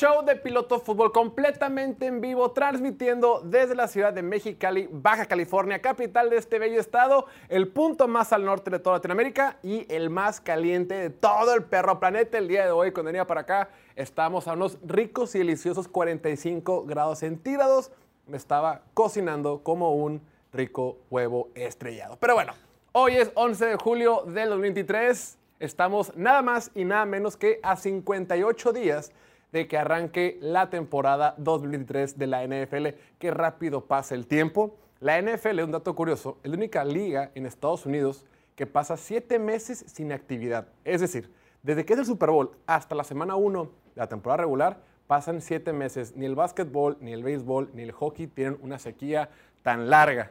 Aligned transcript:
Show 0.00 0.24
de 0.24 0.34
Piloto 0.34 0.80
Fútbol 0.80 1.12
completamente 1.12 2.06
en 2.06 2.22
vivo, 2.22 2.52
transmitiendo 2.52 3.42
desde 3.44 3.74
la 3.74 3.86
ciudad 3.86 4.14
de 4.14 4.22
Mexicali, 4.22 4.88
Baja 4.90 5.26
California, 5.26 5.82
capital 5.82 6.30
de 6.30 6.38
este 6.38 6.58
bello 6.58 6.80
estado, 6.80 7.26
el 7.50 7.68
punto 7.68 8.08
más 8.08 8.32
al 8.32 8.46
norte 8.46 8.70
de 8.70 8.78
toda 8.78 8.96
Latinoamérica 8.96 9.58
y 9.62 9.84
el 9.92 10.08
más 10.08 10.40
caliente 10.40 10.94
de 10.94 11.10
todo 11.10 11.52
el 11.52 11.64
perro 11.64 12.00
planeta. 12.00 12.38
El 12.38 12.48
día 12.48 12.64
de 12.64 12.70
hoy, 12.70 12.92
cuando 12.92 13.08
venía 13.08 13.26
para 13.26 13.42
acá, 13.42 13.68
estamos 13.94 14.48
a 14.48 14.54
unos 14.54 14.78
ricos 14.86 15.34
y 15.34 15.40
deliciosos 15.40 15.86
45 15.86 16.86
grados 16.86 17.18
centígrados. 17.18 17.92
Me 18.26 18.38
estaba 18.38 18.80
cocinando 18.94 19.62
como 19.62 19.94
un 19.96 20.22
rico 20.50 20.96
huevo 21.10 21.50
estrellado. 21.54 22.16
Pero 22.18 22.36
bueno, 22.36 22.54
hoy 22.92 23.16
es 23.16 23.32
11 23.34 23.66
de 23.66 23.76
julio 23.76 24.22
del 24.26 24.48
2023. 24.48 25.36
Estamos 25.58 26.16
nada 26.16 26.40
más 26.40 26.70
y 26.74 26.86
nada 26.86 27.04
menos 27.04 27.36
que 27.36 27.60
a 27.62 27.76
58 27.76 28.72
días 28.72 29.12
de 29.52 29.66
que 29.68 29.78
arranque 29.78 30.38
la 30.40 30.70
temporada 30.70 31.34
2023 31.38 32.18
de 32.18 32.26
la 32.26 32.46
NFL. 32.46 32.88
Qué 33.18 33.30
rápido 33.30 33.86
pasa 33.86 34.14
el 34.14 34.26
tiempo. 34.26 34.76
La 35.00 35.20
NFL, 35.20 35.60
un 35.62 35.72
dato 35.72 35.94
curioso, 35.94 36.38
es 36.42 36.50
la 36.50 36.56
única 36.56 36.84
liga 36.84 37.30
en 37.34 37.46
Estados 37.46 37.86
Unidos 37.86 38.24
que 38.54 38.66
pasa 38.66 38.96
siete 38.96 39.38
meses 39.38 39.84
sin 39.86 40.12
actividad. 40.12 40.68
Es 40.84 41.00
decir, 41.00 41.32
desde 41.62 41.84
que 41.84 41.94
es 41.94 41.98
el 41.98 42.06
Super 42.06 42.30
Bowl 42.30 42.50
hasta 42.66 42.94
la 42.94 43.04
semana 43.04 43.36
1 43.36 43.64
de 43.64 43.70
la 43.94 44.08
temporada 44.08 44.42
regular, 44.42 44.82
pasan 45.06 45.40
siete 45.40 45.72
meses. 45.72 46.14
Ni 46.16 46.26
el 46.26 46.34
básquetbol, 46.34 46.98
ni 47.00 47.12
el 47.12 47.22
béisbol, 47.22 47.70
ni 47.74 47.82
el 47.82 47.92
hockey 47.92 48.26
tienen 48.26 48.58
una 48.62 48.78
sequía 48.78 49.30
tan 49.62 49.90
larga. 49.90 50.30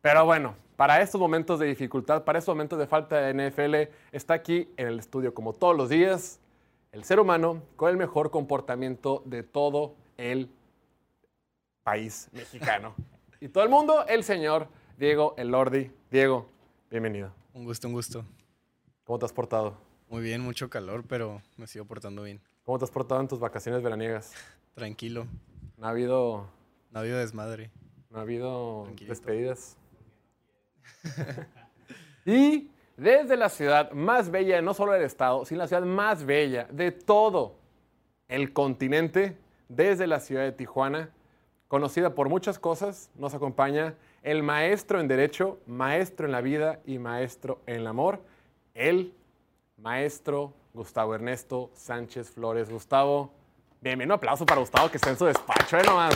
Pero 0.00 0.24
bueno, 0.24 0.54
para 0.76 1.00
estos 1.00 1.20
momentos 1.20 1.58
de 1.58 1.66
dificultad, 1.66 2.24
para 2.24 2.38
estos 2.38 2.54
momentos 2.54 2.78
de 2.78 2.86
falta 2.86 3.16
de 3.16 3.50
NFL, 3.50 3.92
está 4.12 4.34
aquí 4.34 4.72
en 4.76 4.88
el 4.88 4.98
estudio 4.98 5.34
como 5.34 5.52
todos 5.52 5.76
los 5.76 5.88
días 5.88 6.40
el 6.94 7.02
ser 7.02 7.18
humano 7.18 7.60
con 7.74 7.90
el 7.90 7.96
mejor 7.96 8.30
comportamiento 8.30 9.24
de 9.26 9.42
todo 9.42 9.96
el 10.16 10.48
país 11.82 12.28
mexicano. 12.30 12.94
y 13.40 13.48
todo 13.48 13.64
el 13.64 13.70
mundo, 13.70 14.06
el 14.06 14.22
señor 14.22 14.68
Diego 14.96 15.34
El 15.36 15.48
Lordi. 15.48 15.90
Diego, 16.08 16.48
bienvenido. 16.92 17.34
Un 17.52 17.64
gusto, 17.64 17.88
un 17.88 17.94
gusto. 17.94 18.24
¿Cómo 19.02 19.18
te 19.18 19.24
has 19.24 19.32
portado? 19.32 19.76
Muy 20.08 20.22
bien, 20.22 20.40
mucho 20.40 20.70
calor, 20.70 21.04
pero 21.08 21.42
me 21.56 21.66
sigo 21.66 21.84
portando 21.84 22.22
bien. 22.22 22.40
¿Cómo 22.62 22.78
te 22.78 22.84
has 22.84 22.92
portado 22.92 23.20
en 23.20 23.26
tus 23.26 23.40
vacaciones 23.40 23.82
veraniegas? 23.82 24.32
Tranquilo. 24.74 25.26
¿No 25.76 25.88
ha 25.88 25.90
habido, 25.90 26.48
No 26.92 27.00
ha 27.00 27.02
habido 27.02 27.18
desmadre. 27.18 27.72
no 28.08 28.18
ha 28.18 28.22
habido 28.22 28.86
despedidas? 29.08 29.76
y 32.24 32.70
desde 32.96 33.36
la 33.36 33.48
ciudad 33.48 33.92
más 33.92 34.30
bella, 34.30 34.62
no 34.62 34.74
solo 34.74 34.92
del 34.92 35.02
estado, 35.02 35.44
sino 35.44 35.58
la 35.58 35.68
ciudad 35.68 35.82
más 35.82 36.24
bella 36.24 36.66
de 36.70 36.92
todo 36.92 37.56
el 38.28 38.52
continente, 38.52 39.36
desde 39.68 40.06
la 40.06 40.20
ciudad 40.20 40.42
de 40.42 40.52
Tijuana, 40.52 41.10
conocida 41.68 42.14
por 42.14 42.28
muchas 42.28 42.58
cosas, 42.58 43.10
nos 43.16 43.34
acompaña 43.34 43.94
el 44.22 44.42
maestro 44.42 45.00
en 45.00 45.08
Derecho, 45.08 45.58
maestro 45.66 46.26
en 46.26 46.32
la 46.32 46.40
vida 46.40 46.80
y 46.86 46.98
maestro 46.98 47.60
en 47.66 47.76
el 47.76 47.86
amor, 47.86 48.22
el 48.74 49.12
maestro 49.76 50.52
Gustavo 50.72 51.14
Ernesto 51.14 51.70
Sánchez 51.74 52.30
Flores. 52.30 52.70
Gustavo, 52.70 53.32
bienvenido, 53.80 54.14
un 54.14 54.18
aplauso 54.18 54.46
para 54.46 54.60
Gustavo 54.60 54.90
que 54.90 54.96
está 54.96 55.10
en 55.10 55.18
su 55.18 55.24
despacho, 55.24 55.78
¿eh? 55.78 55.82
Nomás. 55.84 56.14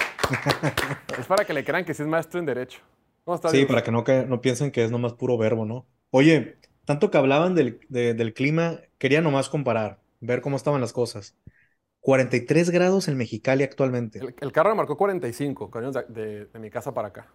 es 1.19 1.27
para 1.27 1.45
que 1.45 1.53
le 1.53 1.65
crean 1.65 1.85
que 1.85 1.93
sí 1.93 2.03
es 2.03 2.09
maestro 2.09 2.41
en 2.41 2.47
Derecho. 2.47 2.81
¿Cómo 3.25 3.35
estás? 3.35 3.53
Sí, 3.53 3.67
para 3.67 3.83
que 3.83 3.91
no, 3.91 4.05
que 4.05 4.25
no 4.25 4.41
piensen 4.41 4.71
que 4.71 4.85
es 4.85 4.91
nomás 4.91 5.13
puro 5.13 5.37
verbo, 5.37 5.65
¿no? 5.65 5.87
Oye, 6.11 6.57
tanto 6.89 7.11
que 7.11 7.19
hablaban 7.19 7.55
del, 7.55 7.81
de- 7.89 8.15
del 8.15 8.35
clima, 8.35 8.81
quería 8.99 9.21
nomás 9.21 9.49
comparar, 9.49 10.01
ver 10.21 10.41
cómo 10.41 10.57
estaban 10.57 10.81
las 10.81 10.93
cosas. 10.93 11.37
43 12.01 12.71
grados 12.71 13.09
en 13.09 13.17
Mexicali 13.17 13.63
actualmente. 13.65 14.19
El, 14.19 14.35
el 14.41 14.53
carro 14.53 14.71
me 14.71 14.77
marcó 14.77 14.97
45, 14.97 15.71
cariños, 15.71 15.95
de, 15.95 16.05
de- 16.09 16.45
de 16.47 16.59
mi 16.59 16.71
casa 16.71 16.93
para 16.95 17.09
acá. 17.09 17.29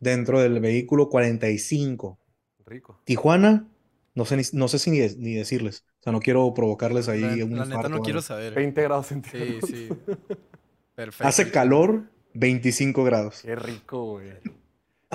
Dentro 0.00 0.40
del 0.40 0.60
vehículo 0.60 1.08
45. 1.08 2.18
Rico. 2.66 2.98
Tijuana, 3.04 3.68
no 4.14 4.24
sé, 4.24 4.36
ni, 4.36 4.42
no 4.52 4.68
sé 4.68 4.78
si 4.78 4.90
ni, 4.90 4.98
de- 5.00 5.16
ni 5.18 5.34
decirles. 5.34 5.84
O 6.00 6.02
sea, 6.04 6.12
no 6.12 6.20
quiero 6.20 6.52
provocarles 6.54 7.08
ahí 7.08 7.22
La, 7.22 7.44
un 7.44 7.56
la 7.58 7.64
neta 7.66 7.88
no 7.88 8.00
quiero 8.02 8.20
saber. 8.22 8.54
20 8.54 8.82
grados 8.82 9.06
Sí, 9.06 9.08
centígrados. 9.08 9.68
sí. 9.68 9.88
Perfecto. 10.94 11.26
Hace 11.28 11.50
calor, 11.50 12.10
25 12.34 13.04
grados. 13.04 13.42
Qué 13.42 13.54
rico, 13.56 14.04
güey. 14.12 14.32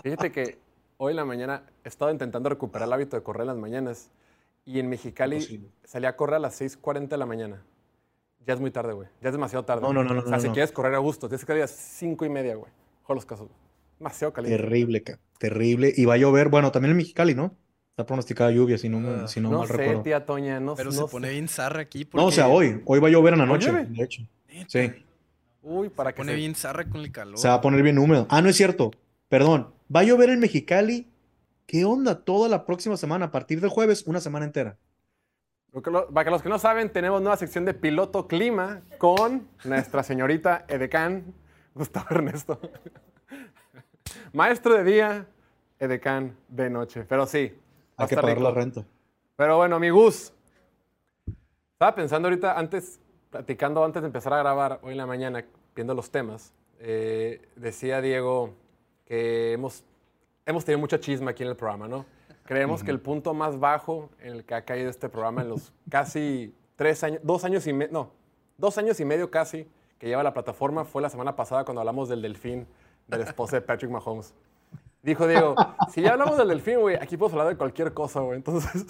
Fíjate 0.04 0.32
que 0.32 0.60
hoy 0.98 1.12
en 1.12 1.18
la 1.18 1.26
mañana 1.26 1.64
he 1.84 1.88
estado 1.88 2.12
intentando 2.12 2.50
recuperar 2.50 2.88
el 2.88 2.94
hábito 2.94 3.16
de 3.16 3.24
correr 3.24 3.42
en 3.42 3.48
las 3.48 3.58
mañanas. 3.58 4.10
Y 4.66 4.80
en 4.80 4.90
Mexicali 4.90 5.38
Imposible. 5.38 5.70
salí 5.86 6.06
a 6.08 6.16
correr 6.18 6.36
a 6.36 6.40
las 6.40 6.60
6:40 6.62 7.08
de 7.16 7.18
la 7.18 7.26
mañana. 7.26 7.64
Ya 8.46 8.54
es 8.54 8.60
muy 8.60 8.70
tarde, 8.72 8.94
güey. 8.94 9.08
Ya 9.22 9.30
es 9.30 9.34
demasiado 9.34 9.64
tarde. 9.66 9.82
No, 9.82 9.94
no, 9.94 10.04
no, 10.04 10.14
no, 10.14 10.20
O 10.20 10.24
sea, 10.24 10.32
no, 10.36 10.40
si 10.42 10.48
no. 10.48 10.54
quieres 10.54 10.72
correr 10.74 10.94
a 10.96 10.98
gusto, 11.00 11.28
tienes 11.30 11.46
que 11.46 11.52
ir 11.54 11.58
a 11.60 11.62
las 11.62 11.72
5 11.72 12.26
y 12.26 12.30
media, 12.30 12.56
güey. 12.56 12.72
Ojo 13.04 13.14
los 13.16 13.26
casos. 13.26 13.48
Demasiado 13.98 14.34
caliente. 14.34 14.62
Terrible, 14.62 15.04
ca- 15.04 15.20
terrible. 15.40 15.94
Y 15.96 16.04
va 16.06 16.16
a 16.16 16.18
llover, 16.18 16.50
bueno, 16.50 16.72
también 16.72 16.92
en 16.92 16.98
Mexicali, 16.98 17.34
¿no? 17.34 17.54
Está 17.92 18.06
pronosticada 18.06 18.52
lluvia, 18.52 18.78
si 18.78 18.90
no, 18.90 19.00
me- 19.00 19.24
Ah, 19.24 19.28
si 19.28 19.40
no 19.40 19.50
No 19.50 19.60
mal 19.60 19.68
sé, 19.68 19.74
recuerdo. 19.78 20.02
tía 20.04 20.26
Toña, 20.26 20.60
no, 20.60 20.76
Pero 20.76 20.92
no 20.92 20.96
se 20.96 21.12
pone 21.12 21.30
bien 21.30 21.48
zarra 21.48 21.82
aquí 21.82 22.08
No, 22.14 22.26
o 22.26 22.32
sea, 22.32 22.46
porque 22.48 22.58
hoy. 22.76 22.82
Hoy 22.86 23.00
va 23.00 23.08
a 23.08 23.12
llover 23.12 23.34
en 23.34 23.40
la 23.40 23.46
noche, 23.46 23.72
de 23.72 24.04
hecho. 24.04 24.22
Sí. 24.68 24.92
Uy, 25.64 25.90
para 25.90 26.10
Se 26.10 26.14
que 26.16 26.18
pone 26.22 26.32
se- 26.34 26.38
bien 26.38 26.56
zarra 26.56 26.90
con 26.90 27.02
el 27.02 27.12
calor. 27.12 27.38
Se 27.38 27.48
va 27.48 27.56
a 27.56 27.62
poner 27.62 27.82
bien 27.82 27.98
húmedo. 27.98 28.28
Ah, 28.30 28.42
no 28.42 28.50
es 28.50 28.56
cierto. 28.58 28.92
Perdón. 29.30 29.74
Va 29.94 30.02
a 30.02 30.04
llover 30.04 30.30
en 30.30 30.40
Mexicali. 30.40 31.08
¿Qué 31.66 31.86
onda? 31.86 32.24
Toda 32.24 32.50
la 32.50 32.66
próxima 32.66 32.98
semana, 32.98 33.26
a 33.26 33.32
partir 33.32 33.60
de 33.62 33.68
jueves, 33.68 34.04
una 34.08 34.20
semana 34.22 34.46
entera. 34.46 34.78
Para 36.14 36.24
que 36.24 36.32
los 36.32 36.42
que 36.42 36.50
no 36.50 36.60
saben, 36.60 36.92
tenemos 36.92 37.22
nueva 37.22 37.38
sección 37.38 37.66
de 37.66 37.74
piloto 37.74 38.28
clima 38.28 38.82
con 38.98 39.48
nuestra 39.64 40.02
señorita 40.02 40.66
Edecán, 40.68 41.34
Gustavo 41.76 42.08
Ernesto. 42.10 42.60
Maestro 44.34 44.76
de 44.76 44.84
día, 44.84 45.28
Edecán 45.80 46.36
de 46.48 46.70
noche. 46.70 47.06
Pero 47.08 47.28
sí, 47.28 47.54
Hay 47.98 48.08
que 48.08 48.16
pagar 48.16 48.40
la 48.42 48.50
rico. 48.50 48.60
renta. 48.60 48.86
Pero 49.36 49.58
bueno, 49.58 49.80
mi 49.80 49.90
Gus. 49.90 50.34
Estaba 51.74 51.94
pensando 51.94 52.28
ahorita, 52.28 52.58
antes, 52.58 53.00
platicando 53.30 53.84
antes 53.86 54.02
de 54.02 54.08
empezar 54.08 54.34
a 54.34 54.40
grabar 54.40 54.80
hoy 54.82 54.94
en 54.94 54.98
la 54.98 55.06
mañana, 55.06 55.46
viendo 55.76 55.94
los 55.94 56.10
temas, 56.10 56.54
eh, 56.80 57.42
decía 57.56 58.02
Diego 58.02 58.54
que 59.08 59.54
hemos, 59.54 59.84
hemos 60.46 60.66
tenido 60.66 60.80
mucha 60.80 61.00
chisma 61.00 61.32
aquí 61.32 61.44
en 61.44 61.50
el 61.50 61.56
programa, 61.56 61.88
¿no? 61.88 62.06
Creemos 62.46 62.84
que 62.84 62.92
el 62.92 63.00
punto 63.00 63.34
más 63.34 63.60
bajo 63.60 64.10
en 64.20 64.34
el 64.34 64.46
que 64.46 64.54
ha 64.56 64.64
caído 64.64 64.90
este 64.90 65.10
programa 65.10 65.42
en 65.42 65.50
los 65.50 65.74
casi 65.90 66.54
tres 66.76 67.04
años, 67.04 67.20
dos 67.24 67.44
años 67.44 67.66
y 67.68 67.74
medio, 67.74 67.92
no, 67.94 68.12
dos 68.58 68.78
años 68.78 69.00
y 69.00 69.06
medio 69.06 69.30
casi 69.32 69.68
que 70.00 70.08
lleva 70.08 70.24
la 70.24 70.34
plataforma 70.34 70.86
fue 70.86 71.02
la 71.02 71.10
semana 71.10 71.36
pasada 71.36 71.66
cuando 71.66 71.82
hablamos 71.82 72.08
del 72.10 72.22
delfín 72.22 72.68
de 73.08 73.18
la 73.18 73.24
esposa 73.26 73.56
de 73.58 73.62
Patrick 73.62 73.90
Mahomes. 73.92 74.34
Dijo 75.02 75.26
Diego, 75.28 75.56
si 75.92 76.02
ya 76.02 76.12
hablamos 76.14 76.38
del 76.38 76.50
delfín, 76.50 76.80
güey, 76.80 76.96
aquí 76.98 77.18
podemos 77.18 77.34
hablar 77.40 77.48
de 77.54 77.58
cualquier 77.58 77.94
cosa, 77.94 78.20
güey. 78.20 78.38
Entonces, 78.38 78.86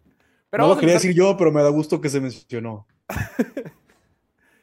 pero 0.50 0.64
no 0.64 0.68
lo 0.70 0.74
quería 0.76 0.94
empezar- 0.94 1.08
decir 1.08 1.14
yo, 1.16 1.36
pero 1.36 1.52
me 1.52 1.62
da 1.62 1.68
gusto 1.70 2.00
que 2.00 2.08
se 2.08 2.20
mencionó. 2.20 2.86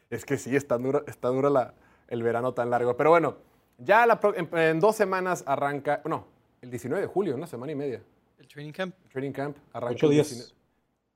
Es 0.10 0.26
que 0.26 0.38
sí, 0.38 0.56
está 0.56 0.78
dura, 0.78 1.04
está 1.08 1.28
dura 1.30 1.50
la- 1.50 1.74
el 2.08 2.24
verano 2.24 2.54
tan 2.54 2.70
largo. 2.72 2.98
Pero 2.98 3.12
bueno, 3.12 3.38
ya 3.80 4.06
la 4.06 4.20
pro- 4.20 4.36
en, 4.36 4.50
en 4.58 4.80
dos 4.80 4.96
semanas 4.96 5.44
arranca, 5.48 6.02
no, 6.06 6.28
el 6.62 6.70
19 6.70 7.02
de 7.02 7.08
julio, 7.08 7.36
una 7.36 7.48
semana 7.48 7.72
y 7.72 7.76
media. 7.76 8.02
El 8.38 8.48
training 8.48 8.72
camp. 8.74 8.96
Training 9.12 9.32
camp 9.32 9.58
arranca 9.74 9.96
Ocho 9.96 10.06
el 10.08 10.12
días. 10.14 10.30
19, 10.30 10.54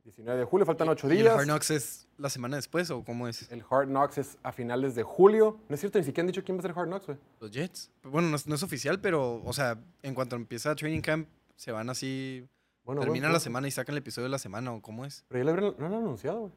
19 0.06 0.40
de 0.40 0.46
julio, 0.46 0.66
faltan 0.66 0.90
ocho 0.90 1.08
¿Y 1.08 1.12
el 1.12 1.18
días. 1.20 1.34
Hard 1.38 1.46
Knocks 1.46 1.72
es 1.72 2.08
la 2.18 2.30
semana 2.30 2.58
después 2.58 2.90
o 2.90 3.04
cómo 3.06 3.28
es? 3.30 3.50
El 3.52 3.64
Hard 3.70 3.88
Knocks 3.88 4.18
es 4.18 4.38
a 4.44 4.52
finales 4.52 4.96
de 4.96 5.04
julio. 5.04 5.60
No 5.70 5.76
es 5.76 5.80
cierto, 5.80 5.98
ni 5.98 6.04
siquiera 6.04 6.24
han 6.24 6.28
dicho 6.28 6.44
quién 6.44 6.58
va 6.58 6.60
a 6.60 6.64
ser 6.64 6.72
Hard 6.78 6.88
Knocks, 6.88 7.06
güey. 7.08 7.18
Los 7.40 7.52
Jets. 7.52 7.90
Bueno, 8.04 8.28
no 8.30 8.36
es, 8.36 8.46
no 8.46 8.56
es 8.56 8.64
oficial, 8.64 9.00
pero, 9.00 9.42
o 9.44 9.54
sea, 9.54 9.78
en 10.02 10.14
cuanto 10.14 10.36
empieza 10.36 10.76
training 10.76 11.00
camp, 11.02 11.28
se 11.56 11.72
van 11.72 11.90
así. 11.90 12.46
Bueno, 12.84 13.00
termina 13.00 13.28
bueno, 13.28 13.34
la 13.36 13.40
semana 13.40 13.66
y 13.68 13.72
sacan 13.72 13.94
el 13.94 14.00
episodio 14.00 14.26
de 14.26 14.32
la 14.32 14.40
semana 14.40 14.74
o 14.74 14.82
cómo 14.82 15.06
es. 15.06 15.24
Pero 15.30 15.46
ya 15.46 15.62
lo, 15.62 15.72
no 15.72 15.78
lo 15.80 15.86
han 15.86 15.94
anunciado, 16.04 16.40
güey. 16.42 16.52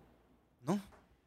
No. 0.67 0.81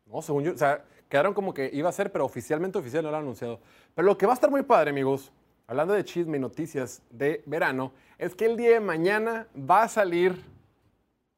No, 0.05 0.21
según 0.21 0.43
yo, 0.43 0.53
o 0.53 0.57
sea, 0.57 0.83
quedaron 1.09 1.33
como 1.33 1.53
que 1.53 1.69
iba 1.73 1.89
a 1.89 1.91
ser, 1.91 2.11
pero 2.11 2.23
oficialmente 2.25 2.77
oficial 2.77 3.03
no 3.03 3.11
lo 3.11 3.17
han 3.17 3.23
anunciado. 3.23 3.59
Pero 3.95 4.05
lo 4.05 4.17
que 4.17 4.25
va 4.25 4.33
a 4.33 4.35
estar 4.35 4.49
muy 4.49 4.61
padre, 4.63 4.91
amigos, 4.91 5.31
hablando 5.67 5.93
de 5.93 6.03
chisme 6.05 6.37
y 6.37 6.39
noticias 6.39 7.01
de 7.09 7.43
verano, 7.45 7.91
es 8.17 8.35
que 8.35 8.45
el 8.45 8.55
día 8.55 8.69
de 8.71 8.79
mañana 8.79 9.47
va 9.57 9.83
a 9.83 9.87
salir 9.89 10.35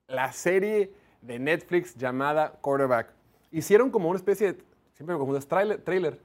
la 0.08 0.32
serie 0.34 0.92
de 1.22 1.40
Netflix 1.40 1.96
llamada 1.96 2.52
Quarterback. 2.62 3.14
Hicieron 3.52 3.90
como 3.92 4.10
una 4.10 4.18
especie 4.18 4.54
de, 4.54 4.60
siempre 4.94 5.14
me 5.16 5.18
confundo, 5.20 5.40
es 5.40 5.48
trailer, 5.48 5.82
trailer, 5.82 6.20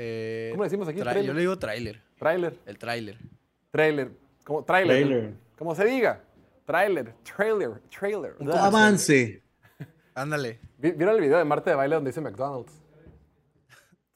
Eh, 0.00 0.50
¿Cómo 0.52 0.62
le 0.62 0.68
decimos 0.68 0.86
aquí? 0.86 1.00
tra- 1.00 1.10
Trailer. 1.10 1.24
Yo 1.26 1.32
le 1.34 1.40
digo 1.40 1.58
trailer. 1.58 2.00
trailer, 2.16 2.56
El 2.66 2.78
trailer. 2.78 3.18
trailer, 3.72 4.10
como 4.44 4.62
trailer, 4.64 4.96
Trailer. 4.96 5.34
como 5.58 5.74
se 5.74 5.84
diga, 5.84 6.20
trailer, 6.64 7.14
trailer, 7.24 7.80
trailer. 7.90 8.36
Un. 8.38 8.52
Avance. 8.52 9.42
Ándale. 10.20 10.60
Vi- 10.78 10.92
¿Vieron 10.92 11.14
el 11.16 11.20
video 11.20 11.38
de 11.38 11.44
Marte 11.44 11.70
de 11.70 11.76
baile 11.76 11.94
donde 11.94 12.10
dice 12.10 12.20
McDonald's? 12.20 12.72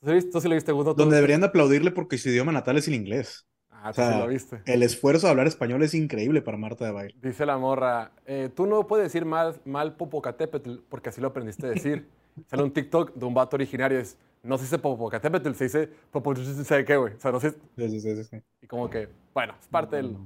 ¿Tú 0.00 0.08
sí, 0.08 0.14
viste- 0.14 0.30
tú 0.32 0.40
sí 0.40 0.48
lo 0.48 0.54
viste, 0.54 0.72
Gus? 0.72 0.84
¿no? 0.84 0.94
¿Tú- 0.94 1.00
Donde 1.02 1.16
deberían 1.16 1.40
de 1.40 1.46
aplaudirle 1.46 1.90
porque 1.92 2.18
su 2.18 2.28
idioma 2.28 2.52
natal 2.52 2.76
es 2.76 2.88
el 2.88 2.94
inglés. 2.94 3.46
Ah, 3.70 3.90
O 3.90 3.92
tú 3.92 4.02
sí 4.02 4.18
lo 4.18 4.26
viste. 4.26 4.62
el 4.66 4.82
esfuerzo 4.82 5.26
de 5.26 5.30
hablar 5.32 5.46
español 5.46 5.82
es 5.82 5.94
increíble 5.94 6.42
para 6.42 6.56
Marta 6.56 6.84
de 6.84 6.92
Baile. 6.92 7.14
Dice 7.22 7.46
la 7.46 7.56
morra, 7.58 8.12
eh, 8.26 8.50
tú 8.54 8.66
no 8.66 8.86
puedes 8.86 9.04
decir 9.06 9.24
mal, 9.24 9.60
mal 9.64 9.96
Popocatépetl 9.96 10.78
porque 10.88 11.08
así 11.10 11.20
lo 11.20 11.28
aprendiste 11.28 11.66
a 11.66 11.70
decir. 11.70 12.06
Sale 12.48 12.62
un 12.62 12.72
TikTok 12.72 13.14
de 13.14 13.24
un 13.26 13.34
vato 13.34 13.56
originario, 13.56 13.98
es, 13.98 14.16
no 14.42 14.56
se 14.58 14.64
dice 14.64 14.78
Popocatépetl, 14.78 15.52
se 15.52 15.64
dice 15.64 15.88
Popocatépetl, 16.10 16.64
¿sabe 16.64 16.84
qué, 16.84 16.96
güey? 16.96 17.14
O 17.14 17.20
sea, 17.20 17.30
no 17.32 17.40
sé, 17.40 17.50
Sí, 17.76 17.88
sí, 17.88 18.00
sí, 18.00 18.24
sí. 18.24 18.36
y 18.62 18.66
como 18.66 18.88
que, 18.90 19.08
bueno, 19.34 19.54
es 19.60 19.68
parte 19.68 19.96
del- 19.96 20.16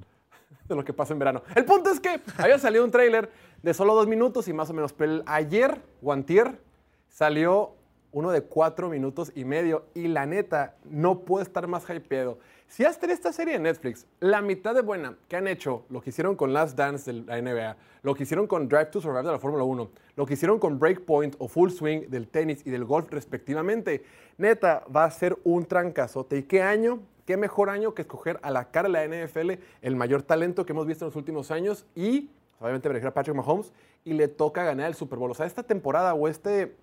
de 0.68 0.74
lo 0.74 0.84
que 0.84 0.92
pasa 0.92 1.12
en 1.12 1.18
verano. 1.18 1.42
El 1.54 1.64
punto 1.64 1.90
es 1.90 2.00
que 2.00 2.20
había 2.38 2.58
salido 2.58 2.84
un 2.84 2.90
tráiler 2.90 3.30
de 3.62 3.74
solo 3.74 3.94
dos 3.94 4.06
minutos 4.06 4.48
y 4.48 4.52
más 4.52 4.70
o 4.70 4.74
menos, 4.74 4.92
pero 4.92 5.22
ayer 5.26 5.80
o 6.02 6.12
antier 6.12 6.60
salió 7.08 7.74
uno 8.12 8.30
de 8.30 8.42
cuatro 8.42 8.88
minutos 8.88 9.30
y 9.34 9.44
medio 9.44 9.84
y 9.94 10.08
la 10.08 10.24
neta 10.24 10.76
no 10.84 11.20
puede 11.20 11.44
estar 11.44 11.66
más 11.66 11.84
hypeado. 11.88 12.38
Si 12.68 12.84
has 12.84 12.98
tenido 12.98 13.14
esta 13.14 13.32
serie 13.32 13.54
de 13.54 13.60
Netflix, 13.60 14.06
la 14.20 14.40
mitad 14.42 14.74
de 14.74 14.80
buena 14.80 15.16
que 15.28 15.36
han 15.36 15.46
hecho, 15.46 15.84
lo 15.90 16.00
que 16.00 16.10
hicieron 16.10 16.34
con 16.34 16.52
Last 16.52 16.76
Dance 16.76 17.12
de 17.12 17.22
la 17.24 17.40
NBA, 17.40 17.76
lo 18.02 18.14
que 18.14 18.24
hicieron 18.24 18.46
con 18.46 18.68
Drive 18.68 18.86
to 18.86 19.00
Survive 19.00 19.22
de 19.22 19.32
la 19.32 19.38
Fórmula 19.38 19.64
1, 19.64 19.90
lo 20.16 20.26
que 20.26 20.34
hicieron 20.34 20.58
con 20.58 20.78
Breakpoint 20.78 21.36
o 21.38 21.46
Full 21.46 21.70
Swing 21.70 22.08
del 22.08 22.28
tenis 22.28 22.62
y 22.64 22.70
del 22.70 22.84
golf 22.84 23.10
respectivamente, 23.10 24.04
neta 24.38 24.84
va 24.94 25.04
a 25.04 25.10
ser 25.10 25.36
un 25.44 25.64
trancazote. 25.64 26.38
¿Y 26.38 26.42
qué 26.44 26.62
año? 26.62 27.00
¿Qué 27.26 27.36
mejor 27.36 27.68
año 27.68 27.92
que 27.92 28.02
escoger 28.02 28.38
a 28.42 28.50
la 28.50 28.70
cara 28.70 28.88
de 28.88 28.92
la 29.08 29.26
NFL 29.26 29.52
el 29.82 29.96
mayor 29.96 30.22
talento 30.22 30.64
que 30.64 30.72
hemos 30.72 30.86
visto 30.86 31.04
en 31.04 31.08
los 31.08 31.16
últimos 31.16 31.50
años? 31.50 31.84
Y 31.94 32.30
obviamente 32.60 32.88
me 32.88 33.06
a 33.06 33.12
Patrick 33.12 33.36
Mahomes 33.36 33.72
y 34.04 34.14
le 34.14 34.28
toca 34.28 34.64
ganar 34.64 34.86
el 34.86 34.94
Super 34.94 35.18
Bowl. 35.18 35.30
O 35.30 35.34
sea, 35.34 35.44
esta 35.44 35.62
temporada 35.62 36.14
o 36.14 36.28
este 36.28 36.74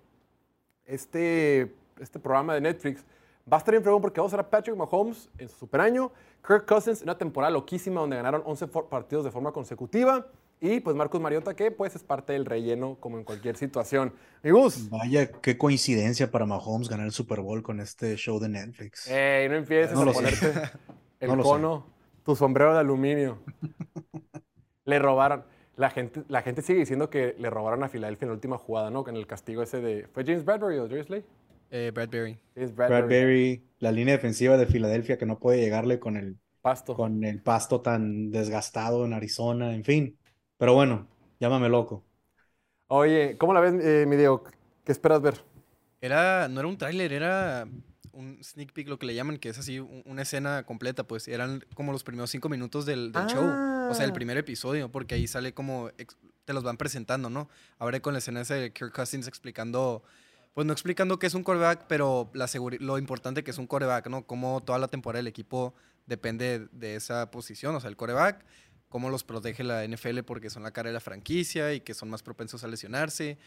este, 0.86 1.74
este 1.98 2.18
programa 2.18 2.54
de 2.54 2.60
Netflix 2.60 3.04
va 3.50 3.56
a 3.56 3.58
estar 3.58 3.72
bien 3.72 3.82
fregón 3.82 4.02
porque 4.02 4.20
vamos 4.20 4.32
a 4.34 4.36
ver 4.36 4.46
a 4.46 4.50
Patrick 4.50 4.76
Mahomes 4.76 5.28
en 5.38 5.48
su 5.48 5.56
super 5.56 5.80
año, 5.80 6.12
Kirk 6.46 6.66
Cousins 6.66 7.00
en 7.00 7.06
una 7.08 7.16
temporada 7.18 7.50
loquísima 7.50 8.00
donde 8.00 8.16
ganaron 8.16 8.42
11 8.44 8.66
for- 8.66 8.88
partidos 8.88 9.24
de 9.24 9.30
forma 9.30 9.52
consecutiva 9.52 10.26
y 10.60 10.80
pues 10.80 10.96
Marcus 10.96 11.20
Mariota 11.20 11.54
que 11.54 11.70
pues 11.70 11.94
es 11.96 12.02
parte 12.02 12.32
del 12.32 12.46
relleno 12.46 12.96
como 13.00 13.18
en 13.18 13.24
cualquier 13.24 13.56
situación. 13.56 14.14
Mi 14.42 14.50
Gus, 14.50 14.88
Vaya, 14.90 15.30
qué 15.40 15.56
coincidencia 15.58 16.30
para 16.30 16.46
Mahomes 16.46 16.88
ganar 16.88 17.06
el 17.06 17.12
Super 17.12 17.40
Bowl 17.40 17.62
con 17.62 17.80
este 17.80 18.16
show 18.16 18.38
de 18.40 18.48
Netflix. 18.48 19.06
ey, 19.08 19.48
no 19.48 19.56
empieces 19.56 19.92
No 19.92 20.02
a 20.02 20.12
sé. 20.12 20.12
ponerte 20.12 20.52
el 21.20 21.36
No 21.36 21.42
cono, 21.42 21.86
tu 22.24 22.34
sombrero 22.36 22.72
de 22.74 22.80
aluminio. 22.80 23.42
le 24.84 24.98
robaron. 24.98 25.44
La 25.76 25.90
gente, 25.90 26.22
la 26.28 26.42
gente 26.42 26.62
sigue 26.62 26.78
diciendo 26.80 27.10
que 27.10 27.34
le 27.38 27.50
robaron 27.50 27.82
a 27.82 27.88
Filadelfia 27.88 28.26
en 28.26 28.30
la 28.30 28.34
última 28.34 28.58
jugada, 28.58 28.90
¿no? 28.90 29.04
En 29.08 29.16
el 29.16 29.26
castigo 29.26 29.62
ese 29.62 29.80
de... 29.80 30.06
¿Fue 30.12 30.24
James 30.24 30.44
Bradbury 30.44 30.78
o 30.78 30.86
Drisley? 30.88 31.24
Eh, 31.70 31.90
Bradbury. 31.92 32.38
James 32.54 32.74
Bradbury, 32.74 33.68
la 33.80 33.90
línea 33.90 34.14
defensiva 34.14 34.56
de 34.56 34.66
Filadelfia 34.66 35.18
que 35.18 35.26
no 35.26 35.38
puede 35.40 35.60
llegarle 35.60 35.98
con 35.98 36.16
el, 36.16 36.38
Pasto. 36.62 36.94
con 36.94 37.24
el 37.24 37.42
pasto 37.42 37.80
tan 37.82 38.30
desgastado 38.30 39.04
en 39.04 39.12
Arizona, 39.14 39.74
en 39.74 39.84
fin. 39.84 40.18
Pero 40.64 40.72
bueno, 40.72 41.06
llámame 41.40 41.68
loco. 41.68 42.02
Oye, 42.86 43.36
¿cómo 43.36 43.52
la 43.52 43.60
ves, 43.60 43.74
eh, 43.84 44.06
mi 44.08 44.16
Diego? 44.16 44.44
¿Qué 44.82 44.92
esperas 44.92 45.20
ver? 45.20 45.44
Era, 46.00 46.48
no 46.48 46.58
era 46.60 46.66
un 46.70 46.78
tráiler, 46.78 47.12
era 47.12 47.68
un 48.12 48.42
sneak 48.42 48.72
peek, 48.72 48.88
lo 48.88 48.98
que 48.98 49.04
le 49.04 49.14
llaman, 49.14 49.36
que 49.36 49.50
es 49.50 49.58
así 49.58 49.78
un- 49.78 50.02
una 50.06 50.22
escena 50.22 50.62
completa, 50.62 51.04
pues 51.06 51.28
eran 51.28 51.62
como 51.74 51.92
los 51.92 52.02
primeros 52.02 52.30
cinco 52.30 52.48
minutos 52.48 52.86
del, 52.86 53.12
del 53.12 53.26
show, 53.26 53.44
o 53.44 53.94
sea, 53.94 54.06
el 54.06 54.12
Ah. 54.12 54.14
primer 54.14 54.38
episodio, 54.38 54.90
porque 54.90 55.16
ahí 55.16 55.26
sale 55.26 55.52
como, 55.52 55.90
ex- 55.98 56.16
te 56.46 56.54
los 56.54 56.64
van 56.64 56.78
presentando, 56.78 57.28
¿no? 57.28 57.50
Ahora 57.78 58.00
con 58.00 58.14
la 58.14 58.20
escena 58.20 58.40
esa 58.40 58.54
de 58.54 58.72
Kirk 58.72 58.94
Cousins 58.94 59.28
explicando, 59.28 60.02
pues 60.54 60.66
no 60.66 60.72
explicando 60.72 61.18
qué 61.18 61.26
es 61.26 61.34
un 61.34 61.42
quarterback, 61.42 61.84
pero 61.88 62.30
la 62.32 62.48
lo 62.80 62.96
importante 62.96 63.44
que 63.44 63.50
es 63.50 63.58
un 63.58 63.66
quarterback, 63.66 64.06
¿no? 64.06 64.26
Cómo 64.26 64.62
toda 64.62 64.78
la 64.78 64.88
temporada 64.88 65.18
del 65.18 65.26
equipo 65.26 65.74
depende 66.06 66.68
de 66.72 66.96
esa 66.96 67.30
posición, 67.30 67.74
o 67.74 67.80
sea, 67.80 67.90
el 67.90 67.96
quarterback, 67.96 68.44
cómo 68.94 69.10
los 69.10 69.24
protege 69.24 69.64
la 69.64 69.84
NFL 69.84 70.20
porque 70.20 70.50
son 70.50 70.62
la 70.62 70.70
cara 70.70 70.88
de 70.88 70.94
la 70.94 71.00
franquicia 71.00 71.74
y 71.74 71.80
que 71.80 71.94
son 71.94 72.08
más 72.08 72.22
propensos 72.22 72.62
a 72.62 72.68
lesionarse, 72.68 73.38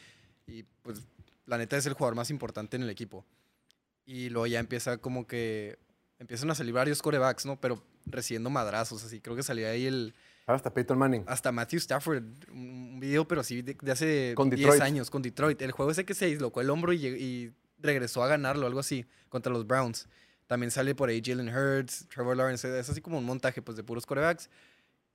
y 0.46 0.64
pues 0.82 1.08
la 1.46 1.58
neta 1.58 1.78
es 1.78 1.86
el 1.86 1.94
jugador 1.94 2.16
más 2.16 2.30
importante 2.32 2.76
en 2.76 2.84
el 2.84 2.90
equipo. 2.90 3.24
Y 4.06 4.28
luego 4.28 4.46
ya 4.46 4.60
empieza 4.60 4.98
como 4.98 5.26
que 5.26 5.80
empiezan 6.20 6.52
a 6.52 6.56
salir 6.56 6.74
varios 6.74 7.02
corebacks, 7.02 7.46
¿no? 7.46 7.58
Pero 7.62 7.82
recibiendo 8.06 8.50
madrazos, 8.50 9.06
así. 9.06 9.22
Creo 9.22 9.38
que 9.38 9.44
salía 9.44 9.70
ahí 9.70 9.86
el. 9.86 10.14
Ahora 10.48 10.58
hasta 10.58 10.74
Peyton 10.74 10.98
Manning. 10.98 11.24
Hasta 11.28 11.54
Matthew 11.54 11.78
Stafford, 11.78 12.26
un 12.52 13.00
video, 13.00 13.26
pero 13.26 13.40
así 13.40 13.62
de, 13.62 13.78
de 13.82 13.92
hace 13.94 14.34
Con 14.36 14.50
10 14.50 14.60
Detroit. 14.60 14.82
años, 14.82 15.10
con 15.10 15.22
Detroit. 15.22 15.62
El 15.62 15.72
juego 15.72 15.92
ese 15.92 16.04
que 16.04 16.14
se 16.14 16.26
dislocó 16.26 16.60
el 16.60 16.70
hombro 16.70 16.92
y, 16.92 17.06
y 17.08 17.54
regresó 17.80 18.22
a 18.22 18.28
ganarlo, 18.28 18.68
algo 18.68 18.82
así, 18.82 19.06
contra 19.30 19.54
los 19.54 19.66
Browns. 19.66 20.10
También 20.46 20.72
sale 20.72 20.94
por 20.94 21.08
ahí 21.08 21.22
Jalen 21.24 21.48
Hurts, 21.48 22.06
Trevor 22.10 22.36
Lawrence, 22.36 22.80
es 22.80 22.90
así 22.90 23.00
como 23.00 23.18
un 23.18 23.26
montaje 23.26 23.62
pues, 23.62 23.78
de 23.78 23.84
puros 23.86 24.06
corebacks. 24.06 24.50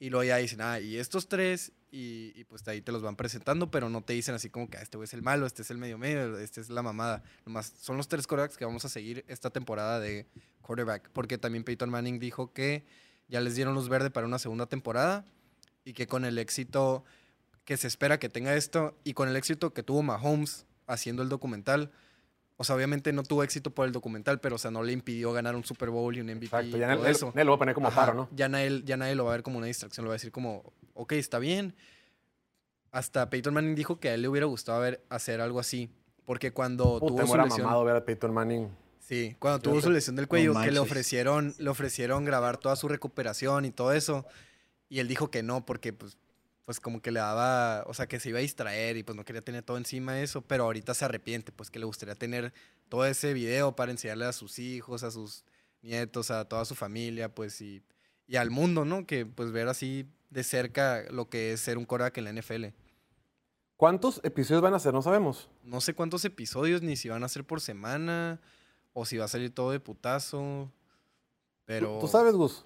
Y 0.02 0.10
luego 0.10 0.24
ya 0.24 0.38
dicen, 0.38 0.60
ah, 0.62 0.80
y 0.80 0.96
estos 0.96 1.28
tres, 1.28 1.70
y, 1.92 2.32
y 2.34 2.42
pues 2.42 2.66
ahí 2.66 2.80
te 2.80 2.90
los 2.90 3.02
van 3.02 3.14
presentando, 3.14 3.70
pero 3.70 3.88
no 3.88 4.02
te 4.02 4.14
dicen 4.14 4.34
así 4.34 4.50
como 4.50 4.68
que 4.68 4.76
ah, 4.76 4.82
este 4.82 4.96
güey 4.96 5.04
es 5.04 5.14
el 5.14 5.22
malo, 5.22 5.46
este 5.46 5.62
es 5.62 5.70
el 5.70 5.78
medio 5.78 5.96
medio, 5.96 6.40
este 6.40 6.60
es 6.60 6.70
la 6.70 6.82
mamada. 6.82 7.22
Nomás 7.46 7.72
son 7.80 7.96
los 7.96 8.08
tres 8.08 8.26
corebacks 8.26 8.56
que 8.56 8.64
vamos 8.64 8.84
a 8.84 8.88
seguir 8.88 9.24
esta 9.28 9.50
temporada 9.50 10.00
de 10.00 10.26
quarterback. 10.60 11.08
Porque 11.10 11.38
también 11.38 11.62
Peyton 11.62 11.88
Manning 11.88 12.18
dijo 12.18 12.52
que 12.52 12.84
ya 13.28 13.40
les 13.40 13.54
dieron 13.54 13.76
luz 13.76 13.88
verde 13.88 14.10
para 14.10 14.26
una 14.26 14.40
segunda 14.40 14.66
temporada 14.66 15.24
y 15.84 15.92
que 15.92 16.08
con 16.08 16.24
el 16.24 16.36
éxito 16.38 17.04
que 17.64 17.76
se 17.76 17.86
espera 17.86 18.18
que 18.18 18.28
tenga 18.28 18.56
esto 18.56 18.98
y 19.04 19.14
con 19.14 19.28
el 19.28 19.36
éxito 19.36 19.72
que 19.72 19.84
tuvo 19.84 20.02
Mahomes 20.02 20.66
haciendo 20.88 21.22
el 21.22 21.28
documental, 21.28 21.92
o 22.62 22.64
sea, 22.64 22.76
obviamente 22.76 23.12
no 23.12 23.24
tuvo 23.24 23.42
éxito 23.42 23.72
por 23.72 23.88
el 23.88 23.92
documental, 23.92 24.38
pero 24.38 24.54
o 24.54 24.58
sea, 24.58 24.70
no 24.70 24.84
le 24.84 24.92
impidió 24.92 25.32
ganar 25.32 25.56
un 25.56 25.64
Super 25.64 25.90
Bowl 25.90 26.16
y 26.16 26.20
un 26.20 26.28
MVP 26.28 26.44
Exacto, 26.44 26.76
ya 26.76 26.94
todo 26.94 27.08
eso. 27.08 27.32
lo 27.34 27.50
va 27.50 27.56
a 27.56 27.58
poner 27.58 27.74
como 27.74 27.88
Ajá, 27.88 28.00
paro, 28.00 28.14
¿no? 28.14 28.28
Ya 28.30 28.48
nadie, 28.48 28.82
ya 28.84 28.96
nadie 28.96 29.16
lo 29.16 29.24
va 29.24 29.32
a 29.32 29.34
ver 29.34 29.42
como 29.42 29.58
una 29.58 29.66
distracción, 29.66 30.04
lo 30.04 30.10
va 30.10 30.14
a 30.14 30.18
decir 30.18 30.30
como, 30.30 30.72
ok, 30.94 31.14
está 31.14 31.40
bien. 31.40 31.74
Hasta 32.92 33.28
Peyton 33.30 33.52
Manning 33.52 33.74
dijo 33.74 33.98
que 33.98 34.10
a 34.10 34.14
él 34.14 34.22
le 34.22 34.28
hubiera 34.28 34.46
gustado 34.46 34.80
ver, 34.80 35.04
hacer 35.08 35.40
algo 35.40 35.58
así, 35.58 35.90
porque 36.24 36.52
cuando 36.52 37.00
Puta, 37.00 37.24
tuvo 37.24 37.26
su 37.26 37.36
lesión... 37.36 37.62
mamado 37.64 37.82
ver 37.82 37.96
a 37.96 38.04
Peyton 38.04 38.32
Manning. 38.32 38.68
Sí, 39.00 39.34
cuando 39.40 39.58
tuvo 39.58 39.80
su 39.80 39.90
lesión 39.90 40.14
del 40.14 40.28
cuello, 40.28 40.54
que 40.54 40.70
le 40.70 40.78
ofrecieron, 40.78 41.56
le 41.58 41.68
ofrecieron 41.68 42.24
grabar 42.24 42.58
toda 42.58 42.76
su 42.76 42.86
recuperación 42.86 43.64
y 43.64 43.72
todo 43.72 43.92
eso. 43.92 44.24
Y 44.88 45.00
él 45.00 45.08
dijo 45.08 45.32
que 45.32 45.42
no, 45.42 45.66
porque 45.66 45.92
pues, 45.92 46.16
pues 46.64 46.78
como 46.80 47.00
que 47.02 47.10
le 47.10 47.20
daba, 47.20 47.82
o 47.86 47.94
sea, 47.94 48.06
que 48.06 48.20
se 48.20 48.28
iba 48.28 48.38
a 48.38 48.42
distraer 48.42 48.96
y 48.96 49.02
pues 49.02 49.16
no 49.16 49.24
quería 49.24 49.42
tener 49.42 49.62
todo 49.64 49.76
encima 49.76 50.14
de 50.14 50.22
eso, 50.22 50.42
pero 50.42 50.64
ahorita 50.64 50.94
se 50.94 51.04
arrepiente, 51.04 51.50
pues 51.52 51.70
que 51.70 51.78
le 51.78 51.84
gustaría 51.86 52.14
tener 52.14 52.52
todo 52.88 53.04
ese 53.04 53.32
video 53.34 53.74
para 53.74 53.90
enseñarle 53.90 54.26
a 54.26 54.32
sus 54.32 54.58
hijos, 54.58 55.02
a 55.02 55.10
sus 55.10 55.44
nietos, 55.82 56.30
a 56.30 56.44
toda 56.48 56.64
su 56.64 56.74
familia, 56.74 57.34
pues 57.34 57.60
y, 57.60 57.82
y 58.28 58.36
al 58.36 58.50
mundo, 58.50 58.84
¿no? 58.84 59.06
Que 59.06 59.26
pues 59.26 59.50
ver 59.50 59.66
así 59.68 60.06
de 60.30 60.44
cerca 60.44 61.02
lo 61.10 61.28
que 61.28 61.52
es 61.52 61.60
ser 61.60 61.78
un 61.78 61.84
coreback 61.84 62.18
en 62.18 62.24
la 62.24 62.32
NFL. 62.32 62.66
¿Cuántos 63.76 64.20
episodios 64.22 64.62
van 64.62 64.74
a 64.74 64.78
ser? 64.78 64.92
No 64.94 65.02
sabemos. 65.02 65.48
No 65.64 65.80
sé 65.80 65.94
cuántos 65.94 66.24
episodios, 66.24 66.82
ni 66.82 66.94
si 66.96 67.08
van 67.08 67.24
a 67.24 67.28
ser 67.28 67.44
por 67.44 67.60
semana, 67.60 68.40
o 68.92 69.04
si 69.04 69.16
va 69.16 69.24
a 69.24 69.28
salir 69.28 69.52
todo 69.52 69.72
de 69.72 69.80
putazo. 69.80 70.70
¿Tú- 70.70 71.62
Pero. 71.64 71.98
¿Tú, 72.00 72.06
sabes, 72.06 72.34
Gus? 72.34 72.64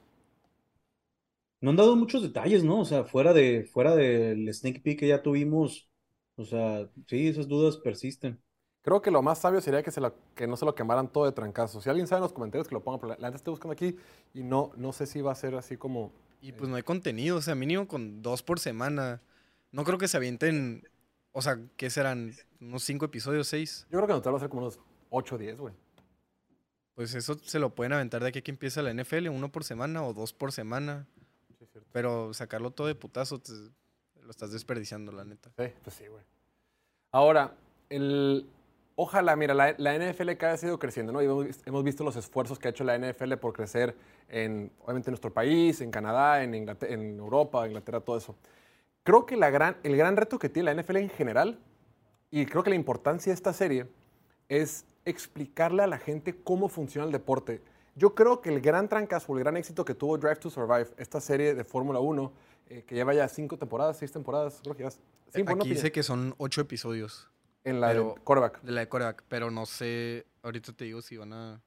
No 1.60 1.70
han 1.70 1.76
dado 1.76 1.96
muchos 1.96 2.22
detalles, 2.22 2.64
¿no? 2.64 2.80
O 2.80 2.84
sea, 2.84 3.04
fuera 3.04 3.32
de, 3.32 3.64
fuera 3.72 3.94
del 3.96 4.52
sneak 4.54 4.82
peek 4.82 4.98
que 5.00 5.08
ya 5.08 5.22
tuvimos, 5.22 5.90
o 6.36 6.44
sea, 6.44 6.88
sí, 7.08 7.28
esas 7.28 7.48
dudas 7.48 7.78
persisten. 7.78 8.42
Creo 8.82 9.02
que 9.02 9.10
lo 9.10 9.20
más 9.22 9.38
sabio 9.40 9.60
sería 9.60 9.82
que, 9.82 9.90
se 9.90 10.00
lo- 10.00 10.14
que 10.34 10.46
no 10.46 10.56
se 10.56 10.64
lo 10.64 10.74
quemaran 10.74 11.10
todo 11.12 11.24
de 11.24 11.32
trancazo. 11.32 11.80
Si 11.80 11.88
alguien 11.90 12.06
sabe 12.06 12.18
en 12.18 12.22
los 12.22 12.32
comentarios 12.32 12.68
que 12.68 12.74
lo 12.74 12.84
ponga, 12.84 12.98
pero 13.00 13.08
la 13.14 13.18
la 13.18 13.28
neta 13.28 13.36
estoy 13.38 13.50
buscando 13.52 13.72
aquí 13.72 13.96
y 14.32 14.44
no, 14.44 14.70
no 14.76 14.92
sé 14.92 15.06
si 15.06 15.20
va 15.20 15.32
a 15.32 15.34
ser 15.34 15.54
así 15.56 15.76
como... 15.76 16.12
Y 16.40 16.52
pues 16.52 16.68
no 16.70 16.76
hay 16.76 16.82
contenido, 16.82 17.38
o 17.38 17.42
sea, 17.42 17.54
mínimo 17.54 17.88
con 17.88 18.22
dos 18.22 18.42
por 18.42 18.60
semana. 18.60 19.22
No 19.72 19.84
creo 19.84 19.98
que 19.98 20.08
se 20.08 20.16
avienten. 20.16 20.88
O 21.32 21.42
sea, 21.42 21.58
¿qué 21.76 21.90
serán? 21.90 22.34
¿Unos 22.60 22.84
cinco 22.84 23.04
episodios, 23.06 23.48
seis? 23.48 23.86
Yo 23.90 23.98
creo 23.98 24.06
que 24.06 24.12
en 24.12 24.18
total 24.20 24.34
va 24.34 24.36
a 24.38 24.40
ser 24.40 24.48
como 24.48 24.62
unos 24.62 24.78
8 25.10 25.34
o 25.34 25.38
10, 25.38 25.58
güey. 25.58 25.74
Pues 26.94 27.14
eso 27.14 27.38
se 27.44 27.58
lo 27.58 27.74
pueden 27.74 27.92
aventar 27.92 28.22
de 28.22 28.28
aquí 28.30 28.38
a 28.40 28.42
que 28.42 28.50
empieza 28.50 28.82
la 28.82 28.90
NFL, 28.90 29.28
uno 29.28 29.52
por 29.52 29.64
semana 29.64 30.02
o 30.04 30.14
dos 30.14 30.32
por 30.32 30.50
semana. 30.52 31.06
Cierto. 31.76 31.90
Pero 31.92 32.32
sacarlo 32.32 32.70
todo 32.70 32.86
de 32.86 32.94
putazo, 32.94 33.38
te- 33.38 33.52
lo 34.22 34.30
estás 34.30 34.50
desperdiciando, 34.52 35.12
la 35.12 35.24
neta. 35.24 35.50
Sí, 35.56 35.72
pues 35.82 35.96
sí, 35.96 36.06
güey. 36.06 36.24
Ahora, 37.12 37.54
el... 37.90 38.48
Ojalá, 38.98 39.36
mira, 39.36 39.52
la, 39.52 39.74
la 39.76 39.94
NFL 39.94 40.32
cada 40.38 40.52
vez 40.52 40.64
ha 40.64 40.68
ido 40.68 40.78
creciendo, 40.78 41.12
¿no? 41.12 41.20
Y 41.20 41.26
hemos, 41.26 41.46
hemos 41.66 41.84
visto 41.84 42.02
los 42.02 42.16
esfuerzos 42.16 42.58
que 42.58 42.68
ha 42.68 42.70
hecho 42.70 42.82
la 42.82 42.96
NFL 42.98 43.34
por 43.34 43.52
crecer 43.52 43.94
en, 44.30 44.72
obviamente, 44.80 45.10
en 45.10 45.12
nuestro 45.12 45.30
país, 45.34 45.82
en 45.82 45.90
Canadá, 45.90 46.42
en, 46.42 46.54
Inglaterra, 46.54 46.94
en 46.94 47.18
Europa, 47.18 47.66
Inglaterra, 47.66 48.00
todo 48.00 48.16
eso. 48.16 48.34
Creo 49.02 49.26
que 49.26 49.36
la 49.36 49.50
gran, 49.50 49.76
el 49.82 49.98
gran 49.98 50.16
reto 50.16 50.38
que 50.38 50.48
tiene 50.48 50.74
la 50.74 50.82
NFL 50.82 50.96
en 50.96 51.10
general, 51.10 51.58
y 52.30 52.46
creo 52.46 52.62
que 52.62 52.70
la 52.70 52.76
importancia 52.76 53.30
de 53.30 53.34
esta 53.34 53.52
serie, 53.52 53.86
es 54.48 54.86
explicarle 55.04 55.82
a 55.82 55.86
la 55.86 55.98
gente 55.98 56.34
cómo 56.42 56.70
funciona 56.70 57.04
el 57.04 57.12
deporte. 57.12 57.60
Yo 57.96 58.14
creo 58.14 58.40
que 58.42 58.50
el 58.50 58.60
gran 58.60 58.88
trancazo, 58.88 59.32
el 59.32 59.40
gran 59.40 59.56
éxito 59.56 59.84
que 59.84 59.94
tuvo 59.94 60.18
Drive 60.18 60.36
to 60.36 60.50
Survive, 60.50 60.88
esta 60.98 61.18
serie 61.20 61.54
de 61.54 61.64
Fórmula 61.64 61.98
1, 61.98 62.32
eh, 62.68 62.84
que 62.86 62.94
lleva 62.94 63.14
ya 63.14 63.26
cinco 63.26 63.56
temporadas, 63.56 63.96
seis 63.96 64.12
temporadas, 64.12 64.60
creo 64.62 64.76
que 64.76 64.82
ya... 64.82 64.90
Cinco, 65.30 65.54
¿no, 65.56 65.62
Aquí 65.62 65.70
dice 65.70 65.90
que 65.90 66.02
son 66.02 66.34
ocho 66.38 66.60
episodios 66.60 67.30
En 67.64 67.80
la 67.80 67.88
pero- 67.88 68.14
de 68.14 68.20
quarterback. 68.22 68.60
de 68.62 68.72
la 68.72 68.80
de 68.82 68.88
coreback, 68.88 69.24
pero 69.28 69.50
no 69.50 69.64
sé, 69.66 70.26
ahorita 70.42 70.72
te 70.74 70.84
digo 70.84 71.00
si 71.00 71.16
van 71.16 71.32
a... 71.32 71.60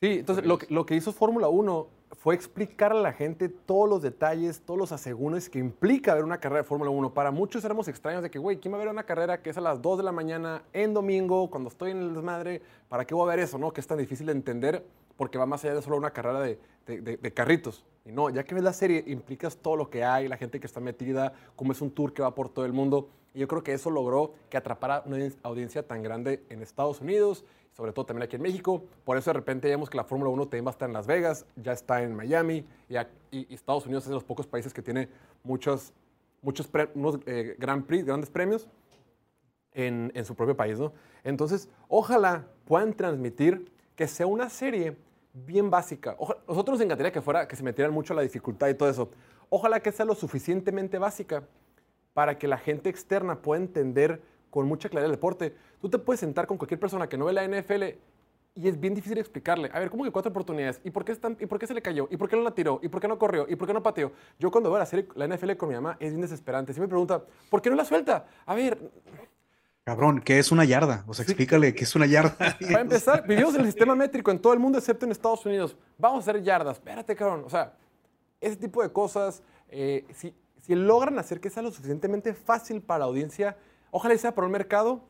Sí, 0.00 0.18
entonces 0.20 0.44
lo 0.46 0.58
que, 0.58 0.66
lo 0.72 0.86
que 0.86 0.94
hizo 0.94 1.12
Fórmula 1.12 1.48
1 1.48 1.88
fue 2.12 2.34
explicar 2.36 2.92
a 2.92 2.94
la 2.94 3.12
gente 3.12 3.48
todos 3.48 3.88
los 3.88 4.00
detalles, 4.02 4.60
todos 4.60 4.78
los 4.78 4.92
asegúnes 4.92 5.48
que 5.48 5.58
implica 5.58 6.14
ver 6.14 6.22
una 6.24 6.38
carrera 6.38 6.62
de 6.62 6.68
Fórmula 6.68 6.90
1. 6.90 7.12
Para 7.14 7.30
muchos 7.32 7.64
éramos 7.64 7.88
extraños 7.88 8.22
de 8.22 8.30
que, 8.30 8.38
güey, 8.38 8.58
¿quién 8.60 8.72
va 8.72 8.76
a 8.76 8.80
ver 8.80 8.88
una 8.88 9.04
carrera 9.04 9.42
que 9.42 9.50
es 9.50 9.56
a 9.56 9.60
las 9.60 9.82
2 9.82 9.98
de 9.98 10.04
la 10.04 10.12
mañana 10.12 10.62
en 10.72 10.94
domingo, 10.94 11.50
cuando 11.50 11.68
estoy 11.70 11.90
en 11.92 11.98
el 11.98 12.14
desmadre? 12.14 12.62
¿Para 12.88 13.04
qué 13.04 13.14
voy 13.14 13.24
a 13.24 13.34
ver 13.34 13.40
eso, 13.40 13.58
no? 13.58 13.72
Que 13.72 13.80
es 13.80 13.86
tan 13.86 13.98
difícil 13.98 14.26
de 14.26 14.32
entender 14.32 14.84
porque 15.16 15.38
va 15.38 15.46
más 15.46 15.64
allá 15.64 15.74
de 15.74 15.82
solo 15.82 15.96
una 15.96 16.10
carrera 16.12 16.40
de, 16.40 16.58
de- 16.86 17.00
de- 17.00 17.16
de 17.16 17.32
carritos. 17.32 17.84
Y 18.04 18.12
no, 18.12 18.28
ya 18.30 18.44
que 18.44 18.54
ves 18.54 18.64
la 18.64 18.72
serie, 18.72 19.02
implicas 19.06 19.56
todo 19.56 19.76
lo 19.76 19.88
que 19.90 20.04
hay, 20.04 20.28
la 20.28 20.36
gente 20.36 20.60
que 20.60 20.66
está 20.66 20.80
metida, 20.80 21.32
cómo 21.56 21.72
es 21.72 21.80
un 21.80 21.90
tour 21.90 22.12
que 22.12 22.22
va 22.22 22.34
por 22.34 22.48
todo 22.48 22.64
el 22.66 22.72
mundo. 22.72 23.08
Y 23.32 23.38
yo 23.40 23.48
creo 23.48 23.62
que 23.62 23.72
eso 23.72 23.90
logró 23.90 24.34
que 24.50 24.56
atrapara 24.56 25.02
una 25.06 25.16
audien- 25.16 25.34
audiencia 25.42 25.86
tan 25.86 26.02
grande 26.02 26.42
en 26.50 26.60
Estados 26.62 27.00
Unidos, 27.00 27.44
sobre 27.72 27.92
todo 27.92 28.04
también 28.06 28.24
aquí 28.24 28.36
en 28.36 28.42
México. 28.42 28.84
Por 29.04 29.16
eso 29.16 29.30
de 29.30 29.34
repente 29.34 29.68
vemos 29.68 29.88
que 29.90 29.96
la 29.96 30.04
Fórmula 30.04 30.30
1 30.30 30.44
también 30.44 30.66
va 30.66 30.70
a 30.70 30.72
estar 30.72 30.88
en 30.88 30.92
Las 30.92 31.06
Vegas, 31.06 31.46
ya 31.56 31.72
está 31.72 32.02
en 32.02 32.14
Miami, 32.14 32.64
y, 32.88 32.96
y- 32.96 33.46
y 33.48 33.54
Estados 33.54 33.86
Unidos 33.86 34.04
es 34.04 34.08
de 34.10 34.14
los 34.14 34.24
pocos 34.24 34.46
países 34.46 34.72
que 34.74 34.82
tiene 34.82 35.08
muchos, 35.42 35.92
muchos 36.42 36.68
pre- 36.68 36.90
unos, 36.94 37.18
eh, 37.26 37.56
Grand 37.58 37.84
Prix, 37.86 38.04
grandes 38.04 38.30
premios 38.30 38.68
en, 39.72 40.12
en 40.14 40.24
su 40.24 40.34
propio 40.34 40.56
país, 40.56 40.78
¿no? 40.78 40.92
Entonces, 41.24 41.68
ojalá 41.88 42.46
puedan 42.66 42.92
transmitir 42.94 43.72
que 43.96 44.06
sea 44.08 44.26
una 44.26 44.48
serie 44.50 44.96
bien 45.32 45.70
básica. 45.70 46.14
Oja- 46.18 46.36
nosotros 46.48 46.78
nos 46.78 46.84
encantaría 46.84 47.12
que 47.12 47.20
fuera, 47.22 47.46
que 47.48 47.56
se 47.56 47.62
metieran 47.62 47.92
mucho 47.92 48.14
la 48.14 48.22
dificultad 48.22 48.68
y 48.68 48.74
todo 48.74 48.88
eso. 48.88 49.10
Ojalá 49.50 49.80
que 49.80 49.92
sea 49.92 50.04
lo 50.06 50.14
suficientemente 50.14 50.98
básica 50.98 51.44
para 52.12 52.38
que 52.38 52.46
la 52.48 52.58
gente 52.58 52.88
externa 52.88 53.40
pueda 53.42 53.60
entender 53.60 54.20
con 54.50 54.66
mucha 54.66 54.88
claridad 54.88 55.06
el 55.10 55.16
deporte. 55.16 55.54
Tú 55.80 55.88
te 55.90 55.98
puedes 55.98 56.20
sentar 56.20 56.46
con 56.46 56.56
cualquier 56.56 56.78
persona 56.78 57.08
que 57.08 57.16
no 57.18 57.24
ve 57.24 57.32
la 57.32 57.44
NFL 57.44 57.82
y 58.56 58.68
es 58.68 58.78
bien 58.78 58.94
difícil 58.94 59.18
explicarle. 59.18 59.68
A 59.74 59.80
ver, 59.80 59.90
¿cómo 59.90 60.04
que 60.04 60.12
cuatro 60.12 60.30
oportunidades? 60.30 60.80
¿Y 60.84 60.90
por 60.90 61.04
qué, 61.04 61.10
están, 61.10 61.36
¿Y 61.40 61.46
por 61.46 61.58
qué 61.58 61.66
se 61.66 61.74
le 61.74 61.82
cayó? 61.82 62.06
¿Y 62.10 62.16
por 62.16 62.28
qué 62.28 62.36
no 62.36 62.42
la 62.42 62.52
tiró? 62.52 62.78
¿Y 62.82 62.88
por 62.88 63.00
qué 63.00 63.08
no 63.08 63.18
corrió? 63.18 63.46
¿Y 63.48 63.56
por 63.56 63.66
qué 63.66 63.74
no 63.74 63.82
pateó? 63.82 64.12
Yo 64.38 64.52
cuando 64.52 64.70
veo 64.70 64.78
la, 64.78 64.86
serie, 64.86 65.08
la 65.16 65.26
NFL 65.26 65.56
con 65.56 65.68
mi 65.70 65.74
mamá 65.74 65.96
es 65.98 66.10
bien 66.10 66.20
desesperante. 66.20 66.72
Siempre 66.72 66.86
me 66.86 66.90
pregunta, 66.90 67.24
¿por 67.50 67.60
qué 67.60 67.68
no 67.70 67.74
la 67.74 67.84
suelta? 67.84 68.26
A 68.46 68.54
ver, 68.54 68.78
Cabrón, 69.84 70.22
¿qué 70.22 70.38
es 70.38 70.50
una 70.50 70.64
yarda? 70.64 71.04
O 71.06 71.12
sea, 71.12 71.24
explícale 71.24 71.74
qué 71.74 71.84
es 71.84 71.94
una 71.94 72.06
yarda. 72.06 72.36
Para 72.60 72.80
empezar, 72.80 73.26
vivimos 73.26 73.54
en 73.54 73.60
el 73.60 73.66
sistema 73.66 73.94
métrico 73.94 74.30
en 74.30 74.38
todo 74.38 74.54
el 74.54 74.58
mundo 74.58 74.78
excepto 74.78 75.04
en 75.04 75.12
Estados 75.12 75.44
Unidos. 75.44 75.76
Vamos 75.98 76.26
a 76.26 76.30
hacer 76.30 76.42
yardas. 76.42 76.78
Espérate, 76.78 77.14
cabrón. 77.14 77.42
O 77.44 77.50
sea, 77.50 77.74
ese 78.40 78.56
tipo 78.56 78.82
de 78.82 78.90
cosas, 78.90 79.42
eh, 79.68 80.06
si, 80.14 80.34
si 80.62 80.74
logran 80.74 81.18
hacer 81.18 81.38
que 81.38 81.50
sea 81.50 81.62
lo 81.62 81.70
suficientemente 81.70 82.32
fácil 82.32 82.80
para 82.80 83.00
la 83.00 83.04
audiencia, 83.04 83.58
ojalá 83.90 84.16
sea 84.16 84.34
para 84.34 84.46
un 84.46 84.52
mercado, 84.52 85.02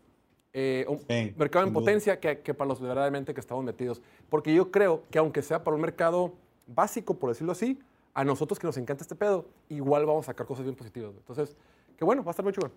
eh, 0.52 0.84
un 0.88 0.98
Sí, 0.98 1.32
mercado 1.36 1.66
en 1.66 1.72
duda. 1.72 1.80
potencia 1.80 2.18
que, 2.18 2.40
que 2.40 2.52
para 2.52 2.66
los 2.66 2.80
verdaderamente 2.80 3.32
que 3.32 3.40
estamos 3.40 3.62
metidos. 3.62 4.02
Porque 4.28 4.52
yo 4.52 4.72
creo 4.72 5.04
que 5.08 5.18
aunque 5.20 5.42
sea 5.42 5.62
para 5.62 5.76
un 5.76 5.82
mercado 5.82 6.34
básico, 6.66 7.14
por 7.14 7.30
decirlo 7.30 7.52
así, 7.52 7.78
a 8.12 8.24
nosotros 8.24 8.58
que 8.58 8.66
nos 8.66 8.76
encanta 8.76 9.02
este 9.04 9.14
pedo, 9.14 9.46
igual 9.68 10.04
vamos 10.04 10.26
a 10.26 10.32
sacar 10.32 10.48
cosas 10.48 10.64
bien 10.64 10.74
positivas. 10.74 11.12
Entonces, 11.16 11.56
que 11.96 12.04
bueno, 12.04 12.24
va 12.24 12.30
a 12.30 12.32
estar 12.32 12.44
muy 12.44 12.52
chulo. 12.52 12.72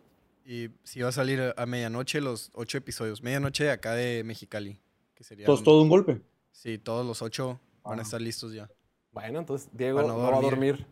Y 0.49 0.69
si 0.83 1.01
va 1.01 1.09
a 1.09 1.11
salir 1.11 1.53
a 1.57 1.65
medianoche 1.65 2.21
los 2.21 2.51
ocho 2.53 2.77
episodios. 2.77 3.21
Medianoche 3.21 3.69
acá 3.69 3.93
de 3.95 4.23
Mexicali. 4.23 4.79
Que 5.13 5.25
sería 5.25 5.45
Todo, 5.45 5.61
todo 5.61 5.81
un 5.81 5.89
golpe. 5.89 6.21
Sí, 6.53 6.77
todos 6.77 7.05
los 7.05 7.21
ocho 7.21 7.59
van 7.83 7.99
a 7.99 8.01
Ah. 8.01 8.05
estar 8.05 8.21
listos 8.21 8.53
ya. 8.53 8.69
Bueno, 9.11 9.39
entonces 9.39 9.69
Diego 9.73 10.01
no 10.03 10.07
no, 10.07 10.17
va 10.19 10.37
a 10.37 10.41
dormir. 10.41 10.85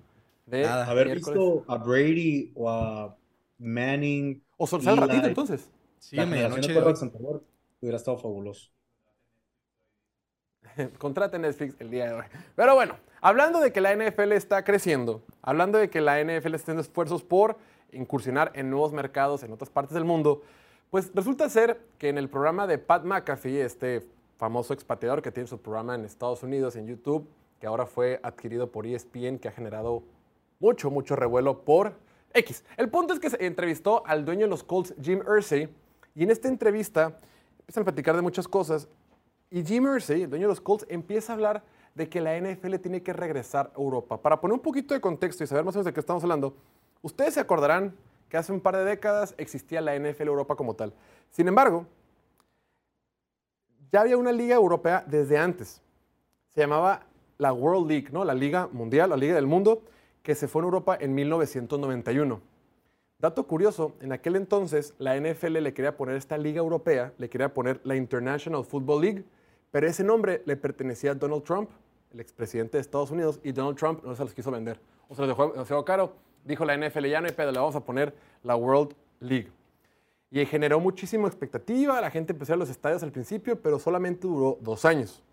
De 0.45 0.63
Nada. 0.63 0.85
Haber 0.85 1.05
miércoles. 1.07 1.39
visto 1.39 1.63
a 1.71 1.77
Brady 1.77 2.51
o 2.53 2.69
a 2.69 3.15
Manning. 3.57 4.43
O 4.57 4.67
el 4.75 4.87
Eli, 4.87 4.99
ratito 4.99 5.27
entonces. 5.27 5.71
Sí, 5.99 6.17
la 6.17 6.23
a 6.23 6.25
medianoche. 6.25 6.73
de 6.73 6.79
hubiera 7.81 7.97
estado 7.97 8.17
fabuloso. 8.17 8.69
Contrate 10.97 11.39
Netflix 11.39 11.75
el 11.79 11.89
día 11.91 12.07
de 12.07 12.13
hoy. 12.13 12.25
Pero 12.57 12.75
bueno, 12.75 12.97
hablando 13.21 13.61
de 13.61 13.71
que 13.71 13.79
la 13.79 13.93
NFL 13.95 14.33
está 14.33 14.65
creciendo, 14.65 15.23
hablando 15.41 15.77
de 15.77 15.89
que 15.89 16.01
la 16.01 16.19
NFL 16.19 16.55
está 16.55 16.65
haciendo 16.65 16.81
esfuerzos 16.81 17.23
por 17.23 17.57
incursionar 17.95 18.51
en 18.55 18.69
nuevos 18.69 18.93
mercados 18.93 19.43
en 19.43 19.51
otras 19.51 19.69
partes 19.69 19.93
del 19.93 20.05
mundo, 20.05 20.41
pues 20.89 21.11
resulta 21.13 21.49
ser 21.49 21.81
que 21.97 22.09
en 22.09 22.17
el 22.17 22.29
programa 22.29 22.67
de 22.67 22.77
Pat 22.77 23.03
McAfee, 23.03 23.61
este 23.61 24.07
famoso 24.37 24.73
expatriador 24.73 25.21
que 25.21 25.31
tiene 25.31 25.47
su 25.47 25.59
programa 25.59 25.95
en 25.95 26.05
Estados 26.05 26.43
Unidos, 26.43 26.75
en 26.75 26.87
YouTube, 26.87 27.27
que 27.59 27.67
ahora 27.67 27.85
fue 27.85 28.19
adquirido 28.23 28.71
por 28.71 28.85
ESPN, 28.85 29.39
que 29.39 29.47
ha 29.47 29.51
generado 29.51 30.03
mucho, 30.59 30.89
mucho 30.91 31.15
revuelo 31.15 31.63
por 31.63 31.93
X. 32.33 32.63
El 32.77 32.89
punto 32.89 33.13
es 33.13 33.19
que 33.19 33.29
se 33.29 33.45
entrevistó 33.45 34.05
al 34.05 34.25
dueño 34.25 34.41
de 34.41 34.49
los 34.49 34.63
Colts, 34.63 34.93
Jim 35.01 35.21
Irsay, 35.21 35.69
y 36.13 36.23
en 36.23 36.31
esta 36.31 36.47
entrevista 36.47 37.17
empiezan 37.59 37.81
a 37.81 37.85
platicar 37.85 38.15
de 38.15 38.21
muchas 38.21 38.47
cosas. 38.47 38.87
Y 39.49 39.63
Jim 39.63 39.85
Irsay, 39.85 40.23
el 40.23 40.29
dueño 40.29 40.47
de 40.47 40.49
los 40.49 40.61
Colts, 40.61 40.85
empieza 40.89 41.33
a 41.33 41.35
hablar 41.35 41.63
de 41.93 42.09
que 42.09 42.19
la 42.19 42.37
NFL 42.39 42.75
tiene 42.75 43.01
que 43.01 43.13
regresar 43.13 43.71
a 43.73 43.79
Europa. 43.79 44.21
Para 44.21 44.39
poner 44.39 44.53
un 44.53 44.59
poquito 44.59 44.93
de 44.93 45.01
contexto 45.01 45.43
y 45.43 45.47
saber 45.47 45.63
más 45.63 45.75
o 45.75 45.79
menos 45.79 45.85
de 45.85 45.93
qué 45.93 45.99
estamos 46.01 46.21
hablando, 46.23 46.55
ustedes 47.05 47.35
se 47.35 47.39
acordarán 47.39 47.95
que 48.29 48.37
hace 48.37 48.51
un 48.51 48.59
par 48.59 48.75
de 48.75 48.83
décadas 48.83 49.35
existía 49.37 49.79
la 49.79 49.95
NFL 49.95 50.23
Europa 50.23 50.55
como 50.55 50.73
tal. 50.73 50.91
Sin 51.29 51.47
embargo, 51.47 51.85
ya 53.91 54.01
había 54.01 54.17
una 54.17 54.31
liga 54.31 54.55
europea 54.55 55.05
desde 55.05 55.37
antes. 55.37 55.83
Se 56.49 56.61
llamaba 56.61 57.05
la 57.37 57.53
World 57.53 57.87
League, 57.87 58.07
¿no? 58.11 58.25
La 58.25 58.33
Liga 58.33 58.67
Mundial, 58.71 59.11
la 59.11 59.17
Liga 59.17 59.35
del 59.35 59.45
Mundo, 59.45 59.83
que 60.23 60.33
se 60.33 60.47
fue 60.47 60.61
en 60.61 60.65
Europa 60.65 60.97
en 60.99 61.13
1991. 61.13 62.41
Dato 63.19 63.45
curioso, 63.45 63.93
en 64.01 64.11
aquel 64.11 64.35
entonces 64.35 64.95
la 64.97 65.15
NFL 65.15 65.59
le 65.59 65.73
quería 65.75 65.95
poner 65.95 66.15
esta 66.15 66.39
liga 66.39 66.59
europea, 66.59 67.13
le 67.19 67.29
quería 67.29 67.53
poner 67.53 67.81
la 67.83 67.95
International 67.95 68.65
Football 68.65 69.01
League, 69.01 69.25
pero 69.69 69.85
ese 69.85 70.03
nombre 70.03 70.41
le 70.45 70.57
pertenecía 70.57 71.11
a 71.11 71.15
Donald 71.15 71.43
Trump, 71.43 71.69
el 72.11 72.19
expresidente 72.19 72.77
de 72.77 72.81
Estados 72.81 73.11
Unidos, 73.11 73.39
y 73.43 73.51
Donald 73.51 73.77
Trump 73.77 74.03
no 74.03 74.15
se 74.15 74.23
los 74.23 74.33
quiso 74.33 74.49
vender. 74.49 74.79
O 75.07 75.15
se 75.15 75.23
los 75.23 75.67
dejó 75.67 75.85
caro. 75.85 76.25
Dijo 76.45 76.63
la 76.63 76.77
NFL, 76.77 77.07
ya 77.07 77.19
no 77.19 77.27
hay 77.27 77.33
pedo, 77.33 77.51
le 77.51 77.59
vamos 77.59 77.75
a 77.75 77.83
poner 77.83 78.15
la 78.43 78.55
World 78.55 78.95
League. 79.19 79.51
Y 80.31 80.45
generó 80.45 80.79
muchísima 80.79 81.27
expectativa, 81.27 81.99
la 81.99 82.11
gente 82.11 82.33
empezó 82.33 82.53
a 82.53 82.57
los 82.57 82.69
estadios 82.69 83.03
al 83.03 83.11
principio, 83.11 83.61
pero 83.61 83.79
solamente 83.79 84.27
duró 84.27 84.57
dos 84.61 84.85
años. 84.85 85.23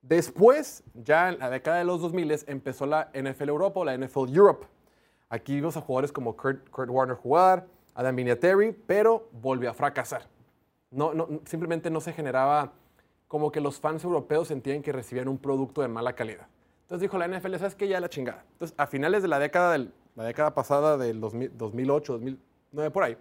Después, 0.00 0.84
ya 0.94 1.28
en 1.28 1.38
la 1.38 1.50
década 1.50 1.78
de 1.78 1.84
los 1.84 2.00
2000, 2.00 2.44
empezó 2.46 2.86
la 2.86 3.10
NFL 3.14 3.48
Europa 3.48 3.80
o 3.80 3.84
la 3.84 3.96
NFL 3.96 4.28
Europe. 4.34 4.66
Aquí 5.28 5.56
vimos 5.56 5.76
a 5.76 5.80
jugadores 5.80 6.12
como 6.12 6.36
Kurt, 6.36 6.68
Kurt 6.70 6.88
Warner 6.88 7.16
jugar, 7.16 7.66
Adam 7.94 8.14
Vinatieri, 8.14 8.72
pero 8.86 9.28
volvió 9.32 9.70
a 9.70 9.74
fracasar. 9.74 10.22
No, 10.90 11.12
no, 11.12 11.40
simplemente 11.44 11.90
no 11.90 12.00
se 12.00 12.12
generaba 12.12 12.72
como 13.26 13.50
que 13.52 13.60
los 13.60 13.80
fans 13.80 14.04
europeos 14.04 14.48
sentían 14.48 14.82
que 14.82 14.92
recibían 14.92 15.28
un 15.28 15.36
producto 15.36 15.82
de 15.82 15.88
mala 15.88 16.14
calidad. 16.14 16.46
Entonces 16.82 17.02
dijo 17.02 17.18
la 17.18 17.28
NFL, 17.28 17.56
¿sabes 17.56 17.74
qué? 17.74 17.86
Ya 17.88 18.00
la 18.00 18.08
chingada. 18.08 18.44
Entonces, 18.52 18.74
a 18.78 18.86
finales 18.86 19.20
de 19.20 19.28
la 19.28 19.38
década, 19.38 19.72
del, 19.72 19.92
la 20.18 20.24
década 20.24 20.52
pasada, 20.52 20.98
del 20.98 21.20
2000 21.20 21.52
2008, 21.56 22.12
2009, 22.14 22.90
por 22.90 23.04
ahí, 23.04 23.16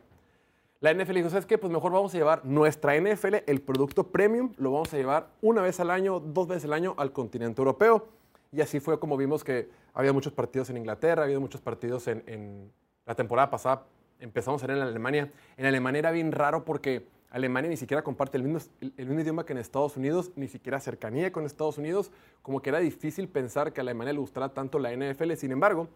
la 0.79 0.91
NFL 0.93 1.13
dijo, 1.13 1.29
¿sabes 1.29 1.45
qué? 1.45 1.59
Pues 1.59 1.71
mejor 1.71 1.91
vamos 1.91 2.13
a 2.13 2.17
llevar 2.17 2.43
nuestra 2.43 2.99
NFL, 2.99 3.35
el 3.45 3.61
producto 3.61 4.07
premium, 4.07 4.51
lo 4.57 4.71
vamos 4.71 4.91
a 4.93 4.97
llevar 4.97 5.29
una 5.41 5.61
vez 5.61 5.79
al 5.79 5.91
año, 5.91 6.19
dos 6.19 6.47
veces 6.47 6.65
al 6.65 6.73
año 6.73 6.95
al 6.97 7.11
continente 7.11 7.61
europeo. 7.61 8.07
Y 8.51 8.61
así 8.61 8.79
fue 8.79 8.99
como 8.99 9.15
vimos 9.15 9.43
que 9.43 9.69
había 9.93 10.11
muchos 10.11 10.33
partidos 10.33 10.71
en 10.71 10.77
Inglaterra, 10.77 11.23
había 11.23 11.39
muchos 11.39 11.61
partidos 11.61 12.07
en, 12.07 12.23
en 12.25 12.71
la 13.05 13.13
temporada 13.13 13.51
pasada. 13.51 13.83
Empezamos 14.19 14.63
a 14.63 14.67
ver 14.67 14.77
en 14.77 14.83
Alemania. 14.83 15.31
En 15.55 15.67
Alemania 15.67 15.99
era 15.99 16.11
bien 16.11 16.31
raro 16.31 16.65
porque 16.65 17.07
Alemania 17.29 17.69
ni 17.69 17.77
siquiera 17.77 18.03
comparte 18.03 18.37
el 18.37 18.43
mismo, 18.43 18.59
el, 18.81 18.93
el 18.97 19.05
mismo 19.05 19.21
idioma 19.21 19.45
que 19.45 19.53
en 19.53 19.59
Estados 19.59 19.97
Unidos, 19.97 20.31
ni 20.35 20.47
siquiera 20.47 20.79
cercanía 20.79 21.31
con 21.31 21.45
Estados 21.45 21.77
Unidos. 21.77 22.11
Como 22.41 22.61
que 22.61 22.69
era 22.69 22.79
difícil 22.79 23.27
pensar 23.27 23.71
que 23.71 23.81
a 23.81 23.83
Alemania 23.83 24.13
le 24.13 24.19
gustara 24.19 24.49
tanto 24.49 24.79
la 24.79 24.95
NFL. 24.95 25.33
Sin 25.33 25.51
embargo, 25.51 25.89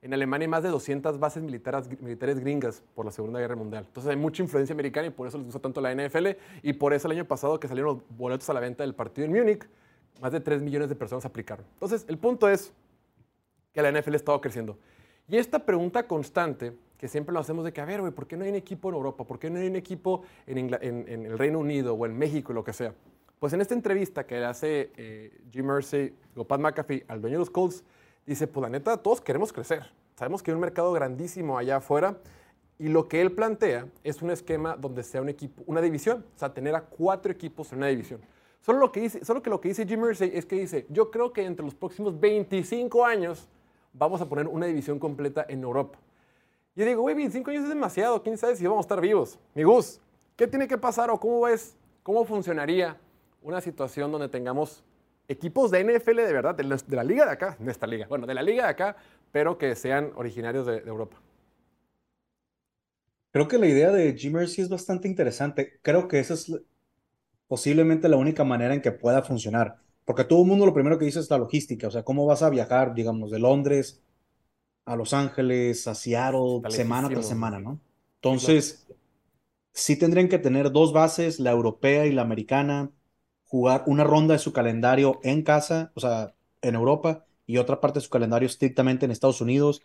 en 0.00 0.14
Alemania 0.14 0.44
hay 0.46 0.50
más 0.50 0.62
de 0.62 0.68
200 0.68 1.18
bases 1.18 1.42
militares, 1.42 1.88
militares 2.00 2.38
gringas 2.38 2.82
por 2.94 3.04
la 3.04 3.10
Segunda 3.10 3.40
Guerra 3.40 3.56
Mundial. 3.56 3.84
Entonces 3.86 4.10
hay 4.10 4.16
mucha 4.16 4.42
influencia 4.42 4.72
americana 4.72 5.08
y 5.08 5.10
por 5.10 5.26
eso 5.26 5.38
les 5.38 5.46
gusta 5.46 5.60
tanto 5.60 5.80
la 5.80 5.92
NFL. 5.94 6.28
Y 6.62 6.72
por 6.74 6.92
eso 6.94 7.08
el 7.08 7.12
año 7.16 7.24
pasado 7.24 7.58
que 7.58 7.66
salieron 7.68 7.96
los 7.96 8.16
boletos 8.18 8.48
a 8.48 8.52
la 8.54 8.60
venta 8.60 8.84
del 8.84 8.94
partido 8.94 9.26
en 9.26 9.32
Múnich, 9.32 9.66
más 10.20 10.32
de 10.32 10.40
3 10.40 10.62
millones 10.62 10.88
de 10.88 10.94
personas 10.94 11.24
aplicaron. 11.24 11.64
Entonces 11.74 12.04
el 12.08 12.16
punto 12.18 12.48
es 12.48 12.72
que 13.72 13.82
la 13.82 13.90
NFL 13.90 14.12
ha 14.14 14.16
estado 14.16 14.40
creciendo. 14.40 14.78
Y 15.28 15.36
esta 15.36 15.64
pregunta 15.66 16.06
constante 16.06 16.72
que 16.96 17.06
siempre 17.08 17.32
lo 17.32 17.40
hacemos 17.40 17.64
de 17.64 17.72
que, 17.72 17.80
a 17.80 17.84
ver, 17.84 18.00
güey, 18.00 18.12
¿por 18.12 18.26
qué 18.26 18.36
no 18.36 18.44
hay 18.44 18.50
un 18.50 18.56
equipo 18.56 18.88
en 18.88 18.94
Europa? 18.96 19.24
¿Por 19.24 19.38
qué 19.38 19.50
no 19.50 19.58
hay 19.58 19.68
un 19.68 19.76
equipo 19.76 20.22
en, 20.46 20.58
Ingla- 20.68 20.78
en- 20.82 21.04
en 21.08 21.26
el 21.26 21.38
Reino 21.38 21.58
Unido 21.58 21.94
o 21.94 22.06
en 22.06 22.16
México, 22.16 22.52
lo 22.52 22.64
que 22.64 22.72
sea? 22.72 22.94
Pues 23.38 23.52
en 23.52 23.60
esta 23.60 23.74
entrevista 23.74 24.26
que 24.26 24.36
le 24.36 24.46
hace 24.46 24.90
eh, 24.96 25.40
Jim 25.52 25.66
Mersey 25.66 26.12
o 26.34 26.44
Pat 26.44 26.60
McAfee 26.60 27.04
al 27.06 27.20
dueño 27.20 27.34
de 27.36 27.40
los 27.40 27.50
Colts, 27.50 27.84
dice, 28.28 28.46
pues 28.46 28.62
la 28.62 28.68
neta, 28.68 28.96
todos 28.98 29.20
queremos 29.20 29.52
crecer. 29.52 29.90
Sabemos 30.14 30.42
que 30.42 30.50
hay 30.50 30.54
un 30.54 30.60
mercado 30.60 30.92
grandísimo 30.92 31.58
allá 31.58 31.76
afuera 31.76 32.18
y 32.78 32.88
lo 32.88 33.08
que 33.08 33.20
él 33.20 33.32
plantea 33.32 33.88
es 34.04 34.20
un 34.22 34.30
esquema 34.30 34.76
donde 34.76 35.02
sea 35.02 35.22
un 35.22 35.28
equipo, 35.28 35.62
una 35.66 35.80
división, 35.80 36.24
o 36.34 36.38
sea, 36.38 36.52
tener 36.52 36.74
a 36.74 36.82
cuatro 36.82 37.32
equipos 37.32 37.72
en 37.72 37.78
una 37.78 37.86
división. 37.88 38.20
Solo, 38.60 38.78
lo 38.78 38.92
que 38.92 39.00
dice, 39.00 39.24
solo 39.24 39.42
que 39.42 39.50
lo 39.50 39.60
que 39.60 39.68
dice 39.68 39.86
Jim 39.86 40.00
Mersey 40.00 40.30
es 40.34 40.44
que 40.44 40.56
dice, 40.56 40.86
yo 40.90 41.10
creo 41.10 41.32
que 41.32 41.44
entre 41.44 41.64
los 41.64 41.74
próximos 41.74 42.18
25 42.20 43.04
años 43.04 43.48
vamos 43.92 44.20
a 44.20 44.28
poner 44.28 44.46
una 44.46 44.66
división 44.66 44.98
completa 44.98 45.46
en 45.48 45.62
Europa. 45.62 45.98
Yo 46.76 46.84
digo, 46.84 47.02
güey, 47.02 47.14
25 47.14 47.50
años 47.50 47.62
es 47.64 47.68
demasiado, 47.70 48.22
quién 48.22 48.36
sabe 48.36 48.54
si 48.54 48.64
vamos 48.64 48.78
a 48.78 48.86
estar 48.86 49.00
vivos. 49.00 49.38
Mi 49.54 49.62
Gus, 49.62 50.00
¿qué 50.36 50.46
tiene 50.46 50.68
que 50.68 50.76
pasar 50.76 51.10
o 51.10 51.18
cómo 51.18 51.40
ves, 51.40 51.76
cómo 52.02 52.24
funcionaría 52.24 52.96
una 53.42 53.60
situación 53.60 54.12
donde 54.12 54.28
tengamos 54.28 54.84
equipos 55.28 55.70
de 55.70 55.84
NFL 55.84 56.16
de 56.16 56.32
verdad, 56.32 56.54
de 56.54 56.64
la, 56.64 56.76
de 56.76 56.96
la 56.96 57.04
liga 57.04 57.26
de 57.26 57.32
acá, 57.32 57.56
de 57.58 57.70
esta 57.70 57.86
liga, 57.86 58.06
bueno, 58.08 58.26
de 58.26 58.34
la 58.34 58.42
liga 58.42 58.64
de 58.64 58.70
acá, 58.70 58.96
pero 59.30 59.58
que 59.58 59.74
sean 59.76 60.12
originarios 60.16 60.66
de, 60.66 60.80
de 60.80 60.88
Europa. 60.88 61.20
Creo 63.30 63.46
que 63.46 63.58
la 63.58 63.66
idea 63.66 63.92
de 63.92 64.16
G-Mercy 64.16 64.62
es 64.62 64.68
bastante 64.68 65.06
interesante. 65.06 65.78
Creo 65.82 66.08
que 66.08 66.18
esa 66.18 66.34
es 66.34 66.50
posiblemente 67.46 68.08
la 68.08 68.16
única 68.16 68.44
manera 68.44 68.74
en 68.74 68.82
que 68.82 68.92
pueda 68.92 69.22
funcionar. 69.22 69.76
Porque 70.04 70.24
todo 70.24 70.40
el 70.42 70.48
mundo 70.48 70.64
lo 70.64 70.72
primero 70.72 70.98
que 70.98 71.04
dice 71.04 71.20
es 71.20 71.30
la 71.30 71.38
logística. 71.38 71.88
O 71.88 71.90
sea, 71.90 72.02
¿cómo 72.02 72.24
vas 72.24 72.42
a 72.42 72.50
viajar, 72.50 72.94
digamos, 72.94 73.30
de 73.30 73.38
Londres 73.38 74.02
a 74.86 74.96
Los 74.96 75.12
Ángeles, 75.12 75.86
a 75.86 75.94
Seattle, 75.94 76.56
Está 76.56 76.70
semana 76.70 77.10
tras 77.10 77.28
semana, 77.28 77.60
¿no? 77.60 77.78
Entonces, 78.14 78.86
sí 79.74 79.96
tendrían 79.96 80.28
que 80.28 80.38
tener 80.38 80.72
dos 80.72 80.94
bases, 80.94 81.38
la 81.38 81.50
europea 81.50 82.06
y 82.06 82.12
la 82.12 82.22
americana, 82.22 82.90
jugar 83.48 83.82
una 83.86 84.04
ronda 84.04 84.34
de 84.34 84.38
su 84.38 84.52
calendario 84.52 85.20
en 85.22 85.42
casa, 85.42 85.90
o 85.94 86.00
sea, 86.00 86.34
en 86.62 86.74
Europa, 86.74 87.24
y 87.46 87.56
otra 87.56 87.80
parte 87.80 87.98
de 87.98 88.04
su 88.04 88.10
calendario 88.10 88.46
estrictamente 88.46 89.06
en 89.06 89.10
Estados 89.10 89.40
Unidos, 89.40 89.82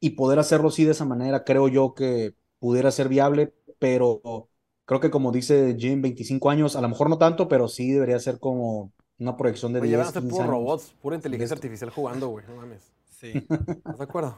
y 0.00 0.10
poder 0.10 0.38
hacerlo 0.38 0.68
así 0.68 0.84
de 0.84 0.90
esa 0.90 1.04
manera, 1.04 1.44
creo 1.44 1.68
yo 1.68 1.94
que 1.94 2.34
pudiera 2.58 2.90
ser 2.90 3.08
viable, 3.08 3.54
pero 3.78 4.48
creo 4.84 5.00
que 5.00 5.10
como 5.10 5.32
dice 5.32 5.76
Jim, 5.78 6.02
25 6.02 6.50
años, 6.50 6.76
a 6.76 6.80
lo 6.80 6.88
mejor 6.88 7.08
no 7.08 7.16
tanto, 7.16 7.48
pero 7.48 7.68
sí 7.68 7.92
debería 7.92 8.18
ser 8.18 8.40
como 8.40 8.92
una 9.18 9.36
proyección 9.36 9.72
de 9.72 9.80
Oye, 9.80 9.90
10, 9.90 9.98
van 9.98 10.08
a 10.08 10.12
ser 10.12 10.22
15 10.22 10.30
puros 10.30 10.40
años. 10.42 10.50
robots, 10.50 10.94
pura 11.00 11.16
inteligencia 11.16 11.54
artificial 11.54 11.90
jugando, 11.90 12.28
güey, 12.28 12.44
no 12.46 12.56
mames. 12.56 12.92
Sí. 13.08 13.48
¿Estás 13.68 13.98
de 13.98 14.04
acuerdo? 14.04 14.36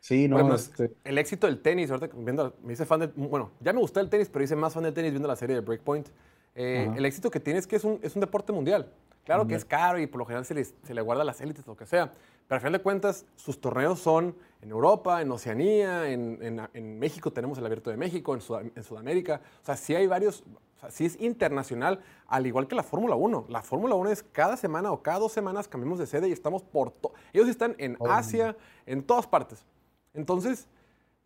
Sí, 0.00 0.26
no, 0.26 0.44
pues, 0.48 0.68
este, 0.68 0.96
El 1.04 1.18
éxito 1.18 1.46
del 1.46 1.60
tenis, 1.60 1.90
ahorita 1.90 2.10
viendo, 2.16 2.56
me 2.62 2.72
hice 2.72 2.86
fan 2.86 3.00
del, 3.00 3.12
bueno, 3.14 3.52
ya 3.60 3.72
me 3.72 3.78
gustó 3.78 4.00
el 4.00 4.08
tenis, 4.08 4.28
pero 4.32 4.44
hice 4.44 4.56
más 4.56 4.72
fan 4.74 4.82
del 4.82 4.94
tenis 4.94 5.12
viendo 5.12 5.28
la 5.28 5.36
serie 5.36 5.54
de 5.54 5.60
Breakpoint. 5.60 6.08
Eh, 6.54 6.90
el 6.96 7.04
éxito 7.06 7.30
que 7.30 7.40
tiene 7.40 7.58
es 7.58 7.66
que 7.66 7.76
es 7.76 7.84
un, 7.84 7.98
es 8.02 8.14
un 8.14 8.20
deporte 8.20 8.52
mundial. 8.52 8.92
Claro 9.24 9.46
que 9.46 9.54
es 9.54 9.64
caro 9.64 10.00
y 10.00 10.06
por 10.08 10.18
lo 10.18 10.24
general 10.26 10.44
se 10.44 10.52
le, 10.54 10.64
se 10.64 10.94
le 10.94 11.00
guarda 11.00 11.22
a 11.22 11.24
las 11.24 11.40
élites, 11.40 11.64
lo 11.66 11.76
que 11.76 11.86
sea. 11.86 12.12
Pero 12.48 12.56
al 12.56 12.60
final 12.60 12.72
de 12.72 12.80
cuentas, 12.80 13.24
sus 13.36 13.60
torneos 13.60 14.00
son 14.00 14.36
en 14.60 14.70
Europa, 14.70 15.22
en 15.22 15.30
Oceanía, 15.30 16.10
en, 16.10 16.38
en- 16.42 16.60
en 16.74 16.98
México 16.98 17.32
tenemos 17.32 17.56
el 17.58 17.64
Abierto 17.64 17.90
de 17.90 17.96
México, 17.96 18.34
en, 18.34 18.40
Sud- 18.40 18.72
en 18.74 18.82
Sudamérica. 18.82 19.40
O 19.62 19.64
sea, 19.64 19.76
sí 19.76 19.94
hay 19.94 20.08
varios, 20.08 20.42
o 20.76 20.80
sea, 20.80 20.90
sí 20.90 21.06
es 21.06 21.20
internacional, 21.20 22.00
al 22.26 22.46
igual 22.48 22.66
que 22.66 22.74
la 22.74 22.82
Fórmula 22.82 23.14
1. 23.14 23.46
La 23.48 23.62
Fórmula 23.62 23.94
1 23.94 24.10
es 24.10 24.24
cada 24.24 24.56
semana 24.56 24.90
o 24.90 25.02
cada 25.02 25.20
dos 25.20 25.30
semanas 25.32 25.68
cambiamos 25.68 26.00
de 26.00 26.06
sede 26.06 26.28
y 26.28 26.32
estamos 26.32 26.64
por 26.64 26.90
todo. 26.90 27.12
Ellos 27.32 27.48
están 27.48 27.76
en 27.78 27.96
Asia, 28.10 28.56
en 28.86 29.04
todas 29.04 29.28
partes. 29.28 29.64
Entonces, 30.12 30.66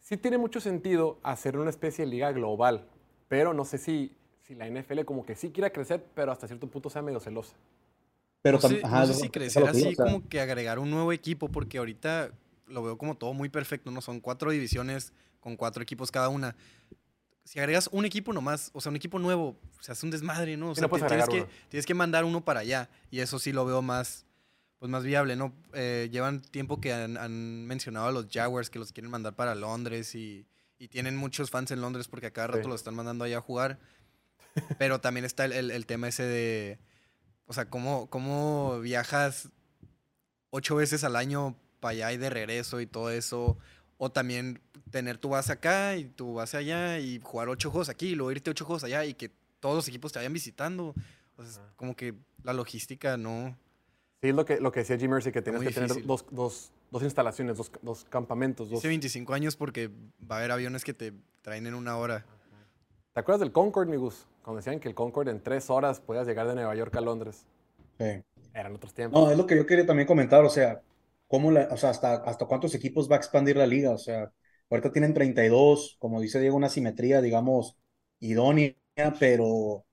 sí 0.01 0.19
tiene 0.19 0.37
mucho 0.37 0.61
sentido 0.61 1.19
hacer 1.23 1.57
una 1.59 1.71
especie 1.71 2.05
de 2.05 2.11
liga 2.11 2.31
global, 2.33 2.87
pero 3.29 3.55
no 3.55 3.65
sé 3.65 3.79
si, 3.79 4.15
si 4.47 4.55
la 4.55 4.69
NFL 4.69 5.01
como 5.05 5.25
que 5.27 5.35
sí 5.35 5.51
quiera 5.51 5.71
crecer, 5.71 6.05
pero 6.15 6.33
hasta 6.33 6.47
cierto 6.47 6.67
punto 6.69 6.89
sea 6.91 7.03
medio 7.03 7.21
celosa. 7.21 7.55
pero 8.43 8.59
no 8.63 8.69
sé, 8.69 8.81
tam- 8.81 8.85
ajá, 8.87 9.01
no 9.01 9.07
sé 9.09 9.15
si 9.15 9.29
crecer 9.29 9.67
así 9.69 9.89
o 9.89 9.95
sea, 9.95 10.05
como 10.05 10.29
que 10.29 10.41
agregar 10.41 10.79
un 10.79 10.91
nuevo 10.91 11.13
equipo, 11.13 11.49
porque 11.49 11.79
ahorita 11.79 12.31
lo 12.69 12.83
veo 12.83 12.97
como 12.99 13.17
todo 13.17 13.33
muy 13.33 13.49
perfecto, 13.49 13.91
¿no? 13.91 14.01
Son 14.01 14.21
cuatro 14.21 14.51
divisiones 14.51 15.13
con 15.41 15.57
cuatro 15.57 15.83
equipos 15.83 16.11
cada 16.11 16.29
una. 16.29 16.55
Si 17.45 17.59
agregas 17.61 17.89
un 17.93 18.05
equipo 18.05 18.33
nomás, 18.33 18.71
o 18.73 18.81
sea, 18.81 18.91
un 18.91 18.97
equipo 18.97 19.19
nuevo, 19.19 19.57
se 19.81 19.93
hace 19.93 20.05
un 20.07 20.11
desmadre, 20.11 20.57
¿no? 20.57 20.71
O 20.71 20.75
sea, 20.75 20.89
no 20.89 20.97
tienes, 21.07 21.29
que, 21.29 21.47
tienes 21.69 21.87
que 21.87 21.95
mandar 21.95 22.25
uno 22.25 22.45
para 22.45 22.61
allá, 22.61 22.89
y 23.11 23.21
eso 23.21 23.39
sí 23.39 23.53
lo 23.53 23.65
veo 23.65 23.83
más, 23.83 24.27
pues 24.79 24.91
más 24.91 25.05
viable, 25.05 25.37
¿no? 25.37 25.53
Eh, 25.73 26.09
llevan 26.13 26.41
tiempo 26.43 26.81
que 26.81 26.93
han, 26.93 27.17
han 27.17 27.65
mencionado 27.67 28.07
a 28.09 28.13
los 28.13 28.27
Jaguars 28.33 28.69
que 28.71 28.79
los 28.81 28.93
quieren 28.93 29.11
mandar 29.11 29.35
para 29.35 29.55
Londres 29.55 30.15
y, 30.17 30.45
y 30.79 30.89
tienen 30.89 31.17
muchos 31.17 31.51
fans 31.51 31.71
en 31.71 31.81
Londres 31.81 32.09
porque 32.09 32.27
a 32.27 32.31
cada 32.33 32.49
rato 32.49 32.63
Sí. 32.65 32.69
los 32.69 32.81
están 32.81 32.95
mandando 32.97 33.25
allá 33.25 33.39
a 33.39 33.41
jugar. 33.41 33.79
Pero 34.79 35.01
también 35.01 35.25
está 35.25 35.45
el, 35.45 35.53
el- 35.53 35.71
el 35.71 35.87
tema 35.87 36.09
ese 36.09 36.23
de, 36.25 36.79
o 37.47 37.53
sea, 37.53 37.69
cómo, 37.69 38.09
cómo 38.11 38.81
viajas 38.81 39.49
ocho 40.51 40.77
veces 40.77 41.05
al 41.05 41.17
año 41.17 41.57
para 41.81 41.93
allá 41.93 42.13
y 42.13 42.17
de 42.17 42.31
regreso 42.31 42.81
y 42.81 42.87
todo 42.87 43.11
eso. 43.11 43.59
O 43.99 44.11
también 44.11 44.61
tener 44.91 45.19
tu 45.19 45.31
base 45.31 45.53
acá 45.53 45.97
y 45.97 46.05
tu 46.05 46.35
base 46.35 46.57
allá 46.57 46.99
y 46.99 47.19
jugar 47.23 47.49
ocho 47.49 47.71
juegos 47.71 47.89
aquí 47.89 48.09
y 48.09 48.15
luego 48.15 48.31
irte 48.33 48.51
ocho 48.51 48.65
juegos 48.65 48.85
allá 48.85 49.05
y 49.05 49.15
que 49.15 49.31
todos 49.61 49.75
los 49.77 49.89
equipos 49.89 50.13
te 50.13 50.19
vayan 50.19 50.33
visitando. 50.33 50.95
O 51.37 51.45
sea, 51.45 51.63
como 51.77 51.95
que 51.97 52.15
la 52.43 52.53
logística 52.53 53.17
no... 53.17 53.57
Sí, 54.23 54.29
es 54.29 54.35
lo 54.35 54.45
que, 54.47 54.61
lo 54.61 54.73
que 54.73 54.81
decía 54.81 54.97
Jim 54.99 55.11
Mercy, 55.11 55.31
que 55.33 55.43
tienes 55.43 55.63
que 55.63 55.71
tener 55.71 56.05
dos, 56.07 56.25
dos, 56.31 56.71
dos 56.91 57.03
instalaciones, 57.03 57.57
dos, 57.59 57.71
dos 57.83 58.07
campamentos. 58.09 58.71
Dos... 58.71 58.79
Hice 58.79 58.89
25 58.89 59.35
años 59.35 59.57
porque 59.57 59.89
va 60.31 60.37
a 60.37 60.39
haber 60.39 60.53
aviones 60.53 60.85
que 60.85 60.95
te 60.95 61.13
traen 61.43 61.67
en 61.67 61.75
una 61.75 61.97
hora. 61.99 62.25
¿Te 63.13 63.21
acuerdas 63.21 63.41
del 63.41 63.53
Concorde, 63.53 63.91
mi 63.91 63.97
Gus? 63.97 64.27
Cuando 64.47 64.59
decían 64.59 64.79
que 64.79 64.89
el 64.89 64.95
Concorde 64.95 65.33
en 65.33 65.43
tres 65.43 65.71
horas 65.71 65.99
podías 65.99 66.25
llegar 66.25 66.47
de 66.47 66.55
Nueva 66.55 66.73
York 66.77 66.95
a 66.95 67.01
Londres. 67.01 67.45
sí. 67.99 68.23
Eran 68.55 68.77
otros 68.77 68.95
tiempos. 68.95 69.21
No, 69.21 69.29
es 69.29 69.37
lo 69.37 69.45
que 69.45 69.57
yo 69.57 69.67
quería 69.67 69.85
también 69.85 70.07
comentar, 70.07 70.45
o 70.45 70.49
sea, 70.49 70.81
cómo 71.27 71.51
la, 71.51 71.69
o 71.73 71.77
sea, 71.77 71.91
hasta, 71.91 72.15
hasta 72.15 72.47
cuántos 72.47 72.73
equipos 72.77 73.11
va 73.11 73.17
a 73.17 73.19
expandir 73.19 73.57
la 73.57 73.67
liga, 73.67 73.91
o 73.91 73.99
sea, 73.99 74.33
ahorita 74.71 74.93
tienen 74.93 75.13
32, 75.13 75.97
como 75.99 76.21
dice 76.21 76.39
Diego, 76.39 76.57
una 76.57 76.69
simetría, 76.69 77.21
digamos, 77.21 77.77
idónea, 78.21 78.77
pero, 79.19 79.85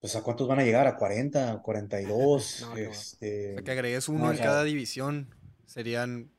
pues, 0.00 0.16
¿a 0.16 0.22
cuántos 0.22 0.48
van 0.48 0.60
a 0.60 0.64
llegar? 0.64 0.86
¿A 0.86 0.96
40, 0.96 1.60
42? 1.62 2.60
No, 2.62 2.68
va. 2.68 2.74
O 2.74 2.78
este, 2.78 3.52
sea, 3.52 3.62
que 3.62 3.70
agregues 3.70 4.08
uno 4.08 4.24
no, 4.24 4.32
en 4.32 4.38
cada 4.38 4.64
división 4.64 5.28
serían 5.66 6.30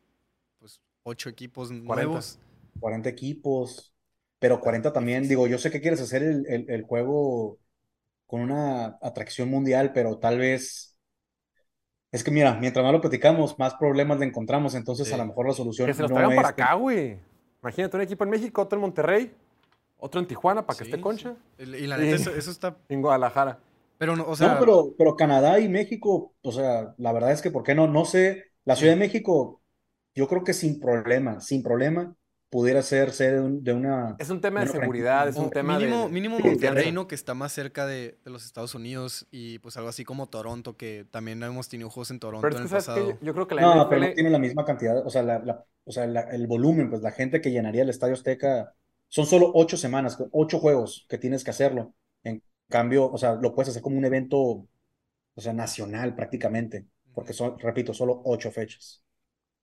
pues 0.58 0.82
ocho 1.04 1.30
equipos 1.30 1.70
nuevos. 1.70 2.39
40 2.80 3.08
equipos, 3.08 3.88
pero 4.39 4.60
40 4.62 4.93
también, 4.93 5.28
digo, 5.28 5.47
yo 5.47 5.58
sé 5.58 5.71
que 5.71 5.82
quieres 5.82 6.02
hacer 6.02 6.23
el, 6.23 6.45
el, 6.47 6.69
el 6.69 6.84
juego 6.84 7.60
con 8.28 8.41
una 8.41 8.97
atracción 9.02 9.49
mundial, 9.49 9.93
pero 9.93 10.19
tal 10.19 10.39
vez, 10.39 10.97
es 12.12 12.23
que 12.23 12.30
mira, 12.32 12.54
mientras 12.60 12.84
más 12.84 12.93
lo 12.93 13.02
platicamos, 13.02 13.58
más 13.60 13.73
problemas 13.75 14.19
le 14.19 14.25
encontramos, 14.28 14.75
entonces 14.75 15.08
Sí. 15.08 15.13
a 15.13 15.17
lo 15.17 15.25
mejor 15.25 15.47
la 15.47 15.54
solución 15.54 15.91
que 15.91 15.93
se 15.93 16.02
los 16.04 16.12
no 16.12 16.12
traigan 16.12 16.32
es 16.32 16.36
para 16.36 16.49
acá, 16.49 16.73
güey. 16.75 17.19
Imagínate 17.62 17.97
un 17.97 18.04
equipo 18.04 18.23
en 18.23 18.30
México, 18.30 18.62
otro 18.62 18.78
en 18.78 18.82
Monterrey, 18.82 19.34
otro 19.99 20.21
en 20.21 20.28
Tijuana 20.28 20.65
para 20.65 20.78
que 20.78 20.84
Sí, 20.84 20.86
esté 20.86 20.99
concha, 20.99 21.36
sí. 21.58 21.63
Y 21.63 21.88
la 21.88 21.97
Sí. 21.97 22.02
neta, 22.02 22.15
eso, 22.15 22.32
eso 22.32 22.52
está... 22.52 22.78
en 22.89 23.02
Guadalajara. 23.02 23.60
Pero, 23.97 24.15
no, 24.15 24.25
o 24.28 24.36
sea... 24.36 24.47
No, 24.47 24.58
pero, 24.58 24.95
pero 24.97 25.15
Canadá 25.15 25.60
y 25.60 25.67
México, 25.67 26.34
o 26.41 26.52
sea, 26.52 26.93
la 26.97 27.12
verdad 27.12 27.32
es 27.34 27.41
que, 27.41 27.52
¿por 27.52 27.63
qué 27.63 27.75
no? 27.75 27.88
No 27.88 28.06
sé, 28.06 28.45
la 28.63 28.75
Ciudad 28.78 28.93
de 28.93 28.99
México, 28.99 29.62
yo 30.15 30.28
creo 30.30 30.43
que 30.45 30.54
sin 30.54 30.80
problema, 30.80 31.41
sin 31.41 31.62
problema, 31.62 32.15
pudiera 32.50 32.82
ser 32.82 33.12
sede 33.12 33.34
de, 33.36 33.42
un- 33.42 33.64
de 33.64 33.74
una... 33.74 34.16
Es 34.18 34.30
un 34.30 34.42
tema 34.42 34.62
de 34.62 34.68
seguridad, 34.68 35.28
es 35.28 35.36
un 35.36 35.50
tema 35.50 35.78
mínimo, 35.78 36.06
de... 36.06 36.12
mínimo 36.12 36.40
Monterrey. 36.40 36.92
¿no? 36.92 37.08
Que 37.08 37.16
está 37.16 37.34
más 37.34 37.52
cerca 37.54 37.86
de, 37.86 38.18
de 38.24 38.32
los 38.32 38.46
Estados 38.46 38.76
Unidos 38.76 39.28
y 39.32 39.60
pues 39.60 39.78
algo 39.78 39.90
así 39.90 40.04
como 40.04 40.28
Toronto, 40.28 40.76
que 40.78 41.06
también 41.10 41.42
hemos 41.44 41.70
tenido 41.70 41.90
juegos 41.90 42.12
en 42.12 42.20
Toronto 42.20 42.42
Pero 42.42 42.56
es 42.56 42.62
en 42.62 42.68
que, 42.70 42.76
el 42.76 42.84
pasado. 42.84 43.18
Yo 43.22 43.34
creo 43.34 43.48
que 43.48 43.56
la 43.56 43.62
No, 43.62 43.90
pero 43.90 44.02
no 44.02 44.14
tiene 44.14 44.30
la 44.30 44.40
misma 44.40 44.66
cantidad, 44.66 45.06
o 45.06 45.10
sea, 45.10 45.24
la, 45.24 45.40
la- 45.40 45.66
o 45.86 45.92
sea, 45.92 46.06
la- 46.08 46.22
el 46.32 46.48
volumen, 46.48 46.90
pues 46.90 47.02
la 47.02 47.12
gente 47.12 47.42
que 47.42 47.52
llenaría 47.52 47.84
el 47.84 47.90
Estadio 47.90 48.14
Azteca, 48.14 48.74
son 49.08 49.26
solo 49.26 49.52
ocho 49.56 49.78
semanas, 49.78 50.18
ocho 50.32 50.60
juegos 50.60 51.06
que 51.10 51.18
tienes 51.18 51.44
que 51.44 51.52
hacerlo. 51.52 51.94
En 52.24 52.44
cambio, 52.70 53.10
o 53.12 53.18
sea, 53.18 53.36
lo 53.36 53.56
puedes 53.56 53.70
hacer 53.70 53.82
como 53.82 53.98
un 53.98 54.06
evento, 54.06 54.38
o 54.40 55.42
sea, 55.42 55.54
nacional 55.54 56.16
prácticamente, 56.16 56.88
porque 57.14 57.34
son, 57.34 57.58
repito, 57.60 57.94
solo 57.94 58.22
ocho 58.26 58.52
fechas. 58.52 59.04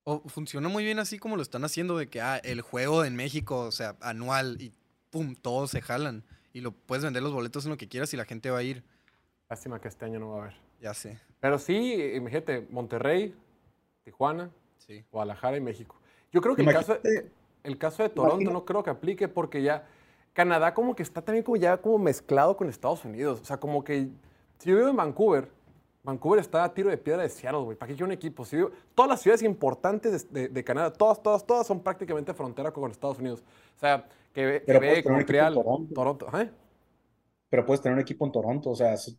O 0.08 0.20
funciona 0.28 0.68
muy 0.68 0.84
bien 0.84 1.00
así 1.00 1.18
como 1.18 1.34
lo 1.34 1.42
están 1.42 1.64
haciendo, 1.64 1.98
de 1.98 2.08
que 2.08 2.20
ah, 2.20 2.36
el 2.44 2.60
juego 2.60 3.04
en 3.04 3.16
México, 3.16 3.58
o 3.58 3.72
sea, 3.72 3.96
anual, 4.00 4.56
y 4.60 4.72
pum, 5.10 5.34
todos 5.34 5.72
se 5.72 5.82
jalan. 5.82 6.22
Y 6.52 6.60
lo 6.60 6.70
puedes 6.70 7.02
vender 7.02 7.24
los 7.24 7.32
boletos 7.32 7.64
en 7.64 7.72
lo 7.72 7.76
que 7.76 7.88
quieras 7.88 8.14
y 8.14 8.16
la 8.16 8.24
gente 8.24 8.48
va 8.50 8.58
a 8.58 8.62
ir. 8.62 8.84
Lástima 9.50 9.80
que 9.80 9.88
este 9.88 10.04
año 10.04 10.20
no 10.20 10.30
va 10.30 10.36
a 10.36 10.40
haber. 10.42 10.54
Ya 10.80 10.94
sé. 10.94 11.18
Pero 11.40 11.58
sí, 11.58 11.94
imagínate, 12.14 12.68
Monterrey, 12.70 13.34
Tijuana, 14.04 14.48
Sí. 14.78 15.04
Guadalajara 15.10 15.56
y 15.56 15.60
México. 15.60 15.96
Yo 16.30 16.40
creo 16.40 16.54
que 16.54 16.62
el 16.62 16.72
caso, 16.72 16.92
Imagínate, 17.02 17.32
el 17.64 17.76
caso 17.76 18.02
de 18.04 18.08
Toronto 18.10 18.36
Imagina- 18.36 18.52
no 18.52 18.64
creo 18.64 18.84
que 18.84 18.90
aplique 18.90 19.26
porque 19.26 19.60
ya 19.60 19.88
Canadá 20.34 20.72
como 20.72 20.94
que 20.94 21.02
está 21.02 21.20
también 21.20 21.42
como 21.42 21.56
ya 21.56 21.78
como 21.78 21.98
mezclado 21.98 22.56
con 22.56 22.68
Estados 22.68 23.04
Unidos. 23.04 23.40
O 23.40 23.44
sea, 23.44 23.56
como 23.56 23.82
que 23.82 24.06
si 24.58 24.70
yo 24.70 24.76
vivo 24.76 24.88
en 24.88 24.94
Vancouver, 24.96 25.50
Vancouver 26.06 26.40
está 26.40 26.64
a 26.64 26.72
tiro 26.72 26.88
de 26.88 26.96
piedra 26.96 27.22
de 27.22 27.28
Seattle, 27.28 27.60
güey. 27.62 27.76
¿Para 27.76 27.88
qué 27.88 27.94
quiero 27.94 28.06
un 28.06 28.12
equipo? 28.12 28.44
Si 28.44 28.56
vivo- 28.56 28.70
todas 28.94 29.08
las 29.10 29.20
ciudades 29.20 29.42
importantes 29.42 30.32
de, 30.32 30.40
de- 30.42 30.48
de 30.48 30.64
Canadá, 30.64 30.92
todas, 30.92 31.22
todas, 31.22 31.44
todas 31.44 31.66
son 31.66 31.80
prácticamente 31.80 32.32
frontera 32.32 32.70
con 32.72 32.90
Estados 32.90 33.18
Unidos. 33.18 33.42
O 33.76 33.80
sea, 33.80 34.06
que, 34.32 34.62
Pero 34.64 34.80
que 34.80 34.86
puedes 34.86 35.02
tener 35.04 35.16
un 35.16 35.20
equipo 35.20 35.38
en 35.38 35.44
Montreal, 35.44 35.54
Toronto. 35.54 35.94
Toronto. 35.94 36.40
¿eh? 36.40 36.50
pero 37.48 37.64
puedes 37.64 37.80
tener 37.80 37.94
un 37.94 38.00
equipo 38.00 38.26
en 38.26 38.32
Toronto, 38.32 38.70
o 38.70 38.74
sea, 38.74 38.94
es 38.94 39.16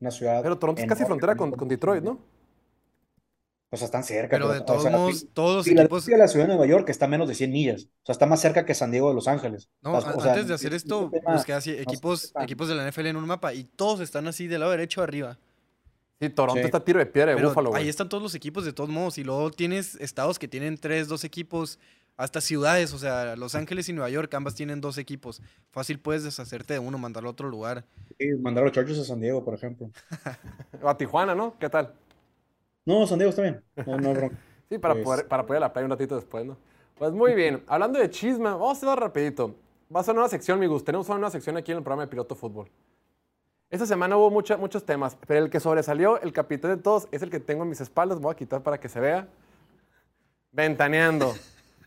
una 0.00 0.10
ciudad 0.10 0.42
Pero 0.42 0.58
Toronto 0.58 0.82
es 0.82 0.88
casi 0.88 1.04
frontera 1.04 1.36
con, 1.36 1.50
con 1.52 1.68
Detroit, 1.68 2.02
¿no? 2.02 2.18
O 3.70 3.76
sea, 3.76 3.84
están 3.84 4.02
cerca, 4.02 4.30
Pero 4.36 4.48
de 4.50 4.60
o 4.60 4.64
todos 4.64 4.82
sea, 4.82 4.90
modos, 4.92 5.26
todos 5.34 5.56
los 5.56 5.66
equipos. 5.66 6.04
Filadelfia, 6.04 6.16
la 6.16 6.28
ciudad 6.28 6.46
de 6.46 6.54
Nueva 6.54 6.66
York, 6.66 6.88
está 6.88 7.04
a 7.04 7.08
menos 7.08 7.28
de 7.28 7.34
100 7.34 7.52
millas. 7.52 7.84
O 7.84 8.06
sea, 8.06 8.12
está 8.14 8.24
más 8.26 8.40
cerca 8.40 8.64
que 8.64 8.74
San 8.74 8.90
Diego 8.90 9.08
de 9.10 9.14
Los 9.14 9.28
Ángeles. 9.28 9.68
No, 9.82 9.92
O 9.92 10.00
sea, 10.00 10.10
a- 10.10 10.16
o 10.16 10.20
sea, 10.20 10.32
antes 10.32 10.48
de 10.48 10.54
hacer 10.54 10.68
es- 10.72 10.76
es 10.76 10.82
esto, 10.84 11.10
busqué 11.32 11.52
así 11.52 11.70
equipos, 11.72 12.32
equipos 12.40 12.68
de 12.68 12.74
la 12.76 12.82
NFL 12.90 13.06
en 13.10 13.16
un 13.16 13.26
mapa 13.26 13.52
y 13.52 13.64
todos 13.64 14.00
están 14.00 14.26
así 14.26 14.46
del 14.46 14.60
lado 14.60 14.72
derecho 14.72 15.02
arriba. 15.02 15.38
Sí, 16.20 16.30
Toronto 16.30 16.60
Sí. 16.60 16.64
está 16.66 16.84
tiro 16.84 16.98
de 16.98 17.06
piedra 17.06 17.30
de 17.30 17.36
Pero 17.36 17.48
Búfalo, 17.50 17.70
güey. 17.70 17.82
ahí 17.82 17.88
están 17.88 18.08
todos 18.08 18.22
los 18.22 18.34
equipos 18.34 18.64
de 18.64 18.72
todos 18.72 18.90
modos. 18.90 19.18
Y 19.18 19.24
luego 19.24 19.50
tienes 19.50 19.94
estados 19.96 20.38
que 20.38 20.48
tienen 20.48 20.76
tres, 20.78 21.08
dos 21.08 21.24
equipos. 21.24 21.78
Hasta 22.16 22.40
ciudades, 22.40 22.92
o 22.92 22.98
sea, 22.98 23.36
Los 23.36 23.54
Ángeles 23.54 23.88
y 23.88 23.92
Nueva 23.92 24.10
York, 24.10 24.34
ambas 24.34 24.56
tienen 24.56 24.80
dos 24.80 24.98
equipos. 24.98 25.40
Fácil 25.70 26.00
puedes 26.00 26.24
deshacerte 26.24 26.72
de 26.74 26.80
uno, 26.80 26.98
mandarlo 26.98 27.28
a 27.28 27.32
otro 27.32 27.48
lugar. 27.48 27.84
Sí, 28.18 28.30
mandar 28.40 28.64
a 28.64 28.66
los 28.66 28.74
Chargers 28.74 28.98
a 28.98 29.04
San 29.04 29.20
Diego, 29.20 29.44
por 29.44 29.54
ejemplo. 29.54 29.88
O 30.82 30.88
a 30.88 30.96
Tijuana, 30.98 31.36
¿no? 31.36 31.56
¿Qué 31.60 31.68
tal? 31.68 31.94
No, 32.84 33.06
San 33.06 33.18
Diego 33.20 33.30
está 33.30 33.42
bien. 33.42 33.62
No, 33.86 33.96
no. 33.98 34.12
Sí, 34.68 34.78
para, 34.78 34.94
Pues- 34.94 35.04
poder, 35.04 35.28
para 35.28 35.46
poder 35.46 35.62
a 35.62 35.66
la 35.66 35.72
playa 35.72 35.84
un 35.86 35.90
ratito 35.92 36.16
después, 36.16 36.44
¿no? 36.44 36.58
Pues 36.98 37.12
muy 37.12 37.34
bien. 37.34 37.62
Hablando 37.68 38.00
de 38.00 38.10
chisma, 38.10 38.50
vamos 38.54 38.70
a 38.70 38.72
hacerlo 38.72 38.96
rapidito. 38.96 39.54
Va 39.94 40.00
a 40.00 40.02
ser 40.02 40.12
una 40.12 40.22
nueva 40.22 40.28
sección, 40.30 40.58
mi 40.58 40.66
gusto. 40.66 40.84
Tenemos 40.86 41.08
una 41.08 41.18
nueva 41.18 41.30
sección 41.30 41.56
aquí 41.56 41.70
en 41.70 41.78
el 41.78 41.84
programa 41.84 42.02
de 42.02 42.08
Piloto 42.08 42.34
Fútbol. 42.34 42.68
Esta 43.70 43.84
semana 43.86 44.16
hubo 44.16 44.30
mucha- 44.30 44.56
muchos 44.56 44.84
temas, 44.84 45.16
pero 45.26 45.44
el 45.44 45.50
que 45.50 45.60
sobresalió, 45.60 46.20
el 46.22 46.32
capitán 46.32 46.70
de 46.76 46.82
todos, 46.82 47.06
es 47.12 47.22
el 47.22 47.30
que 47.30 47.38
tengo 47.40 47.64
en 47.64 47.68
mis 47.68 47.80
espaldas. 47.80 48.18
Voy 48.20 48.32
a 48.32 48.36
quitar 48.36 48.62
para 48.62 48.78
que 48.80 48.88
se 48.88 48.98
vea. 48.98 49.28
Ventaneando. 50.52 51.34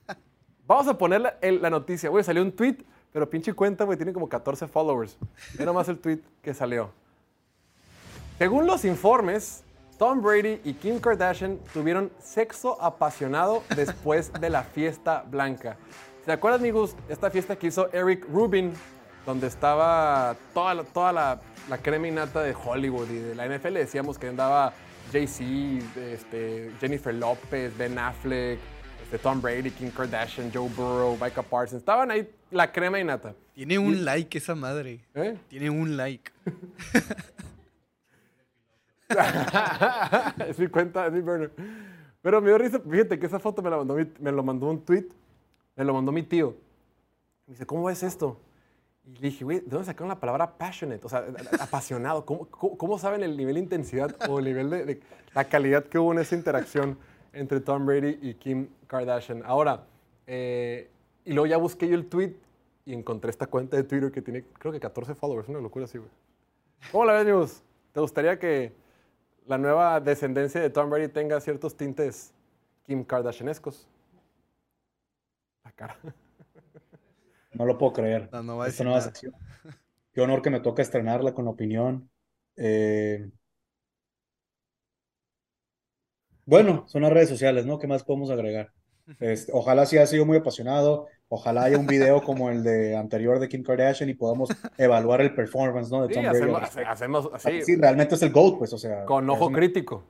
Vamos 0.67 0.88
a 0.88 0.98
poner 0.98 1.22
la, 1.22 1.38
el- 1.41 1.62
la 1.62 1.70
noticia. 1.70 2.10
Güey, 2.10 2.24
salió 2.24 2.44
un 2.44 2.52
tweet, 2.52 2.78
pero 3.12 3.30
pinche 3.30 3.54
cuenta, 3.54 3.84
güey, 3.84 3.98
tiene 3.98 4.13
como 4.13 4.30
14 4.30 4.67
followers. 4.67 5.17
Era 5.56 5.65
nomás 5.65 5.89
el 5.89 5.98
tweet 5.98 6.20
que 6.41 6.54
salió. 6.54 6.91
Según 8.38 8.65
los 8.67 8.86
informes, 8.86 9.63
Tom 9.98 10.22
Brady 10.22 10.62
y 10.63 10.74
Kim 10.74 11.00
Kardashian 11.00 11.58
tuvieron 11.74 12.12
sexo 12.20 12.82
apasionado 12.82 13.63
después 13.76 14.32
de 14.34 14.50
la 14.50 14.63
fiesta 14.63 15.24
blanca. 15.28 15.78
¿Se 16.26 16.32
acuerdan, 16.32 16.62
amigos, 16.62 16.96
esta 17.10 17.30
fiesta 17.32 17.56
que 17.56 17.67
hizo 17.67 17.91
Eric 17.91 18.26
Rubin, 18.32 18.74
donde 19.25 19.47
estaba 19.47 20.36
toda, 20.53 20.73
la- 20.75 20.84
toda 20.84 21.12
la, 21.13 21.41
la 21.69 21.77
crema 21.77 22.07
innata 22.07 22.41
de 22.41 22.53
Hollywood 22.55 23.10
y 23.10 23.15
de 23.19 23.36
la 23.36 23.45
NFL? 23.47 23.73
Decíamos 23.75 24.17
que 24.17 24.27
andaba 24.27 24.73
Jay-Z, 25.12 25.99
este, 26.12 26.71
Jennifer 26.79 27.13
López, 27.13 27.75
Ben 27.77 27.97
Affleck, 27.99 28.60
este, 29.03 29.17
Tom 29.19 29.41
Brady, 29.41 29.71
Kim 29.71 29.91
Kardashian, 29.91 30.51
Joe 30.53 30.69
Burrow, 30.69 31.17
Micah 31.21 31.43
Parsons. 31.43 31.79
Estaban 31.81 32.10
ahí 32.12 32.29
la 32.49 32.71
crema 32.71 32.99
innata. 32.99 33.34
Tiene 33.53 33.77
un 33.77 34.05
like 34.05 34.38
esa 34.38 34.55
madre. 34.55 35.01
¿Eh? 35.13 35.38
Tiene 35.49 35.69
un 35.69 35.97
like. 35.97 36.31
es 40.47 40.57
mi 40.57 40.67
cuenta, 40.67 41.05
es 41.07 41.13
mi 41.13 41.21
burner. 41.21 41.51
Pero 42.21 42.39
me 42.41 42.47
dio 42.49 42.57
risa, 42.57 42.79
fíjate 42.79 43.19
que 43.19 43.25
esa 43.25 43.39
foto 43.39 43.62
me 43.62 43.69
la 43.69 43.77
mandó, 43.77 43.95
me 44.19 44.31
lo 44.31 44.43
mandó 44.43 44.67
un 44.67 44.79
tweet, 44.84 45.05
me 45.75 45.84
lo 45.84 45.93
mandó 45.93 46.12
mi 46.12 46.23
tío. 46.23 46.55
Me 47.47 47.53
dice, 47.53 47.65
¿cómo 47.65 47.89
es 47.89 48.03
esto? 48.03 48.39
Y 49.03 49.13
le 49.13 49.29
dije, 49.29 49.43
güey, 49.43 49.59
¿de 49.61 49.67
dónde 49.67 49.85
sacaron 49.85 50.09
la 50.09 50.19
palabra 50.19 50.57
passionate? 50.57 51.05
O 51.05 51.09
sea, 51.09 51.25
apasionado. 51.59 52.25
¿Cómo, 52.25 52.47
cómo, 52.47 52.99
saben 52.99 53.23
el 53.23 53.35
nivel 53.35 53.55
de 53.55 53.61
intensidad 53.61 54.15
o 54.29 54.39
el 54.39 54.45
nivel 54.45 54.69
de, 54.69 54.85
de 54.85 55.01
la 55.33 55.45
calidad 55.45 55.85
que 55.85 55.97
hubo 55.97 56.11
en 56.11 56.19
esa 56.19 56.35
interacción 56.35 56.97
entre 57.33 57.59
Tom 57.61 57.85
Brady 57.85 58.19
y 58.21 58.35
Kim 58.35 58.69
Kardashian? 58.87 59.41
Ahora, 59.45 59.85
eh, 60.27 60.89
y 61.25 61.33
luego 61.33 61.47
ya 61.47 61.57
busqué 61.57 61.87
yo 61.87 61.95
el 61.95 62.07
tweet 62.07 62.35
y 62.85 62.93
encontré 62.93 63.31
esta 63.31 63.47
cuenta 63.47 63.77
de 63.77 63.83
Twitter 63.83 64.11
que 64.11 64.21
tiene, 64.21 64.43
creo 64.59 64.71
que 64.71 64.79
14 64.79 65.15
followers, 65.15 65.49
una 65.49 65.59
locura 65.59 65.85
así, 65.85 65.97
güey. 65.97 66.09
¿Cómo 66.91 67.05
la 67.05 67.13
ves, 67.13 67.25
News? 67.25 67.61
¿Te 67.91 67.99
gustaría 67.99 68.39
que 68.39 68.73
la 69.45 69.57
nueva 69.57 69.99
descendencia 69.99 70.61
de 70.61 70.69
Tom 70.69 70.89
Brady 70.89 71.09
tenga 71.09 71.39
ciertos 71.41 71.75
tintes 71.75 72.33
Kim 72.85 73.03
Kardashianescos? 73.03 73.87
La 75.63 75.71
cara. 75.71 75.97
No 77.53 77.65
lo 77.65 77.77
puedo 77.77 77.93
creer. 77.93 78.29
No, 78.31 78.43
no 78.43 78.57
va 78.57 78.65
a 78.65 78.67
Esta 78.67 78.83
decir 78.83 78.85
nueva 78.85 78.99
nada. 78.99 79.11
sección. 79.11 79.33
Qué 80.13 80.21
honor 80.21 80.41
que 80.41 80.49
me 80.49 80.59
toca 80.59 80.81
estrenarla 80.81 81.33
con 81.33 81.47
opinión. 81.47 82.09
Eh, 82.55 83.29
Bueno, 86.45 86.85
son 86.87 87.03
las 87.03 87.13
redes 87.13 87.29
sociales, 87.29 87.65
¿no? 87.65 87.77
¿Qué 87.79 87.87
más 87.87 88.03
podemos 88.03 88.29
agregar? 88.29 88.71
Este, 89.19 89.51
ojalá 89.53 89.85
sí 89.85 89.97
haya 89.97 90.07
sido 90.07 90.25
muy 90.25 90.37
apasionado. 90.37 91.07
Ojalá 91.29 91.63
haya 91.63 91.77
un 91.77 91.87
video 91.87 92.21
como 92.23 92.49
el 92.49 92.63
de 92.63 92.95
anterior 92.97 93.39
de 93.39 93.47
Kim 93.47 93.63
Kardashian 93.63 94.09
y 94.09 94.15
podamos 94.15 94.49
evaluar 94.77 95.21
el 95.21 95.33
performance, 95.33 95.89
¿no? 95.91 96.01
De 96.01 96.07
Sí, 96.09 96.13
Tom 96.15 96.23
Brady. 96.23 96.37
hacemos, 96.37 96.57
al 96.57 96.63
hace- 96.63 96.79
respecto. 96.79 96.91
hacemos 96.91 97.29
así, 97.33 97.61
Sí, 97.63 97.75
realmente 97.77 98.15
es 98.15 98.21
el 98.23 98.31
GOAT, 98.31 98.57
pues, 98.57 98.73
o 98.73 98.77
sea. 98.77 99.05
con 99.05 99.29
ojo 99.29 99.47
una- 99.47 99.57
crítico. 99.57 100.03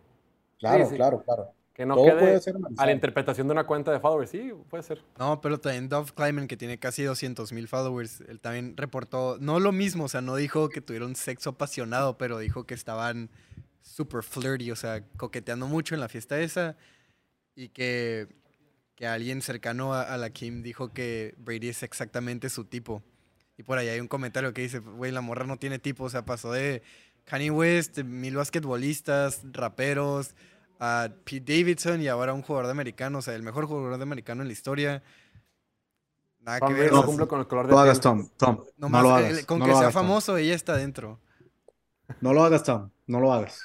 Claro, 0.57 0.85
Sí, 0.85 0.91
sí. 0.91 0.95
claro, 0.95 1.21
claro. 1.23 1.53
Que 1.73 1.85
no 1.85 1.95
Todo 1.95 2.05
quede 2.05 2.19
puede 2.19 2.41
ser 2.41 2.55
a 2.77 2.85
la 2.85 2.91
interpretación 2.91 3.47
de 3.47 3.53
una 3.53 3.65
cuenta 3.65 3.91
de 3.91 3.99
followers. 3.99 4.29
Sí, 4.29 4.51
puede 4.69 4.83
ser. 4.83 5.01
No, 5.17 5.39
pero 5.39 5.59
también 5.59 5.87
Dove 5.87 6.11
Kleiman, 6.13 6.47
que 6.47 6.57
tiene 6.57 6.77
casi 6.77 7.03
200 7.03 7.53
mil 7.53 7.67
followers, 7.67 8.21
él 8.21 8.39
también 8.39 8.75
reportó, 8.75 9.37
no 9.39 9.59
lo 9.59 9.71
mismo, 9.71 10.05
o 10.05 10.09
sea, 10.09 10.21
no 10.21 10.35
dijo 10.35 10.69
que 10.69 10.81
tuvieron 10.81 11.15
sexo 11.15 11.51
apasionado, 11.51 12.17
pero 12.17 12.39
dijo 12.39 12.65
que 12.65 12.73
estaban 12.73 13.29
super 13.81 14.21
flirty, 14.21 14.71
o 14.71 14.75
sea, 14.75 15.03
coqueteando 15.17 15.67
mucho 15.67 15.95
en 15.95 16.01
la 16.01 16.09
fiesta 16.09 16.39
esa, 16.41 16.75
y 17.55 17.69
que, 17.69 18.27
que 18.95 19.07
alguien 19.07 19.41
cercano 19.41 19.93
a, 19.93 20.01
a 20.01 20.17
la 20.17 20.29
Kim 20.29 20.63
dijo 20.63 20.91
que 20.91 21.35
Brady 21.37 21.69
es 21.69 21.83
exactamente 21.83 22.49
su 22.49 22.65
tipo. 22.65 23.01
Y 23.57 23.63
por 23.63 23.77
ahí 23.77 23.87
hay 23.87 23.99
un 23.99 24.07
comentario 24.07 24.53
que 24.53 24.61
dice, 24.61 24.79
güey, 24.79 25.11
la 25.11 25.21
morra 25.21 25.45
no 25.45 25.57
tiene 25.57 25.79
tipo, 25.79 26.03
o 26.03 26.09
sea, 26.09 26.25
pasó 26.25 26.51
de 26.51 26.81
Kanye 27.25 27.51
West, 27.51 27.99
mil 27.99 28.35
basquetbolistas, 28.35 29.41
raperos, 29.51 30.35
a 30.83 31.09
Pete 31.23 31.53
Davidson 31.59 32.01
y 32.01 32.07
ahora 32.07 32.33
un 32.33 32.41
jugador 32.41 32.65
de 32.65 32.71
americano, 32.71 33.19
o 33.19 33.21
sea, 33.21 33.35
el 33.35 33.43
mejor 33.43 33.67
jugador 33.67 33.97
de 33.97 34.03
americano 34.03 34.41
en 34.41 34.47
la 34.47 34.53
historia. 34.53 35.03
Nada 36.39 36.59
Tom 36.59 36.69
que 36.69 36.73
ver. 36.81 36.91
no 36.91 37.05
cumple 37.05 37.27
con 37.27 37.39
el 37.39 37.47
color 37.47 37.67
de 37.67 37.69
No 37.71 37.75
lo 37.77 37.81
hagas. 37.83 38.01
Tom. 38.01 38.27
Tom. 38.35 38.55
No 38.57 38.65
nomás 38.89 39.03
lo 39.03 39.17
el- 39.19 39.25
hagas. 39.25 39.45
con 39.45 39.59
no 39.59 39.65
que 39.65 39.71
lo 39.71 39.77
sea 39.77 39.83
hagas, 39.87 39.93
famoso, 39.93 40.37
ella 40.37 40.55
está 40.55 40.75
dentro. 40.75 41.19
No 42.19 42.33
lo 42.33 42.43
hagas, 42.43 42.63
Tom. 42.63 42.89
No 43.05 43.19
lo 43.19 43.31
hagas. 43.31 43.61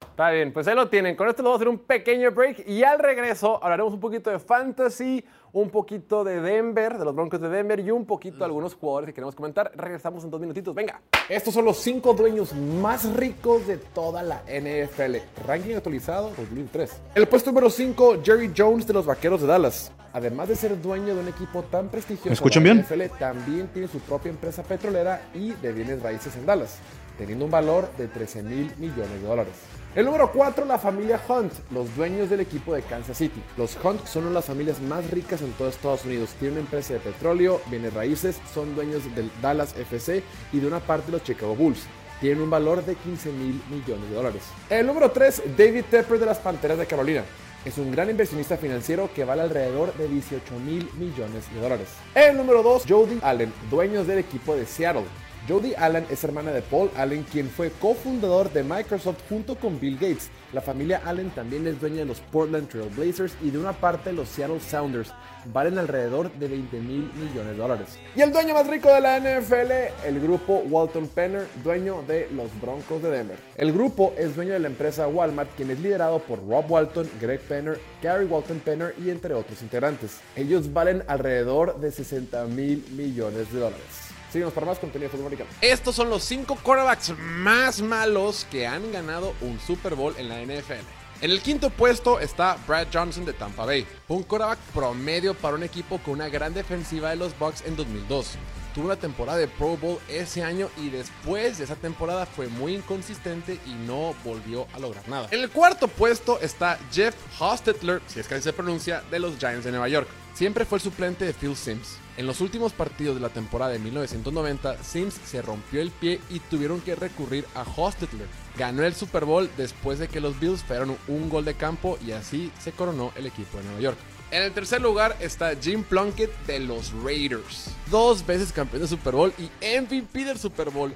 Está 0.00 0.30
bien, 0.30 0.52
pues 0.52 0.68
ahí 0.68 0.74
lo 0.74 0.90
tienen. 0.90 1.16
Con 1.16 1.28
esto 1.28 1.42
vamos 1.42 1.54
a 1.54 1.58
hacer 1.60 1.68
un 1.68 1.78
pequeño 1.78 2.30
break 2.32 2.68
y 2.68 2.84
al 2.84 2.98
regreso 2.98 3.62
hablaremos 3.64 3.94
un 3.94 4.00
poquito 4.00 4.28
de 4.28 4.38
fantasy, 4.38 5.24
un 5.52 5.70
poquito 5.70 6.24
de 6.24 6.40
Denver, 6.40 6.98
de 6.98 7.04
los 7.04 7.14
Broncos 7.14 7.40
de 7.40 7.48
Denver 7.48 7.78
y 7.80 7.90
un 7.90 8.06
poquito 8.06 8.38
de 8.38 8.44
algunos 8.46 8.74
jugadores 8.74 9.08
que 9.08 9.14
queremos 9.14 9.34
comentar. 9.34 9.70
Regresamos 9.74 10.24
en 10.24 10.30
dos 10.30 10.40
minutitos. 10.40 10.74
Venga. 10.74 11.00
Estos 11.28 11.52
son 11.54 11.64
los 11.64 11.78
cinco 11.78 12.14
dueños 12.14 12.54
más 12.54 13.12
ricos 13.14 13.66
de 13.66 13.76
toda 13.76 14.22
la 14.22 14.42
NFL. 14.46 15.16
Ranking 15.46 15.74
actualizado 15.74 16.32
2003. 16.36 17.00
El 17.14 17.28
puesto 17.28 17.50
número 17.50 17.70
5, 17.70 18.22
Jerry 18.24 18.52
Jones 18.56 18.86
de 18.86 18.94
los 18.94 19.04
Vaqueros 19.06 19.40
de 19.42 19.46
Dallas. 19.46 19.92
Además 20.14 20.48
de 20.48 20.56
ser 20.56 20.80
dueño 20.80 21.14
de 21.14 21.20
un 21.20 21.28
equipo 21.28 21.62
tan 21.62 21.88
prestigioso, 21.88 22.28
¿Me 22.28 22.34
escuchan 22.34 22.64
la 22.64 22.72
bien? 22.74 22.84
NFL 22.84 23.18
también 23.18 23.68
tiene 23.68 23.88
su 23.88 23.98
propia 24.00 24.28
empresa 24.30 24.62
petrolera 24.62 25.22
y 25.34 25.52
de 25.52 25.72
bienes 25.72 26.02
raíces 26.02 26.36
en 26.36 26.44
Dallas, 26.44 26.78
teniendo 27.16 27.46
un 27.46 27.50
valor 27.50 27.88
de 27.96 28.08
13 28.08 28.42
mil 28.42 28.70
millones 28.76 29.22
de 29.22 29.26
dólares. 29.26 29.54
El 29.94 30.06
número 30.06 30.32
4, 30.32 30.64
la 30.64 30.78
familia 30.78 31.20
Hunt, 31.28 31.52
los 31.70 31.94
dueños 31.94 32.30
del 32.30 32.40
equipo 32.40 32.74
de 32.74 32.80
Kansas 32.80 33.18
City. 33.18 33.42
Los 33.58 33.76
Hunt 33.84 34.06
son 34.06 34.22
una 34.22 34.30
de 34.30 34.34
las 34.36 34.46
familias 34.46 34.80
más 34.80 35.10
ricas 35.10 35.42
en 35.42 35.52
todo 35.52 35.68
Estados 35.68 36.06
Unidos. 36.06 36.30
Tienen 36.38 36.52
una 36.52 36.60
empresa 36.62 36.94
de 36.94 37.00
petróleo, 37.00 37.60
bienes 37.66 37.92
raíces, 37.92 38.40
son 38.54 38.74
dueños 38.74 39.02
del 39.14 39.30
Dallas 39.42 39.76
FC 39.76 40.22
y 40.50 40.60
de 40.60 40.66
una 40.66 40.80
parte 40.80 41.08
de 41.08 41.12
los 41.12 41.24
Chicago 41.24 41.54
Bulls. 41.54 41.82
Tienen 42.22 42.40
un 42.40 42.48
valor 42.48 42.82
de 42.82 42.94
15 42.94 43.32
mil 43.32 43.62
millones 43.68 44.08
de 44.08 44.16
dólares. 44.16 44.42
El 44.70 44.86
número 44.86 45.10
3, 45.10 45.42
David 45.58 45.84
Tepper 45.90 46.18
de 46.18 46.24
las 46.24 46.38
Panteras 46.38 46.78
de 46.78 46.86
Carolina. 46.86 47.24
Es 47.66 47.76
un 47.76 47.92
gran 47.92 48.08
inversionista 48.08 48.56
financiero 48.56 49.10
que 49.14 49.24
vale 49.24 49.42
alrededor 49.42 49.92
de 49.98 50.08
18 50.08 50.58
mil 50.60 50.88
millones 50.98 51.52
de 51.52 51.60
dólares. 51.60 51.88
El 52.14 52.38
número 52.38 52.62
2, 52.62 52.84
Jody 52.88 53.18
Allen, 53.20 53.52
dueños 53.70 54.06
del 54.06 54.20
equipo 54.20 54.56
de 54.56 54.64
Seattle. 54.64 55.04
Jody 55.48 55.74
Allen 55.76 56.06
es 56.08 56.22
hermana 56.22 56.52
de 56.52 56.62
Paul 56.62 56.88
Allen, 56.96 57.24
quien 57.24 57.50
fue 57.50 57.72
cofundador 57.80 58.52
de 58.52 58.62
Microsoft 58.62 59.18
junto 59.28 59.56
con 59.56 59.80
Bill 59.80 59.94
Gates. 59.94 60.30
La 60.52 60.60
familia 60.60 61.02
Allen 61.04 61.30
también 61.30 61.66
es 61.66 61.80
dueña 61.80 61.98
de 61.98 62.04
los 62.04 62.20
Portland 62.20 62.68
Trail 62.68 62.90
Blazers 62.90 63.34
y 63.42 63.50
de 63.50 63.58
una 63.58 63.72
parte 63.72 64.10
de 64.10 64.16
los 64.16 64.28
Seattle 64.28 64.60
Sounders. 64.60 65.12
Valen 65.46 65.78
alrededor 65.78 66.32
de 66.34 66.46
20 66.46 66.78
mil 66.78 67.10
millones 67.14 67.52
de 67.52 67.56
dólares. 67.56 67.98
Y 68.14 68.20
el 68.20 68.32
dueño 68.32 68.54
más 68.54 68.68
rico 68.68 68.88
de 68.88 69.00
la 69.00 69.18
NFL, 69.18 70.06
el 70.06 70.20
grupo 70.20 70.62
Walton 70.68 71.08
Penner, 71.08 71.48
dueño 71.64 72.04
de 72.06 72.28
los 72.30 72.48
Broncos 72.60 73.02
de 73.02 73.10
Denver. 73.10 73.38
El 73.56 73.72
grupo 73.72 74.14
es 74.16 74.36
dueño 74.36 74.52
de 74.52 74.60
la 74.60 74.68
empresa 74.68 75.08
Walmart, 75.08 75.50
quien 75.56 75.72
es 75.72 75.80
liderado 75.80 76.20
por 76.20 76.38
Rob 76.46 76.70
Walton, 76.70 77.10
Greg 77.20 77.40
Penner, 77.40 77.80
Gary 78.00 78.26
Walton 78.26 78.60
Penner 78.60 78.94
y 79.04 79.10
entre 79.10 79.34
otros 79.34 79.60
integrantes. 79.60 80.20
Ellos 80.36 80.72
valen 80.72 81.02
alrededor 81.08 81.80
de 81.80 81.90
60 81.90 82.44
mil 82.46 82.84
millones 82.92 83.52
de 83.52 83.58
dólares. 83.58 84.11
Síguenos 84.32 84.54
más 84.64 84.78
contenido 84.78 85.10
de. 85.10 85.44
Estos 85.60 85.94
son 85.94 86.08
los 86.08 86.24
cinco 86.24 86.56
quarterbacks 86.62 87.12
más 87.18 87.82
malos 87.82 88.46
que 88.50 88.66
han 88.66 88.90
ganado 88.90 89.34
un 89.42 89.60
Super 89.60 89.94
Bowl 89.94 90.14
en 90.16 90.30
la 90.30 90.40
NFL. 90.40 90.86
En 91.20 91.30
el 91.30 91.42
quinto 91.42 91.68
puesto 91.68 92.18
está 92.18 92.56
Brad 92.66 92.86
Johnson 92.90 93.26
de 93.26 93.34
Tampa 93.34 93.66
Bay, 93.66 93.86
un 94.08 94.22
quarterback 94.22 94.58
promedio 94.74 95.34
para 95.34 95.56
un 95.56 95.62
equipo 95.62 95.98
con 95.98 96.14
una 96.14 96.30
gran 96.30 96.54
defensiva 96.54 97.10
de 97.10 97.16
los 97.16 97.38
Bucks 97.38 97.62
en 97.66 97.76
2002. 97.76 98.38
Tuvo 98.74 98.86
una 98.86 98.96
temporada 98.96 99.36
de 99.36 99.48
Pro 99.48 99.76
Bowl 99.76 99.98
ese 100.08 100.42
año 100.42 100.70
y 100.78 100.88
después 100.88 101.58
de 101.58 101.64
esa 101.64 101.76
temporada 101.76 102.24
fue 102.24 102.48
muy 102.48 102.74
inconsistente 102.74 103.60
y 103.66 103.74
no 103.86 104.14
volvió 104.24 104.66
a 104.72 104.78
lograr 104.78 105.06
nada. 105.10 105.28
En 105.30 105.40
el 105.40 105.50
cuarto 105.50 105.88
puesto 105.88 106.40
está 106.40 106.78
Jeff 106.90 107.14
Hostetler, 107.38 108.00
si 108.06 108.20
es 108.20 108.26
que 108.26 108.36
así 108.36 108.44
se 108.44 108.54
pronuncia, 108.54 109.02
de 109.10 109.18
los 109.18 109.36
Giants 109.38 109.66
de 109.66 109.72
Nueva 109.72 109.88
York. 109.88 110.08
Siempre 110.42 110.64
fue 110.64 110.78
el 110.78 110.82
suplente 110.82 111.24
de 111.24 111.34
Phil 111.34 111.54
Sims. 111.54 111.98
En 112.16 112.26
los 112.26 112.40
últimos 112.40 112.72
partidos 112.72 113.14
de 113.14 113.20
la 113.20 113.28
temporada 113.28 113.70
de 113.70 113.78
1990, 113.78 114.82
Sims 114.82 115.14
se 115.24 115.40
rompió 115.40 115.80
el 115.80 115.92
pie 115.92 116.18
y 116.30 116.40
tuvieron 116.40 116.80
que 116.80 116.96
recurrir 116.96 117.46
a 117.54 117.62
Hostetler. 117.62 118.26
Ganó 118.58 118.82
el 118.82 118.92
Super 118.92 119.24
Bowl 119.24 119.48
después 119.56 120.00
de 120.00 120.08
que 120.08 120.18
los 120.18 120.40
Bills 120.40 120.64
fallaron 120.64 120.96
un 121.06 121.28
gol 121.30 121.44
de 121.44 121.54
campo 121.54 121.96
y 122.04 122.10
así 122.10 122.50
se 122.60 122.72
coronó 122.72 123.12
el 123.14 123.26
equipo 123.26 123.56
de 123.58 123.62
Nueva 123.62 123.80
York. 123.80 123.98
En 124.32 124.42
el 124.42 124.50
tercer 124.50 124.80
lugar 124.80 125.16
está 125.20 125.54
Jim 125.54 125.84
Plunkett 125.84 126.36
de 126.44 126.58
los 126.58 126.90
Raiders. 127.04 127.68
Dos 127.88 128.26
veces 128.26 128.50
campeón 128.50 128.82
de 128.82 128.88
Super 128.88 129.14
Bowl 129.14 129.32
y 129.38 129.44
MVP 129.64 130.24
del 130.24 130.40
Super 130.40 130.70
Bowl. 130.70 130.92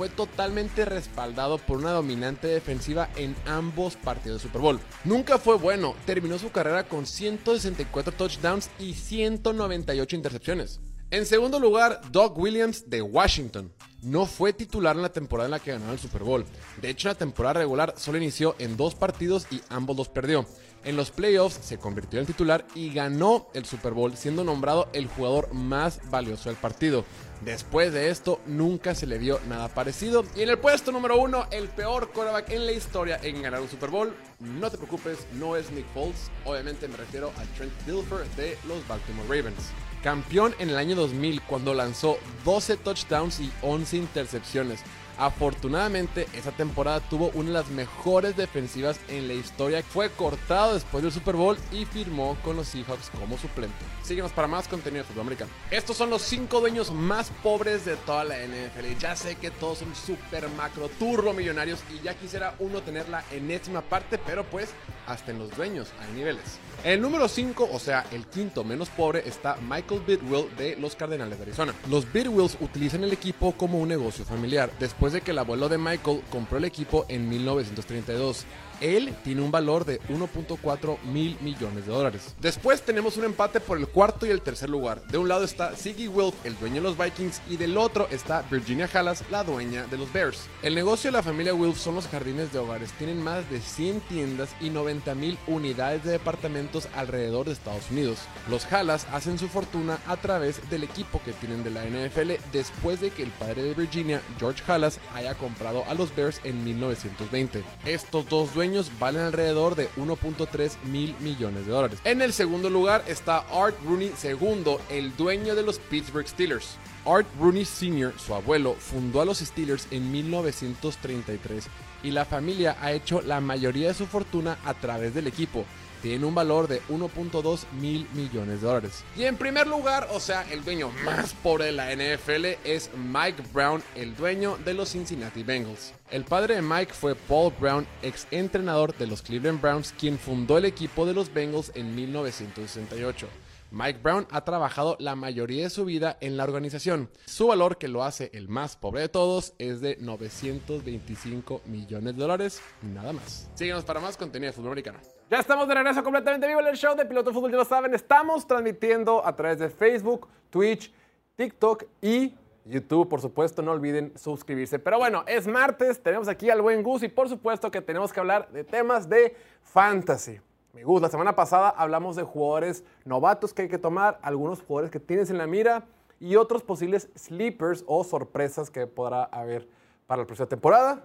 Fue 0.00 0.08
totalmente 0.08 0.86
respaldado 0.86 1.58
por 1.58 1.76
una 1.76 1.90
dominante 1.90 2.46
defensiva 2.48 3.10
en 3.16 3.36
ambos 3.44 3.96
partidos 3.96 4.40
de 4.40 4.48
Super 4.48 4.62
Bowl. 4.62 4.80
Nunca 5.04 5.36
fue 5.36 5.58
bueno, 5.58 5.94
terminó 6.06 6.38
su 6.38 6.50
carrera 6.50 6.84
con 6.84 7.04
164 7.04 8.12
touchdowns 8.12 8.70
y 8.78 8.94
198 8.94 10.16
intercepciones. 10.16 10.80
En 11.10 11.26
segundo 11.26 11.60
lugar, 11.60 12.00
Doug 12.10 12.38
Williams 12.38 12.88
de 12.88 13.02
Washington. 13.02 13.70
No 14.00 14.24
fue 14.24 14.54
titular 14.54 14.96
en 14.96 15.02
la 15.02 15.12
temporada 15.12 15.48
en 15.48 15.50
la 15.50 15.60
que 15.60 15.72
ganaron 15.72 15.92
el 15.92 15.98
Super 16.00 16.22
Bowl. 16.22 16.46
De 16.80 16.88
hecho, 16.88 17.08
la 17.08 17.14
temporada 17.14 17.60
regular 17.60 17.92
solo 17.98 18.16
inició 18.16 18.56
en 18.58 18.78
dos 18.78 18.94
partidos 18.94 19.48
y 19.50 19.60
ambos 19.68 19.98
los 19.98 20.08
perdió. 20.08 20.46
En 20.82 20.96
los 20.96 21.10
playoffs 21.10 21.58
se 21.62 21.78
convirtió 21.78 22.20
en 22.20 22.26
titular 22.26 22.66
y 22.74 22.92
ganó 22.92 23.48
el 23.52 23.66
Super 23.66 23.92
Bowl, 23.92 24.16
siendo 24.16 24.44
nombrado 24.44 24.88
el 24.94 25.08
jugador 25.08 25.52
más 25.52 26.00
valioso 26.10 26.48
del 26.48 26.56
partido. 26.56 27.04
Después 27.44 27.92
de 27.92 28.08
esto, 28.08 28.40
nunca 28.46 28.94
se 28.94 29.06
le 29.06 29.18
vio 29.18 29.40
nada 29.48 29.68
parecido. 29.68 30.24
Y 30.34 30.42
en 30.42 30.48
el 30.48 30.58
puesto 30.58 30.90
número 30.90 31.18
uno, 31.18 31.46
el 31.50 31.68
peor 31.68 32.10
quarterback 32.12 32.50
en 32.50 32.64
la 32.64 32.72
historia 32.72 33.20
en 33.22 33.42
ganar 33.42 33.60
un 33.60 33.68
Super 33.68 33.90
Bowl. 33.90 34.14
No 34.38 34.70
te 34.70 34.78
preocupes, 34.78 35.26
no 35.34 35.54
es 35.56 35.70
Nick 35.70 35.86
Foles. 35.92 36.30
Obviamente 36.44 36.88
me 36.88 36.96
refiero 36.96 37.30
a 37.36 37.56
Trent 37.56 37.72
Dilfer 37.86 38.26
de 38.36 38.56
los 38.66 38.86
Baltimore 38.88 39.28
Ravens 39.28 39.72
campeón 40.02 40.54
en 40.58 40.70
el 40.70 40.76
año 40.76 40.96
2000 40.96 41.42
cuando 41.42 41.74
lanzó 41.74 42.18
12 42.44 42.78
touchdowns 42.78 43.40
y 43.40 43.52
11 43.62 43.96
intercepciones. 43.98 44.80
Afortunadamente, 45.20 46.26
esa 46.32 46.50
temporada 46.50 47.00
tuvo 47.00 47.30
una 47.34 47.48
de 47.48 47.52
las 47.52 47.68
mejores 47.68 48.38
defensivas 48.38 48.98
en 49.08 49.28
la 49.28 49.34
historia. 49.34 49.82
Fue 49.82 50.08
cortado 50.08 50.72
después 50.72 51.02
del 51.02 51.12
Super 51.12 51.36
Bowl 51.36 51.58
y 51.70 51.84
firmó 51.84 52.38
con 52.42 52.56
los 52.56 52.68
Seahawks 52.68 53.10
como 53.10 53.36
suplente. 53.36 53.76
Síguenos 54.02 54.32
para 54.32 54.48
más 54.48 54.66
contenido 54.66 55.02
de 55.02 55.08
fútbol 55.08 55.20
americano. 55.22 55.50
Estos 55.70 55.98
son 55.98 56.08
los 56.08 56.22
5 56.22 56.60
dueños 56.60 56.90
más 56.90 57.30
pobres 57.42 57.84
de 57.84 57.96
toda 57.96 58.24
la 58.24 58.36
NFL. 58.38 58.98
Ya 58.98 59.14
sé 59.14 59.34
que 59.34 59.50
todos 59.50 59.80
son 59.80 59.94
super 59.94 60.48
macro 60.56 60.88
turbo 60.98 61.34
millonarios 61.34 61.80
y 61.94 62.02
ya 62.02 62.14
quisiera 62.14 62.54
uno 62.58 62.80
tener 62.80 63.06
la 63.10 63.22
enésima 63.30 63.82
parte, 63.82 64.16
pero 64.16 64.44
pues 64.44 64.70
hasta 65.06 65.32
en 65.32 65.38
los 65.38 65.54
dueños 65.54 65.88
hay 66.00 66.12
niveles. 66.14 66.58
El 66.82 67.02
número 67.02 67.28
5, 67.28 67.68
o 67.70 67.78
sea, 67.78 68.06
el 68.10 68.24
quinto 68.26 68.64
menos 68.64 68.88
pobre, 68.88 69.28
está 69.28 69.56
Michael 69.56 70.00
Bidwill 70.06 70.56
de 70.56 70.76
los 70.76 70.96
Cardenales 70.96 71.36
de 71.38 71.42
Arizona. 71.42 71.74
Los 71.90 72.10
Bidwills 72.10 72.56
utilizan 72.60 73.04
el 73.04 73.12
equipo 73.12 73.52
como 73.52 73.78
un 73.78 73.88
negocio 73.88 74.24
familiar, 74.24 74.70
después 74.78 75.09
de 75.12 75.20
que 75.20 75.30
el 75.30 75.38
abuelo 75.38 75.68
de 75.68 75.78
Michael 75.78 76.22
compró 76.30 76.58
el 76.58 76.64
equipo 76.64 77.04
en 77.08 77.28
1932. 77.28 78.44
Él 78.80 79.14
tiene 79.22 79.42
un 79.42 79.50
valor 79.50 79.84
de 79.84 80.00
1.4 80.02 80.98
mil 81.02 81.36
millones 81.40 81.86
de 81.86 81.92
dólares. 81.92 82.34
Después 82.40 82.82
tenemos 82.82 83.16
un 83.16 83.24
empate 83.24 83.60
por 83.60 83.78
el 83.78 83.88
cuarto 83.88 84.26
y 84.26 84.30
el 84.30 84.42
tercer 84.42 84.70
lugar. 84.70 85.02
De 85.08 85.18
un 85.18 85.28
lado 85.28 85.44
está 85.44 85.76
Siggy 85.76 86.08
Wilf, 86.08 86.34
el 86.44 86.58
dueño 86.58 86.76
de 86.76 86.80
los 86.82 86.98
Vikings, 86.98 87.42
y 87.48 87.56
del 87.56 87.76
otro 87.76 88.08
está 88.10 88.42
Virginia 88.50 88.88
Hallas, 88.92 89.24
la 89.30 89.44
dueña 89.44 89.86
de 89.86 89.98
los 89.98 90.12
Bears. 90.12 90.46
El 90.62 90.74
negocio 90.74 91.10
de 91.10 91.16
la 91.16 91.22
familia 91.22 91.54
Wilf 91.54 91.78
son 91.78 91.94
los 91.94 92.08
jardines 92.08 92.52
de 92.52 92.58
hogares. 92.58 92.92
Tienen 92.92 93.22
más 93.22 93.48
de 93.50 93.60
100 93.60 94.00
tiendas 94.02 94.50
y 94.60 94.70
90 94.70 95.14
mil 95.14 95.38
unidades 95.46 96.04
de 96.04 96.12
departamentos 96.12 96.88
alrededor 96.94 97.46
de 97.46 97.52
Estados 97.52 97.90
Unidos. 97.90 98.18
Los 98.48 98.64
Hallas 98.64 99.06
hacen 99.12 99.38
su 99.38 99.48
fortuna 99.48 99.98
a 100.06 100.16
través 100.16 100.68
del 100.70 100.84
equipo 100.84 101.20
que 101.24 101.32
tienen 101.32 101.62
de 101.62 101.70
la 101.70 101.84
NFL 101.84 102.32
después 102.52 103.00
de 103.00 103.10
que 103.10 103.22
el 103.22 103.30
padre 103.30 103.62
de 103.62 103.74
Virginia, 103.74 104.22
George 104.38 104.62
Hallas, 104.66 104.98
haya 105.14 105.34
comprado 105.34 105.84
a 105.88 105.94
los 105.94 106.14
Bears 106.14 106.40
en 106.44 106.64
1920. 106.64 107.62
Estos 107.84 108.28
dos 108.28 108.54
dueños 108.54 108.69
valen 108.98 109.22
alrededor 109.22 109.74
de 109.74 109.88
1.3 109.96 110.72
mil 110.84 111.14
millones 111.20 111.66
de 111.66 111.72
dólares. 111.72 111.98
En 112.04 112.22
el 112.22 112.32
segundo 112.32 112.70
lugar 112.70 113.04
está 113.06 113.38
Art 113.50 113.76
Rooney 113.84 114.12
II, 114.22 114.76
el 114.90 115.16
dueño 115.16 115.54
de 115.54 115.62
los 115.62 115.78
Pittsburgh 115.78 116.26
Steelers. 116.26 116.76
Art 117.06 117.26
Rooney 117.38 117.64
Sr., 117.64 118.12
su 118.18 118.34
abuelo, 118.34 118.74
fundó 118.78 119.20
a 119.20 119.24
los 119.24 119.38
Steelers 119.38 119.88
en 119.90 120.10
1933 120.12 121.66
y 122.02 122.10
la 122.10 122.24
familia 122.24 122.76
ha 122.80 122.92
hecho 122.92 123.20
la 123.22 123.40
mayoría 123.40 123.88
de 123.88 123.94
su 123.94 124.06
fortuna 124.06 124.58
a 124.64 124.74
través 124.74 125.14
del 125.14 125.26
equipo, 125.26 125.64
tiene 126.02 126.26
un 126.26 126.34
valor 126.34 126.68
de 126.68 126.82
1.2 126.88 127.64
mil 127.80 128.06
millones 128.14 128.60
de 128.60 128.66
dólares. 128.66 129.04
Y 129.16 129.24
en 129.24 129.36
primer 129.36 129.66
lugar, 129.66 130.08
o 130.12 130.20
sea, 130.20 130.44
el 130.50 130.64
dueño 130.64 130.90
más 131.04 131.34
pobre 131.34 131.66
de 131.66 131.72
la 131.72 131.94
NFL 131.94 132.46
es 132.64 132.90
Mike 132.96 133.42
Brown, 133.52 133.82
el 133.94 134.14
dueño 134.16 134.58
de 134.64 134.74
los 134.74 134.90
Cincinnati 134.90 135.42
Bengals. 135.42 135.92
El 136.10 136.24
padre 136.24 136.56
de 136.56 136.62
Mike 136.62 136.92
fue 136.92 137.14
Paul 137.14 137.52
Brown, 137.58 137.86
ex 138.02 138.26
entrenador 138.30 138.96
de 138.96 139.06
los 139.06 139.22
Cleveland 139.22 139.60
Browns, 139.60 139.94
quien 139.98 140.18
fundó 140.18 140.58
el 140.58 140.64
equipo 140.64 141.06
de 141.06 141.14
los 141.14 141.32
Bengals 141.32 141.72
en 141.74 141.94
1968. 141.94 143.28
Mike 143.72 144.00
Brown 144.02 144.26
ha 144.30 144.44
trabajado 144.44 144.96
la 144.98 145.14
mayoría 145.14 145.64
de 145.64 145.70
su 145.70 145.84
vida 145.84 146.18
en 146.20 146.36
la 146.36 146.42
organización. 146.42 147.08
Su 147.26 147.46
valor, 147.46 147.78
que 147.78 147.86
lo 147.86 148.02
hace 148.02 148.30
el 148.34 148.48
más 148.48 148.76
pobre 148.76 149.02
de 149.02 149.08
todos, 149.08 149.54
es 149.58 149.80
de 149.80 149.96
925 150.00 151.62
millones 151.66 152.16
de 152.16 152.20
dólares, 152.20 152.60
nada 152.82 153.12
más. 153.12 153.48
Síguenos 153.54 153.84
para 153.84 154.00
más 154.00 154.16
contenido 154.16 154.50
de 154.50 154.56
fútbol 154.56 154.72
americano. 154.72 154.98
Ya 155.30 155.38
estamos 155.38 155.68
de 155.68 155.74
regreso 155.74 156.02
completamente 156.02 156.48
vivo 156.48 156.60
en 156.60 156.66
el 156.66 156.76
show 156.76 156.96
de 156.96 157.06
Piloto 157.06 157.32
Fútbol, 157.32 157.52
ya 157.52 157.58
lo 157.58 157.64
saben, 157.64 157.94
estamos 157.94 158.44
transmitiendo 158.44 159.24
a 159.24 159.36
través 159.36 159.60
de 159.60 159.70
Facebook, 159.70 160.26
Twitch, 160.50 160.92
TikTok 161.36 161.84
y 162.02 162.34
YouTube, 162.64 163.08
por 163.08 163.20
supuesto, 163.20 163.62
no 163.62 163.70
olviden 163.70 164.12
suscribirse. 164.16 164.80
Pero 164.80 164.98
bueno, 164.98 165.22
es 165.28 165.46
martes, 165.46 166.02
tenemos 166.02 166.26
aquí 166.26 166.50
al 166.50 166.60
buen 166.60 166.82
Gus 166.82 167.04
y 167.04 167.08
por 167.08 167.28
supuesto 167.28 167.70
que 167.70 167.80
tenemos 167.80 168.12
que 168.12 168.18
hablar 168.18 168.50
de 168.50 168.64
temas 168.64 169.08
de 169.08 169.36
fantasy. 169.62 170.40
Me 170.72 170.84
gusta, 170.84 171.06
la 171.06 171.10
semana 171.10 171.34
pasada 171.34 171.70
hablamos 171.70 172.16
de 172.16 172.22
jugadores 172.22 172.84
novatos 173.04 173.52
que 173.52 173.62
hay 173.62 173.68
que 173.68 173.78
tomar, 173.78 174.18
algunos 174.22 174.62
jugadores 174.62 174.90
que 174.90 175.00
tienes 175.00 175.30
en 175.30 175.38
la 175.38 175.46
mira 175.46 175.84
y 176.20 176.36
otros 176.36 176.62
posibles 176.62 177.08
sleepers 177.16 177.84
o 177.86 178.04
sorpresas 178.04 178.70
que 178.70 178.86
podrá 178.86 179.24
haber 179.24 179.68
para 180.06 180.22
la 180.22 180.26
próxima 180.26 180.48
temporada. 180.48 181.04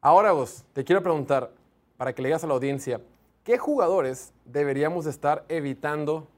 Ahora, 0.00 0.30
Gus, 0.30 0.64
te 0.72 0.84
quiero 0.84 1.02
preguntar, 1.02 1.50
para 1.96 2.12
que 2.12 2.22
le 2.22 2.28
digas 2.28 2.44
a 2.44 2.46
la 2.46 2.54
audiencia, 2.54 3.00
¿Qué 3.48 3.56
jugadores 3.56 4.34
deberíamos 4.44 5.06
estar 5.06 5.46
evitando 5.48 6.28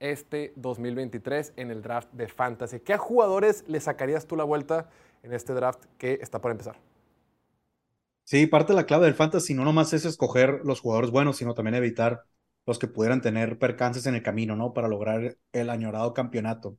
este 0.00 0.52
2023 0.56 1.52
en 1.54 1.70
el 1.70 1.82
draft 1.82 2.08
de 2.10 2.26
Fantasy? 2.26 2.80
¿Qué 2.80 2.96
jugadores 2.96 3.62
le 3.68 3.78
sacarías 3.78 4.26
tú 4.26 4.34
la 4.34 4.42
vuelta 4.42 4.88
en 5.22 5.32
este 5.32 5.52
draft 5.52 5.84
que 5.98 6.18
está 6.20 6.40
por 6.40 6.50
empezar? 6.50 6.74
Sí, 8.28 8.46
parte 8.46 8.74
de 8.74 8.76
la 8.76 8.84
clave 8.84 9.06
del 9.06 9.14
Fantasy 9.14 9.54
no 9.54 9.64
nomás 9.64 9.94
es 9.94 10.04
escoger 10.04 10.60
los 10.62 10.80
jugadores 10.80 11.10
buenos, 11.10 11.38
sino 11.38 11.54
también 11.54 11.76
evitar 11.76 12.24
los 12.66 12.78
que 12.78 12.86
pudieran 12.86 13.22
tener 13.22 13.58
percances 13.58 14.04
en 14.04 14.16
el 14.16 14.22
camino, 14.22 14.54
¿no? 14.54 14.74
Para 14.74 14.86
lograr 14.86 15.38
el 15.50 15.70
añorado 15.70 16.12
campeonato. 16.12 16.76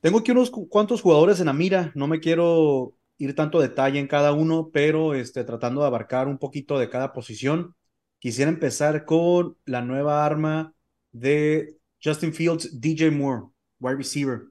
Tengo 0.00 0.20
aquí 0.20 0.30
unos 0.30 0.52
cuantos 0.52 1.02
jugadores 1.02 1.40
en 1.40 1.46
la 1.46 1.52
mira, 1.52 1.90
no 1.96 2.06
me 2.06 2.20
quiero 2.20 2.94
ir 3.16 3.34
tanto 3.34 3.58
detalle 3.58 3.98
en 3.98 4.06
cada 4.06 4.32
uno, 4.32 4.70
pero 4.72 5.12
este, 5.14 5.42
tratando 5.42 5.80
de 5.80 5.88
abarcar 5.88 6.28
un 6.28 6.38
poquito 6.38 6.78
de 6.78 6.88
cada 6.88 7.12
posición. 7.12 7.74
Quisiera 8.20 8.48
empezar 8.48 9.06
con 9.06 9.56
la 9.64 9.82
nueva 9.82 10.24
arma 10.24 10.72
de 11.10 11.78
Justin 12.00 12.32
Fields, 12.32 12.80
DJ 12.80 13.10
Moore, 13.10 13.46
wide 13.80 13.96
receiver. 13.96 14.42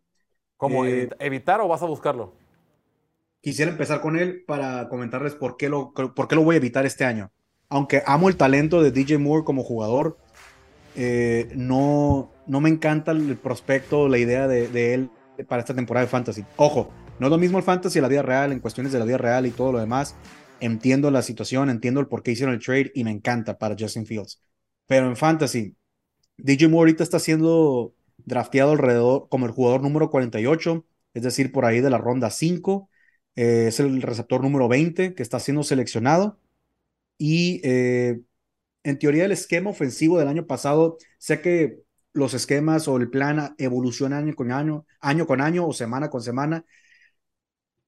¿Cómo 0.58 0.86
eh, 0.86 1.08
evitar 1.20 1.62
o 1.62 1.70
vas 1.70 1.82
a 1.82 1.86
buscarlo? 1.86 2.36
Quisiera 3.48 3.72
empezar 3.72 4.02
con 4.02 4.20
él 4.20 4.44
para 4.46 4.90
comentarles 4.90 5.34
por 5.34 5.56
qué, 5.56 5.70
lo, 5.70 5.94
por 5.94 6.28
qué 6.28 6.36
lo 6.36 6.44
voy 6.44 6.56
a 6.56 6.58
evitar 6.58 6.86
este 6.86 7.06
año. 7.06 7.32
Aunque 7.70 8.04
amo 8.06 8.28
el 8.28 8.36
talento 8.36 8.84
de 8.84 8.92
DJ 8.92 9.20
Moore 9.20 9.46
como 9.46 9.64
jugador, 9.64 10.18
eh, 10.98 11.50
no, 11.56 12.30
no 12.46 12.60
me 12.60 12.68
encanta 12.68 13.14
el 13.14 13.38
prospecto, 13.38 14.10
la 14.10 14.18
idea 14.18 14.50
de, 14.50 14.68
de, 14.68 14.94
él 14.94 15.10
para 15.48 15.62
esta 15.62 15.74
temporada 15.74 16.06
de 16.06 16.10
Fantasy. 16.10 16.44
Ojo, 16.58 16.92
no 17.20 17.28
es 17.28 17.32
lo 17.32 17.38
mismo 17.38 17.58
el 17.58 17.64
Fantasy 17.64 18.00
en 18.00 18.02
la 18.02 18.10
vida 18.10 18.22
real, 18.22 18.52
en 18.52 18.60
cuestiones 18.60 18.92
de 18.92 19.00
la 19.00 19.06
vida 19.06 19.18
real 19.18 19.46
y 19.46 19.52
todo 19.52 19.72
lo 19.72 19.80
demás 19.80 20.18
entiendo 20.60 21.10
la 21.10 21.22
situación, 21.22 21.70
entiendo 21.70 22.02
el 22.02 22.08
por 22.08 22.24
qué 22.24 22.32
hicieron 22.32 22.54
el 22.54 22.62
trade 22.62 22.92
y 22.96 23.06
me 23.06 23.12
encanta 23.12 23.58
para 23.58 23.78
Justin 23.80 24.06
Fields. 24.06 24.42
Pero 24.88 25.08
en 25.08 25.16
fantasy, 25.16 25.74
DJ 26.36 26.68
Moore 26.68 26.90
ahorita 26.90 27.04
está 27.04 27.20
siendo 27.20 27.94
drafteado 28.18 28.74
alrededor 28.74 29.30
como 29.30 29.46
el 29.46 29.54
jugador 29.54 29.84
número 29.84 30.10
48, 30.10 30.86
es 31.14 31.24
decir, 31.24 31.54
por 31.54 31.64
ahí 31.64 31.80
de 31.80 31.90
la 31.90 31.98
ronda 31.98 32.30
5. 32.30 32.90
Eh, 33.38 33.68
es 33.68 33.80
el 33.80 34.02
receptor 34.02 34.42
número 34.42 34.68
20 34.68 35.14
que 35.14 35.24
está 35.24 35.40
siendo 35.40 35.64
seleccionado. 35.64 36.40
Y 37.18 37.62
eh, 37.64 38.20
en 38.84 39.00
teoría 39.00 39.26
el 39.26 39.32
esquema 39.32 39.70
ofensivo 39.70 40.20
del 40.20 40.28
año 40.28 40.48
pasado, 40.48 40.98
sé 41.20 41.40
que 41.40 41.80
los 42.14 42.34
esquemas 42.34 42.88
o 42.88 42.98
el 42.98 43.10
plan 43.10 43.56
evolucionan 43.60 44.26
año 44.26 44.36
con 44.36 44.52
año, 44.52 44.86
año 45.00 45.28
con 45.28 45.40
año 45.40 45.68
o 45.68 45.74
semana 45.74 46.10
con 46.10 46.22
semana, 46.22 46.66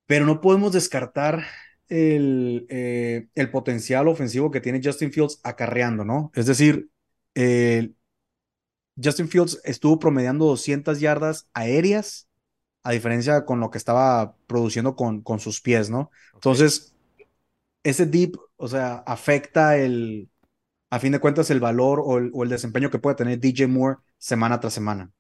pero 0.06 0.26
no 0.26 0.40
podemos 0.40 0.72
descartar 0.72 1.46
el, 1.88 2.68
eh, 2.70 3.28
el 3.34 3.50
potencial 3.50 4.08
ofensivo 4.08 4.52
que 4.52 4.62
tiene 4.62 4.82
Justin 4.84 5.12
Fields 5.12 5.40
acarreando, 5.44 6.06
¿no? 6.06 6.32
Es 6.36 6.46
decir, 6.46 6.90
Justin 9.02 9.30
Fields 9.30 9.60
estuvo 9.64 9.98
promediando 9.98 10.46
200 10.46 11.00
yardas 11.00 11.50
aéreas, 11.54 12.29
a 12.84 12.92
diferencia 12.92 13.46
con 13.46 13.60
lo 13.60 13.72
que 13.72 13.78
estaba 13.78 14.36
produciendo 14.48 14.96
con, 14.96 15.22
con 15.22 15.40
sus 15.40 15.62
pies, 15.62 15.90
¿no? 15.90 16.12
Entonces, 16.34 16.96
ese 17.84 18.06
deep, 18.06 18.38
o 18.58 18.68
sea, 18.68 19.04
afecta 19.06 19.78
el, 19.78 20.30
a 20.90 21.00
fin 21.00 21.12
de 21.12 21.20
cuentas 21.20 21.50
el 21.50 21.60
valor 21.60 22.02
o 22.04 22.18
el, 22.18 22.32
o 22.34 22.44
el 22.44 22.50
desempeño 22.50 22.90
que 22.90 23.00
puede 23.00 23.16
tener 23.16 23.40
DJ 23.40 23.68
Moore 23.68 23.98
semana 24.18 24.60
tras 24.60 24.74
semana. 24.74 25.12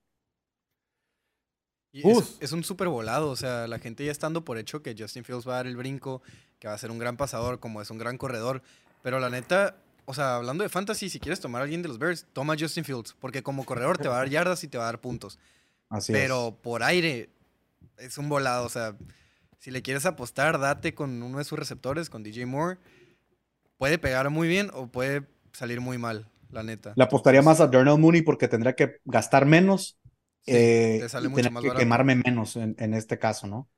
Y 1.91 2.07
es, 2.07 2.37
es, 2.39 2.51
un 2.51 2.63
súper 2.63 2.87
volado, 2.87 3.31
o 3.31 3.35
sea, 3.35 3.67
la 3.67 3.79
gente 3.79 4.05
ya 4.05 4.11
estando 4.11 4.45
por 4.45 4.59
hecho 4.59 4.83
que 4.83 4.95
Justin 4.97 5.23
Fields 5.23 5.47
va 5.47 5.53
a 5.53 5.55
dar 5.57 5.67
el 5.67 5.75
brinco, 5.75 6.21
que 6.59 6.67
va 6.67 6.75
a 6.75 6.77
ser 6.77 6.91
un 6.91 6.99
gran 6.99 7.17
pasador, 7.17 7.59
como 7.59 7.81
es 7.81 7.89
un 7.89 7.97
gran 7.97 8.17
corredor, 8.19 8.61
pero 9.01 9.19
la 9.19 9.31
neta, 9.31 9.75
o 10.05 10.13
sea, 10.13 10.35
hablando 10.35 10.63
de 10.63 10.69
fantasy, 10.69 11.09
si 11.09 11.19
quieres 11.19 11.39
tomar 11.39 11.61
a 11.61 11.63
alguien 11.63 11.81
de 11.81 11.87
los 11.87 11.97
Bears, 11.97 12.27
toma 12.31 12.55
Justin 12.59 12.85
Fields, 12.85 13.15
porque 13.19 13.41
como 13.41 13.65
corredor 13.65 13.97
te 13.97 14.07
va 14.07 14.15
a 14.15 14.17
dar 14.19 14.29
yardas 14.29 14.63
y 14.63 14.67
te 14.67 14.77
va 14.77 14.83
a 14.83 14.87
dar 14.87 15.01
puntos. 15.01 15.39
Así 15.89 16.13
pero 16.13 16.55
por 16.61 16.83
aire 16.83 17.29
es 17.97 18.17
un 18.17 18.29
volado, 18.29 18.65
o 18.65 18.69
sea, 18.69 18.95
si 19.59 19.71
le 19.71 19.81
quieres 19.81 20.05
apostar, 20.05 20.59
date 20.59 20.93
con 20.93 21.21
uno 21.21 21.37
de 21.37 21.43
sus 21.43 21.59
receptores, 21.59 22.09
con 22.09 22.23
DJ 22.23 22.45
Moore. 22.45 22.77
Puede 23.77 23.97
pegar 23.97 24.29
muy 24.29 24.47
bien 24.47 24.71
o 24.73 24.87
puede 24.87 25.23
salir 25.53 25.81
muy 25.81 25.97
mal, 25.97 26.29
la 26.49 26.63
neta. 26.63 26.93
Le 26.95 27.03
apostaría 27.03 27.41
más 27.41 27.59
a 27.59 27.67
Darnell 27.67 27.99
Mooney 27.99 28.21
porque 28.21 28.47
tendría 28.47 28.73
que 28.73 28.99
gastar 29.05 29.45
menos 29.45 29.97
eh, 30.45 31.05
y 31.21 31.61
que 31.61 31.71
quemarme 31.77 32.15
menos 32.15 32.55
en, 32.55 32.75
en, 32.79 32.93
este 32.93 33.19
caso, 33.19 33.47
¿no? 33.47 33.69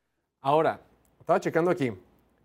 Ahora, 0.41 0.81
estaba 1.19 1.39
checando 1.39 1.71
aquí. 1.71 1.91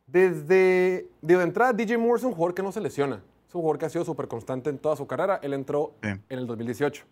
Desde 0.06 1.08
de 1.20 1.42
entrada, 1.42 1.72
DJ 1.72 1.98
Moore 1.98 2.18
es 2.18 2.24
un 2.24 2.32
jugador 2.32 2.54
que 2.54 2.62
no 2.62 2.72
se 2.72 2.80
lesiona. 2.80 3.22
Es 3.46 3.54
un 3.54 3.60
jugador 3.60 3.78
que 3.78 3.86
ha 3.86 3.90
sido 3.90 4.04
súper 4.04 4.28
constante 4.28 4.70
en 4.70 4.78
toda 4.78 4.96
su 4.96 5.06
carrera. 5.06 5.40
Él 5.42 5.52
entró 5.52 5.94
sí. 6.02 6.08
en 6.08 6.38
el 6.38 6.46
2018. 6.46 7.04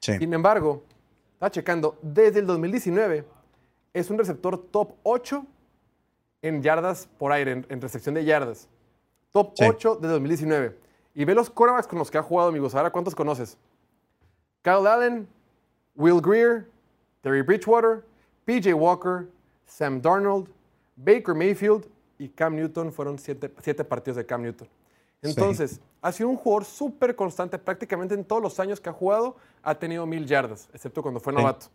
Sí. 0.00 0.18
Sin 0.18 0.32
embargo, 0.32 0.84
estaba 1.34 1.50
checando, 1.50 1.98
desde 2.02 2.40
el 2.40 2.46
2019 2.46 3.24
es 3.94 4.10
un 4.10 4.18
receptor 4.18 4.58
top 4.58 4.92
8 5.02 5.46
en 6.42 6.62
yardas 6.62 7.08
por 7.18 7.32
aire, 7.32 7.52
en, 7.52 7.66
en 7.68 7.80
recepción 7.80 8.14
de 8.14 8.24
yardas. 8.24 8.68
Top 9.32 9.52
sí. 9.56 9.64
8 9.64 9.96
de 9.96 10.08
2019. 10.08 10.78
Y 11.14 11.24
ve 11.24 11.34
los 11.34 11.50
quarterbacks 11.50 11.86
con 11.86 11.98
los 11.98 12.10
que 12.10 12.18
ha 12.18 12.22
jugado, 12.22 12.48
amigos. 12.48 12.74
Ahora, 12.74 12.90
¿cuántos 12.90 13.14
conoces? 13.14 13.56
Kyle 14.62 14.86
Allen, 14.86 15.28
Will 15.94 16.20
Greer, 16.20 16.68
Terry 17.20 17.42
Bridgewater, 17.42 18.04
PJ 18.44 18.74
Walker, 18.74 19.28
Sam 19.66 20.00
Darnold, 20.00 20.48
Baker 20.96 21.34
Mayfield 21.34 21.86
y 22.18 22.28
Cam 22.28 22.56
Newton 22.56 22.92
fueron 22.92 23.18
siete, 23.18 23.52
siete 23.60 23.84
partidos 23.84 24.16
de 24.16 24.26
Cam 24.26 24.42
Newton. 24.42 24.68
Entonces, 25.22 25.72
sí. 25.72 25.80
ha 26.00 26.12
sido 26.12 26.28
un 26.28 26.36
jugador 26.36 26.64
súper 26.64 27.14
constante. 27.14 27.58
Prácticamente 27.58 28.14
en 28.14 28.24
todos 28.24 28.42
los 28.42 28.58
años 28.58 28.80
que 28.80 28.88
ha 28.88 28.92
jugado 28.92 29.36
ha 29.62 29.74
tenido 29.74 30.04
mil 30.06 30.26
yardas, 30.26 30.68
excepto 30.72 31.02
cuando 31.02 31.20
fue 31.20 31.32
novato. 31.32 31.66
Sí. 31.66 31.72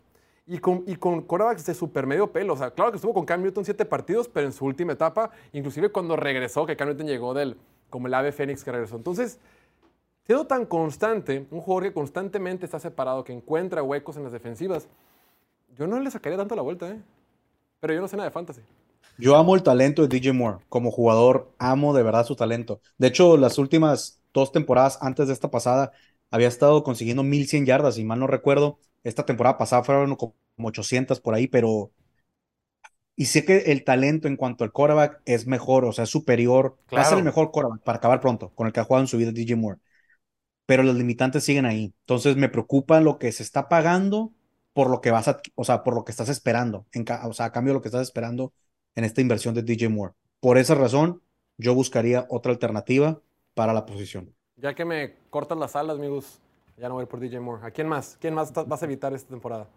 Y 0.50 0.58
con, 0.58 0.82
y 0.86 0.96
con 0.96 1.22
quarterbacks 1.22 1.66
de 1.66 1.74
super 1.74 2.06
medio 2.06 2.32
pelo. 2.32 2.54
O 2.54 2.56
sea, 2.56 2.70
claro 2.70 2.90
que 2.90 2.96
estuvo 2.96 3.12
con 3.12 3.26
Cam 3.26 3.42
Newton 3.42 3.64
siete 3.64 3.84
partidos, 3.84 4.28
pero 4.28 4.46
en 4.46 4.52
su 4.52 4.64
última 4.64 4.94
etapa, 4.94 5.30
inclusive 5.52 5.90
cuando 5.90 6.16
regresó, 6.16 6.64
que 6.64 6.74
Cam 6.76 6.88
Newton 6.88 7.06
llegó 7.06 7.34
del, 7.34 7.56
como 7.90 8.06
el 8.06 8.14
ave 8.14 8.32
fénix 8.32 8.64
que 8.64 8.72
regresó. 8.72 8.96
Entonces, 8.96 9.38
siendo 10.24 10.46
tan 10.46 10.64
constante, 10.64 11.46
un 11.50 11.60
jugador 11.60 11.84
que 11.84 11.92
constantemente 11.92 12.64
está 12.64 12.80
separado, 12.80 13.24
que 13.24 13.32
encuentra 13.34 13.82
huecos 13.82 14.16
en 14.16 14.24
las 14.24 14.32
defensivas, 14.32 14.88
yo 15.76 15.86
no 15.86 16.00
le 16.00 16.10
sacaría 16.10 16.38
tanto 16.38 16.56
la 16.56 16.62
vuelta, 16.62 16.88
¿eh? 16.88 17.00
Pero 17.80 17.94
yo 17.94 18.00
no 18.00 18.08
sé 18.08 18.16
nada 18.16 18.28
de 18.28 18.32
fantasy. 18.32 18.62
Yo 19.18 19.36
amo 19.36 19.54
el 19.54 19.62
talento 19.62 20.02
de 20.02 20.08
DJ 20.08 20.32
Moore. 20.32 20.58
Como 20.68 20.90
jugador, 20.90 21.52
amo 21.58 21.94
de 21.94 22.02
verdad 22.02 22.24
su 22.24 22.36
talento. 22.36 22.80
De 22.98 23.08
hecho, 23.08 23.36
las 23.36 23.58
últimas 23.58 24.20
dos 24.32 24.52
temporadas 24.52 24.98
antes 25.02 25.26
de 25.28 25.32
esta 25.32 25.50
pasada, 25.50 25.92
había 26.30 26.48
estado 26.48 26.82
consiguiendo 26.84 27.22
1100 27.22 27.66
yardas, 27.66 27.98
y 27.98 28.04
mal 28.04 28.20
no 28.20 28.26
recuerdo. 28.26 28.78
Esta 29.08 29.24
temporada 29.24 29.58
pasada 29.58 29.82
fueron 29.82 30.16
como 30.16 30.34
800 30.56 31.20
por 31.20 31.34
ahí, 31.34 31.48
pero. 31.48 31.90
Y 33.16 33.26
sé 33.26 33.44
que 33.44 33.72
el 33.72 33.82
talento 33.82 34.28
en 34.28 34.36
cuanto 34.36 34.62
al 34.62 34.70
quarterback 34.70 35.22
es 35.24 35.46
mejor, 35.46 35.84
o 35.84 35.92
sea, 35.92 36.04
es 36.04 36.10
superior. 36.10 36.76
Claro. 36.86 37.02
Va 37.02 37.06
a 37.06 37.10
ser 37.10 37.18
el 37.18 37.24
mejor 37.24 37.50
quarterback 37.50 37.82
para 37.82 37.98
acabar 37.98 38.20
pronto, 38.20 38.50
con 38.54 38.66
el 38.66 38.72
que 38.72 38.80
ha 38.80 38.84
jugado 38.84 39.02
en 39.02 39.08
su 39.08 39.16
vida 39.16 39.32
DJ 39.32 39.56
Moore. 39.56 39.80
Pero 40.66 40.82
los 40.82 40.94
limitantes 40.94 41.42
siguen 41.42 41.66
ahí. 41.66 41.94
Entonces 42.00 42.36
me 42.36 42.48
preocupa 42.48 43.00
lo 43.00 43.18
que 43.18 43.32
se 43.32 43.42
está 43.42 43.68
pagando 43.68 44.32
por 44.72 44.90
lo 44.90 45.00
que 45.00 45.10
vas 45.10 45.26
a, 45.26 45.40
o 45.56 45.64
sea, 45.64 45.82
por 45.82 45.94
lo 45.94 46.04
que 46.04 46.12
estás 46.12 46.28
esperando, 46.28 46.86
en, 46.92 47.04
o 47.24 47.32
sea, 47.32 47.46
a 47.46 47.52
cambio 47.52 47.72
de 47.72 47.78
lo 47.78 47.82
que 47.82 47.88
estás 47.88 48.02
esperando 48.02 48.52
en 48.94 49.02
esta 49.04 49.20
inversión 49.20 49.54
de 49.54 49.62
DJ 49.62 49.88
Moore. 49.88 50.14
Por 50.38 50.58
esa 50.58 50.76
razón, 50.76 51.20
yo 51.56 51.74
buscaría 51.74 52.26
otra 52.28 52.52
alternativa 52.52 53.20
para 53.54 53.72
la 53.72 53.86
posición. 53.86 54.32
Ya 54.56 54.74
que 54.74 54.84
me 54.84 55.16
cortas 55.30 55.58
las 55.58 55.74
alas, 55.74 55.96
amigos, 55.96 56.40
ya 56.80 56.88
no 56.88 56.94
voy 56.94 57.06
por 57.06 57.20
DJ 57.20 57.40
Moore. 57.40 57.66
¿A 57.66 57.70
quién 57.70 57.88
más? 57.88 58.16
¿Quién 58.20 58.34
más 58.34 58.52
vas 58.52 58.82
a 58.82 58.84
evitar 58.84 59.12
esta 59.12 59.30
temporada? 59.30 59.68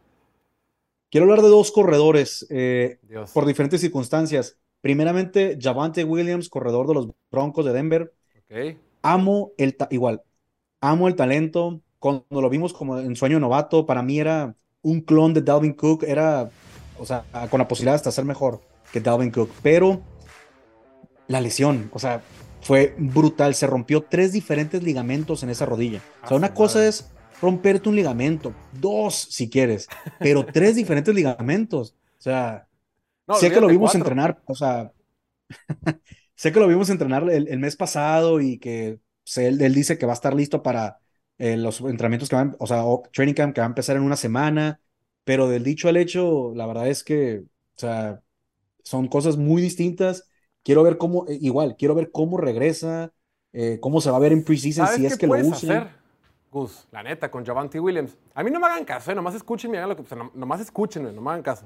Quiero 1.10 1.26
hablar 1.26 1.42
de 1.42 1.50
dos 1.50 1.72
corredores 1.72 2.46
eh, 2.50 3.00
por 3.34 3.46
diferentes 3.46 3.82
circunstancias. 3.82 4.58
Primeramente, 4.80 5.58
Javante 5.60 6.04
Williams, 6.04 6.50
corredor 6.50 6.88
de 6.88 6.94
los 6.94 7.10
Broncos 7.30 7.66
de 7.66 7.74
Denver. 7.74 8.14
Okay. 8.46 8.80
Amo 9.02 9.52
el, 9.58 9.76
igual, 9.90 10.24
amo 10.80 11.08
el 11.08 11.16
talento. 11.16 11.82
Cuando 12.00 12.26
lo 12.42 12.50
vimos 12.50 12.74
como 12.74 12.98
en 12.98 13.16
sueño 13.16 13.40
novato, 13.40 13.86
para 13.86 14.02
mí 14.02 14.20
era 14.20 14.56
un 14.82 15.02
clon 15.02 15.34
de 15.34 15.42
Dalvin 15.42 15.74
Cook, 15.74 16.04
era, 16.04 16.50
o 16.98 17.06
sea, 17.06 17.26
con 17.50 17.60
la 17.60 17.68
posibilidad 17.68 17.94
de 17.94 17.98
hasta 17.98 18.12
ser 18.12 18.26
mejor 18.26 18.62
que 18.92 19.00
Dalvin 19.00 19.32
Cook, 19.32 19.52
pero 19.62 20.02
la 21.28 21.42
lesión, 21.42 21.90
o 21.94 22.00
sea, 22.00 22.22
fue 22.62 22.95
brutal. 22.97 23.56
Se 23.56 23.67
rompió 23.67 24.02
tres 24.02 24.32
diferentes 24.32 24.84
ligamentos 24.84 25.43
en 25.43 25.50
esa 25.50 25.65
rodilla. 25.65 26.02
O 26.24 26.28
sea, 26.28 26.38
una 26.38 26.54
cosa 26.54 26.88
es 26.88 27.12
romperte 27.41 27.89
un 27.89 27.95
ligamento, 27.95 28.54
dos 28.71 29.15
si 29.15 29.50
quieres, 29.50 29.88
pero 30.19 30.45
tres 30.54 30.76
diferentes 30.76 31.13
ligamentos. 31.13 31.95
O 32.19 32.21
sea, 32.21 32.67
no, 33.28 33.36
sé 33.36 33.52
que 33.52 33.60
lo 33.60 33.67
vimos 33.67 33.91
cuatro. 33.91 34.00
entrenar, 34.00 34.41
o 34.45 34.56
sea, 34.56 34.91
sé 36.36 36.52
que 36.52 36.60
lo 36.60 36.67
vimos 36.67 36.89
entrenar 36.89 37.28
el, 37.30 37.47
el 37.47 37.60
mes 37.60 37.76
pasado 37.76 38.41
y 38.41 38.60
que 38.60 39.00
él, 39.38 39.62
él, 39.62 39.74
dice 39.74 39.97
que 39.97 40.06
va 40.06 40.13
a 40.13 40.15
estar 40.15 40.36
listo 40.36 40.62
para 40.62 41.00
eh, 41.38 41.58
los 41.58 41.82
entrenamientos 41.82 42.30
que 42.30 42.36
van, 42.36 42.56
o 42.60 42.67
sea, 42.67 42.86
o 42.86 43.02
training 43.12 43.34
camp 43.34 43.56
que 43.56 43.62
va 43.62 43.65
a 43.65 43.69
empezar 43.69 43.97
en 43.97 44.04
una 44.04 44.15
semana, 44.15 44.80
pero 45.24 45.50
del 45.50 45.63
dicho 45.63 45.89
al 45.89 45.97
hecho, 45.97 46.54
la 46.56 46.67
verdad 46.67 46.88
es 46.88 47.04
que, 47.04 47.39
o 47.39 47.80
sea, 47.80 48.21
son 48.84 49.08
cosas 49.08 49.38
muy 49.38 49.62
distintas. 49.62 50.30
Quiero 50.63 50.84
ver 50.84 50.97
cómo, 50.97 51.26
eh, 51.28 51.38
igual, 51.41 51.76
quiero 51.78 51.95
ver 51.95 52.12
cómo 52.12 52.38
regresa, 52.38 53.12
eh, 53.54 53.80
cómo 53.82 54.00
se 54.02 54.12
va 54.12 54.17
a 54.17 54.19
ver 54.19 54.32
en 54.32 54.43
preseason 54.43 54.88
si 54.88 55.06
es 55.06 55.17
que 55.17 55.28
lo 55.28 55.34
usa. 55.34 55.95
Gus, 56.52 56.86
la 56.91 57.02
neta, 57.02 57.32
con 57.32 57.45
Javante 57.45 57.80
Williams. 57.80 58.17
A 58.34 58.43
mí 58.43 58.52
no 58.52 58.60
me 58.60 58.67
hagan 58.67 58.84
caso, 58.84 59.12
eh, 59.12 59.15
nomás 59.15 59.34
escúchenme, 59.36 59.78
hagan 59.78 59.89
lo 59.89 59.95
que, 59.95 60.02
o 60.02 60.06
sea, 60.06 60.17
no, 60.17 60.32
nomás 60.36 60.60
escúchenme, 60.60 61.12
no 61.12 61.21
me 61.21 61.30
hagan 61.30 61.41
caso. 61.41 61.65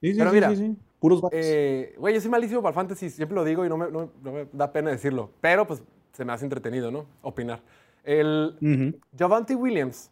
Sí, 0.00 0.12
sí, 0.12 0.18
Pero 0.18 0.30
sí, 0.30 0.34
mira, 0.34 0.50
sí, 0.50 0.56
sí. 0.56 0.76
puros 0.98 1.20
Güey, 1.20 1.32
eh, 1.34 1.94
yo 1.98 2.20
soy 2.20 2.30
malísimo 2.30 2.62
para 2.62 2.70
el 2.70 2.74
fantasy, 2.74 3.10
siempre 3.10 3.34
lo 3.34 3.44
digo 3.44 3.66
y 3.66 3.68
no 3.68 3.76
me, 3.76 3.90
no, 3.90 4.10
no 4.22 4.32
me, 4.32 4.48
da 4.52 4.72
pena 4.72 4.90
decirlo. 4.90 5.30
Pero 5.40 5.66
pues 5.66 5.82
se 6.12 6.24
me 6.24 6.32
hace 6.32 6.46
entretenido, 6.46 6.90
¿no? 6.90 7.04
Opinar. 7.20 7.60
El 8.04 8.56
uh 8.60 8.64
-huh. 8.64 9.00
Javante 9.18 9.54
Williams, 9.54 10.10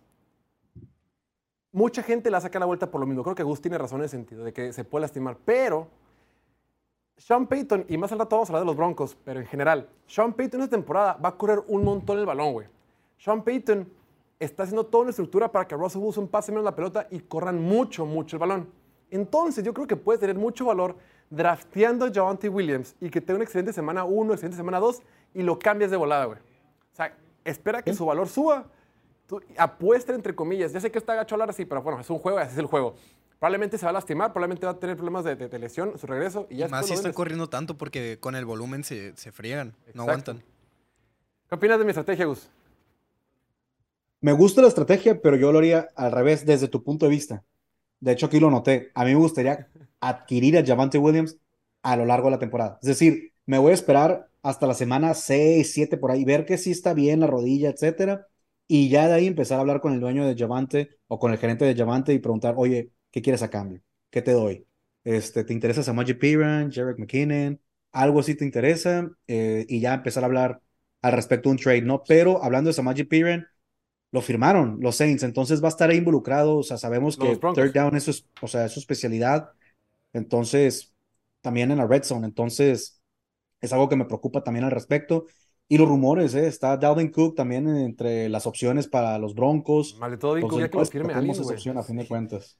mucha 1.73 2.03
gente 2.03 2.31
la 2.31 2.43
saca 2.43 2.59
la 2.59 2.67
vuelta 2.67 2.91
por 2.91 3.01
lo 3.01 3.07
mismo. 3.07 3.23
Creo 3.23 3.35
que 3.35 3.43
Gus 3.43 3.63
tiene 3.63 3.79
razón 3.79 4.01
en 4.01 4.05
el 4.05 4.11
sentido 4.11 4.45
de 4.45 4.53
que 4.53 4.73
se 4.75 4.85
puede 4.85 5.03
lastimar, 5.03 5.39
pero 5.47 5.89
sean 7.17 7.47
Payton, 7.47 7.87
y 7.89 7.97
más 7.97 8.13
al 8.13 8.19
rato 8.19 8.37
vamos 8.37 8.51
a 8.51 8.53
hablar 8.53 8.63
de 8.63 8.67
los 8.67 8.77
Broncos, 8.77 9.17
pero 9.25 9.41
en 9.41 9.47
general, 9.47 9.89
Sean 10.07 10.33
Payton 10.33 10.63
esta 10.63 10.77
temporada 10.77 11.15
va 11.15 11.31
a 11.31 11.37
correr 11.37 11.63
un 11.69 11.85
montón 11.85 12.19
el 12.19 12.27
balón, 12.27 12.53
güey. 12.53 12.67
Sean 13.19 13.43
Payton 13.43 13.89
está 14.39 14.65
haciendo 14.65 14.85
toda 14.85 15.03
una 15.03 15.11
estructura 15.11 15.51
para 15.51 15.67
que 15.67 15.77
Russell 15.77 16.03
Wilson 16.03 16.29
pase 16.29 16.53
menos 16.53 16.65
la 16.65 16.75
pelota 16.75 17.07
y 17.11 17.21
corran 17.21 17.63
mucho, 17.63 18.05
mucho 18.05 18.37
el 18.37 18.41
balón. 18.41 18.69
Entonces, 19.11 19.65
yo 19.65 19.73
creo 19.73 19.87
que 19.87 19.97
puede 19.97 20.19
tener 20.19 20.37
mucho 20.37 20.67
valor 20.67 20.97
drafteando 21.31 22.05
a 22.07 22.13
Javante 22.13 22.49
Williams 22.49 22.97
y 23.01 23.11
que 23.11 23.21
tenga 23.21 23.37
una 23.37 23.45
excelente 23.45 23.73
semana 23.73 24.05
1, 24.05 24.33
excelente 24.33 24.57
semana 24.57 24.81
2 24.81 25.03
y 25.35 25.43
lo 25.43 25.59
cambias 25.59 25.91
de 25.91 25.97
volada, 25.97 26.25
güey. 26.27 26.39
O 26.39 26.97
sea, 26.97 27.17
espera 27.45 27.83
que 27.83 27.95
su 27.95 28.05
valor 28.05 28.29
suba, 28.29 28.67
tú, 29.27 29.41
apuesta 29.57 30.15
entre 30.15 30.35
comillas. 30.35 30.73
Ya 30.73 30.81
sé 30.81 30.91
que 30.91 30.99
está 30.99 31.15
gacho 31.15 31.37
hablar 31.37 31.51
así, 31.51 31.65
pero 31.65 31.83
bueno, 31.83 32.01
es 32.01 32.11
un 32.11 32.19
juego, 32.19 32.39
así 32.39 32.53
es 32.53 32.59
el 32.59 32.67
juego. 32.67 32.97
Probablemente 33.45 33.77
se 33.77 33.85
va 33.85 33.91
a 33.91 33.93
lastimar, 33.93 34.33
probablemente 34.33 34.65
va 34.65 34.73
a 34.73 34.79
tener 34.79 34.97
problemas 34.97 35.23
de, 35.23 35.37
de, 35.37 35.49
de 35.51 35.59
lesión, 35.59 35.99
su 35.99 36.07
regreso. 36.07 36.47
Y 36.49 36.57
ya 36.57 36.67
y 36.67 36.71
más 36.71 36.87
si 36.87 36.95
están 36.95 37.13
corriendo 37.13 37.47
tanto 37.47 37.77
porque 37.77 38.17
con 38.19 38.37
el 38.37 38.47
volumen 38.47 38.85
se, 38.85 39.15
se 39.19 39.33
friegan, 39.33 39.69
Exacto. 39.81 39.97
no 39.99 40.03
aguantan. 40.05 40.43
¿Qué 41.51 41.55
opinas 41.55 41.79
de 41.79 41.85
mi 41.85 41.91
estrategia, 41.91 42.25
Gus? 42.25 42.49
Me 44.23 44.33
gusta 44.33 44.63
la 44.63 44.69
estrategia, 44.69 45.21
pero 45.21 45.37
yo 45.37 45.53
lo 45.53 45.59
haría 45.59 45.91
al 45.95 46.13
revés 46.13 46.47
desde 46.47 46.69
tu 46.69 46.83
punto 46.83 47.05
de 47.05 47.11
vista. 47.11 47.45
De 48.01 48.13
hecho, 48.13 48.25
aquí 48.25 48.41
lo 48.41 48.51
noté. 48.51 48.91
A 48.95 49.05
mí 49.05 49.11
me 49.11 49.21
gustaría 49.21 49.69
adquirir 50.01 50.57
a 50.57 50.65
Javante 50.65 50.97
Williams 50.97 51.37
a 51.83 51.97
lo 51.99 52.07
largo 52.07 52.29
de 52.29 52.37
la 52.37 52.39
temporada. 52.39 52.79
Es 52.81 52.89
decir, 52.89 53.35
me 53.45 53.59
voy 53.59 53.73
a 53.73 53.75
esperar 53.75 54.31
hasta 54.43 54.67
la 54.67 54.73
semana 54.73 55.13
6, 55.13 55.71
7 55.71 55.99
por 55.99 56.13
ahí, 56.13 56.25
ver 56.25 56.47
que 56.47 56.57
sí 56.57 56.71
está 56.71 56.95
bien 56.95 57.21
la 57.21 57.27
rodilla, 57.27 57.69
etcétera, 57.69 58.27
y 58.67 58.89
ya 58.89 59.07
de 59.07 59.13
ahí 59.13 59.27
empezar 59.27 59.59
a 59.59 59.61
hablar 59.61 59.83
con 59.83 59.93
el 59.93 60.01
dueño 60.01 60.27
de 60.27 60.35
Javante 60.35 60.97
o 61.09 61.19
con 61.19 61.31
el 61.31 61.37
gerente 61.37 61.67
de 61.67 61.77
Javante 61.77 62.15
y 62.15 62.21
preguntar, 62.21 62.55
oye, 62.57 62.91
¿qué 63.15 63.23
quieres 63.23 63.45
a 63.45 63.49
cambio? 63.49 63.81
¿Qué 64.11 64.23
te 64.23 64.33
doy? 64.33 64.67
Este, 65.05 65.45
¿Te 65.45 65.53
interesa 65.53 65.85
Samaji 65.85 66.15
Piran, 66.15 66.73
Jarek 66.73 66.99
McKinnon? 66.99 67.61
¿Algo 67.93 68.19
así 68.19 68.35
te 68.35 68.45
interesa? 68.45 69.09
Eh, 69.29 69.65
y 69.69 69.79
ya 69.79 69.95
empezar 69.95 70.25
a 70.25 70.27
hablar 70.27 70.61
al 71.01 71.13
respecto 71.13 71.49
de 71.49 71.53
un 71.53 71.59
trade, 71.59 71.83
¿no? 71.83 72.03
Pero 72.03 72.43
hablando 72.43 72.71
de 72.71 72.75
Samaji 72.75 73.05
Piran, 73.05 73.47
lo 74.11 74.21
firmaron 74.21 74.79
los 74.81 74.97
Saints, 74.97 75.23
entonces 75.23 75.63
va 75.63 75.67
a 75.67 75.69
estar 75.69 75.91
ahí 75.91 75.99
involucrado, 75.99 76.57
o 76.57 76.65
sea, 76.65 76.77
sabemos 76.77 77.17
que 77.17 77.37
third 77.37 77.73
down 77.73 77.95
es 77.95 78.03
su, 78.03 78.25
o 78.41 78.49
sea, 78.49 78.65
es 78.65 78.73
su 78.73 78.81
especialidad, 78.81 79.53
entonces 80.13 80.93
también 81.41 81.71
en 81.71 81.79
la 81.79 81.87
red 81.87 82.03
zone, 82.03 82.27
entonces 82.27 83.01
es 83.61 83.73
algo 83.73 83.89
que 83.89 83.95
me 83.95 84.07
preocupa 84.07 84.43
también 84.43 84.65
al 84.65 84.73
respecto. 84.73 85.27
Y 85.69 85.79
los 85.79 85.89
rumores, 85.89 86.35
¿eh? 86.35 86.49
Está 86.49 86.77
Dalvin 86.77 87.13
Cook 87.13 87.37
también 87.37 87.69
entre 87.69 88.29
las 88.29 88.47
opciones 88.47 88.89
para 88.89 89.17
los 89.19 89.37
Broncos. 89.37 89.97
Maldito 90.01 90.27
Dalvin 90.27 90.49
Cook, 90.49 90.61
ya 90.61 90.69
que 90.69 90.79
lo 90.79 90.85
firme 90.85 91.15
alguien, 91.15 91.41
opción 91.41 91.79
a 91.79 91.83
fin 91.85 91.97
de 91.97 92.09
cuentas. 92.09 92.59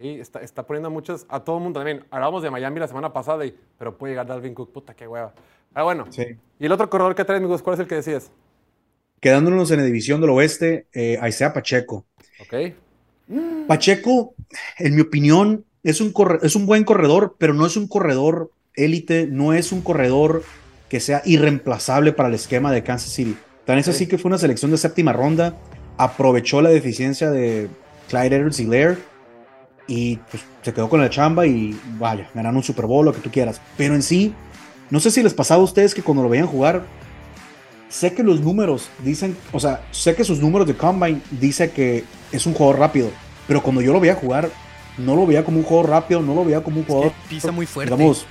Sí, 0.00 0.18
está, 0.20 0.40
está 0.40 0.66
poniendo 0.66 0.88
a 0.88 0.90
muchos, 0.90 1.24
a 1.28 1.40
todo 1.40 1.58
el 1.58 1.62
mundo 1.62 1.78
también. 1.78 2.04
Hablábamos 2.10 2.42
de 2.42 2.50
Miami 2.50 2.80
la 2.80 2.88
semana 2.88 3.12
pasada, 3.12 3.46
y, 3.46 3.56
pero 3.78 3.96
puede 3.96 4.12
llegar 4.12 4.26
Dalvin 4.26 4.54
Cook, 4.54 4.72
puta, 4.72 4.94
qué 4.94 5.06
hueva. 5.06 5.32
Ah, 5.72 5.84
bueno. 5.84 6.06
Sí. 6.10 6.24
¿Y 6.58 6.66
el 6.66 6.72
otro 6.72 6.90
corredor 6.90 7.14
que 7.14 7.24
traes, 7.24 7.38
amigos, 7.38 7.62
cuál 7.62 7.74
es 7.74 7.80
el 7.80 7.86
que 7.86 7.94
decías? 7.96 8.30
Quedándonos 9.20 9.70
en 9.70 9.78
la 9.78 9.84
división 9.84 10.20
del 10.20 10.30
oeste, 10.30 10.88
eh, 10.92 11.18
Isaiah 11.26 11.52
Pacheco. 11.52 12.04
Ok. 12.40 12.74
Pacheco, 13.68 14.34
en 14.78 14.96
mi 14.96 15.00
opinión, 15.00 15.64
es 15.82 16.00
un, 16.00 16.12
es 16.42 16.56
un 16.56 16.66
buen 16.66 16.84
corredor, 16.84 17.36
pero 17.38 17.54
no 17.54 17.64
es 17.64 17.76
un 17.76 17.86
corredor 17.86 18.50
élite, 18.74 19.26
no 19.26 19.52
es 19.52 19.70
un 19.72 19.80
corredor 19.80 20.42
que 20.88 21.00
sea 21.00 21.22
irreemplazable 21.24 22.12
para 22.12 22.28
el 22.28 22.34
esquema 22.34 22.72
de 22.72 22.82
Kansas 22.82 23.10
City. 23.10 23.36
Tan 23.64 23.78
es 23.78 23.88
así 23.88 24.06
que 24.06 24.18
fue 24.18 24.28
una 24.28 24.38
selección 24.38 24.70
de 24.70 24.76
séptima 24.76 25.12
ronda, 25.12 25.56
aprovechó 25.96 26.60
la 26.60 26.68
deficiencia 26.68 27.30
de 27.30 27.68
Clyde 28.08 28.36
Edwards 28.36 28.60
y 28.60 28.66
Lair 28.66 28.98
y 29.86 30.16
pues, 30.16 30.44
se 30.62 30.72
quedó 30.72 30.88
con 30.88 31.00
la 31.00 31.10
chamba 31.10 31.46
y 31.46 31.78
vaya, 31.98 32.28
ganaron 32.34 32.56
un 32.56 32.62
Super 32.62 32.86
Bowl, 32.86 33.04
lo 33.04 33.12
que 33.12 33.20
tú 33.20 33.30
quieras. 33.30 33.60
Pero 33.76 33.94
en 33.94 34.02
sí, 34.02 34.34
no 34.90 35.00
sé 35.00 35.10
si 35.10 35.22
les 35.22 35.34
pasaba 35.34 35.60
a 35.60 35.64
ustedes 35.64 35.94
que 35.94 36.02
cuando 36.02 36.22
lo 36.22 36.28
veían 36.28 36.46
jugar, 36.46 36.84
sé 37.88 38.14
que 38.14 38.22
los 38.22 38.40
números 38.40 38.88
dicen, 39.02 39.36
o 39.52 39.60
sea, 39.60 39.86
sé 39.90 40.14
que 40.14 40.24
sus 40.24 40.40
números 40.40 40.66
de 40.66 40.76
combine 40.76 41.20
dice 41.30 41.70
que 41.70 42.04
es 42.32 42.46
un 42.46 42.54
jugador 42.54 42.80
rápido, 42.80 43.10
pero 43.46 43.62
cuando 43.62 43.80
yo 43.80 43.92
lo 43.92 44.00
veía 44.00 44.14
jugar, 44.14 44.50
no 44.98 45.16
lo 45.16 45.26
veía 45.26 45.44
como 45.44 45.58
un 45.58 45.64
juego 45.64 45.84
rápido, 45.84 46.20
no 46.22 46.34
lo 46.34 46.44
veía 46.44 46.62
como 46.62 46.78
un 46.78 46.86
jugador. 46.86 47.12
pisa 47.28 47.52
muy 47.52 47.66
fuerte. 47.66 47.94
Digamos, 47.94 48.26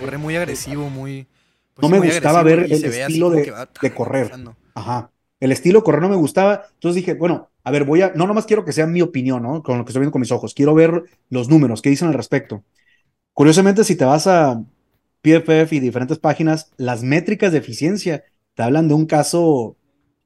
corre 0.00 0.18
muy 0.18 0.36
agresivo, 0.36 0.90
muy. 0.90 1.26
Pues 1.74 1.82
no 1.82 1.88
me 1.88 2.06
gustaba 2.06 2.42
ver 2.42 2.60
el 2.60 2.72
estilo 2.72 3.30
de, 3.30 3.52
de 3.82 3.94
correr. 3.94 4.32
Ajá. 4.74 5.10
El 5.40 5.52
estilo 5.52 5.80
de 5.80 5.84
correr 5.84 6.00
no 6.00 6.08
me 6.08 6.16
gustaba. 6.16 6.64
Entonces 6.72 6.96
dije, 6.96 7.14
bueno, 7.14 7.50
a 7.66 7.70
ver, 7.72 7.82
voy 7.82 8.00
a. 8.00 8.12
No 8.14 8.28
nomás 8.28 8.46
quiero 8.46 8.64
que 8.64 8.72
sea 8.72 8.86
mi 8.86 9.02
opinión, 9.02 9.42
¿no? 9.42 9.60
Con 9.60 9.76
lo 9.76 9.84
que 9.84 9.90
estoy 9.90 9.98
viendo 9.98 10.12
con 10.12 10.20
mis 10.20 10.30
ojos. 10.30 10.54
Quiero 10.54 10.72
ver 10.72 11.02
los 11.30 11.48
números, 11.48 11.82
qué 11.82 11.90
dicen 11.90 12.06
al 12.06 12.14
respecto. 12.14 12.62
Curiosamente, 13.32 13.82
si 13.82 13.96
te 13.96 14.04
vas 14.04 14.28
a 14.28 14.62
PFF 15.20 15.72
y 15.72 15.80
diferentes 15.80 16.20
páginas, 16.20 16.70
las 16.76 17.02
métricas 17.02 17.50
de 17.50 17.58
eficiencia 17.58 18.22
te 18.54 18.62
hablan 18.62 18.86
de 18.86 18.94
un 18.94 19.06
caso 19.06 19.76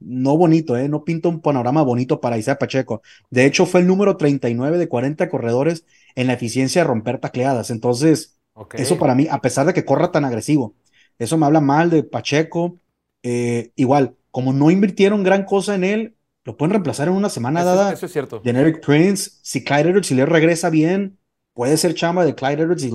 no 0.01 0.37
bonito, 0.37 0.77
¿eh? 0.77 0.91
No 0.91 1.03
pinta 1.03 1.31
un 1.31 1.41
panorama 1.41 1.81
bonito 1.81 2.21
para 2.21 2.37
Isaac 2.37 2.59
Pacheco. 2.59 3.01
De 3.31 3.47
hecho, 3.47 3.65
fue 3.65 3.81
el 3.81 3.87
número 3.87 4.19
39 4.19 4.77
de 4.77 4.89
40 4.89 5.31
corredores 5.31 5.87
en 6.17 6.27
la 6.27 6.35
eficiencia 6.35 6.83
de 6.83 6.89
romper 6.89 7.21
tacleadas. 7.21 7.71
Entonces, 7.71 8.39
eso 8.75 8.99
para 8.99 9.15
mí, 9.15 9.29
a 9.31 9.41
pesar 9.41 9.65
de 9.65 9.73
que 9.73 9.87
corra 9.87 10.13
tan 10.13 10.27
agresivo, 10.27 10.75
eso 11.19 11.39
me 11.39 11.47
habla 11.47 11.63
mal 11.63 11.89
de 11.89 12.03
Pacheco. 12.03 12.79
Eh, 13.23 13.73
igual, 13.77 14.17
como 14.31 14.53
no 14.53 14.71
invirtieron 14.71 15.23
gran 15.23 15.47
cosa 15.47 15.75
en 15.75 15.85
él, 15.85 16.17
lo 16.45 16.57
pueden 16.57 16.71
reemplazar 16.71 17.09
en 17.09 17.15
una 17.15 17.29
semana 17.29 17.65
dada. 17.65 17.93
Eso 17.93 18.07
es 18.07 18.13
cierto. 18.13 18.41
Generic 18.43 18.85
Prince, 18.85 19.31
si 19.43 19.63
Clyde 19.63 19.91
Edwards 19.91 20.11
regresa 20.11 20.71
bien, 20.71 21.19
puede 21.53 21.77
ser 21.77 21.95
chamba 21.95 22.25
de 22.25 22.35
Clyde 22.35 22.63
Edwards 22.63 22.87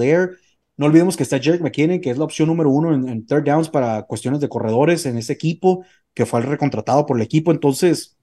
No 0.77 0.85
olvidemos 0.87 1.15
que 1.15 1.23
está 1.23 1.39
Jerick 1.39 1.61
McKinnon, 1.61 2.01
que 2.01 2.09
es 2.09 2.17
la 2.17 2.23
opción 2.23 2.47
número 2.47 2.69
uno 2.69 2.93
en, 2.93 3.25
third 3.25 3.43
downs 3.43 3.69
para 3.69 4.03
cuestiones 4.03 4.39
de 4.39 4.49
corredores 4.49 5.05
en 5.05 5.17
ese 5.17 5.33
equipo, 5.33 5.85
que 6.13 6.25
fue 6.25 6.39
el 6.39 6.47
recontratado 6.47 7.05
por 7.05 7.17
el 7.17 7.23
equipo. 7.23 7.51
Entonces, 7.51 8.17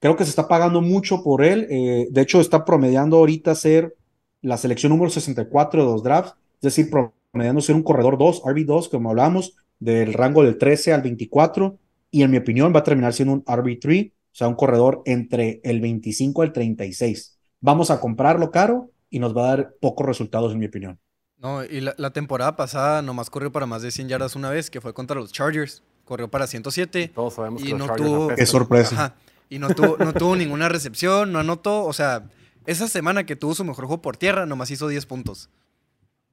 creo 0.00 0.16
que 0.16 0.24
se 0.24 0.30
está 0.30 0.48
pagando 0.48 0.80
mucho 0.80 1.22
por 1.22 1.44
él. 1.44 1.66
Eh, 1.70 2.08
de 2.10 2.20
hecho, 2.20 2.40
está 2.40 2.64
promediando 2.64 3.18
ahorita 3.18 3.54
ser 3.54 3.94
la 4.42 4.56
selección 4.56 4.90
número 4.90 5.10
64 5.10 5.84
de 5.84 5.92
los 5.92 6.02
drafts, 6.02 6.34
es 6.56 6.74
decir, 6.74 6.90
promediando 6.90 7.60
ser 7.60 7.76
un 7.76 7.82
corredor 7.82 8.18
2, 8.18 8.42
RB2, 8.42 8.90
como 8.90 9.10
hablamos, 9.10 9.54
del 9.78 10.12
rango 10.14 10.42
del 10.42 10.58
13 10.58 10.92
al 10.92 11.02
24 11.02 11.78
y 12.10 12.22
en 12.22 12.30
mi 12.30 12.38
opinión 12.38 12.74
va 12.74 12.80
a 12.80 12.84
terminar 12.84 13.12
siendo 13.12 13.34
un 13.34 13.44
RB3, 13.44 14.10
o 14.10 14.15
sea, 14.36 14.48
un 14.48 14.54
corredor 14.54 15.02
entre 15.06 15.60
el 15.64 15.80
25 15.80 16.42
al 16.42 16.52
36. 16.52 17.38
Vamos 17.60 17.90
a 17.90 18.00
comprarlo 18.00 18.50
caro 18.50 18.90
y 19.08 19.18
nos 19.18 19.36
va 19.36 19.44
a 19.44 19.56
dar 19.56 19.74
pocos 19.80 20.06
resultados, 20.06 20.52
en 20.52 20.58
mi 20.58 20.66
opinión. 20.66 20.98
No, 21.38 21.64
y 21.64 21.80
la, 21.80 22.10
temporada 22.10 22.56
pasada 22.56 23.02
nomás 23.02 23.30
corrió 23.30 23.52
para 23.52 23.66
más 23.66 23.82
de 23.82 23.90
100 23.90 24.08
yardas 24.08 24.36
una 24.36 24.50
vez, 24.50 24.70
que 24.70 24.80
fue 24.80 24.94
contra 24.94 25.16
los 25.16 25.32
Chargers. 25.32 25.82
Corrió 26.04 26.28
para 26.28 26.46
107. 26.46 27.12
Todos 27.14 27.34
sabemos 27.34 27.62
y 27.62 27.66
que 27.66 27.74
no 27.74 27.86
tuvo. 27.94 28.28
Qué 28.34 28.46
sorpresa. 28.46 29.14
y 29.50 29.58
no 29.58 29.68
tuvo, 29.74 29.96
no 29.98 30.12
tuvo 30.12 30.36
ninguna 30.36 30.68
recepción, 30.68 31.32
no 31.32 31.38
anotó. 31.38 31.84
O 31.84 31.92
sea, 31.92 32.28
esa 32.64 32.88
semana 32.88 33.24
que 33.26 33.36
tuvo 33.36 33.54
su 33.54 33.64
mejor 33.64 33.86
juego 33.86 34.02
por 34.02 34.16
tierra, 34.16 34.46
nomás 34.46 34.70
hizo 34.70 34.88
10 34.88 35.04
puntos. 35.06 35.50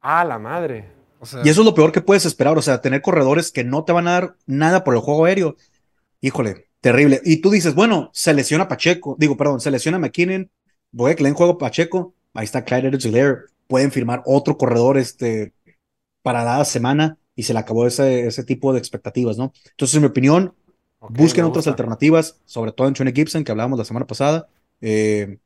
Ah, 0.01 0.23
la 0.23 0.39
madre. 0.39 0.91
y 1.43 1.49
eso 1.49 1.61
es 1.61 1.65
lo 1.65 1.73
peor 1.73 1.91
que 1.91 2.01
puedes 2.01 2.25
esperar. 2.25 2.57
O 2.57 2.61
sea, 2.61 2.81
tener 2.81 3.01
corredores 3.01 3.51
que 3.51 3.63
no 3.63 3.83
te 3.83 3.93
van 3.93 4.07
a 4.07 4.11
dar 4.11 4.35
nada 4.45 4.83
por 4.83 4.93
el 4.93 5.01
juego 5.01 5.25
aéreo 5.25 5.57
híjole, 6.23 6.69
terrible. 6.83 7.21
Y 7.23 7.37
tú 7.37 7.49
dices, 7.49 7.73
bueno, 7.75 8.09
se 8.13 8.33
lesiona 8.33 8.67
Pacheco, 8.67 9.15
digo, 9.17 9.37
perdón, 9.37 9.61
se 9.61 9.71
lesiona 9.71 9.99
McKinnon, 9.99 10.51
voy 10.91 11.11
a 11.11 11.15
que 11.15 11.23
le 11.23 11.29
den 11.29 11.35
juego 11.35 11.57
Pacheco, 11.57 12.13
ahí 12.33 12.43
está 12.43 12.65
Clyde 12.65 12.89
Edwards 12.89 13.49
pueden 13.67 13.89
firmar 13.89 14.21
otro 14.25 14.57
corredor 14.57 14.97
este, 14.97 15.53
para 16.21 16.43
cada 16.43 16.65
semana 16.65 17.17
y 17.37 17.43
se 17.43 17.53
le 17.53 17.59
acabó 17.59 17.87
ese, 17.87 18.27
ese 18.27 18.43
tipo 18.43 18.73
de 18.73 18.79
expectativas, 18.79 19.37
¿no? 19.37 19.53
Entonces, 19.71 19.95
en 19.95 20.01
mi 20.01 20.07
opinión, 20.07 20.53
busquen 20.99 21.45
otras 21.45 21.67
alternativas, 21.67 22.41
sobre 22.43 22.73
todo 22.73 22.89
en 22.89 22.95
Johnny 22.95 23.13
Gibson, 23.13 23.45
que 23.45 23.51
hablábamos 23.51 23.79
la 23.79 23.85
semana 23.85 24.05
pasada. 24.05 24.49
Eh, 24.81 25.37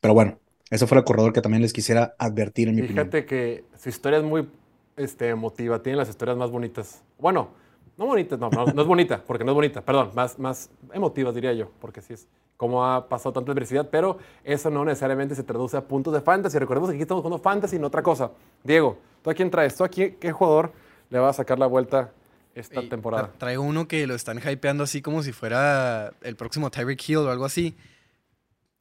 pero 0.00 0.14
bueno, 0.14 0.40
ese 0.68 0.88
fue 0.88 0.98
el 0.98 1.04
corredor 1.04 1.32
que 1.32 1.40
también 1.40 1.62
les 1.62 1.72
quisiera 1.72 2.16
advertir 2.18 2.68
en 2.68 2.74
mi 2.74 2.82
opinión. 2.82 3.06
Fíjate 3.06 3.24
que 3.24 3.64
su 3.78 3.88
historia 3.88 4.18
es 4.18 4.24
muy 4.24 4.48
este, 4.96 5.28
emotiva, 5.28 5.80
tiene 5.80 5.98
las 5.98 6.08
historias 6.08 6.36
más 6.36 6.50
bonitas. 6.50 7.02
Bueno, 7.20 7.50
no 7.96 8.06
bonita, 8.06 8.36
no, 8.36 8.50
no, 8.50 8.64
es 8.64 8.86
bonita, 8.86 9.22
porque 9.26 9.44
no 9.44 9.52
es 9.52 9.54
bonita, 9.54 9.80
perdón, 9.80 10.10
más, 10.14 10.38
más 10.38 10.70
emotivas 10.92 11.34
diría 11.34 11.52
yo, 11.52 11.70
porque 11.80 12.00
sí 12.00 12.14
es 12.14 12.26
como 12.62 12.86
ha 12.86 13.08
pasado 13.08 13.32
tanta 13.32 13.50
adversidad, 13.50 13.88
pero 13.90 14.18
eso 14.44 14.70
no 14.70 14.84
necesariamente 14.84 15.34
se 15.34 15.42
traduce 15.42 15.76
a 15.76 15.80
puntos 15.80 16.14
de 16.14 16.20
fantasy. 16.20 16.60
Recordemos 16.60 16.90
que 16.90 16.94
aquí 16.94 17.02
estamos 17.02 17.22
jugando 17.22 17.42
fantasy, 17.42 17.76
no 17.76 17.88
otra 17.88 18.04
cosa. 18.04 18.30
Diego, 18.62 18.98
¿tú 19.20 19.30
a 19.30 19.34
quién 19.34 19.50
traes? 19.50 19.74
¿Tú 19.74 19.82
a 19.82 19.88
quién, 19.88 20.16
qué 20.20 20.30
jugador 20.30 20.72
le 21.10 21.18
va 21.18 21.30
a 21.30 21.32
sacar 21.32 21.58
la 21.58 21.66
vuelta 21.66 22.12
esta 22.54 22.80
temporada? 22.88 23.32
Traigo 23.36 23.64
uno 23.64 23.88
que 23.88 24.06
lo 24.06 24.14
están 24.14 24.38
hypeando 24.38 24.84
así 24.84 25.02
como 25.02 25.24
si 25.24 25.32
fuera 25.32 26.12
el 26.22 26.36
próximo 26.36 26.70
Tyreek 26.70 27.08
Hill 27.08 27.16
o 27.16 27.30
algo 27.32 27.44
así. 27.44 27.76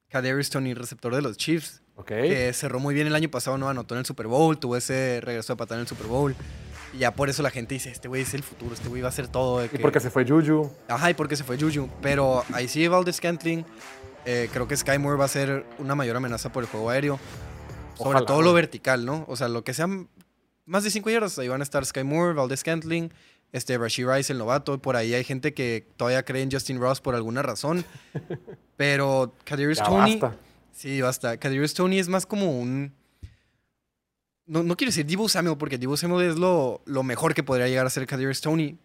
Kadarius 0.10 0.52
Tony, 0.52 0.76
receptor 0.76 1.16
de 1.16 1.24
los 1.24 1.36
Chiefs. 1.38 1.82
Que 2.06 2.52
cerró 2.54 2.80
muy 2.80 2.94
bien 2.94 3.08
el 3.08 3.16
año 3.16 3.30
pasado, 3.30 3.58
no 3.58 3.68
anotó 3.68 3.96
en 3.96 4.00
el 4.00 4.06
Super 4.06 4.28
Bowl, 4.28 4.60
tuvo 4.60 4.76
ese 4.76 5.22
regreso 5.22 5.54
de 5.54 5.58
patada 5.58 5.80
en 5.80 5.82
el 5.82 5.88
Super 5.88 6.06
Bowl. 6.06 6.36
Y 6.94 7.00
ya 7.00 7.16
por 7.16 7.30
eso 7.30 7.42
la 7.42 7.50
gente 7.50 7.74
dice, 7.74 7.90
este 7.90 8.08
güey 8.08 8.24
es 8.24 8.34
el 8.34 8.44
futuro, 8.44 8.74
este 8.74 8.90
güey 8.90 9.02
va 9.02 9.08
a 9.08 9.10
hacer 9.10 9.28
todo. 9.28 9.64
Y 9.64 9.70
porque 9.78 10.00
se 10.00 10.10
fue 10.10 10.28
Juju. 10.28 10.70
Ajá, 10.88 11.10
y 11.10 11.14
porque 11.14 11.36
se 11.36 11.44
fue 11.44 11.58
Juju. 11.58 11.90
Pero 12.02 12.44
ahí 12.54 12.68
sí 12.68 12.88
Valdez 12.88 13.18
Scantling, 13.18 13.66
eh, 14.26 14.50
creo 14.52 14.68
que 14.68 14.76
Sky 14.76 14.98
Moore 14.98 15.18
va 15.18 15.26
a 15.26 15.30
ser 15.30 15.66
una 15.80 15.96
mayor 15.96 16.18
amenaza 16.18 16.52
por 16.52 16.64
el 16.64 16.70
juego 16.70 16.90
aéreo. 16.90 17.20
Sobre 17.96 18.26
todo 18.26 18.42
lo 18.42 18.54
vertical, 18.54 19.06
¿no? 19.06 19.26
O 19.28 19.36
sea, 19.36 19.48
lo 19.48 19.64
que 19.64 19.74
sean 19.74 20.10
más 20.66 20.84
de 20.84 20.92
5 20.92 21.10
yardas, 21.10 21.38
ahí 21.40 21.48
van 21.48 21.62
a 21.62 21.64
estar 21.64 21.86
Sky 21.86 22.04
Moore, 22.04 22.34
Valdez 22.34 22.62
Scantling, 22.62 23.14
este, 23.52 23.78
Rashid 23.78 24.08
Rice, 24.08 24.34
el 24.34 24.40
novato. 24.40 24.82
Por 24.82 24.96
ahí 24.96 25.14
hay 25.14 25.24
gente 25.24 25.54
que 25.54 25.88
todavía 25.98 26.24
cree 26.24 26.42
en 26.42 26.52
Justin 26.52 26.80
Ross 26.80 27.00
por 27.00 27.16
alguna 27.16 27.42
razón. 27.42 27.86
pero 28.78 29.34
Kadirius 29.44 29.80
Tony... 29.80 30.18
Basta. 30.18 30.38
Sí, 30.72 31.02
basta. 31.02 31.38
Kadirius 31.38 31.74
Tony 31.74 32.00
es 32.00 32.08
más 32.08 32.26
como 32.26 32.60
un 32.60 32.94
no, 34.52 34.64
no 34.64 34.76
quiero 34.76 34.90
decir 34.90 35.06
Divo 35.06 35.30
Samuel, 35.30 35.58
porque 35.58 35.78
Divo 35.78 35.96
Samuel 35.96 36.30
es 36.30 36.36
lo, 36.36 36.82
lo 36.84 37.04
mejor 37.04 37.34
que 37.34 37.42
podría 37.42 37.70
llegar 37.70 37.86
a 37.86 37.90
ser 37.90 38.06
Kadir 38.06 38.36
Stoney, 38.36 38.78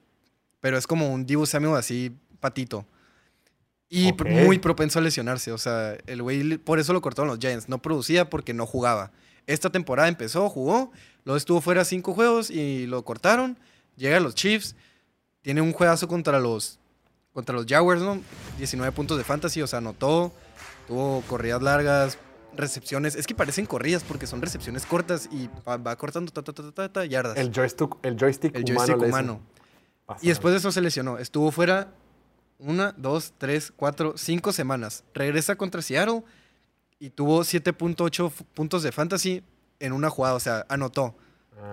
pero 0.60 0.78
es 0.78 0.86
como 0.86 1.12
un 1.12 1.26
Divo 1.26 1.44
Samuel 1.44 1.74
así 1.74 2.16
patito. 2.38 2.86
Y 3.88 4.12
muy 4.12 4.60
propenso 4.60 5.00
a 5.00 5.02
lesionarse. 5.02 5.50
O 5.50 5.58
sea, 5.58 5.96
el 6.06 6.22
güey, 6.22 6.58
por 6.58 6.78
eso 6.78 6.92
lo 6.92 7.00
cortaron 7.00 7.28
los 7.28 7.40
Giants. 7.40 7.68
No 7.68 7.82
producía 7.82 8.30
porque 8.30 8.54
no 8.54 8.64
jugaba. 8.64 9.10
Esta 9.48 9.70
temporada 9.70 10.06
empezó, 10.06 10.48
jugó, 10.48 10.92
luego 11.24 11.36
estuvo 11.36 11.60
fuera 11.60 11.84
cinco 11.84 12.14
juegos 12.14 12.48
y 12.48 12.86
lo 12.86 13.04
cortaron. 13.04 13.58
Llega 13.96 14.18
a 14.18 14.20
los 14.20 14.36
Chiefs, 14.36 14.76
tiene 15.42 15.62
un 15.62 15.72
juegazo 15.72 16.06
contra 16.06 16.38
los, 16.38 16.78
contra 17.32 17.56
los 17.56 17.66
Jaguars, 17.66 18.02
¿no? 18.02 18.20
19 18.58 18.92
puntos 18.92 19.18
de 19.18 19.24
fantasy, 19.24 19.62
o 19.62 19.66
sea, 19.66 19.78
anotó, 19.78 20.32
tuvo 20.86 21.22
corridas 21.22 21.60
largas, 21.60 22.18
recepciones. 22.56 23.14
Es 23.14 23.26
que 23.26 23.34
parecen 23.34 23.66
corridas 23.66 24.02
porque 24.04 24.26
son 24.26 24.42
recepciones 24.42 24.86
cortas 24.86 25.28
y 25.30 25.48
va, 25.66 25.96
cortando 25.96 26.32
ta, 26.32 26.42
ta, 26.42 26.52
ta, 26.52 26.92
ta, 26.92 27.04
yardas. 27.04 27.36
El 27.36 27.52
joystick, 27.52 27.96
el 28.02 28.16
joystick, 28.16 28.54
el 28.56 28.64
joystick 28.64 28.96
humano. 29.00 29.40
Y 30.22 30.28
después 30.28 30.52
de 30.52 30.58
eso 30.58 30.72
se 30.72 30.80
lesionó. 30.80 31.18
Estuvo 31.18 31.50
fuera 31.50 31.92
una, 32.58 32.92
dos, 32.96 33.34
tres, 33.38 33.72
cuatro, 33.74 34.14
cinco 34.16 34.52
semanas. 34.52 35.04
Regresa 35.14 35.56
contra 35.56 35.82
Seattle 35.82 36.22
y 36.98 37.10
tuvo 37.10 37.40
7.8 37.40 38.30
puntos 38.54 38.82
de 38.82 38.92
fantasy 38.92 39.42
en 39.80 39.92
una 39.92 40.10
jugada. 40.10 40.34
O 40.34 40.40
sea, 40.40 40.64
anotó. 40.68 41.14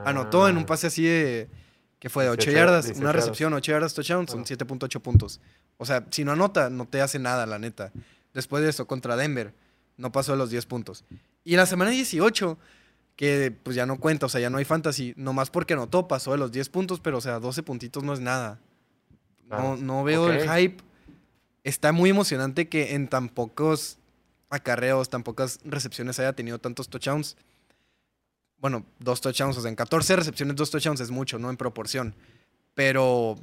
Anotó 0.06 0.48
en 0.48 0.58
un 0.58 0.64
ah. 0.64 0.68
pase 0.68 0.88
así 0.88 1.04
de. 1.04 1.50
que 2.00 2.10
fue 2.10 2.24
de 2.24 2.30
8 2.32 2.52
yardas, 2.52 2.92
una 2.96 3.12
recepción, 3.12 3.54
8 3.54 3.72
yardas, 3.72 3.94
touchdown, 3.94 4.28
son 4.28 4.46
7.8 4.46 5.02
puntos. 5.02 5.42
O 5.78 5.86
sea, 5.86 6.06
si 6.12 6.24
no 6.24 6.32
anota, 6.32 6.70
no 6.70 6.88
te 6.88 7.02
hace 7.02 7.20
nada, 7.20 7.46
la 7.46 7.60
neta. 7.60 7.92
Después 8.34 8.64
de 8.64 8.70
eso, 8.70 8.88
contra 8.88 9.16
Denver, 9.16 9.54
no 9.98 10.12
pasó 10.12 10.34
de 10.34 10.38
los 10.38 10.50
10 10.50 10.66
puntos. 10.66 11.06
Y 11.44 11.54
en 11.54 11.58
la 11.58 11.66
semana 11.66 11.92
18, 11.92 12.58
que 13.16 13.56
pues 13.64 13.76
ya 13.76 13.86
no 13.86 14.00
cuenta, 14.00 14.26
o 14.26 14.30
sea, 14.30 14.42
ya 14.42 14.50
no 14.50 14.58
hay 14.58 14.66
fantasy, 14.66 15.14
nomás 15.18 15.50
porque 15.50 15.74
anotó, 15.74 16.08
pasó 16.08 16.32
de 16.32 16.38
los 16.38 16.52
10 16.52 16.70
puntos, 16.70 17.00
pero 17.00 17.18
o 17.18 17.22
sea, 17.22 17.40
12 17.40 17.64
puntitos 17.64 18.04
no 18.04 18.14
es 18.14 18.20
nada. 18.20 18.60
No, 19.50 19.78
no 19.78 20.04
veo 20.04 20.32
el 20.32 20.50
hype. 20.50 20.82
Está 21.64 21.92
muy 21.92 22.10
emocionante 22.10 22.68
que 22.68 22.96
en 22.96 23.08
tan 23.08 23.30
pocos 23.30 24.00
acarreos, 24.50 25.10
tan 25.10 25.24
pocas 25.24 25.60
recepciones 25.64 26.20
haya 26.20 26.34
tenido 26.34 26.60
tantos 26.60 26.90
touchdowns. 26.90 27.38
Bueno, 28.58 28.86
dos 29.00 29.22
touchdowns, 29.22 29.58
o 29.58 29.62
sea, 29.62 29.70
en 29.70 29.76
14 29.76 30.16
recepciones, 30.16 30.56
dos 30.56 30.72
touchdowns 30.72 31.02
es 31.02 31.12
mucho, 31.12 31.38
¿no? 31.38 31.50
En 31.50 31.58
proporción. 31.58 32.16
Pero 32.74 33.38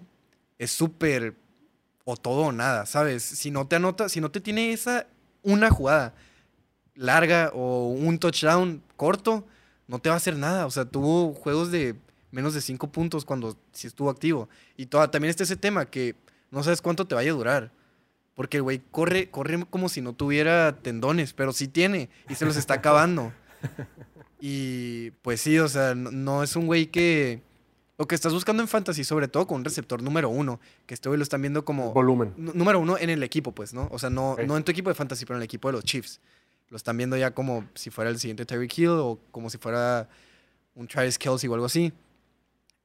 es 0.59 0.73
súper 0.73 1.35
o 2.05 2.17
todo 2.17 2.47
o 2.47 2.53
nada, 2.53 2.87
¿sabes? 2.87 3.23
Si 3.23 3.51
no 3.51 3.67
te 3.69 3.77
anota, 3.77 4.09
si 4.09 4.21
no 4.21 4.31
te 4.31 4.41
tiene 4.41 4.73
esa 4.73 5.07
una 5.43 5.71
jugada 5.71 6.15
larga 7.01 7.51
o 7.55 7.89
un 7.89 8.19
touchdown 8.19 8.83
corto, 8.97 9.47
no 9.89 9.99
te 9.99 10.11
va 10.11 10.15
a 10.15 10.19
hacer 10.19 10.37
nada. 10.37 10.67
O 10.67 10.71
sea, 10.71 10.85
tuvo 10.85 11.35
juegos 11.35 11.71
de 11.71 11.97
menos 12.31 12.55
de 12.55 12.61
5 12.61 12.93
puntos 12.93 13.25
cuando 13.25 13.57
sí 13.73 13.87
estuvo 13.87 14.11
activo. 14.11 14.49
Y 14.77 14.87
toda, 14.87 15.11
también 15.11 15.31
está 15.31 15.43
ese 15.43 15.57
tema 15.57 15.87
que 15.87 16.15
no 16.51 16.63
sabes 16.63 16.83
cuánto 16.83 17.07
te 17.07 17.15
vaya 17.15 17.31
a 17.31 17.35
durar. 17.35 17.73
Porque 18.35 18.59
el 18.59 18.63
güey 18.63 18.81
corre, 18.91 19.31
corre 19.31 19.65
como 19.69 19.89
si 19.89 20.01
no 20.01 20.13
tuviera 20.13 20.77
tendones, 20.83 21.33
pero 21.33 21.53
sí 21.53 21.69
tiene 21.69 22.11
y 22.29 22.35
se 22.35 22.45
los 22.45 22.57
está 22.57 22.75
acabando. 22.75 23.33
Y 24.43 25.11
pues 25.23 25.43
sí, 25.43 25.59
o 25.59 25.69
sea, 25.69 25.95
no, 25.95 26.11
no 26.11 26.43
es 26.43 26.57
un 26.57 26.67
güey 26.67 26.87
que... 26.87 27.43
Lo 27.99 28.09
que 28.09 28.15
estás 28.15 28.33
buscando 28.33 28.63
en 28.63 28.69
fantasy, 28.69 29.05
sobre 29.05 29.29
todo 29.29 29.47
con 29.47 29.59
un 29.59 29.65
receptor 29.65 30.03
número 30.03 30.31
uno, 30.31 30.59
que 30.87 30.95
este 30.95 31.11
güey 31.11 31.19
lo 31.19 31.23
están 31.23 31.43
viendo 31.43 31.67
como... 31.67 31.93
Volumen. 31.93 32.33
Número 32.39 32.81
uno 32.81 32.97
en 32.97 33.11
el 33.11 33.23
equipo, 33.23 33.53
pues, 33.53 33.75
¿no? 33.75 33.89
O 33.93 33.99
sea, 33.99 34.09
no, 34.09 34.39
no 34.47 34.57
en 34.57 34.65
tu 34.65 34.73
equipo 34.73 34.89
de 34.89 34.95
fantasy, 34.95 35.27
pero 35.27 35.37
en 35.37 35.43
el 35.43 35.45
equipo 35.45 35.69
de 35.69 35.73
los 35.73 35.85
Chiefs. 35.85 36.19
Lo 36.71 36.77
están 36.77 36.97
viendo 36.97 37.17
ya 37.17 37.33
como 37.33 37.69
si 37.75 37.91
fuera 37.91 38.11
el 38.11 38.19
siguiente 38.19 38.47
Terry 38.47 38.69
Hill 38.75 38.91
o 38.91 39.21
como 39.33 39.51
si 39.51 39.59
fuera 39.59 40.09
un 40.75 40.87
Travis 40.87 41.19
Kelsey 41.19 41.49
o 41.51 41.55
algo 41.55 41.67
así. 41.67 41.93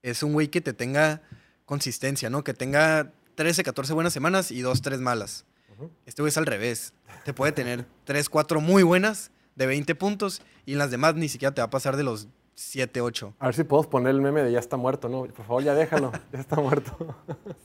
Es 0.01 0.23
un 0.23 0.33
güey 0.33 0.47
que 0.49 0.59
te 0.59 0.73
tenga 0.73 1.21
consistencia, 1.65 2.29
¿no? 2.29 2.43
Que 2.43 2.53
tenga 2.53 3.11
13, 3.35 3.63
14 3.63 3.93
buenas 3.93 4.11
semanas 4.11 4.51
y 4.51 4.61
2, 4.61 4.81
3 4.81 4.99
malas. 4.99 5.45
Este 6.05 6.21
güey 6.21 6.29
es 6.29 6.37
al 6.37 6.45
revés. 6.45 6.93
Te 7.25 7.33
puede 7.33 7.51
tener 7.51 7.85
3, 8.05 8.27
4 8.29 8.59
muy 8.59 8.83
buenas 8.83 9.31
de 9.55 9.67
20 9.67 9.93
puntos 9.95 10.41
y 10.65 10.73
en 10.73 10.79
las 10.79 10.89
demás 10.91 11.15
ni 11.15 11.29
siquiera 11.29 11.53
te 11.53 11.61
va 11.61 11.65
a 11.65 11.69
pasar 11.69 11.95
de 11.95 12.03
los 12.03 12.27
7, 12.55 13.01
8. 13.01 13.35
A 13.39 13.45
ver 13.45 13.55
si 13.55 13.63
podemos 13.65 13.87
poner 13.87 14.15
el 14.15 14.21
meme 14.21 14.41
de 14.41 14.51
ya 14.51 14.59
está 14.59 14.77
muerto, 14.77 15.09
¿no? 15.09 15.25
Por 15.25 15.45
favor, 15.45 15.63
ya 15.63 15.75
déjalo. 15.75 16.11
ya 16.33 16.39
está 16.39 16.55
muerto. 16.55 17.15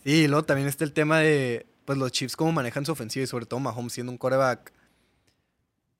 Sí, 0.04 0.26
luego 0.28 0.44
también 0.44 0.68
está 0.68 0.84
el 0.84 0.92
tema 0.92 1.20
de 1.20 1.66
pues 1.84 1.98
los 1.98 2.12
Chiefs 2.12 2.36
cómo 2.36 2.52
manejan 2.52 2.84
su 2.84 2.92
ofensiva 2.92 3.24
y 3.24 3.26
sobre 3.26 3.46
todo 3.46 3.58
Mahomes 3.60 3.92
siendo 3.92 4.12
un 4.12 4.18
quarterback 4.18 4.72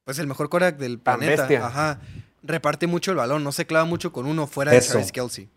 pues 0.05 0.19
el 0.19 0.27
mejor 0.27 0.49
quarterback 0.49 0.79
del 0.79 1.01
Tan 1.01 1.19
planeta, 1.19 1.43
bestia. 1.43 1.67
ajá. 1.67 2.01
Reparte 2.43 2.87
mucho 2.87 3.11
el 3.11 3.17
balón, 3.19 3.45
no 3.45 3.53
se 3.53 3.67
clava 3.67 3.85
mucho 3.85 4.13
con 4.13 4.27
uno 4.27 4.47
fuera 4.47 4.73
de 4.73 4.79
Eso. 4.79 4.93
Travis 4.93 5.13
Kelsey. 5.13 5.49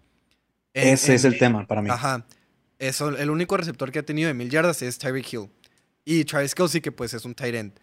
En- 0.74 0.90
Ese 0.94 1.16
es 1.16 1.24
en- 1.26 1.34
el 1.34 1.40
tema 1.40 1.66
para 1.68 1.82
mí. 1.82 1.90
Ajá. 1.90 2.26
Eso, 2.80 3.10
el 3.10 3.30
único 3.30 3.56
receptor 3.56 3.92
que 3.92 4.00
ha 4.00 4.04
tenido 4.04 4.28
de 4.28 4.34
mil 4.34 4.50
yardas 4.50 4.82
es 4.82 4.98
Tyreek 4.98 5.32
Hill. 5.34 5.50
Y 6.06 6.26
Travis 6.26 6.54
Kelsey, 6.54 6.82
que 6.82 6.92
pues 6.92 7.14
es 7.14 7.24
un 7.24 7.34
tight 7.34 7.56
end. 7.56 7.74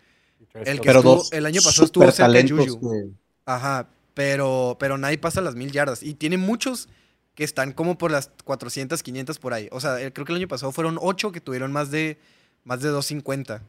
El 0.55 0.81
que 0.81 0.87
Pero 0.87 0.99
estuvo- 1.01 1.15
dos 1.17 1.33
el 1.33 1.47
año 1.47 1.61
pasado 1.63 1.85
estuvo 1.87 2.11
cerca 2.11 2.29
de 2.33 2.49
Juju. 2.49 2.81
que- 2.91 3.11
Ajá, 3.47 3.89
pero, 4.15 4.77
pero 4.79 4.99
nadie 4.99 5.17
pasa 5.19 5.41
las 5.41 5.55
mil 5.55 5.71
yardas. 5.73 6.03
Y 6.03 6.15
tiene 6.15 6.37
muchos 6.37 6.89
que 7.35 7.45
están 7.45 7.73
como 7.73 7.97
por 7.97 8.11
las 8.11 8.31
400, 8.45 9.03
500 9.03 9.39
por 9.39 9.55
ahí. 9.55 9.69
O 9.73 9.81
sea, 9.81 9.97
creo 10.13 10.27
que 10.27 10.33
el 10.33 10.37
año 10.39 10.49
pasado 10.49 10.73
fueron 10.73 10.99
8 11.01 11.33
que 11.33 11.41
tuvieron 11.41 11.73
más 11.73 11.91
de, 11.91 12.19
más 12.65 12.81
de 12.81 12.89
250. 12.91 13.63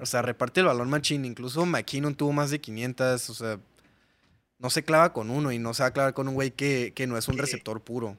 O 0.00 0.06
sea, 0.06 0.22
reparte 0.22 0.60
el 0.60 0.66
balón 0.66 0.90
machín. 0.90 1.24
Incluso 1.24 1.64
McKinnon 1.66 2.14
tuvo 2.14 2.32
más 2.32 2.50
de 2.50 2.60
500. 2.60 3.30
O 3.30 3.34
sea, 3.34 3.58
no 4.58 4.70
se 4.70 4.82
clava 4.84 5.12
con 5.12 5.30
uno 5.30 5.52
y 5.52 5.58
no 5.58 5.74
se 5.74 5.82
va 5.82 5.88
a 5.88 5.92
clavar 5.92 6.14
con 6.14 6.28
un 6.28 6.34
güey 6.34 6.50
que, 6.52 6.92
que 6.94 7.06
no 7.06 7.16
es 7.16 7.28
un 7.28 7.38
receptor 7.38 7.80
puro. 7.80 8.16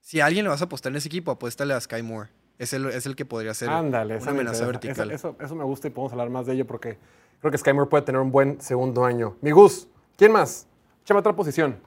Si 0.00 0.20
a 0.20 0.26
alguien 0.26 0.44
le 0.44 0.50
vas 0.50 0.60
a 0.60 0.66
apostar 0.66 0.92
en 0.92 0.96
ese 0.96 1.08
equipo, 1.08 1.30
apuéstale 1.30 1.74
a 1.74 1.80
Sky 1.80 2.02
Moore. 2.02 2.30
Es 2.58 2.72
el, 2.72 2.86
es 2.86 3.06
el 3.06 3.16
que 3.16 3.24
podría 3.24 3.52
ser 3.54 3.68
Ándale, 3.70 4.18
una 4.18 4.30
amenaza 4.30 4.64
interesa. 4.64 4.66
vertical. 4.66 5.10
Eso, 5.10 5.30
eso, 5.30 5.44
eso 5.44 5.54
me 5.56 5.64
gusta 5.64 5.88
y 5.88 5.90
podemos 5.90 6.12
hablar 6.12 6.30
más 6.30 6.46
de 6.46 6.52
ello 6.54 6.66
porque 6.66 6.98
creo 7.40 7.50
que 7.50 7.58
Skymore 7.58 7.88
puede 7.88 8.04
tener 8.04 8.20
un 8.20 8.30
buen 8.30 8.60
segundo 8.60 9.04
año. 9.04 9.36
Mi 9.40 9.50
Gus, 9.50 9.88
¿quién 10.16 10.30
más? 10.30 10.66
Échame 11.02 11.20
otra 11.20 11.34
posición. 11.34 11.78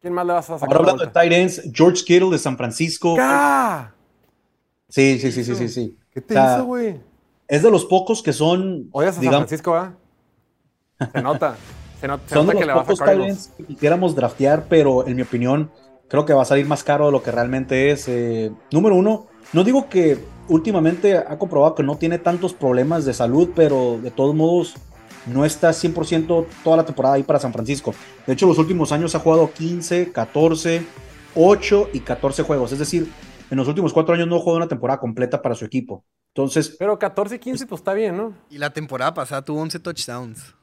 ¿Quién 0.00 0.12
más 0.12 0.26
le 0.26 0.32
vas 0.34 0.50
a 0.50 0.58
sacar? 0.58 0.76
Ahora 0.76 0.84
la 0.86 0.92
hablando 0.92 1.06
de 1.06 1.10
tight 1.12 1.32
ends, 1.32 1.62
George 1.72 2.04
Kittle 2.04 2.30
de 2.30 2.38
San 2.38 2.56
Francisco. 2.56 3.16
¡Ah! 3.18 3.92
Sí, 4.88 5.18
sí, 5.18 5.32
sí, 5.32 5.42
sí, 5.44 5.54
sí, 5.54 5.68
sí. 5.68 5.98
¿Qué 6.10 6.20
te 6.20 6.34
O 6.34 6.36
sea, 6.36 6.56
hizo, 6.56 6.64
güey? 6.66 7.00
Es 7.48 7.62
de 7.62 7.70
los 7.70 7.84
pocos 7.86 8.22
que 8.22 8.32
son, 8.32 8.94
a 9.08 9.12
San 9.12 9.20
digamos, 9.22 9.38
Francisco, 9.38 9.74
¿ah? 9.74 9.94
Se 11.12 11.22
nota. 11.22 11.56
Se, 12.00 12.06
not- 12.06 12.26
se 12.26 12.34
son 12.34 12.46
nota 12.46 12.52
de 12.52 12.58
que 12.58 12.66
le 12.66 12.72
los 12.72 12.82
a 12.82 12.84
pocos 12.84 13.00
que 13.56 13.64
quisiéramos 13.66 14.14
draftear, 14.14 14.66
pero 14.68 15.06
en 15.06 15.16
mi 15.16 15.22
opinión, 15.22 15.70
creo 16.08 16.24
que 16.24 16.32
va 16.34 16.42
a 16.42 16.44
salir 16.44 16.66
más 16.66 16.84
caro 16.84 17.06
de 17.06 17.12
lo 17.12 17.22
que 17.22 17.30
realmente 17.32 17.90
es. 17.90 18.06
Eh, 18.08 18.52
número 18.70 18.94
uno, 18.96 19.26
no 19.52 19.64
digo 19.64 19.88
que 19.88 20.18
últimamente 20.48 21.16
ha 21.16 21.38
comprobado 21.38 21.74
que 21.74 21.82
no 21.82 21.96
tiene 21.98 22.18
tantos 22.18 22.54
problemas 22.54 23.04
de 23.04 23.14
salud, 23.14 23.50
pero 23.54 23.98
de 24.02 24.10
todos 24.10 24.34
modos 24.34 24.74
no 25.26 25.44
está 25.44 25.72
100% 25.72 26.46
toda 26.64 26.76
la 26.78 26.86
temporada 26.86 27.16
ahí 27.16 27.22
para 27.22 27.38
San 27.40 27.52
Francisco. 27.52 27.94
De 28.26 28.32
hecho, 28.34 28.46
los 28.46 28.58
últimos 28.58 28.92
años 28.92 29.14
ha 29.14 29.20
jugado 29.20 29.52
15, 29.52 30.12
14, 30.12 30.86
8 31.34 31.88
y 31.92 32.00
14 32.00 32.42
juegos. 32.44 32.72
Es 32.72 32.78
decir, 32.78 33.12
en 33.50 33.56
los 33.58 33.68
últimos 33.68 33.92
cuatro 33.92 34.14
años 34.14 34.28
no 34.28 34.38
jugó 34.40 34.56
una 34.56 34.68
temporada 34.68 35.00
completa 35.00 35.42
para 35.42 35.54
su 35.54 35.64
equipo. 35.64 36.04
Entonces, 36.38 36.76
Pero 36.78 36.98
14 36.98 37.34
y 37.34 37.38
15, 37.38 37.66
pues 37.66 37.80
está 37.80 37.94
bien, 37.94 38.16
¿no? 38.16 38.32
Y 38.50 38.58
la 38.58 38.70
temporada 38.70 39.12
pasada 39.12 39.42
tuvo 39.42 39.60
11 39.60 39.78
touchdowns. 39.80 40.54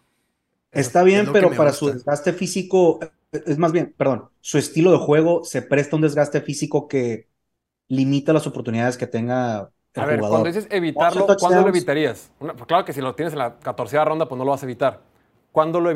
Está 0.72 1.00
es 1.00 1.06
bien, 1.06 1.26
pero 1.34 1.50
para 1.52 1.72
gusta. 1.72 1.74
su 1.74 1.92
desgaste 1.92 2.34
físico, 2.34 3.00
eh, 3.02 3.44
es 3.46 3.58
más 3.58 3.72
bien, 3.72 3.94
perdón, 3.98 4.30
su 4.42 4.58
estilo 4.58 4.92
de 4.92 4.98
juego 4.98 5.44
se 5.44 5.62
presta 5.62 5.96
a 5.96 5.98
un 5.98 6.02
desgaste 6.04 6.42
físico 6.42 6.88
que 6.88 7.28
limita 7.90 8.34
las 8.34 8.48
oportunidades 8.48 8.98
que 8.98 9.08
tenga 9.08 9.72
el 9.94 10.04
A 10.04 10.06
ver, 10.06 10.18
jugador. 10.20 10.30
cuando 10.44 10.48
dices 10.48 10.68
evitarlo, 10.72 11.26
11 11.26 11.36
¿cuándo 11.40 11.62
lo 11.62 11.70
evitarías? 11.70 12.32
Una- 12.40 12.54
pues 12.54 12.66
claro 12.68 12.86
que 12.86 12.94
si 12.94 13.02
lo 13.02 13.16
tienes 13.16 13.34
en 13.34 13.40
la 13.40 13.56
14 13.60 14.04
ronda, 14.04 14.28
pues 14.28 14.38
no 14.38 14.46
lo 14.46 14.52
vas 14.52 14.64
a 14.64 14.66
evitar. 14.66 15.02
¿Cuándo 15.52 15.80
lo 15.80 15.94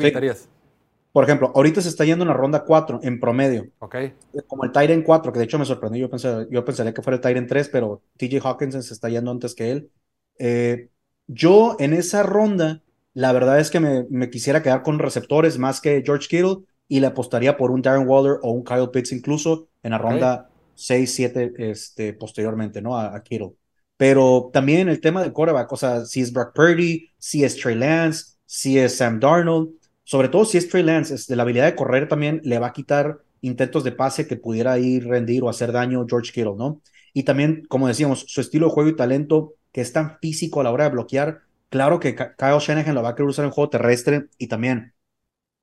Por 1.12 1.24
ejemplo, 1.24 1.52
ahorita 1.54 1.80
se 1.82 1.88
está 1.88 2.04
yendo 2.04 2.24
en 2.24 2.28
la 2.28 2.34
ronda 2.34 2.64
4 2.64 3.00
en 3.02 3.18
promedio, 3.20 3.68
¿Ok? 3.78 3.94
eh, 4.32 4.42
como 4.46 4.64
el 4.64 4.72
Tyrant 4.72 5.04
4, 5.04 5.32
que 5.32 5.38
de 5.38 5.44
hecho 5.46 5.58
me 5.58 5.64
sorprendió, 5.66 6.02
yo, 6.02 6.10
pensé, 6.10 6.46
yo 6.50 6.64
pensaría 6.64 6.94
que 6.94 7.02
fuera 7.02 7.16
el 7.16 7.20
Tyrant 7.22 7.48
3, 7.48 7.68
pero 7.68 8.02
TJ 8.16 8.40
Hawkinson 8.40 8.82
se 8.82 8.94
está 8.94 9.08
yendo 9.08 9.30
antes 9.30 9.54
que 9.54 9.70
él. 9.72 9.90
Eh, 10.38 10.90
yo 11.26 11.76
en 11.80 11.92
esa 11.94 12.22
ronda, 12.22 12.82
la 13.14 13.32
verdad 13.32 13.60
es 13.60 13.70
que 13.70 13.80
me, 13.80 14.04
me 14.10 14.30
quisiera 14.30 14.62
quedar 14.62 14.82
con 14.82 14.98
receptores 14.98 15.58
más 15.58 15.80
que 15.80 16.02
George 16.04 16.28
Kittle 16.28 16.64
y 16.88 17.00
le 17.00 17.06
apostaría 17.08 17.56
por 17.56 17.70
un 17.70 17.82
Darren 17.82 18.06
Waller 18.08 18.38
o 18.42 18.50
un 18.52 18.64
Kyle 18.64 18.88
Pitts 18.92 19.12
incluso 19.12 19.68
en 19.82 19.92
la 19.92 19.98
Ok. 19.98 20.10
ronda 20.10 20.50
6, 20.74 21.14
7 21.14 21.52
este, 21.58 22.14
posteriormente, 22.14 22.82
¿no? 22.82 22.96
A, 22.96 23.14
a 23.16 23.22
Kittle. 23.22 23.52
Pero 23.96 24.50
también 24.52 24.88
el 24.88 25.00
tema 25.00 25.22
del 25.22 25.32
quarterback, 25.32 25.70
o 25.72 25.76
sea, 25.76 26.04
si 26.06 26.20
es 26.22 26.32
Brock 26.32 26.54
Purdy, 26.54 27.08
si 27.18 27.44
es 27.44 27.56
Trey 27.56 27.74
Lance, 27.76 28.36
si 28.46 28.78
es 28.78 28.96
Sam 28.96 29.20
Darnold, 29.20 29.70
sobre 30.10 30.28
todo 30.28 30.44
si 30.44 30.58
es 30.58 30.68
Trey 30.68 30.82
Lance, 30.82 31.14
este, 31.14 31.36
la 31.36 31.44
habilidad 31.44 31.66
de 31.66 31.76
correr 31.76 32.08
también 32.08 32.40
le 32.42 32.58
va 32.58 32.66
a 32.66 32.72
quitar 32.72 33.20
intentos 33.42 33.84
de 33.84 33.92
pase 33.92 34.26
que 34.26 34.34
pudiera 34.34 34.76
ir 34.76 35.06
rendir 35.06 35.44
o 35.44 35.48
hacer 35.48 35.70
daño 35.70 36.04
George 36.08 36.32
Kittle, 36.32 36.56
¿no? 36.56 36.80
Y 37.14 37.22
también, 37.22 37.64
como 37.68 37.86
decíamos, 37.86 38.24
su 38.26 38.40
estilo 38.40 38.66
de 38.66 38.72
juego 38.72 38.90
y 38.90 38.96
talento, 38.96 39.54
que 39.70 39.80
es 39.80 39.92
tan 39.92 40.18
físico 40.18 40.60
a 40.60 40.64
la 40.64 40.72
hora 40.72 40.82
de 40.82 40.90
bloquear, 40.90 41.42
claro 41.68 42.00
que 42.00 42.16
Kyle 42.16 42.58
Shanahan 42.58 42.96
lo 42.96 43.04
va 43.04 43.10
a 43.10 43.14
querer 43.14 43.28
usar 43.28 43.44
en 43.44 43.52
juego 43.52 43.70
terrestre 43.70 44.26
y 44.36 44.48
también, 44.48 44.94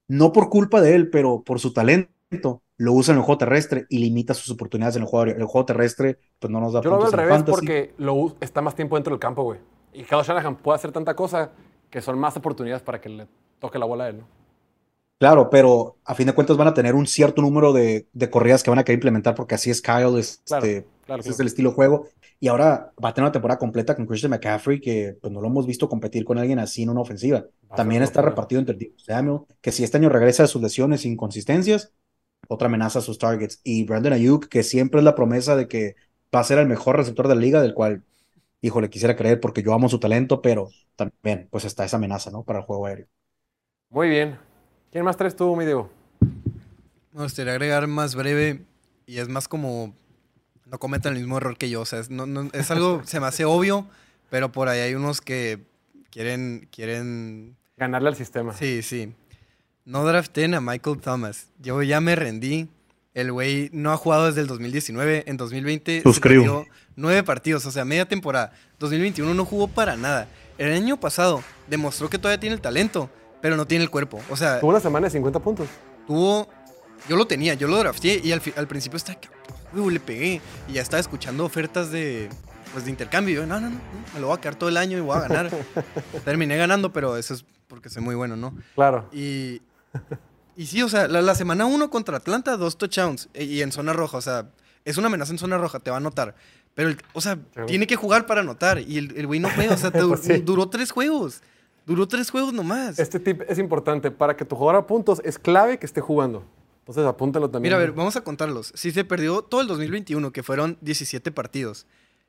no 0.07 0.31
por 0.31 0.49
culpa 0.49 0.79
de 0.79 0.95
él, 0.95 1.09
pero 1.09 1.43
por 1.43 1.59
su 1.59 1.73
talento, 1.73 2.61
lo 2.77 2.93
usa 2.93 3.11
en 3.11 3.17
el 3.17 3.25
juego 3.25 3.39
terrestre 3.39 3.85
y 3.89 3.97
limita 3.97 4.33
sus 4.33 4.49
oportunidades 4.49 4.95
en 4.95 5.01
el 5.01 5.09
juego, 5.09 5.25
el 5.25 5.43
juego 5.43 5.65
terrestre, 5.65 6.19
pues 6.39 6.49
no 6.49 6.61
nos 6.61 6.71
da 6.71 6.81
Yo 6.81 6.91
lo 6.91 6.95
veo 6.95 7.07
puntos 7.07 7.19
al 7.19 7.19
revés 7.19 7.35
fantasy. 7.35 7.51
porque 7.51 7.93
lo, 7.97 8.37
está 8.39 8.61
más 8.61 8.75
tiempo 8.75 8.95
dentro 8.95 9.11
del 9.11 9.19
campo, 9.19 9.43
güey. 9.43 9.59
Y 9.91 10.03
Kyle 10.03 10.23
Shanahan 10.23 10.55
puede 10.55 10.77
hacer 10.77 10.93
tanta 10.93 11.17
cosa 11.17 11.51
que 11.89 12.01
son 12.01 12.17
más 12.17 12.37
oportunidades 12.37 12.81
para 12.81 13.01
que 13.01 13.09
le 13.09 13.27
toque 13.59 13.79
la 13.79 13.85
bola 13.85 14.05
a 14.05 14.09
él, 14.09 14.19
¿no? 14.19 14.27
Claro, 15.19 15.49
pero 15.49 15.97
a 16.05 16.13
fin 16.13 16.27
de 16.27 16.33
cuentas 16.33 16.57
van 16.57 16.67
a 16.67 16.73
tener 16.75 16.93
un 16.93 17.07
cierto 17.07 17.41
número 17.41 17.73
de, 17.73 18.07
de 18.13 18.29
corridas 18.29 18.61
que 18.61 18.69
van 18.69 18.77
a 18.77 18.83
querer 18.83 18.97
implementar 18.97 19.33
porque 19.33 19.55
así 19.55 19.71
es 19.71 19.81
Kyle, 19.81 20.15
este, 20.19 20.45
Claro, 20.45 20.67
claro, 21.05 21.21
ese 21.23 21.31
claro. 21.31 21.31
es 21.31 21.39
el 21.39 21.47
estilo 21.47 21.69
de 21.71 21.75
juego. 21.75 22.07
Y 22.39 22.49
ahora 22.49 22.93
va 23.03 23.09
a 23.09 23.13
tener 23.15 23.25
una 23.25 23.31
temporada 23.31 23.57
completa 23.57 23.95
con 23.95 24.05
Christian 24.05 24.29
McCaffrey, 24.31 24.79
que 24.79 25.17
pues 25.19 25.33
no 25.33 25.41
lo 25.41 25.47
hemos 25.47 25.65
visto 25.65 25.89
competir 25.89 26.23
con 26.23 26.37
alguien 26.37 26.59
así 26.59 26.83
en 26.83 26.89
una 26.89 27.01
ofensiva. 27.01 27.47
También 27.75 28.03
está 28.03 28.21
repartido 28.21 28.59
entre 28.59 28.75
Deebo 28.75 28.99
Samuel, 28.99 29.39
que 29.61 29.71
si 29.71 29.83
este 29.83 29.97
año 29.97 30.09
regresa 30.09 30.43
de 30.43 30.49
sus 30.49 30.61
lesiones 30.61 31.03
e 31.05 31.07
inconsistencias, 31.09 31.93
otra 32.47 32.67
amenaza 32.67 32.99
a 32.99 33.01
sus 33.01 33.17
targets. 33.17 33.59
Y 33.63 33.85
Brandon 33.85 34.13
Ayuk, 34.13 34.47
que 34.47 34.63
siempre 34.63 34.99
es 34.99 35.03
la 35.05 35.15
promesa 35.15 35.55
de 35.55 35.67
que 35.67 35.95
va 36.33 36.41
a 36.41 36.43
ser 36.43 36.59
el 36.59 36.67
mejor 36.67 36.97
receptor 36.97 37.27
de 37.27 37.35
la 37.35 37.41
liga, 37.41 37.61
del 37.61 37.73
cual, 37.73 38.03
híjole, 38.61 38.89
quisiera 38.89 39.15
creer 39.15 39.39
porque 39.41 39.63
yo 39.63 39.73
amo 39.73 39.89
su 39.89 39.99
talento, 39.99 40.41
pero 40.41 40.69
también 40.95 41.47
pues 41.51 41.65
está 41.65 41.85
esa 41.85 41.97
amenaza, 41.97 42.31
¿no? 42.31 42.43
Para 42.43 42.59
el 42.59 42.65
juego 42.65 42.85
aéreo. 42.87 43.07
Muy 43.89 44.09
bien. 44.09 44.37
¿Quién 44.91 45.03
más 45.05 45.17
traes 45.17 45.35
tú, 45.35 45.55
mi 45.55 45.65
Diego? 45.65 45.89
Me 47.13 47.23
gustaría 47.23 47.53
agregar 47.53 47.87
más 47.87 48.15
breve 48.15 48.61
y 49.05 49.17
es 49.17 49.29
más 49.29 49.47
como 49.47 49.93
no 50.65 50.79
cometan 50.79 51.13
el 51.13 51.19
mismo 51.19 51.37
error 51.37 51.57
que 51.57 51.69
yo. 51.69 51.81
O 51.81 51.85
sea, 51.85 51.99
es, 51.99 52.09
no- 52.09 52.25
no- 52.25 52.49
es 52.53 52.69
algo, 52.71 53.01
se 53.05 53.19
me 53.19 53.27
hace 53.27 53.45
obvio, 53.45 53.87
pero 54.29 54.51
por 54.51 54.67
ahí 54.69 54.79
hay 54.81 54.95
unos 54.95 55.21
que 55.21 55.59
quieren, 56.11 56.67
quieren, 56.71 57.55
Ganarle 57.77 58.09
al 58.09 58.15
sistema. 58.15 58.53
sí, 58.53 58.81
sí. 58.81 59.13
No 59.85 60.03
draften 60.05 60.53
a 60.53 60.59
Michael 60.59 60.99
Thomas. 60.99 61.47
Yo 61.59 61.81
ya 61.81 62.01
me 62.01 62.15
rendí. 62.15 62.67
El 63.13 63.31
güey 63.31 63.69
no 63.71 63.91
ha 63.93 63.97
jugado 63.97 64.25
desde 64.27 64.41
el 64.41 64.47
2019. 64.47 65.23
En 65.27 65.37
2020 65.37 66.01
Suscribo. 66.03 66.43
se 66.43 66.49
perdió 66.49 66.73
nueve 66.97 67.23
partidos, 67.23 67.65
o 67.65 67.71
sea, 67.71 67.85
media 67.85 68.05
temporada. 68.05 68.51
2021 68.79 69.33
no 69.33 69.45
jugó 69.45 69.69
para 69.69 69.95
nada. 69.95 70.27
El 70.57 70.73
año 70.73 70.99
pasado 70.99 71.41
demostró 71.69 72.09
que 72.09 72.17
todavía 72.19 72.39
tiene 72.39 72.55
el 72.55 72.61
talento, 72.61 73.09
pero 73.41 73.55
no 73.57 73.65
tiene 73.67 73.83
el 73.83 73.89
cuerpo. 73.89 74.21
O 74.29 74.35
sea, 74.37 74.59
Tuvo 74.59 74.69
una 74.71 74.79
semana 74.79 75.07
de 75.07 75.11
50 75.11 75.39
puntos. 75.39 75.67
tuvo. 76.07 76.47
Yo 77.07 77.15
lo 77.15 77.25
tenía, 77.27 77.53
yo 77.53 77.67
lo 77.67 77.77
drafté 77.77 78.19
y 78.23 78.31
al, 78.31 78.41
principio 78.67 78.97
estaba. 78.97 79.19
"Uy, 79.75 79.93
le 79.93 79.99
pegué. 79.99 80.41
Y 80.67 80.73
ya 80.73 80.81
estaba 80.81 80.99
escuchando 80.99 81.45
ofertas 81.45 81.91
de. 81.91 82.29
Pues 82.73 82.83
de 82.85 82.91
intercambio. 82.91 83.33
Y 83.33 83.37
yo, 83.37 83.45
no, 83.45 83.59
no, 83.61 83.69
no, 83.69 83.79
me 84.13 84.19
lo 84.19 84.27
voy 84.27 84.37
a 84.37 84.41
quedar 84.41 84.55
todo 84.55 84.69
el 84.69 84.77
año 84.77 84.97
y 84.97 85.01
voy 85.01 85.15
a 85.15 85.21
ganar. 85.21 85.49
Terminé 86.25 86.57
ganando, 86.57 86.91
pero 86.91 87.15
eso 87.17 87.33
es 87.33 87.45
porque 87.67 87.89
soy 87.89 88.01
muy 88.03 88.15
bueno, 88.15 88.35
¿no? 88.35 88.55
Claro. 88.75 89.07
Y, 89.13 89.61
y 90.55 90.65
sí, 90.65 90.81
o 90.81 90.89
sea, 90.89 91.07
la, 91.07 91.21
la 91.21 91.35
semana 91.35 91.65
1 91.65 91.89
contra 91.89 92.17
Atlanta, 92.17 92.57
dos 92.57 92.77
touchdowns. 92.77 93.29
e- 93.33 93.43
Y 93.45 93.61
en 93.61 93.71
zona 93.71 93.93
roja, 93.93 94.17
o 94.17 94.21
sea, 94.21 94.49
es 94.85 94.97
una 94.97 95.07
amenaza 95.07 95.31
en 95.31 95.37
zona 95.37 95.57
roja, 95.57 95.79
te 95.79 95.91
va 95.91 95.97
a 95.97 95.99
anotar. 95.99 96.35
Pero, 96.73 96.89
el- 96.89 96.97
o 97.13 97.21
sea, 97.21 97.35
Sí. 97.35 97.61
tiene 97.67 97.87
que 97.87 97.95
jugar 97.95 98.25
para 98.25 98.41
anotar. 98.41 98.79
Y 98.79 98.97
el 98.97 99.13
el 99.17 99.27
güey 99.27 99.39
no 99.39 99.49
puede, 99.49 99.69
o 99.69 99.77
sea, 99.77 99.91
te 99.91 100.03
Pues 100.03 100.21
sí. 100.21 100.37
duró 100.39 100.67
tres 100.69 100.91
juegos. 100.91 101.41
Duró 101.87 102.05
tres 102.05 102.29
juegos 102.29 102.51
nomás. 102.51 102.99
Este 102.99 103.17
tip 103.17 103.43
es 103.47 103.57
importante. 103.59 104.11
Para 104.11 104.35
que 104.35 104.43
tu 104.43 104.57
jugador 104.57 104.83
a 104.83 104.85
puntos 104.85 105.21
es 105.23 105.39
clave 105.39 105.79
que 105.79 105.85
esté 105.85 106.01
jugando. 106.01 106.43
Entonces 106.79 107.05
apúntalo 107.05 107.49
también. 107.49 107.71
Mira, 107.71 107.77
a 107.77 107.79
ver, 107.79 107.93
vamos 107.93 108.17
a 108.17 108.25
contarlos. 108.25 108.73
Si 108.75 108.91
se 108.91 109.05
perdió 109.05 109.41
todo 109.41 109.61
el 109.61 109.67
2021, 109.67 110.33
que 110.33 110.43
fueron 110.43 110.77
17 110.81 111.31
partidos. 111.31 111.85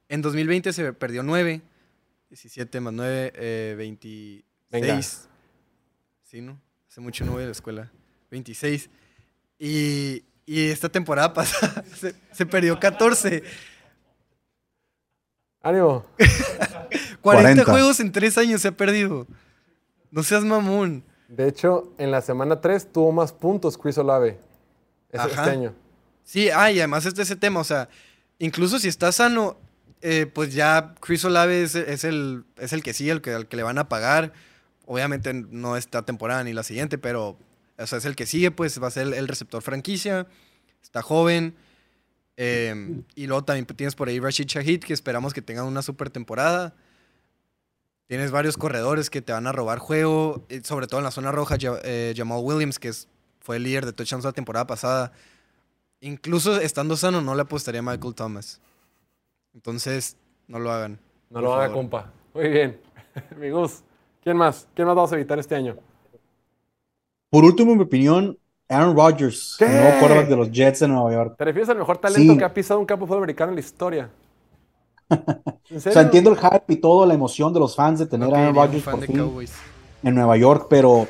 En 0.09 0.23
2020 0.23 0.73
se 0.73 0.93
perdió 0.93 1.25
9. 1.25 1.61
17 2.29 2.81
más 2.81 2.93
9, 2.93 3.33
eh, 3.35 3.75
26. 3.77 4.45
Venga. 4.71 5.03
Sí, 6.23 6.41
¿no? 6.41 6.61
Hace 6.89 7.01
mucho 7.01 7.25
no 7.25 7.33
voy 7.33 7.43
a 7.43 7.47
la 7.47 7.53
escuela. 7.53 7.91
26. 8.31 8.89
Y, 9.59 10.23
y 10.47 10.69
esta 10.69 10.89
temporada 10.89 11.33
pasada 11.35 11.85
se, 11.97 12.15
se 12.31 12.47
perdió 12.47 12.79
14. 12.79 13.43
Ánimo. 15.63 16.07
40, 17.23 17.23
40. 17.23 17.65
juegos 17.65 17.99
en 17.99 18.13
3 18.13 18.39
años 18.39 18.61
se 18.61 18.69
ha 18.69 18.73
perdido. 18.77 19.27
No 20.11 20.23
seas 20.23 20.45
mamón. 20.45 21.05
De 21.29 21.47
hecho, 21.49 21.93
en 21.99 22.11
la 22.11 22.23
semana 22.23 22.61
3 22.61 22.93
tuvo 22.93 23.13
más 23.13 23.33
puntos 23.33 23.77
Chris 23.77 23.99
Olave. 23.99 24.39
Ese- 25.11 25.23
Ajá. 25.23 25.43
Este 25.43 25.51
año. 25.51 25.75
Sí, 26.25 26.51
ah, 26.51 26.71
y 26.71 26.79
además 26.79 27.07
este 27.07 27.23
ese 27.23 27.37
tema, 27.37 27.61
o 27.61 27.65
sea, 27.65 27.89
incluso 28.39 28.79
si 28.79 28.89
está 28.89 29.13
sano, 29.13 29.57
eh, 30.03 30.27
pues 30.33 30.53
ya 30.55 30.95
Chris 31.01 31.25
Olave 31.25 31.63
es, 31.63 31.75
es 31.75 32.05
el, 32.05 32.45
es 32.59 32.73
el 32.73 32.83
que 32.83 32.93
sigue, 32.95 33.11
el 33.13 33.21
que, 33.23 33.33
al 33.33 33.49
que 33.49 33.57
le 33.57 33.63
van 33.63 33.79
a 33.79 33.89
pagar. 33.89 34.33
Obviamente 34.87 35.33
no 35.35 35.77
esta 35.77 36.03
temporada 36.05 36.45
ni 36.45 36.53
la 36.53 36.63
siguiente, 36.63 36.99
pero 36.99 37.37
o 37.79 37.87
sea, 37.87 37.99
es 37.99 38.05
el 38.05 38.17
que 38.17 38.27
sigue, 38.27 38.51
pues 38.51 38.83
va 38.83 38.89
a 38.89 38.91
ser 38.91 39.07
el, 39.09 39.15
el 39.15 39.29
receptor 39.29 39.63
franquicia. 39.63 40.27
Está 40.83 41.03
joven. 41.03 41.55
eh, 42.37 43.03
y 43.15 43.27
luego 43.27 43.45
también 43.45 43.67
tienes 43.67 43.95
por 43.95 44.09
ahí 44.09 44.21
Rashid 44.21 44.47
Shahid, 44.47 44.81
que 44.81 44.93
esperamos 44.95 45.35
que 45.35 45.43
tenga 45.43 45.65
una 45.65 45.83
super 45.83 46.09
temporada. 46.11 46.75
Tienes 48.09 48.31
varios 48.31 48.57
corredores 48.57 49.11
que 49.11 49.21
te 49.23 49.33
van 49.33 49.47
a 49.47 49.53
robar 49.53 49.79
juego, 49.79 50.43
sobre 50.65 50.87
todo 50.87 50.99
en 51.01 51.05
la 51.05 51.11
zona 51.11 51.31
roja. 51.31 51.57
Ja- 51.61 51.79
eh, 51.85 52.15
Jamal 52.17 52.41
Williams, 52.43 52.79
que 52.79 52.89
es- 52.89 53.07
fue 53.41 53.57
el 53.57 53.65
líder 53.65 53.85
de 53.87 53.93
touchdowns 53.93 54.25
la 54.25 54.33
temporada 54.33 54.67
pasada. 54.67 55.13
Incluso 56.01 56.59
estando 56.61 56.97
sano, 56.97 57.21
no 57.21 57.35
le 57.35 57.43
apostaría 57.43 57.81
a 57.81 57.83
Michael 57.83 58.15
Thomas. 58.15 58.61
Entonces, 59.55 60.17
no 60.47 60.59
lo 60.59 60.71
hagan. 60.73 60.99
No 61.31 61.41
lo 61.43 61.53
haga, 61.55 61.67
favor. 61.69 61.77
compa. 61.77 62.11
Muy 62.33 62.49
bien. 62.49 62.81
Mi 63.39 63.51
Gus. 63.51 63.83
¿Quién 64.25 64.37
más? 64.37 64.67
¿Quién 64.75 64.87
más 64.87 64.97
vamos 64.97 65.13
a 65.13 65.15
evitar 65.17 65.39
este 65.39 65.55
año? 65.55 65.77
Por 67.31 67.45
último, 67.45 67.73
en 67.73 67.79
mi 67.79 67.85
opinión, 67.85 68.39
Aaron 68.71 68.97
Rodgers, 68.97 69.57
¿Qué? 69.59 69.67
el 69.67 69.73
nuevo 69.73 69.99
quarterback 69.99 70.29
de 70.29 70.37
los 70.37 70.51
Jets 70.51 70.81
de 70.81 70.89
Nueva 70.89 71.13
York. 71.13 71.35
¿Te 71.37 71.45
refieres 71.45 71.69
al 71.69 71.77
mejor 71.77 71.99
talento 71.99 72.33
Sí. 72.33 72.39
que 72.39 72.45
ha 72.45 72.55
pisado 72.55 72.81
un 72.81 72.87
campo 72.87 73.05
de 73.05 73.09
fútbol 73.09 73.23
americano 73.25 73.51
en 73.51 73.57
la 73.57 73.61
historia? 73.61 74.11
¿En 75.71 75.77
O 75.77 75.81
sea, 75.81 76.03
entiendo 76.03 76.31
el 76.31 76.39
hype 76.39 76.73
y 76.73 76.77
todo, 76.77 77.07
la 77.07 77.15
emoción 77.15 77.53
de 77.53 77.61
los 77.61 77.75
fans 77.75 77.99
de 77.99 78.07
tener 78.07 78.29
No 78.29 78.35
a 78.35 78.39
Aaron 78.39 78.55
Rodgers 78.55 78.85
por 78.85 79.01
fin 79.01 79.47
en 80.03 80.15
Nueva 80.15 80.37
York, 80.37 80.67
pero 80.71 81.09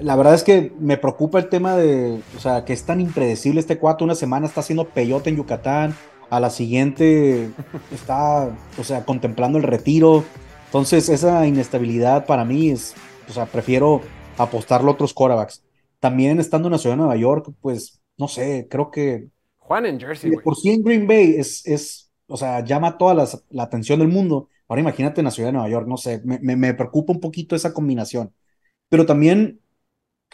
la 0.00 0.16
verdad 0.16 0.34
es 0.34 0.44
que 0.44 0.72
me 0.78 0.96
preocupa 0.96 1.38
el 1.38 1.48
tema 1.48 1.76
de, 1.76 2.20
o 2.36 2.40
sea, 2.40 2.64
que 2.64 2.72
es 2.72 2.84
tan 2.84 3.00
impredecible 3.00 3.60
este 3.60 3.78
cuatro. 3.78 4.04
Una 4.04 4.14
semana 4.14 4.46
está 4.46 4.60
haciendo 4.60 4.88
peyote 4.88 5.30
en 5.30 5.36
Yucatán, 5.36 5.94
a 6.30 6.40
la 6.40 6.50
siguiente 6.50 7.50
está, 7.92 8.56
o 8.78 8.84
sea, 8.84 9.04
contemplando 9.04 9.58
el 9.58 9.64
retiro. 9.64 10.24
Entonces, 10.66 11.08
esa 11.08 11.46
inestabilidad 11.46 12.26
para 12.26 12.44
mí 12.44 12.70
es, 12.70 12.94
o 13.28 13.32
sea, 13.32 13.46
prefiero 13.46 14.02
apostarlo 14.36 14.90
a 14.90 14.94
otros 14.94 15.14
quarterbacks. 15.14 15.64
También 15.98 16.38
estando 16.38 16.68
en 16.68 16.72
la 16.72 16.78
ciudad 16.78 16.94
de 16.94 16.98
Nueva 16.98 17.16
York, 17.16 17.50
pues, 17.60 18.00
no 18.16 18.28
sé, 18.28 18.68
creo 18.70 18.90
que 18.90 19.28
Juan 19.58 19.86
en 19.86 19.98
Jersey, 19.98 20.30
de 20.30 20.38
por 20.38 20.56
sí 20.56 20.70
en 20.70 20.82
Green 20.82 21.06
Bay 21.06 21.34
es, 21.36 21.66
es 21.66 22.07
o 22.28 22.36
sea, 22.36 22.64
llama 22.64 22.98
toda 22.98 23.14
las- 23.14 23.44
la 23.50 23.64
atención 23.64 23.98
del 24.00 24.08
mundo. 24.08 24.48
Ahora 24.68 24.82
imagínate 24.82 25.20
en 25.20 25.26
la 25.26 25.30
ciudad 25.30 25.48
de 25.48 25.54
Nueva 25.54 25.68
York, 25.70 25.86
no 25.88 25.96
sé, 25.96 26.22
me, 26.24 26.74
preocupa 26.74 27.12
un 27.12 27.20
poquito 27.20 27.56
esa 27.56 27.72
combinación. 27.72 28.32
Pero 28.88 29.06
también 29.06 29.60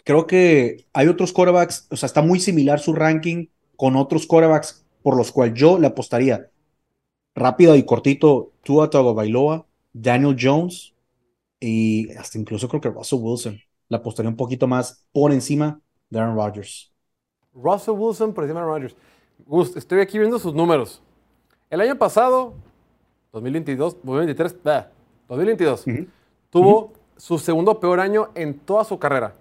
creo 0.04 0.26
que 0.26 0.86
hay 0.92 1.08
otros 1.08 1.32
quarterbacks, 1.32 1.86
o 1.90 1.96
sea, 1.96 2.06
está 2.06 2.22
muy 2.22 2.40
similar 2.40 2.80
su 2.80 2.92
ranking 2.94 3.46
con 3.76 3.96
otros 3.96 4.26
quarterbacks 4.26 4.84
por 5.02 5.16
los 5.16 5.32
cuales 5.32 5.54
yo 5.58 5.78
le 5.78 5.86
apostaría. 5.86 6.50
Rápido 7.34 7.76
y 7.76 7.84
cortito, 7.84 8.52
Tua 8.62 8.90
Tagovailoa, 8.90 9.66
Daniel 9.92 10.36
Jones 10.38 10.94
y 11.60 12.10
hasta 12.12 12.38
incluso 12.38 12.68
creo 12.68 12.80
que 12.80 12.90
Russell 12.90 13.20
Wilson. 13.20 13.60
Le 13.88 13.96
apostaría 13.96 14.30
un 14.30 14.36
poquito 14.36 14.66
más 14.66 15.06
por 15.12 15.32
encima 15.32 15.80
de 16.10 16.18
Aaron 16.18 16.36
Rodgers. 16.36 16.92
Russell 17.52 17.94
Wilson 17.94 18.34
por 18.34 18.44
encima 18.44 18.60
de 18.60 18.66
Rodgers. 18.66 18.96
Estoy 19.76 20.00
aquí 20.00 20.18
viendo 20.18 20.38
sus 20.38 20.54
números. 20.54 21.02
El 21.74 21.80
año 21.80 21.98
pasado, 21.98 22.54
2022, 23.32 23.96
2023, 24.04 24.62
bah, 24.62 24.90
2022, 25.26 25.84
Ujú. 25.88 26.06
tuvo 26.48 26.92
su 27.16 27.36
segundo 27.36 27.80
peor 27.80 27.98
año 27.98 28.28
en 28.36 28.56
toda 28.60 28.84
su 28.84 28.96
carrera. 28.96 29.34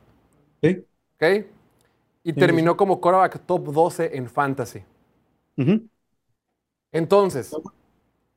¿Sí? 0.60 0.84
¿Ok? 1.14 1.46
Y 2.24 2.32
sí, 2.32 2.34
terminó 2.34 2.76
como 2.76 3.00
quarterback 3.00 3.46
top 3.46 3.72
12 3.72 4.18
en 4.18 4.28
fantasy. 4.28 4.84
Entonces, 6.92 7.56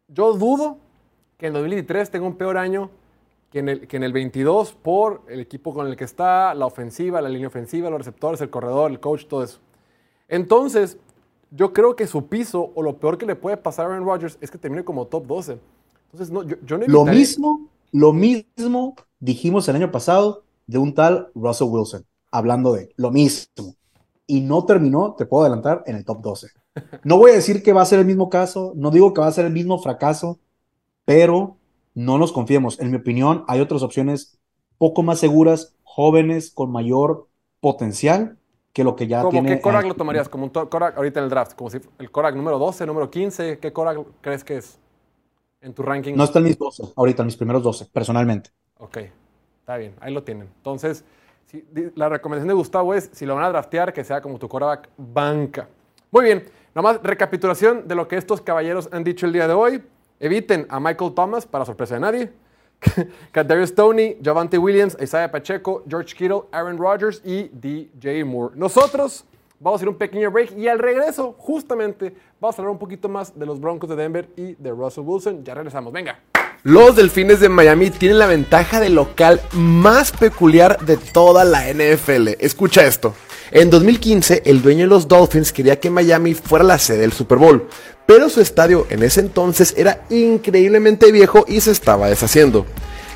yo 0.09 0.35
dudo 0.35 0.77
que 1.39 1.47
en 1.47 1.55
2023 1.55 2.11
tenga 2.11 2.27
un 2.27 2.37
peor 2.37 2.59
año 2.59 2.91
que 3.51 3.61
en, 3.61 3.71
el, 3.71 3.89
que 3.89 3.97
en 3.97 4.03
el 4.03 4.13
22 4.13 4.75
por 4.75 5.23
el 5.27 5.41
equipo 5.41 5.73
con 5.73 5.87
el 5.87 5.97
que 5.97 6.05
está, 6.05 6.53
la 6.53 6.67
ofensiva, 6.67 7.23
la 7.23 7.31
línea 7.31 7.49
ofensiva, 7.49 7.89
los 7.89 8.01
receptores, 8.01 8.43
el 8.43 8.51
corredor, 8.51 8.91
el 8.91 9.01
coach, 9.01 9.25
todo 9.25 9.43
eso. 9.43 9.59
Entonces, 10.29 10.99
yo 11.51 11.73
creo 11.73 11.97
que 11.97 12.07
su 12.07 12.27
piso 12.27 12.73
o 12.75 12.83
lo 12.83 12.99
peor 12.99 13.19
que 13.19 13.27
le 13.27 13.37
puede 13.37 13.57
pasar 13.57 13.87
a 13.87 13.91
Aaron 13.91 14.07
Rodgers 14.07 14.39
es 14.41 14.51
que 14.51 14.59
termine 14.59 14.85
como 14.85 15.07
top 15.07 15.27
12. 15.27 15.59
Entonces, 16.13 16.31
no, 16.31 16.43
yo, 16.43 16.57
yo 16.65 16.79
no 16.79 16.87
Lo 16.87 17.05
mismo, 17.05 17.69
lo 17.93 18.13
mismo 18.13 18.95
dijimos 19.21 19.69
el 19.69 19.77
año 19.77 19.91
pasado 19.91 20.45
de 20.67 20.79
un 20.79 20.95
tal 20.95 21.29
Russell 21.35 21.69
Wilson, 21.69 22.05
hablando 22.31 22.73
de 22.73 22.93
lo 22.97 23.11
mismo. 23.11 23.75
Y 24.27 24.41
no 24.41 24.65
terminó, 24.65 25.15
te 25.17 25.27
puedo 25.27 25.45
adelantar, 25.45 25.85
en 25.87 25.97
el 25.97 26.05
top 26.05 26.21
12. 26.21 26.49
No 27.05 27.19
voy 27.19 27.31
a 27.31 27.35
decir 27.35 27.63
que 27.63 27.73
va 27.73 27.83
a 27.83 27.87
ser 27.87 28.01
el 28.01 28.07
mismo 28.07 28.29
caso, 28.29 28.73
no 28.77 28.91
digo 28.91 29.15
que 29.15 29.21
va 29.21 29.29
a 29.29 29.33
ser 29.33 29.47
el 29.47 29.53
mismo 29.53 29.79
fracaso, 29.79 30.39
pero 31.05 31.57
no 31.95 32.19
nos 32.19 32.33
confiemos. 32.33 32.79
En 32.81 32.91
mi 32.91 32.97
opinión, 32.97 33.45
hay 33.47 33.61
otras 33.61 33.83
opciones 33.83 34.39
poco 34.79 35.03
más 35.03 35.21
seguras, 35.21 35.75
jóvenes, 35.85 36.51
con 36.51 36.71
mayor 36.71 37.29
potencial 37.61 38.37
que 38.77 38.85
lo 38.85 38.95
que 38.95 39.07
ya 39.07 39.21
¿Cómo 39.23 39.31
tiene. 39.31 39.49
qué 39.57 39.61
Korak 39.63 39.87
eh, 39.87 39.89
lo 39.89 39.95
tomarías? 39.95 40.29
¿Como 40.29 40.45
un 40.45 40.51
Korak 40.51 40.99
ahorita 40.99 41.19
en 41.21 41.25
el 41.25 41.31
draft? 41.31 41.55
¿Como 41.55 41.71
si 41.71 41.79
el 41.99 42.11
Korak 42.11 42.35
número 42.35 42.59
12, 42.59 42.85
número 42.85 43.09
15? 43.11 43.59
¿Qué 43.59 43.73
Korak 43.73 44.01
crees 44.21 44.45
que 44.45 44.59
es 44.59 44.79
en 45.63 45.73
tu 45.73 45.83
ranking? 45.83 46.15
No 46.15 46.25
está 46.25 46.41
en 46.41 46.45
mis 46.45 46.59
12, 46.59 46.83
ahorita, 46.95 47.23
en 47.23 47.27
mis 47.27 47.39
primeros 47.39 47.63
12, 47.63 47.87
personalmente. 47.87 48.51
Ok, 48.77 48.99
está 49.61 49.79
bien, 49.79 49.95
ahí 49.99 50.13
lo 50.13 50.23
tienen. 50.25 50.51
Entonces, 50.59 51.07
si- 51.47 51.65
la 51.95 52.11
recomendación 52.11 52.49
de 52.49 52.53
Gustavo 52.53 52.93
es, 52.93 53.09
si 53.15 53.25
lo 53.25 53.35
van 53.35 53.45
a 53.45 53.49
draftear, 53.49 53.95
que 53.95 54.05
sea 54.05 54.21
como 54.21 54.39
tu 54.39 54.47
quarterback 54.47 54.91
banca. 54.99 55.71
Muy 56.11 56.25
bien, 56.25 56.45
nomás 56.75 57.01
recapitulación 57.03 57.89
de 57.89 57.95
lo 57.95 58.07
que 58.07 58.19
estos 58.19 58.43
caballeros 58.43 58.91
han 58.93 59.05
dicho 59.05 59.25
el 59.25 59.33
día 59.33 59.49
de 59.49 59.55
hoy. 59.55 59.83
Eviten 60.21 60.67
a 60.69 60.79
Michael 60.81 61.15
Thomas, 61.15 61.47
para 61.47 61.65
sorpresa 61.65 61.95
de 61.95 62.01
nadie. 62.01 62.33
Kadarius 63.33 63.71
Stoney, 63.71 64.19
Javante 64.23 64.59
Williams, 64.59 64.97
Isaiah 65.01 65.31
Pacheco, 65.31 65.83
George 65.89 66.15
Kittle, 66.15 66.43
Aaron 66.53 66.79
Rodgers 66.79 67.21
y 67.25 67.49
DJ 67.53 68.25
Moore. 68.25 68.55
Nosotros 68.57 69.25
vamos 69.59 69.81
a 69.81 69.85
ir 69.85 69.89
un 69.89 69.97
pequeño 69.97 70.31
break 70.31 70.57
y 70.57 70.69
al 70.69 70.79
regreso, 70.79 71.35
justamente, 71.39 72.15
vamos 72.41 72.59
a 72.59 72.63
hablar 72.63 72.73
un 72.73 72.79
poquito 72.79 73.09
más 73.09 73.39
de 73.39 73.47
los 73.47 73.61
Broncos 73.61 73.91
de 73.91 73.97
Denver 73.97 74.29
y 74.37 74.55
de 74.55 74.71
Russell 74.71 75.05
Wilson. 75.05 75.45
Ya 75.45 75.55
regresamos, 75.55 75.93
venga. 75.93 76.19
Los 76.63 76.97
Delfines 76.97 77.39
de 77.41 77.49
Miami 77.49 77.91
tienen 77.91 78.19
la 78.19 78.27
ventaja 78.27 78.81
de 78.81 78.91
local 78.91 79.41
más 79.53 80.11
peculiar 80.11 80.85
de 80.85 80.97
toda 80.97 81.45
la 81.45 81.73
NFL. 81.73 82.29
Escucha 82.41 82.85
esto. 82.85 83.15
En 83.53 83.71
2015, 83.71 84.43
el 84.45 84.61
dueño 84.61 84.83
de 84.83 84.89
los 84.89 85.07
Dolphins 85.07 85.53
quería 85.53 85.79
que 85.79 85.89
Miami 85.89 86.35
fuera 86.35 86.65
la 86.65 86.79
sede 86.79 86.99
del 86.99 87.13
Super 87.13 87.39
Bowl, 87.39 87.69
pero 88.05 88.29
su 88.29 88.41
estadio 88.41 88.87
en 88.91 89.03
ese 89.05 89.21
entonces 89.21 89.75
era 89.77 90.05
increíblemente 90.11 91.13
viejo 91.13 91.45
y 91.47 91.61
se 91.61 91.71
estaba 91.71 92.09
deshaciendo. 92.09 92.67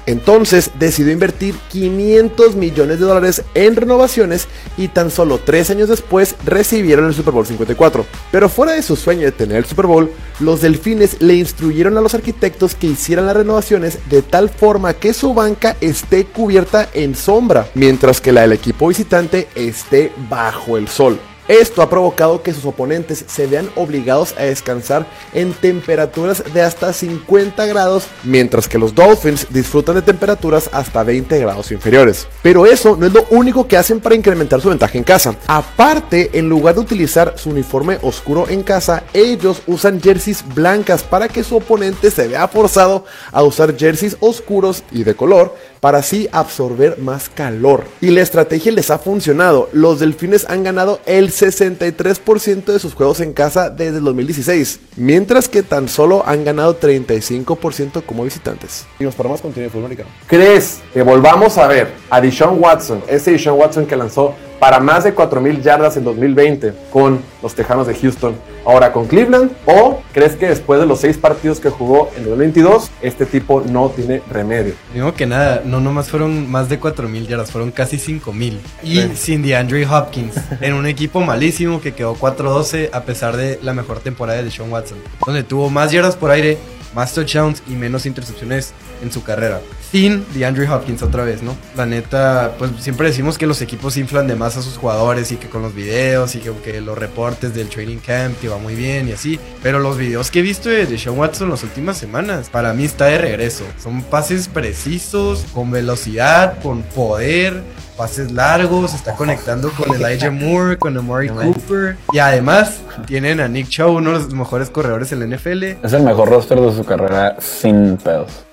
Entonces 0.07 0.71
decidió 0.79 1.13
invertir 1.13 1.55
500 1.71 2.57
millones 2.57 3.01
de 3.01 3.07
dólares 3.07 3.43
en 3.55 3.77
renovaciones 3.77 4.49
y 4.77 4.89
tan 4.89 5.11
solo 5.11 5.39
tres 5.39 5.71
años 5.71 5.89
después 5.89 6.37
recibieron 6.45 7.07
el 7.07 7.15
Super 7.15 7.33
Bowl 7.33 7.47
54. 7.47 8.05
Pero 8.31 8.49
fuera 8.49 8.73
de 8.73 8.83
su 8.83 8.97
sueño 8.97 9.23
de 9.23 9.33
tener 9.33 9.59
el 9.59 9.65
Super 9.65 9.87
Bowl, 9.87 10.11
los 10.41 10.61
delfines 10.61 11.21
le 11.21 11.35
instruyeron 11.35 11.97
a 11.97 12.01
los 12.01 12.15
arquitectos 12.15 12.75
que 12.75 12.89
hicieran 12.89 13.27
las 13.27 13.37
renovaciones 13.37 13.99
de 14.09 14.23
tal 14.23 14.49
forma 14.49 14.95
que 14.95 15.13
su 15.13 15.35
banca 15.35 15.77
esté 15.81 16.25
cubierta 16.25 16.89
en 16.95 17.15
sombra, 17.15 17.69
mientras 17.75 18.21
que 18.21 18.33
la 18.33 18.43
del 18.43 18.53
equipo 18.53 18.89
visitante 18.89 19.49
esté 19.55 20.13
bajo 20.29 20.77
el 20.77 20.89
sol. 20.89 21.19
Esto 21.51 21.83
ha 21.83 21.91
provocado 21.91 22.45
que 22.45 22.55
sus 22.55 22.65
oponentes 22.65 23.25
se 23.27 23.49
vean 23.49 23.69
obligados 23.75 24.37
a 24.39 24.43
descansar 24.43 25.05
en 25.35 25.53
temperaturas 25.53 26.45
de 26.55 26.63
hasta 26.63 26.93
50 26.93 27.67
grados, 27.67 28.07
mientras 28.23 28.69
que 28.69 28.79
los 28.79 28.95
Dolphins 28.95 29.49
disfrutan 29.51 29.97
de 29.97 30.03
temperaturas 30.03 30.71
hasta 30.73 31.03
20 31.03 31.41
grados 31.41 31.73
inferiores. 31.73 32.29
Pero 32.41 32.67
eso 32.67 32.97
no 32.97 33.05
es 33.05 33.13
lo 33.13 33.27
único 33.31 33.67
que 33.67 33.77
hacen 33.77 33.99
para 33.99 34.15
incrementar 34.15 34.61
su 34.61 34.69
ventaja 34.69 34.97
en 34.97 35.03
casa. 35.03 35.35
Aparte, 35.49 36.31
en 36.35 36.49
lugar 36.49 36.77
de 36.77 36.83
utilizar 36.83 37.35
su 37.37 37.51
uniforme 37.51 37.99
oscuro 38.03 38.49
en 38.49 38.63
casa, 38.63 39.03
ellos 39.13 39.61
usan 39.67 40.01
jerseys 40.01 40.45
blancas 40.55 41.03
para 41.03 41.27
que 41.27 41.43
su 41.43 41.57
oponente 41.57 42.13
se 42.13 42.29
vea 42.29 42.47
forzado 42.47 43.05
a 43.33 43.43
usar 43.43 43.77
jerseys 43.77 44.17
oscuros 44.21 44.85
y 44.93 45.03
de 45.03 45.17
color 45.17 45.57
para 45.81 45.99
así 45.99 46.29
absorber 46.33 46.99
más 46.99 47.29
calor. 47.29 47.85
Y 48.01 48.11
la 48.11 48.21
estrategia 48.21 48.73
les 48.73 48.91
ha 48.91 48.99
funcionado. 48.99 49.69
Los 49.73 50.01
delfines 50.01 50.47
han 50.49 50.63
ganado 50.63 51.01
el 51.07 51.31
63% 51.31 52.65
de 52.65 52.79
sus 52.79 52.95
juegos 52.95 53.21
en 53.21 53.33
casa 53.33 53.71
desde 53.71 53.99
el 53.99 54.05
2016, 54.05 54.81
mientras 54.97 55.49
que 55.49 55.63
tan 55.63 55.89
solo 55.89 56.23
han 56.27 56.45
ganado 56.45 56.79
35% 56.79 58.05
como 58.05 58.25
visitantes. 58.25 58.87
Y 58.99 59.05
nos 59.05 59.15
para 59.15 59.29
más 59.29 59.41
contenido 59.41 59.69
de 59.69 59.73
fútbol 59.73 59.87
americano. 59.87 60.11
¿Crees 60.27 60.81
que 60.93 61.03
volvamos 61.03 61.59
a 61.59 61.67
ver 61.67 61.93
a 62.11 62.21
Deshaun 62.21 62.61
Watson, 62.61 63.03
ese 63.09 63.33
Deshaun 63.33 63.59
Watson 63.59 63.87
que 63.87 63.97
lanzó 63.97 64.35
para 64.61 64.79
más 64.79 65.03
de 65.03 65.17
4.000 65.17 65.63
yardas 65.63 65.97
en 65.97 66.05
2020 66.05 66.75
con 66.93 67.21
los 67.43 67.55
Tejanos 67.55 67.87
de 67.87 67.95
Houston, 67.95 68.37
ahora 68.65 68.93
con 68.93 69.07
Cleveland? 69.07 69.51
¿O 69.65 70.03
crees 70.13 70.37
que 70.37 70.49
después 70.49 70.79
de 70.79 70.87
los 70.87 71.01
seis 71.01 71.17
partidos 71.17 71.59
que 71.59 71.71
jugó 71.71 72.11
en 72.17 72.25
2022, 72.25 72.91
este 73.01 73.27
tipo 73.27 73.63
no 73.63 73.89
tiene 73.89 74.23
remedio? 74.31 74.75
Digo 74.93 75.15
que 75.15 75.27
nada, 75.27 75.63
no 75.65 75.81
nomás 75.81 76.09
fueron 76.09 76.49
más 76.49 76.69
de 76.69 76.79
4.000 76.79 77.27
yardas, 77.27 77.51
fueron 77.51 77.71
casi 77.73 77.97
5.000. 77.97 78.59
Y 78.85 79.17
sin 79.17 79.43
DeAndre 79.43 79.87
Hopkins, 79.87 80.35
en 80.61 80.75
un 80.75 80.87
equipo 80.87 81.23
malísimo 81.23 81.81
que 81.81 81.95
quedó 81.95 82.15
4-12 82.15 82.91
a 82.93 83.01
pesar 83.03 83.37
de 83.37 83.59
la 83.63 83.73
mejor 83.73 84.01
temporada 84.01 84.43
de 84.43 84.51
Sean 84.51 84.71
Watson, 84.71 84.99
donde 85.25 85.43
tuvo 85.43 85.71
más 85.71 85.91
yardas 85.91 86.17
por 86.17 86.31
aire, 86.31 86.59
más 86.95 87.15
touchdowns 87.15 87.63
y 87.67 87.73
menos 87.73 88.05
intercepciones 88.05 88.75
en 89.03 89.11
su 89.11 89.23
carrera. 89.23 89.61
Sin 89.91 90.25
DeAndre 90.33 90.69
Hopkins 90.69 91.03
otra 91.03 91.25
vez, 91.25 91.43
¿no? 91.43 91.57
La 91.77 91.85
neta, 91.85 92.53
pues 92.59 92.71
siempre 92.79 93.09
decimos 93.09 93.39
que 93.39 93.47
los 93.47 93.61
equipos 93.61 93.97
inflan 93.97 94.29
de 94.29 94.37
más 94.37 94.57
a 94.57 94.63
sus 94.63 94.77
jugadores 94.77 95.33
y 95.33 95.37
que 95.37 95.49
con 95.49 95.63
los 95.63 95.75
videos 95.75 96.37
y 96.37 96.39
que, 96.39 96.53
que 96.63 96.81
los 96.81 96.97
reportes 96.97 97.55
del 97.55 97.69
training 97.69 97.99
camp 97.99 98.39
que 98.41 98.49
va 98.49 98.59
muy 98.59 98.77
bien 98.77 99.09
y 99.09 99.13
así. 99.13 99.41
Pero 99.63 99.81
los 99.81 99.99
videos 99.99 100.31
que 100.31 100.39
he 100.39 100.43
visto 100.43 100.69
de, 100.69 100.87
Sean 100.97 101.19
Watson 101.19 101.51
las 101.51 101.65
últimas 101.65 101.99
semanas, 101.99 102.49
para 102.51 102.73
mí 102.73 102.85
está 102.85 103.07
de 103.07 103.19
regreso. 103.19 103.65
Son 103.83 104.03
pases 104.03 104.47
precisos, 104.47 105.45
con 105.53 105.71
velocidad, 105.73 106.63
con 106.63 106.83
poder, 106.83 107.63
pases 107.97 108.31
largos, 108.31 108.95
está 108.95 109.15
conectando 109.15 109.71
con 109.71 109.95
Elijah 110.03 110.31
Moore, 110.31 110.79
con 110.79 110.97
Amari 110.97 111.29
Cooper. 111.29 111.97
Y 112.13 112.19
además 112.19 112.81
tienen 113.07 113.41
a 113.41 113.49
Nick 113.49 113.69
Chubb, 113.69 113.97
uno 113.97 114.13
de 114.13 114.19
los 114.21 114.35
mejores 114.35 114.71
corredores 114.71 115.11
en 115.13 115.21
la 115.21 115.37
NFL. 115.37 115.65
Es 115.83 115.93
el 115.93 116.03
mejor 116.05 116.29
roster 116.29 116.61
de 116.61 116.73
su 116.73 116.85
carrera 116.85 117.37
sin 117.41 117.97
pedos. 117.97 118.45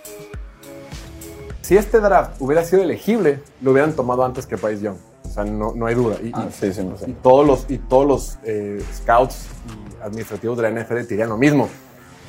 Si 1.68 1.76
este 1.76 1.99
draft 1.99 2.39
hubiera 2.39 2.63
sido 2.63 2.82
elegible, 2.82 3.41
lo 3.61 3.72
hubieran 3.72 3.91
tomado 3.91 4.24
antes 4.24 4.45
que 4.45 4.55
Bryce 4.55 4.84
Young. 4.84 4.95
O 5.26 5.30
sea, 5.30 5.43
no, 5.43 5.74
no 5.76 5.86
hay 5.86 5.95
duda. 5.95 6.15
Y, 6.24 6.32
Ah, 6.34 6.45
y- 6.49 6.53
sí, 6.53 6.72
100%. 6.72 7.09
y 7.09 7.13
todos 7.15 7.45
los, 7.45 7.65
y 7.68 7.78
todos 7.78 8.07
los 8.07 8.38
eh, 8.45 8.82
scouts 8.95 9.47
y 9.68 10.01
administrativos 10.05 10.55
de 10.55 10.63
la 10.63 10.70
NFL 10.70 11.05
dirían 11.05 11.28
lo 11.28 11.36
mismo. 11.38 11.68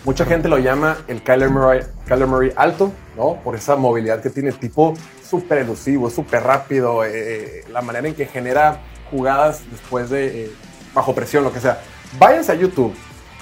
Mucha 0.04 0.24
gente 0.24 0.48
lo 0.48 0.58
llama 0.58 0.96
el 1.06 1.22
Kyler 1.22 1.50
Murray, 1.50 1.82
Kyler 2.08 2.26
Murray 2.26 2.52
alto, 2.56 2.90
¿no? 3.16 3.34
Por 3.44 3.54
esa 3.54 3.76
movilidad 3.76 4.20
que 4.20 4.30
tiene, 4.30 4.50
tipo 4.50 4.94
súper 5.24 5.58
elusivo, 5.58 6.10
súper 6.10 6.42
rápido, 6.42 7.04
eh, 7.04 7.62
la 7.70 7.80
manera 7.80 8.08
en 8.08 8.16
que 8.16 8.26
genera 8.26 8.80
jugadas 9.08 9.62
después 9.70 10.10
de 10.10 10.46
eh, 10.46 10.50
bajo 10.94 11.14
presión, 11.14 11.44
lo 11.44 11.52
que 11.52 11.60
sea. 11.60 11.80
Váyanse 12.18 12.50
a 12.50 12.54
YouTube, 12.56 12.92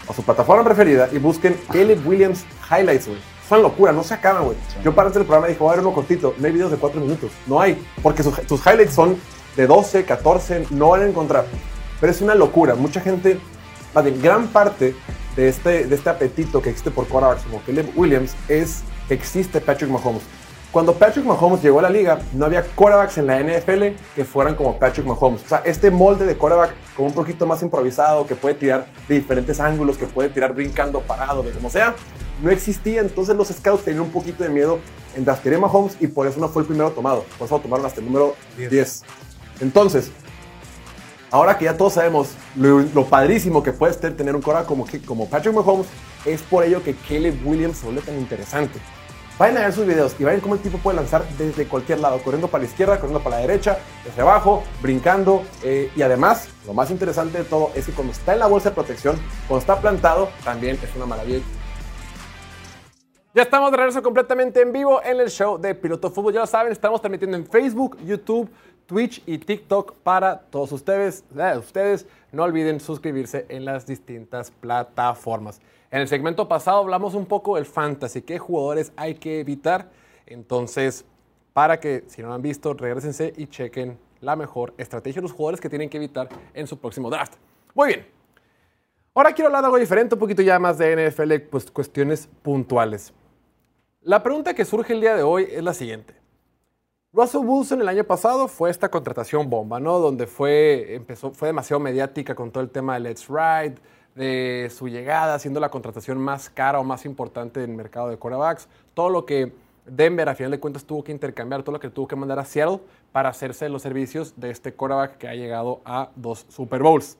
a 0.06 0.12
su 0.12 0.22
plataforma 0.22 0.62
preferida 0.62 1.08
y 1.10 1.16
busquen 1.16 1.56
Caleb 1.72 2.06
Williams 2.06 2.44
Highlights, 2.70 3.06
güey. 3.08 3.18
Es 3.46 3.52
una 3.52 3.60
locura, 3.60 3.92
no 3.92 4.02
se 4.02 4.12
acaban, 4.12 4.44
güey. 4.44 4.56
Yo 4.82 4.92
para 4.92 5.06
antes 5.06 5.20
del 5.20 5.24
programa 5.24 5.46
dije, 5.46 5.60
voy 5.60 5.68
a 5.68 5.76
ver 5.76 5.86
uno 5.86 5.94
cortito. 5.94 6.34
No 6.36 6.46
hay 6.46 6.52
videos 6.52 6.72
de 6.72 6.78
4 6.78 7.00
minutos. 7.00 7.30
No 7.46 7.60
hay. 7.60 7.80
Porque 8.02 8.24
sus, 8.24 8.34
sus 8.48 8.60
highlights 8.66 8.92
son 8.92 9.16
de 9.56 9.68
12, 9.68 10.04
14, 10.04 10.66
no 10.70 10.88
van 10.88 11.02
a 11.02 11.06
encontrar. 11.06 11.46
Pero 12.00 12.10
es 12.10 12.20
una 12.20 12.34
locura. 12.34 12.74
Mucha 12.74 13.00
gente, 13.00 13.38
más 13.94 14.02
bien, 14.02 14.20
gran 14.20 14.48
parte 14.48 14.96
de 15.36 15.48
este, 15.48 15.86
de 15.86 15.94
este 15.94 16.10
apetito 16.10 16.60
que 16.60 16.70
existe 16.70 16.90
por 16.90 17.06
quarterbacks 17.06 17.44
como 17.44 17.62
Caleb 17.62 17.92
Williams 17.94 18.34
es 18.48 18.82
que 19.06 19.14
existe 19.14 19.60
Patrick 19.60 19.90
Mahomes. 19.90 20.22
Cuando 20.72 20.92
Patrick 20.94 21.24
Mahomes 21.24 21.62
llegó 21.62 21.78
a 21.78 21.82
la 21.82 21.90
liga, 21.90 22.18
no 22.32 22.46
había 22.46 22.62
quarterbacks 22.62 23.16
en 23.18 23.28
la 23.28 23.40
NFL 23.40 23.96
que 24.14 24.24
fueran 24.24 24.56
como 24.56 24.76
Patrick 24.76 25.06
Mahomes. 25.06 25.44
O 25.44 25.48
sea, 25.48 25.62
este 25.64 25.90
molde 25.90 26.26
de 26.26 26.36
quarterback 26.36 26.74
como 26.96 27.08
un 27.08 27.14
poquito 27.14 27.46
más 27.46 27.62
improvisado, 27.62 28.26
que 28.26 28.34
puede 28.34 28.56
tirar 28.56 28.86
de 29.08 29.14
diferentes 29.14 29.60
ángulos, 29.60 29.96
que 29.96 30.06
puede 30.06 30.30
tirar 30.30 30.52
brincando, 30.52 31.00
parado, 31.00 31.42
de 31.42 31.52
como 31.52 31.70
sea, 31.70 31.94
no 32.42 32.50
existía. 32.50 33.00
Entonces 33.00 33.36
los 33.36 33.48
scouts 33.48 33.84
tenían 33.84 34.04
un 34.04 34.10
poquito 34.10 34.44
de 34.44 34.50
miedo 34.50 34.78
en 35.14 35.24
draftear 35.24 35.56
a 35.56 35.58
Mahomes 35.60 35.96
y 36.00 36.06
por 36.06 36.26
eso 36.26 36.40
no 36.40 36.48
fue 36.48 36.62
el 36.62 36.68
primero 36.68 36.90
tomado. 36.90 37.24
Por 37.38 37.46
eso 37.46 37.56
lo 37.56 37.62
tomaron 37.62 37.86
hasta 37.86 38.00
el 38.00 38.06
número 38.06 38.34
10. 38.56 39.02
Entonces, 39.60 40.10
ahora 41.30 41.56
que 41.56 41.64
ya 41.64 41.76
todos 41.76 41.94
sabemos 41.94 42.30
lo, 42.54 42.80
lo 42.80 43.06
padrísimo 43.06 43.62
que 43.62 43.72
puede 43.72 43.94
ser 43.94 44.16
tener 44.16 44.36
un 44.36 44.42
quarterback 44.42 44.68
como, 44.68 44.86
como 45.06 45.28
Patrick 45.28 45.54
Mahomes, 45.54 45.86
es 46.24 46.42
por 46.42 46.64
ello 46.64 46.82
que 46.82 46.94
Caleb 46.94 47.38
Williams 47.44 47.78
se 47.78 47.86
vuelve 47.86 48.02
tan 48.02 48.18
interesante. 48.18 48.78
Vayan 49.38 49.58
a 49.58 49.60
ver 49.60 49.72
sus 49.74 49.86
videos 49.86 50.16
y 50.18 50.24
vayan 50.24 50.40
cómo 50.40 50.54
el 50.54 50.60
tipo 50.60 50.78
puede 50.78 50.96
lanzar 50.96 51.22
desde 51.36 51.66
cualquier 51.66 52.00
lado, 52.00 52.18
corriendo 52.22 52.48
para 52.48 52.64
la 52.64 52.70
izquierda, 52.70 52.98
corriendo 52.98 53.22
para 53.22 53.36
la 53.36 53.42
derecha, 53.42 53.78
desde 54.02 54.22
abajo, 54.22 54.62
brincando. 54.80 55.44
eh, 55.62 55.90
y 55.94 56.00
además, 56.00 56.48
lo 56.66 56.72
más 56.72 56.90
interesante 56.90 57.38
de 57.38 57.44
todo 57.44 57.70
es 57.74 57.84
que 57.84 57.92
cuando 57.92 58.14
está 58.14 58.32
en 58.32 58.38
la 58.38 58.46
bolsa 58.46 58.70
de 58.70 58.74
protección, 58.74 59.16
cuando 59.46 59.60
está 59.60 59.78
plantado, 59.78 60.30
también 60.42 60.78
es 60.82 60.96
una 60.96 61.04
maravilla. 61.04 61.42
Ya 63.36 63.42
estamos 63.42 63.70
de 63.70 63.76
regreso 63.76 64.02
completamente 64.02 64.62
en 64.62 64.72
vivo 64.72 65.02
en 65.04 65.20
el 65.20 65.28
show 65.28 65.58
de 65.58 65.74
Piloto 65.74 66.10
Fútbol. 66.10 66.32
Ya 66.32 66.40
lo 66.40 66.46
saben, 66.46 66.72
estamos 66.72 67.02
transmitiendo 67.02 67.36
en 67.36 67.44
Facebook, 67.44 67.98
YouTube, 68.02 68.48
Twitch 68.86 69.22
y 69.26 69.36
TikTok 69.36 69.92
para 69.96 70.40
todos 70.40 70.72
ustedes. 70.72 71.22
Eh, 71.36 71.54
ustedes 71.58 72.06
no 72.32 72.44
olviden 72.44 72.80
suscribirse 72.80 73.44
en 73.50 73.66
las 73.66 73.86
distintas 73.86 74.50
plataformas. 74.50 75.60
En 75.90 76.00
el 76.00 76.08
segmento 76.08 76.48
pasado 76.48 76.78
hablamos 76.78 77.12
un 77.12 77.26
poco 77.26 77.56
del 77.56 77.66
fantasy, 77.66 78.22
qué 78.22 78.38
jugadores 78.38 78.90
hay 78.96 79.16
que 79.16 79.38
evitar. 79.40 79.90
Entonces, 80.24 81.04
para 81.52 81.78
que 81.78 82.04
si 82.06 82.22
no 82.22 82.28
lo 82.28 82.34
han 82.36 82.40
visto, 82.40 82.72
regresense 82.72 83.34
y 83.36 83.48
chequen 83.48 83.98
la 84.22 84.34
mejor 84.34 84.72
estrategia 84.78 85.20
de 85.20 85.24
los 85.24 85.32
jugadores 85.32 85.60
que 85.60 85.68
tienen 85.68 85.90
que 85.90 85.98
evitar 85.98 86.26
en 86.54 86.66
su 86.66 86.78
próximo 86.78 87.10
draft. 87.10 87.34
Muy 87.74 87.88
bien. 87.88 88.06
Ahora 89.12 89.34
quiero 89.34 89.48
hablar 89.48 89.60
de 89.60 89.66
algo 89.66 89.78
diferente, 89.78 90.14
un 90.14 90.20
poquito 90.20 90.40
ya 90.40 90.58
más 90.58 90.78
de 90.78 91.10
NFL, 91.10 91.34
pues 91.50 91.70
cuestiones 91.70 92.30
puntuales. 92.40 93.12
La 94.06 94.22
pregunta 94.22 94.54
que 94.54 94.64
surge 94.64 94.92
el 94.92 95.00
día 95.00 95.16
de 95.16 95.24
hoy 95.24 95.48
es 95.50 95.64
la 95.64 95.74
siguiente. 95.74 96.14
Russell 97.12 97.40
Wilson 97.44 97.80
el 97.80 97.88
año 97.88 98.04
pasado 98.04 98.46
fue 98.46 98.70
esta 98.70 98.88
contratación 98.88 99.50
bomba, 99.50 99.80
¿no? 99.80 99.98
Donde 99.98 100.28
fue, 100.28 100.94
empezó, 100.94 101.32
fue 101.32 101.48
demasiado 101.48 101.80
mediática 101.80 102.36
con 102.36 102.52
todo 102.52 102.62
el 102.62 102.70
tema 102.70 102.94
de 102.94 103.00
Let's 103.00 103.26
Ride, 103.26 103.74
de 104.14 104.70
su 104.72 104.86
llegada, 104.86 105.40
siendo 105.40 105.58
la 105.58 105.70
contratación 105.72 106.18
más 106.18 106.48
cara 106.48 106.78
o 106.78 106.84
más 106.84 107.04
importante 107.04 107.64
en 107.64 107.70
el 107.72 107.76
mercado 107.76 108.08
de 108.08 108.16
quarterbacks. 108.16 108.68
Todo 108.94 109.10
lo 109.10 109.26
que 109.26 109.52
Denver, 109.86 110.28
a 110.28 110.36
final 110.36 110.52
de 110.52 110.60
cuentas, 110.60 110.84
tuvo 110.84 111.02
que 111.02 111.10
intercambiar, 111.10 111.64
todo 111.64 111.72
lo 111.72 111.80
que 111.80 111.90
tuvo 111.90 112.06
que 112.06 112.14
mandar 112.14 112.38
a 112.38 112.44
Seattle 112.44 112.78
para 113.10 113.30
hacerse 113.30 113.68
los 113.68 113.82
servicios 113.82 114.34
de 114.36 114.50
este 114.50 114.72
quarterback 114.72 115.18
que 115.18 115.26
ha 115.26 115.34
llegado 115.34 115.80
a 115.84 116.10
dos 116.14 116.46
Super 116.48 116.80
Bowls. 116.80 117.18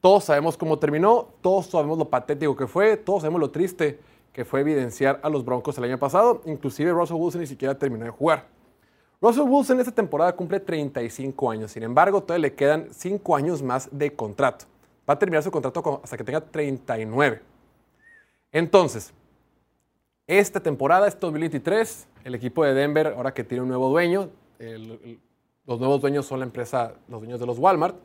Todos 0.00 0.24
sabemos 0.24 0.56
cómo 0.56 0.80
terminó, 0.80 1.28
todos 1.40 1.66
sabemos 1.66 1.96
lo 1.96 2.08
patético 2.08 2.56
que 2.56 2.66
fue, 2.66 2.96
todos 2.96 3.22
sabemos 3.22 3.40
lo 3.40 3.50
triste 3.52 4.00
que 4.34 4.44
fue 4.44 4.60
evidenciar 4.60 5.20
a 5.22 5.30
los 5.30 5.44
Broncos 5.44 5.78
el 5.78 5.84
año 5.84 5.98
pasado. 5.98 6.42
Inclusive 6.44 6.90
Russell 6.92 7.16
Wilson 7.16 7.40
ni 7.40 7.46
siquiera 7.46 7.78
terminó 7.78 8.04
de 8.04 8.10
jugar. 8.10 8.46
Russell 9.22 9.44
Wilson 9.48 9.80
esta 9.80 9.92
temporada 9.92 10.34
cumple 10.36 10.60
35 10.60 11.50
años, 11.50 11.70
sin 11.70 11.84
embargo 11.84 12.20
todavía 12.22 12.48
le 12.48 12.54
quedan 12.54 12.88
5 12.92 13.36
años 13.36 13.62
más 13.62 13.88
de 13.90 14.12
contrato. 14.14 14.66
Va 15.08 15.14
a 15.14 15.18
terminar 15.18 15.42
su 15.42 15.50
contrato 15.50 15.82
con- 15.82 16.00
hasta 16.02 16.16
que 16.18 16.24
tenga 16.24 16.40
39. 16.42 17.40
Entonces, 18.52 19.14
esta 20.26 20.60
temporada, 20.60 21.06
este 21.06 21.20
2023, 21.20 22.06
el 22.24 22.34
equipo 22.34 22.64
de 22.64 22.74
Denver, 22.74 23.14
ahora 23.16 23.32
que 23.32 23.44
tiene 23.44 23.62
un 23.62 23.68
nuevo 23.68 23.88
dueño, 23.88 24.30
los 25.66 25.78
nuevos 25.78 26.00
dueños 26.00 26.26
son 26.26 26.40
la 26.40 26.44
empresa, 26.46 26.94
los 27.08 27.20
dueños 27.20 27.38
de 27.40 27.46
los 27.46 27.58
Walmart, 27.58 27.96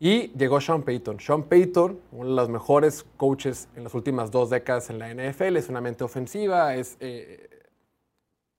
y 0.00 0.28
llegó 0.28 0.60
Sean 0.60 0.82
Payton. 0.82 1.18
Sean 1.20 1.42
Payton, 1.42 1.98
uno 2.12 2.28
de 2.28 2.36
los 2.36 2.48
mejores 2.48 3.04
coaches 3.16 3.68
en 3.74 3.84
las 3.84 3.94
últimas 3.94 4.30
dos 4.30 4.50
décadas 4.50 4.90
en 4.90 4.98
la 4.98 5.12
NFL, 5.12 5.56
es 5.56 5.68
una 5.68 5.80
mente 5.80 6.04
ofensiva, 6.04 6.74
es, 6.76 6.96
eh, 7.00 7.48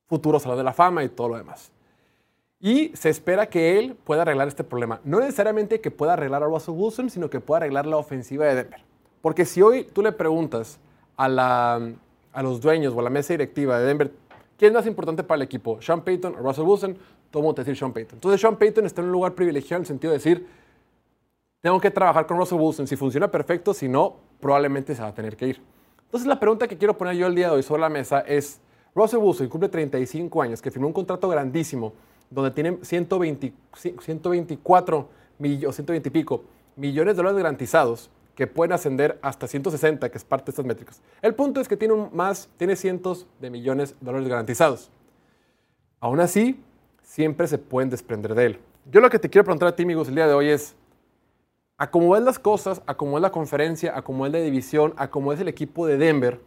futuro 0.09 0.39
salón 0.39 0.57
de 0.57 0.63
la 0.63 0.73
fama 0.73 1.03
y 1.03 1.09
todo 1.09 1.29
lo 1.29 1.37
demás. 1.37 1.71
Y 2.59 2.89
se 2.95 3.09
espera 3.09 3.47
que 3.47 3.79
él 3.79 3.95
pueda 4.03 4.23
arreglar 4.23 4.49
este 4.49 4.65
problema. 4.65 4.99
No 5.05 5.19
necesariamente 5.21 5.79
que 5.79 5.91
pueda 5.91 6.13
arreglar 6.13 6.43
a 6.43 6.47
Russell 6.47 6.73
Wilson, 6.75 7.09
sino 7.09 7.29
que 7.29 7.39
pueda 7.39 7.59
arreglar 7.59 7.85
la 7.85 7.95
ofensiva 7.95 8.45
de 8.47 8.55
Denver. 8.55 8.81
Porque 9.21 9.45
si 9.45 9.61
hoy 9.61 9.85
tú 9.85 10.01
le 10.01 10.11
preguntas 10.11 10.79
a, 11.15 11.29
la, 11.29 11.93
a 12.33 12.43
los 12.43 12.59
dueños 12.59 12.93
o 12.93 12.99
a 12.99 13.03
la 13.03 13.09
mesa 13.09 13.33
directiva 13.33 13.79
de 13.79 13.85
Denver, 13.85 14.11
¿quién 14.57 14.71
es 14.71 14.75
más 14.75 14.87
importante 14.87 15.23
para 15.23 15.37
el 15.37 15.43
equipo? 15.43 15.81
¿Sean 15.81 16.01
Payton 16.01 16.35
o 16.35 16.39
Russell 16.39 16.65
Wilson? 16.65 16.97
Todo 17.31 17.43
mundo 17.43 17.55
te 17.55 17.61
decir 17.61 17.77
Sean 17.77 17.93
Payton. 17.93 18.17
Entonces 18.17 18.41
Sean 18.41 18.57
Payton 18.57 18.85
está 18.85 19.01
en 19.01 19.07
un 19.07 19.13
lugar 19.13 19.35
privilegiado 19.35 19.77
en 19.77 19.83
el 19.83 19.87
sentido 19.87 20.11
de 20.11 20.17
decir, 20.17 20.45
tengo 21.61 21.79
que 21.79 21.91
trabajar 21.91 22.25
con 22.25 22.37
Russell 22.37 22.59
Wilson. 22.59 22.87
Si 22.87 22.95
funciona 22.95 23.29
perfecto, 23.29 23.73
si 23.73 23.87
no, 23.87 24.17
probablemente 24.39 24.95
se 24.95 25.01
va 25.01 25.09
a 25.09 25.13
tener 25.13 25.35
que 25.35 25.47
ir. 25.47 25.61
Entonces 26.05 26.27
la 26.27 26.39
pregunta 26.39 26.67
que 26.67 26.77
quiero 26.77 26.97
poner 26.97 27.15
yo 27.15 27.27
el 27.27 27.35
día 27.35 27.47
de 27.49 27.55
hoy 27.55 27.63
sobre 27.63 27.81
la 27.81 27.89
mesa 27.89 28.21
es, 28.21 28.59
Russell 28.95 29.19
Wilson 29.19 29.47
cumple 29.47 29.69
35 29.69 30.41
años, 30.41 30.61
que 30.61 30.71
firmó 30.71 30.87
un 30.87 30.93
contrato 30.93 31.27
grandísimo, 31.29 31.93
donde 32.29 32.51
tiene 32.51 32.79
120, 32.81 33.53
124 33.99 35.09
millones, 35.37 35.75
120 35.75 36.09
y 36.09 36.11
pico 36.11 36.43
millones 36.75 37.15
de 37.15 37.17
dólares 37.17 37.37
garantizados, 37.37 38.09
que 38.35 38.47
pueden 38.47 38.71
ascender 38.71 39.19
hasta 39.21 39.47
160, 39.47 40.09
que 40.09 40.17
es 40.17 40.23
parte 40.23 40.45
de 40.45 40.51
estas 40.51 40.65
métricas. 40.65 41.01
El 41.21 41.35
punto 41.35 41.59
es 41.59 41.67
que 41.67 41.75
tiene 41.75 41.93
un 41.93 42.09
más, 42.13 42.49
tiene 42.55 42.77
cientos 42.77 43.27
de 43.41 43.49
millones 43.49 43.95
de 43.99 44.05
dólares 44.05 44.29
garantizados. 44.29 44.89
Aún 45.99 46.21
así, 46.21 46.63
siempre 47.03 47.47
se 47.47 47.57
pueden 47.57 47.89
desprender 47.89 48.33
de 48.33 48.45
él. 48.45 48.59
Yo 48.89 49.01
lo 49.01 49.09
que 49.09 49.19
te 49.19 49.29
quiero 49.29 49.43
preguntar 49.43 49.67
a 49.67 49.75
ti, 49.75 49.83
amigos, 49.83 50.07
el 50.07 50.15
día 50.15 50.25
de 50.25 50.33
hoy 50.33 50.47
es, 50.47 50.75
a 51.79 51.91
cómo 51.91 52.11
ves 52.11 52.23
las 52.23 52.39
cosas, 52.39 52.83
a 52.87 52.95
cómo 52.97 53.17
es 53.17 53.23
la 53.23 53.31
conferencia, 53.31 53.97
a 53.97 54.03
cómo 54.03 54.25
es 54.27 54.31
la 54.33 54.39
división, 54.39 54.93
a 54.97 55.09
cómo 55.11 55.33
es 55.33 55.39
el 55.41 55.47
equipo 55.49 55.87
de 55.87 55.97
Denver, 55.97 56.41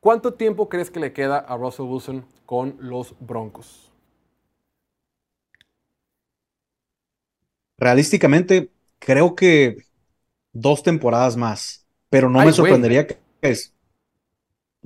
¿cuánto 0.00 0.34
tiempo 0.34 0.68
crees 0.68 0.90
que 0.90 1.00
le 1.00 1.12
queda 1.12 1.38
a 1.38 1.56
Russell 1.56 1.86
Wilson 1.86 2.26
con 2.46 2.76
los 2.80 3.14
Broncos? 3.20 3.92
Realísticamente, 7.78 8.70
creo 8.98 9.34
que 9.34 9.76
dos 10.52 10.82
temporadas 10.82 11.36
más, 11.36 11.86
pero 12.10 12.30
no 12.30 12.40
Ay, 12.40 12.44
me 12.44 12.52
güey. 12.52 12.56
sorprendería 12.56 13.06
que 13.06 13.18
es, 13.42 13.74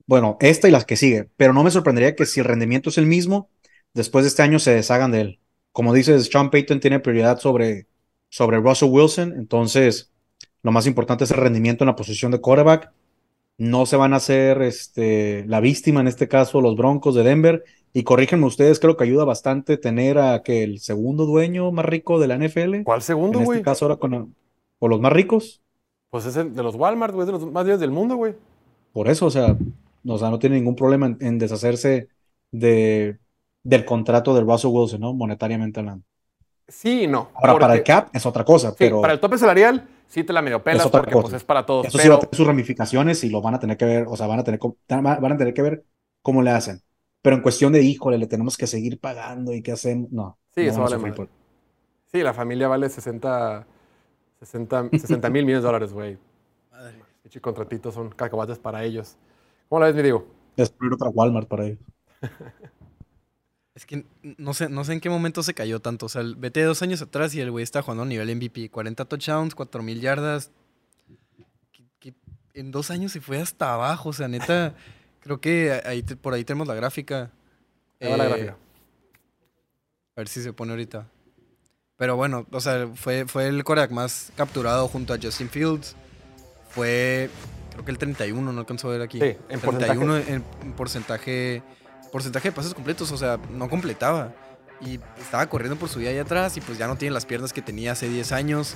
bueno, 0.06 0.36
esta 0.40 0.68
y 0.68 0.70
las 0.70 0.84
que 0.84 0.96
sigue, 0.96 1.30
pero 1.36 1.52
no 1.52 1.62
me 1.62 1.70
sorprendería 1.70 2.16
que 2.16 2.26
si 2.26 2.40
el 2.40 2.46
rendimiento 2.46 2.90
es 2.90 2.98
el 2.98 3.06
mismo, 3.06 3.50
después 3.94 4.24
de 4.24 4.28
este 4.28 4.42
año 4.42 4.58
se 4.58 4.74
deshagan 4.74 5.12
de 5.12 5.20
él. 5.20 5.40
Como 5.72 5.94
dices, 5.94 6.26
Sean 6.26 6.50
Payton 6.50 6.80
tiene 6.80 7.00
prioridad 7.00 7.38
sobre, 7.38 7.86
sobre 8.30 8.58
Russell 8.58 8.90
Wilson, 8.90 9.34
entonces 9.36 10.12
lo 10.62 10.72
más 10.72 10.86
importante 10.86 11.24
es 11.24 11.32
el 11.32 11.38
rendimiento 11.38 11.84
en 11.84 11.88
la 11.88 11.96
posición 11.96 12.32
de 12.32 12.40
quarterback. 12.40 12.92
No 13.58 13.86
se 13.86 13.96
van 13.96 14.14
a 14.14 14.16
hacer 14.16 14.62
este, 14.62 15.44
la 15.46 15.60
víctima, 15.60 16.00
en 16.00 16.08
este 16.08 16.28
caso, 16.28 16.62
los 16.62 16.76
Broncos 16.76 17.14
de 17.14 17.24
Denver. 17.24 17.64
Y 17.92 18.04
corríjanme 18.04 18.46
ustedes, 18.46 18.80
creo 18.80 18.96
que 18.96 19.04
ayuda 19.04 19.24
bastante 19.24 19.76
tener 19.76 20.18
a 20.18 20.42
que 20.42 20.62
el 20.62 20.80
segundo 20.80 21.26
dueño 21.26 21.72
más 21.72 21.84
rico 21.84 22.18
de 22.18 22.28
la 22.28 22.36
NFL. 22.36 22.82
¿Cuál 22.84 23.02
segundo, 23.02 23.40
En 23.40 23.44
güey? 23.44 23.58
este 23.58 23.64
caso 23.64 23.84
ahora 23.84 23.96
con 23.96 24.34
o 24.78 24.88
los 24.88 25.00
más 25.00 25.12
ricos. 25.12 25.60
Pues 26.10 26.26
es 26.26 26.36
el 26.36 26.54
de 26.54 26.62
los 26.62 26.74
Walmart, 26.74 27.14
güey, 27.14 27.22
es 27.24 27.26
de 27.26 27.32
los 27.32 27.52
más 27.52 27.66
días 27.66 27.80
del 27.80 27.90
mundo, 27.90 28.16
güey. 28.16 28.34
Por 28.92 29.08
eso, 29.08 29.26
o 29.26 29.30
sea, 29.30 29.56
o 30.06 30.18
sea, 30.18 30.30
no 30.30 30.38
tiene 30.38 30.56
ningún 30.56 30.74
problema 30.76 31.06
en, 31.06 31.18
en 31.20 31.38
deshacerse 31.38 32.08
de, 32.50 33.18
del 33.62 33.84
contrato 33.84 34.34
de 34.34 34.40
Russell 34.40 34.70
Wilson, 34.72 35.00
¿no? 35.00 35.12
Monetariamente 35.14 35.80
hablando. 35.80 36.04
Sí 36.70 37.02
y 37.02 37.06
no. 37.06 37.30
Ahora, 37.34 37.58
para 37.58 37.74
el 37.74 37.80
porque- 37.80 37.92
cap 37.92 38.08
es 38.12 38.24
otra 38.24 38.44
cosa, 38.44 38.70
sí, 38.70 38.76
pero 38.78 39.00
para 39.00 39.12
el 39.12 39.20
tope 39.20 39.36
salarial, 39.36 39.86
sí 40.06 40.24
te 40.24 40.32
la 40.32 40.40
medio 40.40 40.62
pelas 40.62 40.80
Es 40.82 40.86
otra 40.86 41.00
porque 41.00 41.12
cosa. 41.14 41.22
pues, 41.24 41.34
es 41.34 41.44
para 41.44 41.66
todos. 41.66 41.86
eso 41.86 41.98
sí 41.98 42.08
va 42.08 42.14
a 42.14 42.18
pero 42.18 42.28
tener 42.30 42.36
sus 42.36 42.46
ramificaciones 42.46 43.22
y 43.24 43.28
lo 43.30 43.42
van 43.42 43.54
a 43.54 43.58
tener 43.60 43.76
que 43.76 43.84
ver, 43.84 44.06
o 44.08 44.16
sea, 44.16 44.26
van 44.26 44.38
a 44.38 44.44
tener, 44.44 44.60
van 44.88 45.32
a 45.32 45.36
tener 45.36 45.52
que 45.52 45.62
ver 45.62 45.84
cómo 46.22 46.42
le 46.42 46.50
hacen. 46.50 46.80
Pero 47.22 47.36
en 47.36 47.42
cuestión 47.42 47.72
de, 47.72 47.82
híjole, 47.82 48.16
le 48.16 48.26
tenemos 48.26 48.56
que 48.56 48.66
seguir 48.66 48.98
pagando 48.98 49.52
y 49.52 49.62
qué 49.62 49.72
hacemos, 49.72 50.10
no. 50.10 50.38
Sí, 50.54 50.62
no 50.64 50.70
eso 50.70 50.80
vale 50.96 51.12
por- 51.12 51.28
sí, 52.12 52.22
la 52.22 52.32
familia 52.32 52.66
vale 52.68 52.88
60, 52.88 53.66
60, 54.38 54.88
60 54.92 55.28
mil 55.30 55.44
millones 55.44 55.62
de 55.62 55.66
dólares, 55.66 55.92
güey. 55.92 56.16
Madre. 56.70 56.94
Pinche 57.22 57.40
contratitos 57.40 57.92
son 57.94 58.08
cacahuates 58.10 58.58
para 58.58 58.82
ellos. 58.84 59.16
¿Cómo 59.68 59.80
la 59.80 59.86
ves, 59.86 59.96
mi 59.96 60.02
Diego? 60.02 60.24
Destruir 60.56 60.94
otra 60.94 61.08
Walmart 61.10 61.46
para 61.48 61.66
ellos. 61.66 61.78
Es 63.74 63.86
que 63.86 64.04
no 64.22 64.52
sé, 64.52 64.68
no 64.68 64.84
sé 64.84 64.92
en 64.94 65.00
qué 65.00 65.08
momento 65.10 65.42
se 65.42 65.54
cayó 65.54 65.80
tanto. 65.80 66.06
O 66.06 66.08
sea, 66.08 66.22
el- 66.22 66.34
vete 66.34 66.62
dos 66.64 66.82
años 66.82 67.00
atrás 67.02 67.34
y 67.34 67.40
el 67.40 67.50
güey 67.50 67.62
está 67.62 67.82
jugando 67.82 68.02
a 68.02 68.06
nivel 68.06 68.28
MVP. 68.30 68.68
40 68.70 69.04
touchdowns, 69.04 69.54
4000 69.54 70.00
yardas. 70.00 70.50
Que- 71.72 71.84
que 72.00 72.14
en 72.54 72.70
dos 72.72 72.90
años 72.90 73.12
se 73.12 73.20
fue 73.20 73.38
hasta 73.40 73.72
abajo. 73.74 74.08
O 74.08 74.12
sea, 74.12 74.26
neta, 74.28 74.74
creo 75.20 75.40
que 75.40 75.80
ahí 75.84 76.02
te- 76.02 76.16
por 76.16 76.34
ahí 76.34 76.44
tenemos 76.44 76.66
la 76.66 76.74
gráfica. 76.74 77.30
Va 78.02 78.16
la 78.16 78.24
Eh, 78.24 78.28
gráfica. 78.28 78.56
A 80.16 80.20
ver 80.20 80.28
si 80.28 80.42
se 80.42 80.52
pone 80.52 80.72
ahorita. 80.72 81.06
Pero 81.96 82.16
bueno, 82.16 82.46
o 82.50 82.60
sea, 82.60 82.88
fue, 82.94 83.26
fue 83.26 83.46
el 83.46 83.62
Korak 83.62 83.90
más 83.90 84.32
capturado 84.36 84.88
junto 84.88 85.12
a 85.14 85.18
Justin 85.22 85.48
Fields. 85.48 85.94
Fue, 86.70 87.30
creo 87.72 87.84
que 87.84 87.90
el 87.90 87.98
31, 87.98 88.52
no 88.52 88.60
alcanzó 88.60 88.88
a 88.88 88.92
ver 88.92 89.02
aquí. 89.02 89.20
Sí, 89.20 89.36
en 89.48 89.60
31 89.60 90.16
en, 90.16 90.44
en 90.62 90.72
porcentaje, 90.72 91.62
porcentaje 92.10 92.48
de 92.48 92.52
pases 92.52 92.74
completos, 92.74 93.10
o 93.12 93.16
sea, 93.16 93.38
no 93.50 93.68
completaba. 93.68 94.34
Y 94.80 94.98
estaba 95.18 95.46
corriendo 95.46 95.78
por 95.78 95.88
su 95.88 95.98
vida 95.98 96.10
allá 96.10 96.22
atrás 96.22 96.56
y 96.56 96.60
pues 96.60 96.78
ya 96.78 96.86
no 96.86 96.96
tiene 96.96 97.12
las 97.12 97.26
piernas 97.26 97.52
que 97.52 97.60
tenía 97.60 97.92
hace 97.92 98.08
10 98.08 98.32
años. 98.32 98.74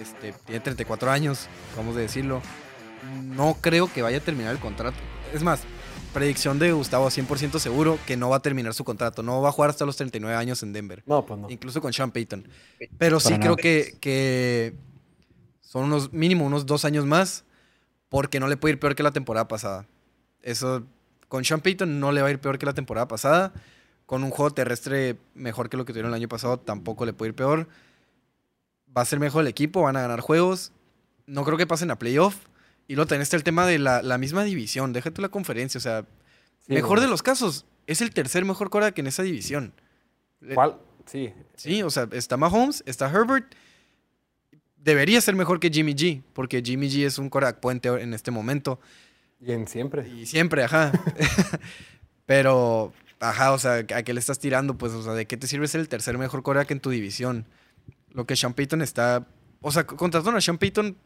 Este, 0.00 0.32
tiene 0.44 0.60
34 0.60 1.10
años, 1.10 1.46
vamos 1.76 1.96
a 1.96 2.00
decirlo. 2.00 2.42
No 3.22 3.56
creo 3.60 3.92
que 3.92 4.02
vaya 4.02 4.18
a 4.18 4.20
terminar 4.20 4.52
el 4.52 4.60
contrato. 4.60 4.96
Es 5.32 5.42
más, 5.42 5.60
predicción 6.12 6.58
de 6.58 6.72
Gustavo 6.72 7.08
100% 7.08 7.58
seguro 7.58 7.98
que 8.06 8.16
no 8.16 8.28
va 8.28 8.36
a 8.36 8.40
terminar 8.40 8.74
su 8.74 8.84
contrato. 8.84 9.22
No 9.22 9.40
va 9.40 9.50
a 9.50 9.52
jugar 9.52 9.70
hasta 9.70 9.86
los 9.86 9.96
39 9.96 10.36
años 10.36 10.62
en 10.62 10.72
Denver. 10.72 11.02
No, 11.06 11.24
pues 11.24 11.38
no. 11.38 11.50
Incluso 11.50 11.80
con 11.80 11.92
Sean 11.92 12.10
Payton. 12.10 12.48
Pero 12.98 13.20
sí 13.20 13.30
Para 13.30 13.40
creo 13.40 13.56
que, 13.56 13.96
que 14.00 14.74
son 15.60 15.84
unos 15.84 16.12
mínimo 16.12 16.44
unos 16.44 16.66
dos 16.66 16.84
años 16.84 17.06
más 17.06 17.44
porque 18.08 18.40
no 18.40 18.48
le 18.48 18.56
puede 18.56 18.74
ir 18.74 18.80
peor 18.80 18.94
que 18.96 19.02
la 19.02 19.12
temporada 19.12 19.48
pasada. 19.48 19.86
Eso 20.42 20.84
con 21.28 21.44
Sean 21.44 21.60
Payton 21.60 22.00
no 22.00 22.12
le 22.12 22.22
va 22.22 22.28
a 22.28 22.30
ir 22.30 22.40
peor 22.40 22.58
que 22.58 22.66
la 22.66 22.74
temporada 22.74 23.08
pasada. 23.08 23.52
Con 24.06 24.24
un 24.24 24.30
juego 24.30 24.52
terrestre 24.52 25.16
mejor 25.34 25.68
que 25.68 25.76
lo 25.76 25.84
que 25.84 25.92
tuvieron 25.92 26.10
el 26.10 26.16
año 26.16 26.28
pasado 26.28 26.58
tampoco 26.58 27.04
le 27.04 27.12
puede 27.12 27.30
ir 27.30 27.34
peor. 27.34 27.68
Va 28.96 29.02
a 29.02 29.04
ser 29.04 29.20
mejor 29.20 29.42
el 29.42 29.48
equipo, 29.48 29.82
van 29.82 29.96
a 29.96 30.00
ganar 30.00 30.20
juegos. 30.20 30.72
No 31.26 31.44
creo 31.44 31.58
que 31.58 31.66
pasen 31.66 31.90
a 31.90 31.98
playoff. 31.98 32.36
Y 32.86 32.94
luego 32.94 33.06
también 33.06 33.22
está 33.22 33.36
el 33.36 33.44
tema 33.44 33.66
de 33.66 33.78
la, 33.78 34.00
la 34.00 34.16
misma 34.16 34.44
división. 34.44 34.94
Déjate 34.94 35.20
la 35.20 35.28
conferencia. 35.28 35.76
O 35.76 35.82
sea, 35.82 36.06
Sí, 36.68 36.74
mejor 36.74 37.00
de 37.00 37.08
los 37.08 37.22
casos, 37.22 37.64
es 37.86 38.02
el 38.02 38.10
tercer 38.12 38.44
mejor 38.44 38.70
que 38.92 39.00
en 39.00 39.06
esa 39.06 39.22
división. 39.22 39.72
¿Cuál? 40.54 40.76
Sí. 41.06 41.32
Sí, 41.56 41.82
o 41.82 41.90
sea, 41.90 42.08
está 42.12 42.36
Mahomes, 42.36 42.82
está 42.86 43.10
Herbert. 43.10 43.54
Debería 44.76 45.20
ser 45.20 45.34
mejor 45.34 45.60
que 45.60 45.70
Jimmy 45.70 45.94
G, 45.94 46.22
porque 46.34 46.62
Jimmy 46.62 46.88
G 46.88 47.06
es 47.06 47.18
un 47.18 47.30
coreback 47.30 47.60
puente 47.60 47.88
en 47.88 48.12
este 48.12 48.30
momento. 48.30 48.78
Y 49.40 49.52
en 49.52 49.68
siempre. 49.68 50.08
Y 50.08 50.26
siempre, 50.26 50.64
ajá. 50.64 50.92
Pero, 52.26 52.92
ajá, 53.20 53.52
o 53.52 53.58
sea, 53.58 53.84
¿a 53.94 54.02
qué 54.02 54.12
le 54.12 54.20
estás 54.20 54.38
tirando? 54.38 54.76
Pues, 54.76 54.92
o 54.92 55.02
sea, 55.02 55.12
¿de 55.14 55.26
qué 55.26 55.36
te 55.36 55.46
sirve 55.46 55.68
ser 55.68 55.80
el 55.80 55.88
tercer 55.88 56.18
mejor 56.18 56.42
coreback 56.42 56.70
en 56.72 56.80
tu 56.80 56.90
división? 56.90 57.46
Lo 58.10 58.26
que 58.26 58.36
Sean 58.36 58.54
Payton 58.54 58.82
está... 58.82 59.26
O 59.60 59.70
sea, 59.70 59.86
contrataron 59.86 60.36
a 60.36 60.40
Sean 60.40 60.58
Payton 60.58 60.96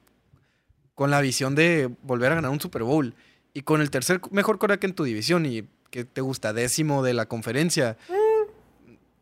con 0.94 1.10
la 1.10 1.20
visión 1.20 1.54
de 1.54 1.90
volver 2.02 2.32
a 2.32 2.36
ganar 2.36 2.50
un 2.50 2.60
Super 2.60 2.82
Bowl. 2.82 3.14
Y 3.54 3.62
con 3.62 3.80
el 3.80 3.90
tercer 3.90 4.20
mejor 4.30 4.58
coreback 4.58 4.84
en 4.84 4.94
tu 4.94 5.04
división 5.04 5.46
y 5.46 5.68
que 5.90 6.04
te 6.04 6.20
gusta 6.22 6.52
décimo 6.52 7.02
de 7.02 7.14
la 7.14 7.26
conferencia. 7.26 7.96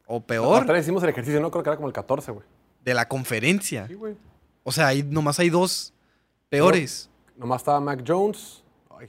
O 0.07 0.21
peor, 0.21 0.63
Atrás 0.63 0.83
hicimos 0.83 1.03
el 1.03 1.11
ejercicio, 1.11 1.41
no 1.41 1.51
creo 1.51 1.63
que 1.63 1.71
era 1.71 1.77
como 1.77 1.89
el 1.89 1.95
14, 1.95 2.33
güey. 2.33 2.45
de 2.85 2.95
la 2.95 3.07
conferencia. 3.09 3.87
Sí, 3.87 3.95
güey. 3.95 4.17
O 4.63 4.73
sea, 4.73 4.89
ahí 4.89 5.03
nomás 5.03 5.39
hay 5.39 5.51
dos 5.51 5.93
peores. 6.49 7.09
Nomás 7.37 7.61
estaba 7.63 7.81
Mac 7.81 8.03
Jones. 8.07 8.60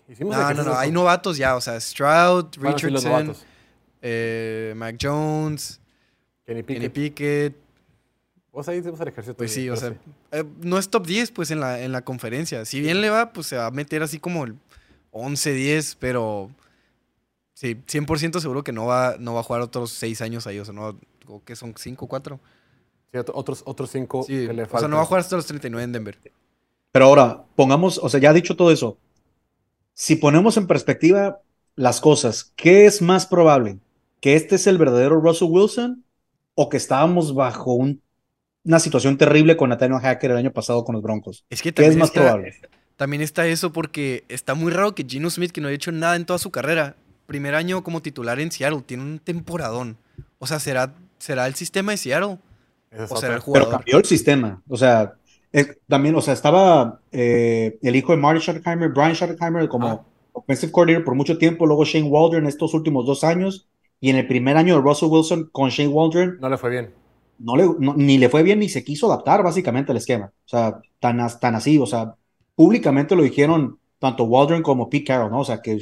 Hicimos 0.10 0.36
el 0.36 0.42
No, 0.42 0.54
no, 0.54 0.64
no. 0.64 0.78
Hay 0.78 0.92
novatos 0.92 1.38
ya. 1.38 1.56
O 1.56 1.62
sea, 1.62 1.80
Stroud, 1.80 2.46
Bueno, 2.60 2.78
sí, 2.78 2.86
Richardson, 2.88 3.12
novatos. 3.12 3.46
eh, 4.02 4.74
Mac 4.76 4.98
Jones, 5.02 5.80
Kenny 6.46 6.64
Kenny 6.64 6.90
Pickett. 6.90 6.94
Pickett. 6.94 7.56
Vos 8.52 8.68
ahí 8.68 8.80
hicimos 8.80 9.00
el 9.00 9.08
ejercicio. 9.08 9.36
Pues 9.38 9.54
sí, 9.54 9.70
o 9.70 9.76
sea, 9.78 9.94
pero 10.30 10.44
eh, 10.44 10.50
no 10.62 10.78
es 10.78 10.90
top 10.90 11.06
10 11.08 11.32
pues 11.32 11.52
en 11.52 11.60
la, 11.62 11.82
en 11.82 11.92
la 11.94 12.02
conferencia. 12.04 12.66
Si 12.66 12.82
bien 12.82 13.00
le 13.02 13.10
va, 13.10 13.32
pues 13.32 13.48
se 13.48 13.56
va 13.56 13.68
a 13.68 13.72
meter 13.72 14.04
así 14.04 14.20
como 14.20 14.44
el 14.44 14.56
11, 15.12 15.54
10, 15.54 15.96
pero 15.96 16.50
sí, 17.54 17.76
100% 17.88 18.40
seguro 18.42 18.64
que 18.64 18.74
no 18.74 18.86
va, 18.86 19.16
no 19.20 19.34
va 19.34 19.40
a 19.40 19.44
jugar 19.44 19.62
otros 19.62 19.92
6 19.92 20.22
años 20.22 20.48
ahí. 20.48 20.60
O 20.60 20.66
sea, 20.66 20.74
no, 20.74 20.98
o 21.28 21.42
que 21.44 21.56
son 21.56 21.74
5, 21.78 22.08
4. 22.08 22.40
Sí, 23.12 23.18
ot- 23.18 23.32
otros, 23.34 23.62
otros 23.66 23.90
cinco 23.92 24.24
Sí, 24.24 24.48
que 24.48 24.54
le 24.54 24.64
o 24.64 24.66
faltan. 24.66 24.80
sea, 24.82 24.88
no 24.90 24.96
va 24.98 25.04
a 25.04 25.06
jugar 25.06 25.20
hasta 25.22 25.36
los 25.36 25.46
39 25.46 25.84
en 25.84 25.92
Denver. 25.92 26.18
Pero 26.92 27.06
ahora, 27.06 27.44
pongamos, 27.56 27.98
o 28.00 28.10
sea, 28.10 28.20
ya 28.20 28.34
dicho 28.34 28.56
todo 28.58 28.72
eso, 28.72 28.98
si 29.94 30.16
ponemos 30.16 30.58
en 30.58 30.68
perspectiva 30.68 31.40
las 31.76 32.02
cosas, 32.02 32.52
¿qué 32.56 32.86
es 32.86 33.02
más 33.02 33.26
probable? 33.26 33.78
¿Que 34.20 34.36
este 34.36 34.56
es 34.56 34.68
el 34.68 34.78
verdadero 34.78 35.20
Russell 35.20 35.50
Wilson 35.50 36.04
o 36.56 36.70
que 36.70 36.78
estábamos 36.78 37.34
bajo 37.34 37.74
un- 37.74 38.02
una 38.64 38.80
situación 38.80 39.18
terrible 39.18 39.58
con 39.58 39.70
Nathaniel 39.70 40.00
Hacker 40.02 40.32
el 40.32 40.38
año 40.38 40.52
pasado 40.52 40.84
con 40.84 40.94
los 40.94 41.04
Broncos? 41.04 41.44
Es 41.50 41.62
que 41.62 41.74
¿Qué 41.74 41.82
es 41.82 41.88
también 41.88 42.00
más 42.00 42.10
está- 42.10 42.22
probable? 42.22 42.56
También 42.98 43.22
está 43.24 43.48
eso 43.48 43.74
porque 43.74 44.26
está 44.30 44.54
muy 44.54 44.72
raro 44.72 44.94
que 44.94 45.04
Gino 45.04 45.30
Smith, 45.32 45.52
que 45.52 45.60
no 45.62 45.70
ha 45.70 45.72
hecho 45.72 45.92
nada 45.92 46.16
en 46.16 46.26
toda 46.26 46.38
su 46.38 46.52
carrera, 46.52 46.96
primer 47.26 47.56
año 47.56 47.84
como 47.84 48.02
titular 48.02 48.40
en 48.40 48.52
Seattle. 48.52 48.84
Tiene 48.86 49.02
un 49.04 49.18
temporadón. 49.20 49.98
O 50.38 50.46
sea, 50.46 50.60
¿será, 50.60 50.94
será 51.18 51.48
el 51.48 51.56
sistema 51.56 51.94
de 51.94 51.98
Seattle? 51.98 52.38
O 53.10 53.16
será 53.18 53.34
el 53.36 53.40
otra. 53.40 53.40
Pero 53.40 53.42
jugador. 53.42 53.70
cambió 53.72 53.98
el 53.98 54.06
sistema. 54.06 54.62
O 54.68 54.78
sea, 54.78 55.14
es- 55.52 55.78
también, 55.88 56.16
o 56.16 56.22
sea, 56.22 56.34
estaba 56.34 57.02
eh, 57.12 57.78
el 57.82 57.96
hijo 57.96 58.12
de 58.14 58.18
Marty 58.18 58.42
Schottenheimer, 58.42 58.90
Brian 58.90 59.14
Schottenheimer, 59.16 59.68
como 59.68 59.88
Ah. 59.88 60.06
offensive 60.34 60.72
coordinator 60.72 61.06
por 61.06 61.16
mucho 61.16 61.38
tiempo, 61.38 61.66
luego 61.66 61.84
Shane 61.86 62.08
Waldron 62.10 62.44
en 62.44 62.50
estos 62.50 62.74
últimos 62.74 63.06
dos 63.06 63.24
años, 63.24 63.68
y 64.00 64.10
en 64.10 64.16
el 64.16 64.28
primer 64.28 64.58
año 64.58 64.76
de 64.76 64.82
Russell 64.82 65.10
Wilson 65.10 65.50
con 65.52 65.70
Shane 65.70 65.90
Waldron, 65.90 66.38
No 66.40 66.50
le 66.50 66.58
fue 66.58 66.70
bien. 66.70 66.90
no 67.40 67.56
le, 67.56 67.66
no- 67.80 67.94
ni 67.96 68.18
le 68.18 68.30
fue 68.30 68.44
bien 68.44 68.60
ni 68.60 68.70
se 68.70 68.84
quiso 68.84 69.08
adaptar 69.08 69.44
básicamente 69.44 69.92
al 69.92 69.98
esquema. 69.98 70.28
O 70.46 70.48
sea, 70.50 70.80
tan, 71.00 71.20
as- 71.20 71.40
tan 71.40 71.56
así, 71.56 71.78
o 71.78 71.86
sea, 71.86 72.16
públicamente 72.56 73.16
lo 73.16 73.24
dijeron 73.24 73.78
tanto 74.00 74.24
Waldron 74.24 74.62
como 74.64 74.90
Pete 74.90 75.06
Carroll, 75.06 75.32
¿no? 75.32 75.40
O 75.42 75.46
sea, 75.46 75.62
que 75.62 75.78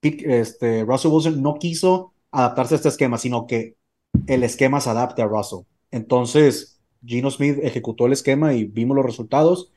Pete- 0.00 0.40
este, 0.40 0.84
Russell 0.84 1.10
Wilson 1.12 1.42
no 1.42 1.54
quiso 1.58 2.12
adaptarse 2.30 2.74
a 2.74 2.76
este 2.76 2.88
esquema, 2.88 3.18
sino 3.18 3.46
que 3.46 3.76
el 4.26 4.42
esquema 4.44 4.80
se 4.80 4.90
adapte 4.90 5.22
a 5.22 5.26
Russell. 5.26 5.60
Entonces, 5.90 6.80
Gino 7.04 7.30
Smith 7.30 7.58
ejecutó 7.62 8.06
el 8.06 8.12
esquema 8.12 8.54
y 8.54 8.64
vimos 8.64 8.96
los 8.96 9.04
resultados. 9.06 9.72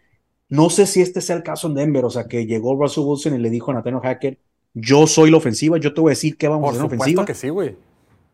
No 0.50 0.70
sé 0.70 0.86
si 0.86 1.02
este 1.02 1.22
sea 1.22 1.36
el 1.36 1.44
caso 1.44 1.68
en 1.68 1.74
Denver, 1.76 2.06
o 2.06 2.10
sea, 2.10 2.28
que 2.28 2.46
llegó 2.46 2.76
Russell 2.76 3.04
Wilson 3.06 3.36
y 3.36 3.40
le 3.40 3.50
dijo 3.50 3.72
a 3.72 3.74
Nathaniel 3.74 4.02
Hackett, 4.04 4.40
yo 4.74 5.08
soy 5.08 5.32
la 5.32 5.38
ofensiva, 5.38 5.78
yo 5.78 5.94
te 5.94 6.02
voy 6.02 6.10
a 6.10 6.12
decir 6.12 6.38
qué 6.38 6.48
vamos 6.48 6.64
Por 6.64 6.70
a 6.70 6.72
hacer 6.72 6.86
en 6.86 6.90
supuesto 6.92 7.22
ofensiva. 7.22 7.26
que 7.26 7.34
sí, 7.34 7.50
güey. 7.50 7.76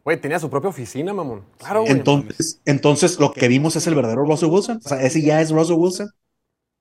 Güey, 0.03 0.19
tenía 0.19 0.39
su 0.39 0.49
propia 0.49 0.69
oficina, 0.71 1.13
mamón. 1.13 1.43
Claro, 1.57 1.81
güey. 1.81 1.91
Entonces, 1.91 2.59
entonces, 2.65 3.19
lo 3.19 3.31
que 3.31 3.47
vimos 3.47 3.75
es 3.75 3.85
el 3.85 3.93
verdadero 3.95 4.25
Russell 4.25 4.49
Wilson. 4.49 4.81
O 4.83 4.89
sea, 4.89 5.01
ese 5.03 5.21
ya 5.21 5.39
es 5.41 5.51
Russell 5.51 5.75
Wilson. 5.77 6.09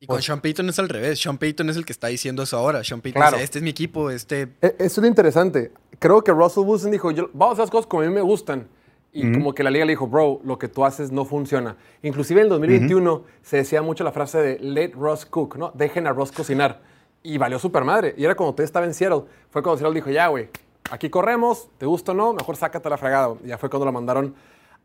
Y 0.00 0.06
con 0.06 0.22
Sean 0.22 0.40
Payton 0.40 0.66
es 0.70 0.78
al 0.78 0.88
revés. 0.88 1.20
Sean 1.20 1.36
Payton 1.36 1.68
es 1.68 1.76
el 1.76 1.84
que 1.84 1.92
está 1.92 2.06
diciendo 2.06 2.42
eso 2.42 2.56
ahora. 2.56 2.82
Sean 2.82 3.02
Payton 3.02 3.20
Claro. 3.20 3.36
dice, 3.36 3.44
este 3.44 3.58
es 3.58 3.62
mi 3.62 3.68
equipo, 3.70 4.10
este... 4.10 4.48
Eso 4.62 4.74
es 4.78 4.96
lo 4.98 5.06
interesante. 5.06 5.72
Creo 5.98 6.24
que 6.24 6.32
Russell 6.32 6.64
Wilson 6.64 6.90
dijo, 6.90 7.10
yo, 7.10 7.28
vamos 7.34 7.50
a 7.50 7.52
hacer 7.52 7.64
las 7.64 7.70
cosas 7.70 7.86
como 7.86 8.02
a 8.02 8.06
mí 8.06 8.12
me 8.14 8.22
gustan. 8.22 8.66
Y 9.12 9.32
como 9.32 9.54
que 9.54 9.64
la 9.64 9.70
liga 9.70 9.84
le 9.84 9.92
dijo, 9.92 10.06
bro, 10.06 10.40
lo 10.44 10.58
que 10.58 10.68
tú 10.68 10.84
haces 10.84 11.10
no 11.10 11.24
funciona. 11.24 11.76
Inclusive 12.02 12.40
en 12.40 12.44
el 12.46 12.50
2021 12.50 13.24
se 13.42 13.56
decía 13.56 13.82
mucho 13.82 14.04
la 14.04 14.12
frase 14.12 14.38
de 14.38 14.58
let 14.60 14.92
Russ 14.94 15.26
cook, 15.26 15.56
¿no? 15.56 15.72
Dejen 15.74 16.06
a 16.06 16.12
Russ 16.12 16.30
cocinar. 16.30 16.80
Y 17.22 17.36
valió 17.36 17.58
super 17.58 17.82
madre. 17.82 18.14
Y 18.16 18.24
era 18.24 18.36
cuando 18.36 18.50
usted 18.50 18.64
estaba 18.64 18.86
en 18.86 18.94
Seattle. 18.94 19.22
Fue 19.50 19.62
cuando 19.62 19.78
Seattle 19.78 19.94
dijo, 19.96 20.10
ya, 20.10 20.28
güey, 20.28 20.48
aquí 20.90 21.10
corremos, 21.10 21.68
te 21.78 21.86
gusta 21.86 22.12
o 22.12 22.14
no, 22.14 22.34
mejor 22.34 22.56
sácate 22.56 22.88
la 22.88 22.96
fregada. 22.98 23.34
Y 23.44 23.48
ya 23.48 23.58
fue 23.58 23.68
cuando 23.68 23.86
lo 23.86 23.92
mandaron 23.92 24.34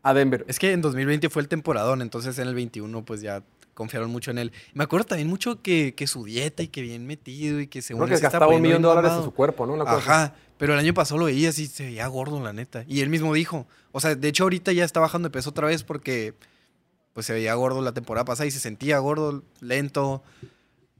a 0.02 0.12
Denver. 0.12 0.44
Es 0.48 0.58
que 0.58 0.72
en 0.72 0.80
2020 0.80 1.30
fue 1.30 1.42
el 1.42 1.48
temporadón, 1.48 2.02
entonces 2.02 2.38
en 2.38 2.48
el 2.48 2.54
21 2.54 3.04
pues 3.04 3.20
ya 3.20 3.42
confiaron 3.74 4.10
mucho 4.10 4.30
en 4.30 4.38
él. 4.38 4.52
Me 4.72 4.84
acuerdo 4.84 5.06
también 5.06 5.28
mucho 5.28 5.60
que, 5.62 5.94
que 5.94 6.06
su 6.06 6.24
dieta 6.24 6.62
y 6.62 6.68
que 6.68 6.80
bien 6.80 7.06
metido 7.06 7.60
y 7.60 7.66
que 7.66 7.82
según 7.82 8.06
Creo 8.06 8.16
que 8.16 8.22
gastaba 8.22 8.48
un 8.48 8.62
millón 8.62 8.82
de 8.82 8.88
dólares 8.88 9.12
en 9.18 9.22
su 9.24 9.34
cuerpo, 9.34 9.66
¿no? 9.66 9.74
Una 9.74 9.84
cosa 9.84 10.24
así. 10.24 10.32
Pero 10.58 10.72
el 10.72 10.78
año 10.78 10.94
pasado 10.94 11.18
lo 11.18 11.26
veías 11.26 11.58
y 11.58 11.66
se 11.66 11.84
veía 11.84 12.06
gordo, 12.06 12.42
la 12.42 12.52
neta. 12.52 12.84
Y 12.88 13.00
él 13.00 13.10
mismo 13.10 13.34
dijo, 13.34 13.66
o 13.92 14.00
sea, 14.00 14.14
de 14.14 14.28
hecho 14.28 14.44
ahorita 14.44 14.72
ya 14.72 14.84
está 14.84 15.00
bajando 15.00 15.28
de 15.28 15.32
peso 15.32 15.50
otra 15.50 15.66
vez 15.66 15.82
porque 15.82 16.34
pues 17.12 17.26
se 17.26 17.32
veía 17.32 17.54
gordo 17.54 17.82
la 17.82 17.92
temporada 17.92 18.24
pasada 18.24 18.46
y 18.46 18.50
se 18.50 18.60
sentía 18.60 18.98
gordo, 18.98 19.42
lento. 19.60 20.22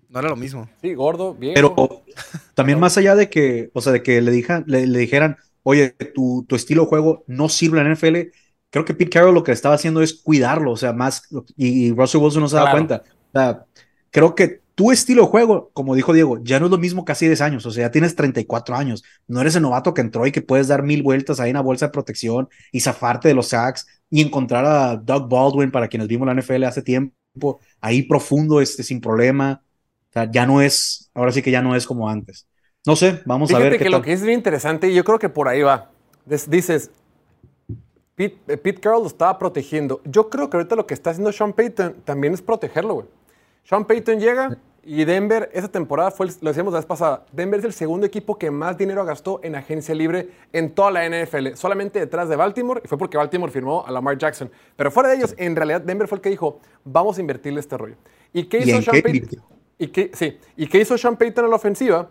No 0.08 0.18
era 0.20 0.28
lo 0.28 0.36
mismo. 0.36 0.68
Sí, 0.82 0.94
gordo, 0.94 1.34
bien. 1.34 1.54
Pero 1.54 1.74
también 2.54 2.78
más 2.80 2.96
allá 2.98 3.14
de 3.14 3.28
que, 3.30 3.70
o 3.72 3.80
sea, 3.80 3.92
de 3.92 4.02
que 4.02 4.20
le, 4.20 4.30
dijan, 4.30 4.64
le, 4.66 4.86
le 4.86 4.98
dijeran, 4.98 5.36
oye, 5.62 5.90
tu, 6.14 6.44
tu 6.48 6.56
estilo 6.56 6.82
de 6.82 6.88
juego 6.88 7.24
no 7.26 7.48
sirve 7.48 7.80
en 7.80 7.88
la 7.88 7.94
NFL, 7.94 8.30
creo 8.70 8.84
que 8.84 8.94
Pete 8.94 9.10
Carroll 9.10 9.34
lo 9.34 9.42
que 9.42 9.52
estaba 9.52 9.74
haciendo 9.74 10.02
es 10.02 10.14
cuidarlo, 10.14 10.72
o 10.72 10.76
sea, 10.76 10.92
más, 10.92 11.28
y, 11.56 11.86
y 11.86 11.92
Russell 11.92 12.20
Wilson 12.20 12.42
no 12.42 12.48
se 12.48 12.56
da 12.56 12.70
cuenta. 12.70 13.02
O 13.32 13.38
sea, 13.38 13.66
creo 14.10 14.34
que 14.34 14.60
tu 14.76 14.92
estilo 14.92 15.22
de 15.22 15.28
juego, 15.28 15.70
como 15.72 15.94
dijo 15.94 16.12
Diego, 16.12 16.38
ya 16.44 16.60
no 16.60 16.66
es 16.66 16.70
lo 16.70 16.78
mismo 16.78 17.04
que 17.04 17.12
hace 17.12 17.26
10 17.26 17.40
años, 17.40 17.66
o 17.66 17.70
sea, 17.72 17.86
ya 17.86 17.90
tienes 17.90 18.14
34 18.14 18.76
años, 18.76 19.02
no 19.26 19.40
eres 19.40 19.56
el 19.56 19.62
novato 19.62 19.94
que 19.94 20.02
entró 20.02 20.26
y 20.26 20.32
que 20.32 20.42
puedes 20.42 20.68
dar 20.68 20.82
mil 20.82 21.02
vueltas 21.02 21.40
ahí 21.40 21.50
en 21.50 21.56
la 21.56 21.62
bolsa 21.62 21.86
de 21.86 21.92
protección 21.92 22.48
y 22.72 22.80
zafarte 22.80 23.26
de 23.28 23.34
los 23.34 23.48
sacks 23.48 23.86
y 24.10 24.20
encontrar 24.20 24.66
a 24.66 24.96
Doug 24.96 25.28
Baldwin, 25.30 25.70
para 25.72 25.88
quienes 25.88 26.08
vimos 26.08 26.26
la 26.28 26.34
NFL 26.34 26.64
hace 26.64 26.82
tiempo, 26.82 27.60
ahí 27.80 28.02
profundo, 28.02 28.60
este, 28.60 28.82
sin 28.82 29.00
problema. 29.00 29.62
O 30.10 30.12
sea, 30.12 30.30
ya 30.30 30.46
no 30.46 30.60
es, 30.62 31.10
ahora 31.14 31.32
sí 31.32 31.42
que 31.42 31.50
ya 31.50 31.62
no 31.62 31.74
es 31.74 31.86
como 31.86 32.08
antes. 32.08 32.46
No 32.86 32.96
sé, 32.96 33.22
vamos 33.24 33.54
a 33.54 33.58
Fíjate 33.58 33.62
ver 33.62 33.76
que 33.78 33.84
qué 33.84 33.90
lo 33.90 34.00
tal. 34.00 34.02
que 34.02 34.12
es 34.12 34.22
bien 34.22 34.34
interesante, 34.38 34.88
y 34.90 34.94
yo 34.94 35.04
creo 35.04 35.18
que 35.18 35.28
por 35.28 35.48
ahí 35.48 35.62
va. 35.62 35.90
Dices, 36.26 36.90
Pete, 38.14 38.38
eh, 38.52 38.56
Pete 38.56 38.80
Carroll 38.80 39.02
lo 39.02 39.08
estaba 39.08 39.38
protegiendo. 39.38 40.00
Yo 40.04 40.30
creo 40.30 40.48
que 40.50 40.56
ahorita 40.56 40.76
lo 40.76 40.86
que 40.86 40.94
está 40.94 41.10
haciendo 41.10 41.32
Sean 41.32 41.52
Payton 41.52 42.02
también 42.04 42.34
es 42.34 42.42
protegerlo, 42.42 42.94
güey. 42.94 43.06
Sean 43.68 43.84
Payton 43.84 44.20
llega 44.20 44.56
y 44.84 45.04
Denver, 45.04 45.50
esa 45.52 45.66
temporada 45.66 46.12
fue, 46.12 46.26
el- 46.26 46.32
lo 46.40 46.50
decíamos 46.50 46.72
la 46.72 46.78
vez 46.78 46.86
pasada, 46.86 47.26
Denver 47.32 47.58
es 47.58 47.66
el 47.66 47.72
segundo 47.72 48.06
equipo 48.06 48.38
que 48.38 48.52
más 48.52 48.78
dinero 48.78 49.04
gastó 49.04 49.40
en 49.42 49.56
agencia 49.56 49.92
libre 49.92 50.28
en 50.52 50.72
toda 50.72 50.92
la 50.92 51.04
NFL, 51.04 51.56
solamente 51.56 51.98
detrás 51.98 52.28
de 52.28 52.36
Baltimore, 52.36 52.80
y 52.84 52.86
fue 52.86 52.96
porque 52.96 53.16
Baltimore 53.16 53.50
firmó 53.50 53.84
a 53.84 53.90
Lamar 53.90 54.16
Jackson. 54.16 54.48
Pero 54.76 54.92
fuera 54.92 55.08
de 55.08 55.16
ellos, 55.16 55.34
en 55.38 55.56
realidad 55.56 55.80
Denver 55.80 56.06
fue 56.06 56.16
el 56.18 56.22
que 56.22 56.30
dijo, 56.30 56.60
vamos 56.84 57.18
a 57.18 57.20
invertirle 57.20 57.58
este 57.58 57.76
rollo. 57.76 57.96
¿Y 58.32 58.44
qué 58.44 58.58
¿Y 58.58 58.70
hizo 58.70 58.82
Sean 58.82 58.94
qué 58.94 59.02
Payton? 59.02 59.42
¿Y 59.78 59.88
qué, 59.88 60.10
sí, 60.14 60.38
¿y 60.56 60.68
qué 60.68 60.78
hizo 60.78 60.96
Sean 60.96 61.16
Payton 61.16 61.46
en 61.46 61.50
la 61.50 61.56
ofensiva? 61.56 62.08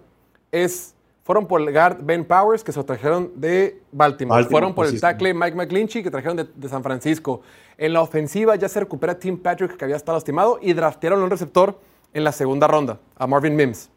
Es, 0.52 0.94
fueron 1.24 1.48
por 1.48 1.62
el 1.62 1.72
guard 1.72 2.00
Ben 2.04 2.26
Powers, 2.26 2.62
que 2.66 2.74
se 2.74 2.80
lo 2.80 2.84
trajeron 2.86 3.32
de 3.36 3.80
Baltimore. 3.94 4.42
Baltimore, 4.42 4.44
fueron 4.52 4.76
por 4.76 4.84
pues 4.84 4.90
el 4.90 4.96
sí. 4.98 5.02
tackle 5.02 5.34
Mike 5.34 5.56
McGlinchey, 5.56 6.04
que 6.04 6.12
trajeron 6.12 6.36
de, 6.36 6.44
de 6.54 6.68
San 6.68 6.84
Francisco. 6.84 7.42
En 7.78 7.94
la 7.94 8.02
ofensiva 8.02 8.56
ya 8.56 8.70
se 8.70 8.80
recupera 8.80 9.20
Tim 9.20 9.38
Patrick, 9.38 9.76
que 9.78 9.84
había 9.86 9.98
estado 9.98 10.18
lastimado, 10.18 10.60
y 10.62 10.74
draftearon 10.74 11.22
un 11.22 11.30
receptor 11.30 11.80
en 12.14 12.24
la 12.24 12.32
segunda 12.32 12.68
ronda, 12.68 13.00
a 13.16 13.28
Marvin 13.28 13.56
Mims. 13.56 13.90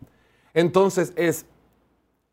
Entonces 0.55 1.13
es... 1.17 1.47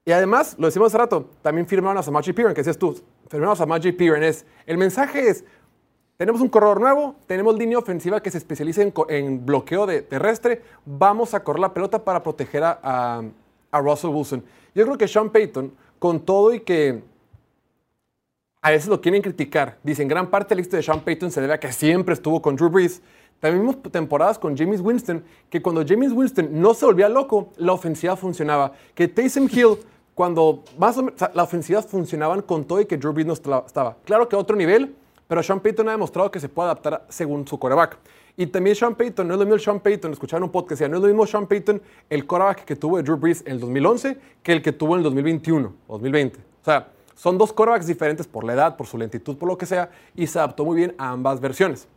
Y 0.08 0.12
además, 0.12 0.56
lo 0.60 0.68
decimos 0.68 0.88
hace 0.88 1.00
rato, 1.00 1.30
también 1.42 1.66
firmaron 1.68 1.98
a 1.98 2.04
Samaji 2.04 2.32
Piran, 2.34 2.54
que 2.54 2.62
decías 2.62 2.78
tú, 2.78 3.02
firmaron 3.28 3.54
a 3.54 3.56
Samaji 3.56 3.92
Piran. 3.92 4.22
Es, 4.24 4.46
el 4.68 4.78
mensaje 4.78 5.30
es, 5.30 5.44
tenemos 6.18 6.42
un 6.42 6.48
corredor 6.50 6.80
nuevo, 6.80 7.16
tenemos 7.26 7.56
línea 7.58 7.80
ofensiva 7.80 8.22
que 8.22 8.30
se 8.30 8.38
especializa 8.38 8.84
en, 8.84 8.94
en 9.10 9.46
bloqueo 9.46 9.88
de 9.88 10.04
terrestre, 10.04 10.62
vamos 10.86 11.34
a 11.34 11.44
correr 11.44 11.60
la 11.60 11.74
pelota 11.74 12.04
para 12.04 12.22
proteger 12.22 12.64
a, 12.64 12.80
a- 12.84 13.24
a 13.72 13.82
Russell 13.82 14.12
Wilson. 14.12 14.44
Yo 14.76 14.86
creo 14.86 14.98
que 14.98 15.08
Sean 15.08 15.30
Payton, 15.32 15.74
con 15.98 16.20
todo 16.20 16.54
y 16.54 16.60
que 16.60 17.04
a 18.66 18.72
veces 18.72 18.90
lo 18.90 19.00
quieren 19.00 19.22
criticar, 19.22 19.78
dicen 19.84 20.08
gran 20.08 20.32
parte 20.32 20.50
del 20.50 20.58
éxito 20.58 20.76
de 20.76 20.82
Sean 20.82 21.02
Payton 21.02 21.30
se 21.30 21.40
debe 21.40 21.54
a 21.54 21.60
que 21.60 21.72
siempre 21.72 22.16
estuvo 22.16 22.42
con 22.42 22.56
Drew 22.56 22.68
Brees. 22.68 23.00
También 23.40 23.62
vimos 23.62 23.80
temporadas 23.92 24.40
con 24.40 24.58
James 24.58 24.82
Winston, 24.82 25.24
que 25.52 25.62
cuando 25.62 25.86
James 25.88 26.12
Winston 26.12 26.50
no 26.52 26.74
se 26.74 26.84
volvía 26.88 27.08
loco, 27.08 27.52
la 27.58 27.74
ofensiva 27.74 28.16
funcionaba. 28.16 28.72
Que 28.96 29.08
Taysom 29.08 29.48
Hill, 29.52 29.78
cuando 30.16 30.64
más 30.80 30.98
o 30.98 31.04
menos, 31.04 31.20
sea, 31.20 31.30
la 31.36 31.44
ofensiva 31.44 31.80
funcionaban 31.84 32.42
con 32.42 32.66
todo 32.66 32.82
y 32.82 32.88
que 32.88 32.98
Drew 32.98 33.14
Brees 33.14 33.28
no 33.28 33.34
estaba. 33.34 33.98
Claro 34.04 34.28
que 34.28 34.36
a 34.36 34.40
otro 34.40 34.56
nivel, 34.56 34.96
pero 35.28 35.44
Sean 35.44 35.60
Payton 35.60 35.88
ha 35.90 35.92
demostrado 35.92 36.32
que 36.32 36.40
se 36.40 36.50
puede 36.50 36.66
adaptar 36.66 37.06
según 37.08 37.48
su 37.48 37.60
coreback. 37.60 38.00
Y 38.36 38.48
también 38.48 38.76
Sean 38.76 38.96
Payton, 38.96 39.28
no 39.28 39.36
es 39.36 39.40
lo 39.40 39.46
mismo 39.46 39.54
el 39.54 39.62
Sean 39.62 39.80
Payton, 39.80 40.14
escucharon 40.14 40.46
un 40.46 40.52
podcast, 40.52 40.82
no 40.82 40.96
es 40.98 41.02
lo 41.04 41.08
mismo 41.08 41.28
Sean 41.28 41.46
Payton, 41.46 41.80
el 42.10 42.26
coreback 42.26 42.66
que 42.66 42.76
tuvo 42.76 42.98
de 42.98 43.04
Drew 43.04 43.18
Brees 43.18 43.44
en 43.46 43.52
el 43.52 43.60
2011, 43.60 44.18
que 44.42 44.54
el 44.54 44.64
que 44.64 44.72
tuvo 44.72 44.96
en 44.96 45.02
el 45.02 45.04
2021 45.04 45.72
o 45.86 45.94
2020. 45.94 46.40
O 46.40 46.66
sea, 46.66 46.95
son 47.16 47.38
dos 47.38 47.54
corebacks 47.54 47.88
diferentes 47.88 48.28
por 48.28 48.44
la 48.44 48.54
edad, 48.54 48.78
por 48.78 48.88
su 48.88 48.98
lentitud, 48.98 49.38
por 49.38 49.48
lo 49.48 49.58
que 49.58 49.66
sea, 49.66 49.90
y 50.16 50.28
se 50.28 50.38
adaptó 50.38 50.66
muy 50.66 50.76
bien 50.76 50.94
a 50.98 51.10
ambas 51.10 51.40
versiones. 51.40 51.88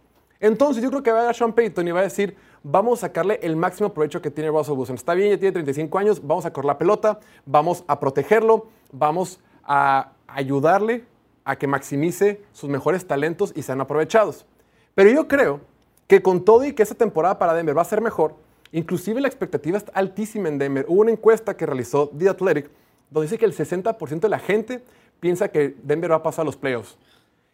Entonces 0.41 0.83
yo 0.83 0.91
creo 0.91 1.03
que 1.03 1.11
va 1.11 1.21
a 1.21 1.25
ir 1.25 1.31
a 1.31 1.35
Sean 1.35 1.53
Payton 1.53 1.89
y 1.89 1.91
va 1.91 2.01
a 2.01 2.05
decir, 2.05 2.37
vamos 2.63 3.01
a 3.01 3.09
sacarle 3.09 3.41
el 3.43 3.57
máximo 3.57 3.93
provecho 3.93 4.23
que 4.23 4.31
tiene 4.31 4.51
Russell 4.51 4.75
Wilson. 4.75 4.95
Está 4.95 5.15
bien, 5.15 5.31
ya 5.31 5.39
tiene 5.39 5.53
35 5.53 5.99
años, 5.99 6.25
vamos 6.25 6.47
a 6.47 6.53
correr 6.53 6.67
la 6.67 6.79
pelota, 6.79 7.19
vamos 7.45 7.85
a 7.89 7.99
protegerlo, 7.99 8.69
vamos 8.93 9.41
a 9.65 10.13
ayudarle 10.29 11.05
a 11.45 11.57
que 11.57 11.67
maximice 11.67 12.43
sus 12.53 12.71
mejores 12.71 13.07
talentos 13.07 13.53
y 13.57 13.63
sean 13.63 13.81
aprovechados. 13.81 14.47
Pero 14.95 15.11
yo 15.11 15.27
creo 15.27 15.61
que 16.07 16.23
con 16.23 16.45
todo 16.45 16.65
y 16.65 16.73
que 16.73 16.83
esta 16.83 16.95
temporada 16.95 17.39
para 17.39 17.55
Denver 17.55 17.77
va 17.77 17.83
a 17.83 17.87
ser 17.87 18.01
mejor, 18.01 18.37
inclusive 18.71 19.21
la 19.21 19.29
expectativa 19.29 19.79
está 19.79 19.93
altísima 19.93 20.49
en 20.49 20.59
Denver. 20.59 20.87
Hubo 20.89 21.01
una 21.01 21.11
encuesta 21.11 21.57
que 21.57 21.67
realizó 21.67 22.11
The 22.17 22.29
Athletic 22.29 22.71
donde 23.11 23.27
dice 23.27 23.39
que 23.39 23.47
el 23.47 23.55
60% 23.55 24.21
de 24.21 24.29
la 24.29 24.39
gente 24.39 24.85
piensa 25.21 25.49
que 25.49 25.77
Denver 25.83 26.11
va 26.13 26.17
a 26.17 26.23
pasar 26.23 26.43
a 26.43 26.47
los 26.47 26.57
playoffs. 26.57 26.97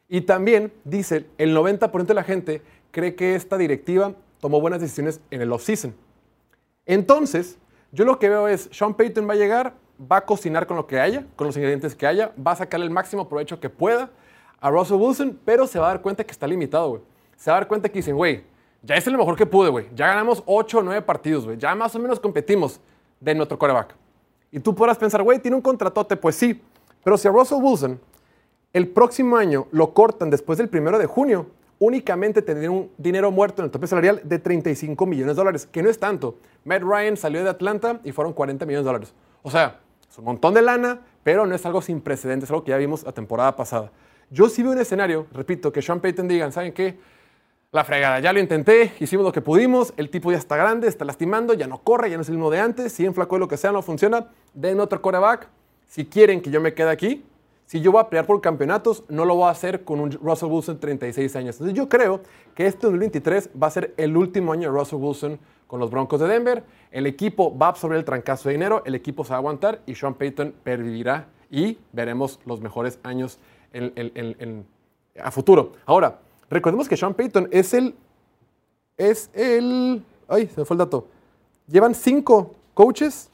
Y 0.09 0.23
también 0.23 0.73
dice, 0.85 1.27
el 1.39 1.57
90% 1.57 2.05
de 2.05 2.15
la 2.15 2.25
gente 2.25 2.63
cree 2.91 3.15
que 3.15 3.35
esta 3.35 3.57
directiva 3.57 4.15
tomó 4.41 4.61
buenas 4.61 4.81
decisiones 4.81 5.21
en 5.31 5.41
el 5.41 5.53
offseason. 5.53 5.95
Entonces, 6.87 7.59
yo 7.93 8.05
lo 8.05 8.19
que 8.19 8.29
veo 8.29 8.49
es, 8.49 8.69
Sean 8.73 8.95
Payton 8.95 9.29
va 9.29 9.33
a 9.33 9.37
llegar, 9.37 9.75
va 10.01 10.19
a 10.19 10.25
cocinar 10.25 10.67
con 10.67 10.77
lo 10.77 10.87
que 10.87 11.01
haya, 11.01 11.25
con 11.37 11.47
los 11.47 11.57
ingredientes 11.57 11.95
que 11.95 12.07
haya, 12.07 12.33
va 12.45 12.53
a 12.53 12.57
sacarle 12.57 12.87
el 12.87 12.93
máximo 12.93 13.29
provecho 13.29 13.59
que 13.61 13.71
pueda 13.71 14.11
a 14.61 14.71
Russell 14.71 14.97
Wilson, 14.97 15.39
pero 15.45 15.67
se 15.67 15.79
va 15.79 15.87
a 15.87 15.89
dar 15.91 16.03
cuenta 16.03 16.25
que 16.25 16.33
está 16.33 16.47
limitado, 16.47 16.89
güey. 16.89 17.03
Se 17.37 17.51
va 17.51 17.57
a 17.57 17.61
dar 17.61 17.69
cuenta 17.69 17.89
que 17.89 17.99
dicen, 17.99 18.17
güey, 18.17 18.45
ya 18.83 18.97
es 18.97 19.07
lo 19.07 19.17
mejor 19.17 19.37
que 19.37 19.47
pude, 19.47 19.71
güey. 19.71 19.87
Ya 19.95 20.09
ganamos 20.09 20.43
8 20.47 20.79
o 20.79 20.83
9 20.83 21.03
partidos, 21.03 21.45
güey. 21.45 21.57
Ya 21.57 21.75
más 21.75 21.95
o 21.95 21.99
menos 21.99 22.21
competimos 22.21 22.81
de 23.21 23.35
nuestro 23.35 23.59
coreback. 23.59 23.95
Y 24.53 24.61
tú 24.61 24.75
podrás 24.75 24.99
pensar, 24.99 25.23
güey, 25.23 25.39
tiene 25.39 25.57
un 25.57 25.63
contratote, 25.63 26.17
pues 26.17 26.37
sí. 26.37 26.61
Pero 27.05 27.19
si 27.19 27.29
a 27.29 27.31
Russell 27.31 27.59
Wilson 27.63 28.01
el 28.73 28.89
próximo 28.89 29.37
año 29.37 29.69
lo 29.71 29.95
cortan 29.95 30.31
después 30.31 30.59
del 30.59 30.69
primero 30.69 30.99
de 30.99 31.07
junio, 31.07 31.47
únicamente 31.79 32.43
tendría 32.43 32.71
un 32.71 32.91
dinero 32.99 33.31
muerto 33.31 33.63
en 33.63 33.67
el 33.67 33.71
tope 33.71 33.87
salarial 33.87 34.21
de 34.25 34.39
35 34.39 35.07
millones 35.07 35.37
de 35.37 35.41
dólares, 35.41 35.69
que 35.71 35.83
no 35.83 35.91
es 35.91 35.99
tanto. 35.99 36.39
Matt 36.65 36.83
Ryan 36.83 37.17
salió 37.17 37.45
de 37.45 37.51
Atlanta 37.51 38.01
y 38.03 38.11
fueron 38.11 38.33
40 38.33 38.67
millones 38.67 38.85
de 38.85 38.89
dólares. 38.89 39.15
O 39.43 39.51
sea, 39.51 39.81
es 40.11 40.19
un 40.19 40.25
montón 40.25 40.55
de 40.55 40.63
lana, 40.63 41.01
pero 41.23 41.47
no 41.47 41.55
es 41.55 41.65
algo 41.67 41.83
sin 41.83 42.01
precedentes, 42.01 42.49
es 42.49 42.51
algo 42.51 42.65
que 42.65 42.71
ya 42.71 42.77
vimos 42.77 43.05
la 43.05 43.13
temporada 43.13 43.55
pasada. 43.55 43.93
Yo 44.31 44.49
sí 44.49 44.63
veo 44.63 44.73
un 44.73 44.79
escenario, 44.79 45.27
repito, 45.33 45.73
que 45.73 45.83
Sean 45.83 46.01
Payton 46.01 46.27
digan, 46.27 46.51
¿saben 46.51 46.73
qué? 46.73 46.99
La 47.71 47.85
fregada, 47.85 48.21
ya 48.21 48.33
lo 48.33 48.41
intenté, 48.41 48.93
hicimos 49.01 49.25
lo 49.25 49.33
que 49.33 49.41
pudimos, 49.41 49.93
el 49.97 50.09
tipo 50.11 50.33
ya 50.33 50.39
está 50.39 50.57
grande, 50.57 50.89
está 50.89 51.05
lastimando, 51.05 51.55
ya 51.55 51.67
no 51.67 51.83
corre, 51.83 52.09
ya 52.11 52.17
no 52.17 52.23
es 52.23 52.29
el 52.29 52.37
mismo 52.37 52.51
de 52.51 52.61
antes, 52.61 52.93
si 52.93 53.05
en 53.05 53.15
flaco 53.15 53.39
lo 53.39 53.49
que 53.49 53.57
sea 53.57 53.73
no 53.73 53.83
funciona, 53.83 54.29
den 54.53 54.81
otro 54.81 55.03
coreback. 55.03 55.49
Si 55.95 56.07
quieren 56.07 56.43
que 56.43 56.51
yo 56.51 56.61
me 56.61 56.75
quede 56.75 56.91
aquí, 56.91 57.23
si 57.67 57.81
yo 57.81 57.93
voy 57.93 58.01
a 58.01 58.09
pelear 58.09 58.27
por 58.27 58.41
campeonatos, 58.41 59.05
no 59.09 59.25
lo 59.25 59.37
voy 59.37 59.47
a 59.47 59.51
hacer 59.51 59.85
con 59.85 60.01
un 60.01 60.11
Russell 60.11 60.49
Wilson 60.49 60.75
de 60.75 60.81
36 60.81 61.37
años. 61.37 61.55
Entonces 61.55 61.77
yo 61.77 61.89
creo 61.89 62.21
que 62.53 62.67
este 62.67 62.89
2023 62.89 63.51
va 63.63 63.69
a 63.69 63.71
ser 63.71 63.95
el 63.97 64.17
último 64.17 64.53
año 64.53 64.73
de 64.73 64.77
Russell 64.77 64.99
Wilson 64.99 65.39
con 65.69 65.79
los 65.79 65.93
Broncos 65.93 66.19
de 66.19 66.27
Denver. 66.27 66.65
El 66.91 67.07
equipo 67.07 67.57
va 67.57 67.67
a 67.67 67.69
absorber 67.69 67.97
el 67.97 68.05
trancazo 68.05 68.49
de 68.49 68.57
dinero, 68.57 68.83
el 68.85 68.97
equipo 68.97 69.23
se 69.23 69.31
va 69.31 69.37
a 69.37 69.39
aguantar 69.39 69.83
y 69.87 69.95
Sean 69.95 70.15
Payton 70.15 70.53
pervivirá 70.65 71.29
y 71.49 71.79
veremos 71.93 72.41
los 72.45 72.61
mejores 72.61 72.99
años 73.05 73.39
a 75.23 75.31
futuro. 75.31 75.75
Ahora, 75.87 76.19
recordemos 76.51 76.89
que 76.89 76.97
Sean 76.97 77.15
Payton 77.15 77.51
es 77.53 77.73
el. 77.73 77.95
Es 78.97 79.31
el. 79.33 80.05
Ay, 80.27 80.49
se 80.49 80.61
me 80.61 80.65
fue 80.65 80.75
el 80.75 80.79
dato. 80.79 81.07
Llevan 81.69 81.95
cinco 81.95 82.57
coaches. 82.75 83.31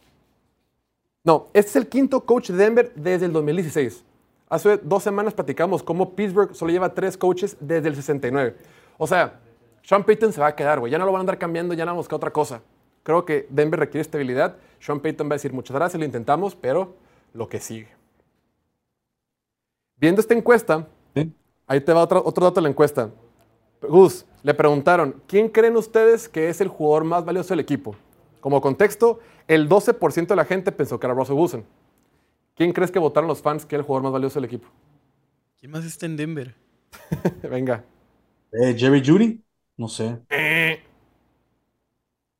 No, 1.22 1.48
este 1.52 1.70
es 1.70 1.76
el 1.76 1.88
quinto 1.88 2.20
coach 2.24 2.50
de 2.50 2.56
Denver 2.56 2.92
desde 2.94 3.26
el 3.26 3.32
2016. 3.32 4.04
Hace 4.48 4.78
dos 4.78 5.02
semanas 5.02 5.34
platicamos 5.34 5.82
cómo 5.82 6.14
Pittsburgh 6.14 6.54
solo 6.54 6.72
lleva 6.72 6.94
tres 6.94 7.16
coaches 7.16 7.56
desde 7.60 7.88
el 7.88 7.94
69. 7.94 8.56
O 8.98 9.06
sea, 9.06 9.38
Sean 9.82 10.04
Payton 10.04 10.32
se 10.32 10.40
va 10.40 10.48
a 10.48 10.56
quedar, 10.56 10.80
güey. 10.80 10.90
Ya 10.90 10.98
no 10.98 11.04
lo 11.04 11.12
van 11.12 11.20
a 11.20 11.22
andar 11.22 11.38
cambiando, 11.38 11.74
ya 11.74 11.84
no 11.84 11.90
van 11.90 11.96
a 11.96 11.98
buscar 11.98 12.16
otra 12.16 12.32
cosa. 12.32 12.62
Creo 13.02 13.24
que 13.24 13.46
Denver 13.50 13.78
requiere 13.78 14.02
estabilidad. 14.02 14.56
Sean 14.80 15.00
Payton 15.00 15.28
va 15.28 15.32
a 15.32 15.36
decir 15.36 15.52
muchas 15.52 15.74
gracias, 15.76 15.98
lo 15.98 16.04
intentamos, 16.04 16.54
pero 16.54 16.94
lo 17.32 17.48
que 17.48 17.60
sigue. 17.60 17.88
Viendo 19.96 20.20
esta 20.20 20.34
encuesta, 20.34 20.86
Sí. 21.14 21.32
ahí 21.66 21.80
te 21.80 21.92
va 21.92 22.02
otro, 22.02 22.22
otro 22.24 22.44
dato 22.46 22.56
de 22.56 22.62
la 22.62 22.68
encuesta. 22.70 23.10
Gus, 23.82 24.24
le 24.42 24.54
preguntaron, 24.54 25.22
¿quién 25.26 25.48
creen 25.48 25.76
ustedes 25.76 26.28
que 26.28 26.48
es 26.48 26.60
el 26.60 26.68
jugador 26.68 27.04
más 27.04 27.24
valioso 27.24 27.50
del 27.50 27.60
equipo? 27.60 27.94
Como 28.40 28.60
contexto, 28.60 29.20
el 29.48 29.68
12% 29.68 30.26
de 30.28 30.36
la 30.36 30.44
gente 30.44 30.72
pensó 30.72 30.98
que 30.98 31.06
era 31.06 31.14
Russell 31.14 31.36
Wilson. 31.36 31.64
¿Quién 32.54 32.72
crees 32.72 32.90
que 32.90 32.98
votaron 32.98 33.28
los 33.28 33.40
fans 33.42 33.64
que 33.64 33.74
era 33.76 33.80
el 33.80 33.86
jugador 33.86 34.04
más 34.04 34.12
valioso 34.12 34.34
del 34.40 34.44
equipo? 34.46 34.68
¿Quién 35.58 35.72
más 35.72 35.84
está 35.84 36.06
en 36.06 36.16
Denver? 36.16 36.54
Venga. 37.42 37.84
Eh, 38.52 38.74
Jerry 38.76 39.02
Judy, 39.04 39.42
no 39.76 39.88
sé. 39.88 40.18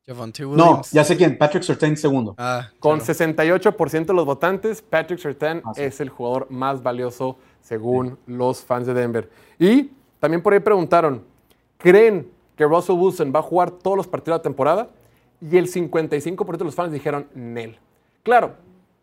Javante 0.07 0.43
No, 0.43 0.83
ya 0.91 1.05
sé 1.05 1.17
quién. 1.17 1.39
Patrick 1.39 1.63
Surtain 1.63 1.97
segundo. 1.97 2.35
Ah, 2.39 2.71
Con 2.81 2.99
claro. 2.99 3.15
68% 3.15 4.07
de 4.07 4.15
los 4.15 4.25
votantes, 4.27 4.83
Patrick 4.83 5.19
Surtain 5.21 5.63
Ah, 5.65 5.73
sí. 5.75 5.83
es 5.83 6.01
el 6.01 6.09
jugador 6.09 6.51
más 6.51 6.83
valioso 6.83 7.37
según 7.61 8.19
los 8.27 8.63
fans 8.63 8.87
de 8.87 8.95
Denver. 8.95 9.31
Y 9.59 9.91
también 10.19 10.43
por 10.43 10.53
ahí 10.53 10.61
preguntaron, 10.61 11.25
¿creen 11.79 12.31
que 12.57 12.65
Russell 12.65 12.97
Wilson 12.97 13.33
va 13.35 13.41
a 13.41 13.43
jugar 13.43 13.71
todos 13.71 13.97
los 13.97 14.09
partidos 14.09 14.37
de 14.37 14.39
la 14.39 14.43
temporada? 14.43 14.91
Y 15.41 15.57
el 15.57 15.71
55% 15.71 16.59
de 16.59 16.65
los 16.65 16.75
fans 16.75 16.93
dijeron, 16.93 17.27
Nel. 17.35 17.79
Claro, 18.23 18.55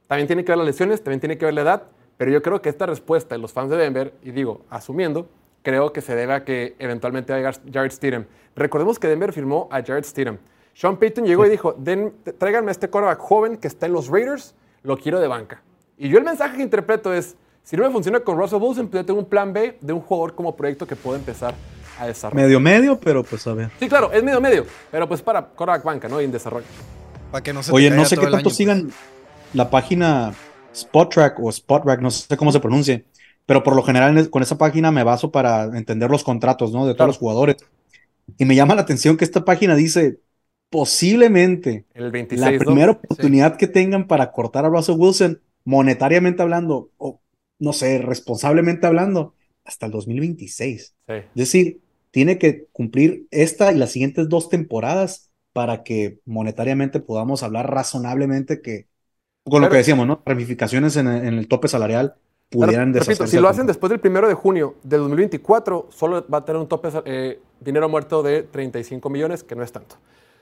también 0.08 0.28
tiene 0.28 0.46
que 0.46 0.52
ver 0.52 0.58
las 0.58 0.68
lesiones, 0.68 1.04
también 1.04 1.20
tiene 1.20 1.38
que 1.38 1.46
ver 1.46 1.54
la 1.54 1.62
edad, 1.62 1.84
pero 2.18 2.32
yo 2.32 2.42
creo 2.42 2.62
que 2.62 2.70
esta 2.70 2.86
respuesta 2.86 3.36
de 3.36 3.40
los 3.40 3.52
fans 3.52 3.70
de 3.70 3.78
Denver, 3.78 4.14
y 4.24 4.32
digo, 4.32 4.62
asumiendo, 4.70 5.28
creo 5.64 5.92
que 5.92 6.02
se 6.02 6.16
debe 6.16 6.34
a 6.34 6.46
que 6.46 6.76
eventualmente 6.80 7.34
va 7.34 7.38
a 7.38 7.40
llegar 7.40 7.60
Jared 7.72 7.92
Stidham. 7.92 8.26
Recordemos 8.56 9.00
que 9.00 9.08
Denver 9.08 9.34
firmó 9.34 9.68
a 9.72 9.84
Jared 9.84 10.04
Stidham. 10.04 10.38
Sean 10.74 10.98
Payton 10.98 11.26
llegó 11.26 11.46
y 11.46 11.50
dijo, 11.50 11.74
Den, 11.74 12.14
tráiganme 12.38 12.70
a 12.70 12.72
este 12.72 12.90
quarterback 12.90 13.20
joven 13.20 13.58
que 13.58 13.68
está 13.68 13.88
en 13.88 13.94
los 13.94 14.08
Raiders, 14.10 14.54
lo 14.84 14.98
quiero 14.98 15.20
de 15.20 15.28
banca. 15.28 15.64
Y 15.98 16.10
yo 16.10 16.20
el 16.20 16.24
mensaje 16.24 16.58
que 16.58 16.64
interpreto 16.64 17.12
es, 17.14 17.36
si 17.64 17.76
no 17.76 17.84
me 17.84 17.90
funciona 17.90 18.20
con 18.20 18.38
Russell 18.38 18.62
Wilson, 18.62 18.88
pues 18.88 19.02
yo 19.02 19.06
tengo 19.06 19.20
un 19.20 19.26
plan 19.26 19.52
B 19.52 19.78
de 19.82 19.94
un 19.94 20.02
jugador 20.02 20.36
como 20.36 20.56
proyecto 20.56 20.86
que 20.86 20.96
puedo 20.96 21.18
empezar 21.18 21.56
a 22.00 22.08
desarrollar. 22.08 22.46
Medio 22.46 22.60
medio, 22.60 23.00
pero 23.00 23.24
pues 23.24 23.46
a 23.48 23.54
ver. 23.54 23.70
Sí, 23.80 23.88
claro, 23.88 24.12
es 24.12 24.24
medio 24.24 24.42
medio, 24.42 24.66
pero 24.92 25.08
pues 25.08 25.22
para 25.22 25.42
quarterback 25.46 25.84
banca, 25.84 26.08
¿no? 26.08 26.22
Y 26.22 26.26
en 26.26 26.32
desarrollo. 26.32 26.66
Para 27.32 27.44
que 27.44 27.54
no 27.54 27.64
se 27.64 27.72
Oye, 27.72 27.90
no 27.90 28.06
sé 28.06 28.16
qué 28.16 28.24
tanto 28.24 28.38
año, 28.38 28.50
sigan 28.50 28.84
pues. 28.84 28.96
la 29.54 29.70
página 29.70 30.34
SpotTrack 30.76 31.40
o 31.40 31.52
SpotRack, 31.52 32.02
no 32.02 32.12
sé 32.12 32.38
cómo 32.38 32.52
se 32.52 32.60
pronuncie, 32.60 33.06
pero 33.46 33.64
por 33.64 33.76
lo 33.76 33.84
general 33.84 34.30
con 34.30 34.42
esa 34.44 34.58
página 34.58 34.92
me 34.92 35.04
baso 35.04 35.32
para 35.32 35.64
entender 35.78 36.10
los 36.10 36.24
contratos, 36.24 36.72
¿no? 36.72 36.86
De 36.86 36.94
todos 36.94 36.98
Claro. 36.98 37.08
los 37.08 37.18
jugadores. 37.18 37.58
Y 38.38 38.46
me 38.46 38.56
llama 38.56 38.76
la 38.76 38.82
atención 38.82 39.18
que 39.18 39.26
esta 39.26 39.44
página 39.46 39.76
dice 39.76 40.20
posiblemente 40.70 41.86
El 41.94 42.06
la 42.06 42.10
26 42.12 42.60
¿no? 42.60 42.66
primera 42.66 42.92
oportunidad 42.92 43.56
que 43.58 43.68
tengan 43.68 44.08
para 44.08 44.32
cortar 44.32 44.66
a 44.66 44.70
Russell 44.70 44.96
Wilson, 44.98 45.42
monetariamente 45.66 46.42
hablando, 46.42 46.90
o 46.98 47.20
no 47.60 47.74
sé, 47.74 48.00
responsablemente 48.00 48.86
hablando, 48.88 49.34
hasta 49.66 49.86
el 49.86 49.92
2026. 49.92 50.82
Sí. 51.08 51.14
Es 51.14 51.26
decir, 51.36 51.82
tiene 52.12 52.38
que 52.38 52.68
cumplir 52.72 53.28
esta 53.32 53.72
y 53.72 53.78
las 53.78 53.92
siguientes 53.92 54.30
dos 54.30 54.50
temporadas 54.50 55.32
para 55.54 55.84
que 55.84 56.20
monetariamente 56.26 57.00
podamos 57.00 57.44
hablar 57.44 57.72
razonablemente 57.72 58.62
que, 58.62 58.88
con 59.44 59.62
lo 59.62 59.70
que 59.70 59.78
decíamos, 59.78 60.08
¿no? 60.08 60.22
Ramificaciones 60.26 60.96
en 60.98 61.08
el, 61.08 61.26
en 61.26 61.34
el 61.36 61.48
tope 61.48 61.68
salarial 61.68 62.16
pudieran 62.50 62.94
Repito, 62.94 63.00
deshacerse. 63.00 63.28
si 63.28 63.40
lo 63.42 63.50
hacen 63.50 63.68
después 63.68 63.90
del 63.90 64.00
primero 64.00 64.28
de 64.28 64.34
junio 64.34 64.76
del 64.84 65.02
2024, 65.02 65.88
solo 65.92 66.26
va 66.32 66.40
a 66.40 66.46
tener 66.46 66.62
un 66.62 66.68
tope 66.68 66.90
eh, 67.06 67.40
dinero 67.60 67.90
muerto 67.90 68.24
de 68.24 68.44
35 68.44 69.10
millones, 69.10 69.44
que 69.44 69.56
no 69.56 69.64
es 69.64 69.72
tanto. 69.72 69.98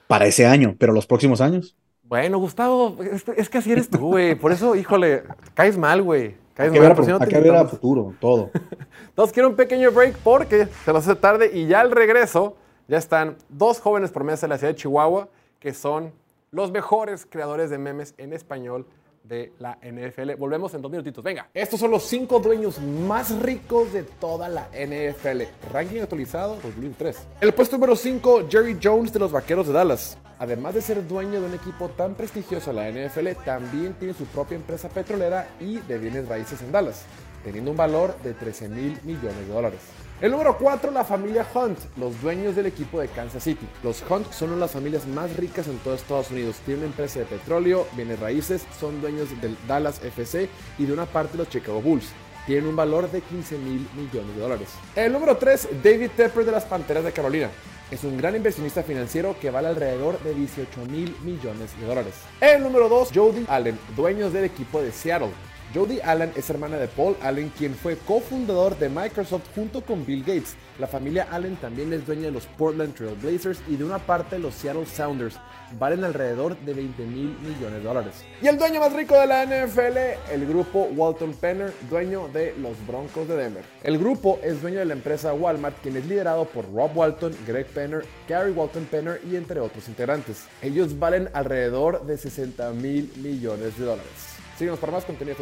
Para 0.08 0.26
ese 0.26 0.46
año, 0.48 0.76
pero 0.80 0.94
los 0.94 1.06
próximos 1.08 1.42
años. 1.42 1.78
Bueno, 2.04 2.38
Gustavo, 2.38 2.98
es, 3.04 3.26
es 3.36 3.50
que 3.50 3.58
así 3.58 3.72
eres 3.72 3.90
tú, 3.90 4.00
güey. 4.10 4.36
Por 4.36 4.52
eso, 4.52 4.76
híjole, 4.76 5.24
caes 5.56 5.78
mal, 5.78 6.04
güey. 6.04 6.36
Caes 6.56 6.70
Hay 6.70 6.74
que 6.74 6.80
mal. 6.80 6.90
ver, 6.90 6.92
a, 6.94 6.96
por 6.96 7.06
si 7.06 7.12
no 7.12 7.18
hay 7.18 7.28
te 7.28 7.28
que 7.28 7.36
ver 7.36 7.44
a 7.56 7.62
invitamos. 7.62 7.72
futuro, 7.72 8.14
todo. 8.20 8.50
Entonces 9.10 9.34
quiero 9.34 9.50
un 9.50 9.56
pequeño 9.56 9.92
break 9.92 10.18
porque 10.24 10.68
se 10.86 10.94
nos 10.94 11.08
hace 11.08 11.16
tarde 11.20 11.52
y 11.54 11.68
ya 11.68 11.82
al 11.82 11.92
regreso 11.92 12.58
ya 12.88 12.98
están 12.98 13.38
dos 13.50 13.80
jóvenes 13.82 14.12
promesas 14.12 14.42
de 14.42 14.48
la 14.48 14.58
ciudad 14.58 14.74
de 14.74 14.78
Chihuahua 14.78 15.28
que 15.60 15.74
son 15.74 16.12
los 16.52 16.72
mejores 16.72 17.26
creadores 17.30 17.70
de 17.70 17.78
memes 17.78 18.14
en 18.18 18.34
español 18.34 18.86
de 19.28 19.54
la 19.60 19.78
NFL. 19.82 20.36
Volvemos 20.38 20.74
en 20.74 20.82
dos 20.82 20.92
minutitos. 20.92 21.24
Venga. 21.24 21.50
Estos 21.54 21.80
son 21.80 21.92
los 21.92 22.04
cinco 22.04 22.40
dueños 22.40 22.80
más 22.80 23.38
ricos 23.42 23.94
de 23.94 24.04
toda 24.04 24.50
la 24.50 24.68
NFL. 24.72 25.44
Ranking 25.72 26.02
actualizado 26.02 26.58
2003. 26.64 27.18
El 27.42 27.54
puesto 27.54 27.78
número 27.78 27.96
5, 27.96 28.48
Jerry 28.50 28.78
Jones 28.82 29.12
de 29.12 29.20
los 29.20 29.32
Vaqueros 29.32 29.68
de 29.68 29.74
Dallas. 29.74 30.18
Además 30.38 30.74
de 30.74 30.82
ser 30.82 31.08
dueño 31.08 31.40
de 31.40 31.48
un 31.48 31.54
equipo 31.54 31.90
tan 31.90 32.16
prestigioso 32.16 32.74
la 32.74 32.90
NFL, 32.92 33.30
también 33.46 33.94
tiene 33.94 34.14
su 34.14 34.26
propia 34.26 34.56
empresa 34.56 34.90
petrolera 34.90 35.48
y 35.60 35.78
de 35.80 35.98
bienes 35.98 36.28
raíces 36.28 36.62
en 36.62 36.72
Dallas 36.72 37.06
teniendo 37.46 37.70
un 37.70 37.78
valor 37.78 38.18
de 38.24 38.34
13 38.34 38.70
mil 38.70 39.00
millones 39.04 39.48
de 39.48 39.54
dólares. 39.54 39.80
El 40.22 40.32
número 40.32 40.58
4, 40.58 40.92
la 40.92 41.04
familia 41.04 41.46
Hunt, 41.54 41.78
los 41.98 42.22
dueños 42.22 42.56
del 42.56 42.68
equipo 42.68 43.02
de 43.02 43.10
Kansas 43.10 43.44
City. 43.44 43.68
Los 43.84 44.02
Hunt 44.10 44.32
son 44.32 44.48
una 44.48 44.56
de 44.56 44.62
las 44.62 44.72
familias 44.72 45.06
más 45.06 45.36
ricas 45.36 45.68
en 45.68 45.78
todo 45.80 45.94
Estados 45.94 46.32
Unidos. 46.32 46.56
Tienen 46.64 46.84
una 46.84 46.92
empresa 46.92 47.20
de 47.20 47.26
petróleo, 47.26 47.86
bienes 47.98 48.18
raíces, 48.22 48.66
son 48.80 49.02
dueños 49.02 49.30
del 49.42 49.58
Dallas 49.68 50.02
FC 50.02 50.48
y 50.78 50.86
de 50.86 50.94
una 50.94 51.06
parte 51.06 51.34
de 51.34 51.40
los 51.40 51.50
Chicago 51.50 51.82
Bulls. 51.82 52.14
Tienen 52.46 52.66
un 52.66 52.78
valor 52.78 53.12
de 53.12 53.20
15 53.20 53.58
mil 53.58 53.86
millones 53.94 54.34
de 54.34 54.42
dólares. 54.42 54.70
El 54.96 55.12
número 55.12 55.36
3, 55.36 55.84
David 55.84 56.12
Tepper 56.16 56.46
de 56.46 56.52
las 56.54 56.64
Panteras 56.64 57.04
de 57.04 57.12
Carolina. 57.12 57.50
Es 57.92 58.06
un 58.06 58.16
gran 58.16 58.38
inversionista 58.38 58.84
financiero 58.84 59.36
que 59.38 59.52
vale 59.52 59.68
alrededor 59.68 60.18
de 60.22 60.34
18 60.34 60.86
mil 60.86 61.14
millones 61.26 61.78
de 61.78 61.86
dólares. 61.86 62.14
El 62.40 62.64
número 62.64 62.88
2, 62.88 63.10
Jody 63.14 63.46
Allen, 63.50 63.78
dueños 63.98 64.32
del 64.32 64.46
equipo 64.46 64.82
de 64.82 64.94
Seattle. 64.94 65.32
Jody 65.74 66.00
Allen 66.02 66.32
es 66.36 66.50
hermana 66.50 66.78
de 66.78 66.88
Paul 66.88 67.18
Allen, 67.22 67.52
quien 67.58 67.76
fue 67.76 67.98
cofundador 67.98 68.78
de 68.78 68.90
Microsoft 68.90 69.44
junto 69.54 69.82
con 69.82 70.06
Bill 70.06 70.22
Gates. 70.22 70.56
La 70.80 70.88
familia 70.88 71.28
Allen 71.32 71.56
también 71.58 71.92
es 71.94 72.06
dueña 72.06 72.24
de 72.24 72.32
los 72.32 72.46
Portland 72.46 72.94
Trail 72.94 73.16
Blazers 73.16 73.62
y 73.68 73.76
de 73.76 73.84
una 73.84 74.00
parte 74.00 74.36
de 74.36 74.42
los 74.42 74.54
Seattle 74.54 74.86
Sounders. 74.86 75.38
Valen 75.80 76.04
alrededor 76.04 76.58
de 76.60 76.74
20 76.74 77.04
mil 77.06 77.38
millones 77.40 77.80
de 77.80 77.82
dólares. 77.82 78.24
Y 78.42 78.48
el 78.48 78.58
dueño 78.58 78.80
más 78.80 78.94
rico 78.94 79.16
de 79.20 79.28
la 79.28 79.46
NFL, 79.46 80.32
el 80.32 80.46
grupo 80.48 80.88
Walton 80.96 81.34
Penner, 81.34 81.74
dueño 81.90 82.30
de 82.30 82.54
los 82.58 82.76
Broncos 82.86 83.28
de 83.28 83.36
Denver. 83.36 83.64
El 83.84 83.98
grupo 83.98 84.40
es 84.44 84.62
dueño 84.62 84.80
de 84.80 84.86
la 84.86 84.94
empresa 84.94 85.34
Walmart, 85.34 85.82
quien 85.82 85.98
es 85.98 86.06
liderado 86.06 86.46
por 86.46 86.72
Rob 86.74 86.96
Walton, 86.96 87.36
Greg 87.48 87.66
Penner, 87.68 88.06
Gary 88.30 88.52
Walton 88.52 88.86
Penner 88.86 89.20
y 89.30 89.36
entre 89.36 89.60
otros 89.60 89.88
integrantes. 89.88 90.46
Ellos 90.62 90.98
valen 91.00 91.30
alrededor 91.34 92.06
de 92.06 92.18
60 92.18 92.72
mil 92.72 93.12
millones 93.18 93.78
de 93.78 93.86
dólares. 93.86 94.35
Síguenos 94.58 94.80
para 94.80 94.94
más 94.94 95.04
contenido. 95.04 95.36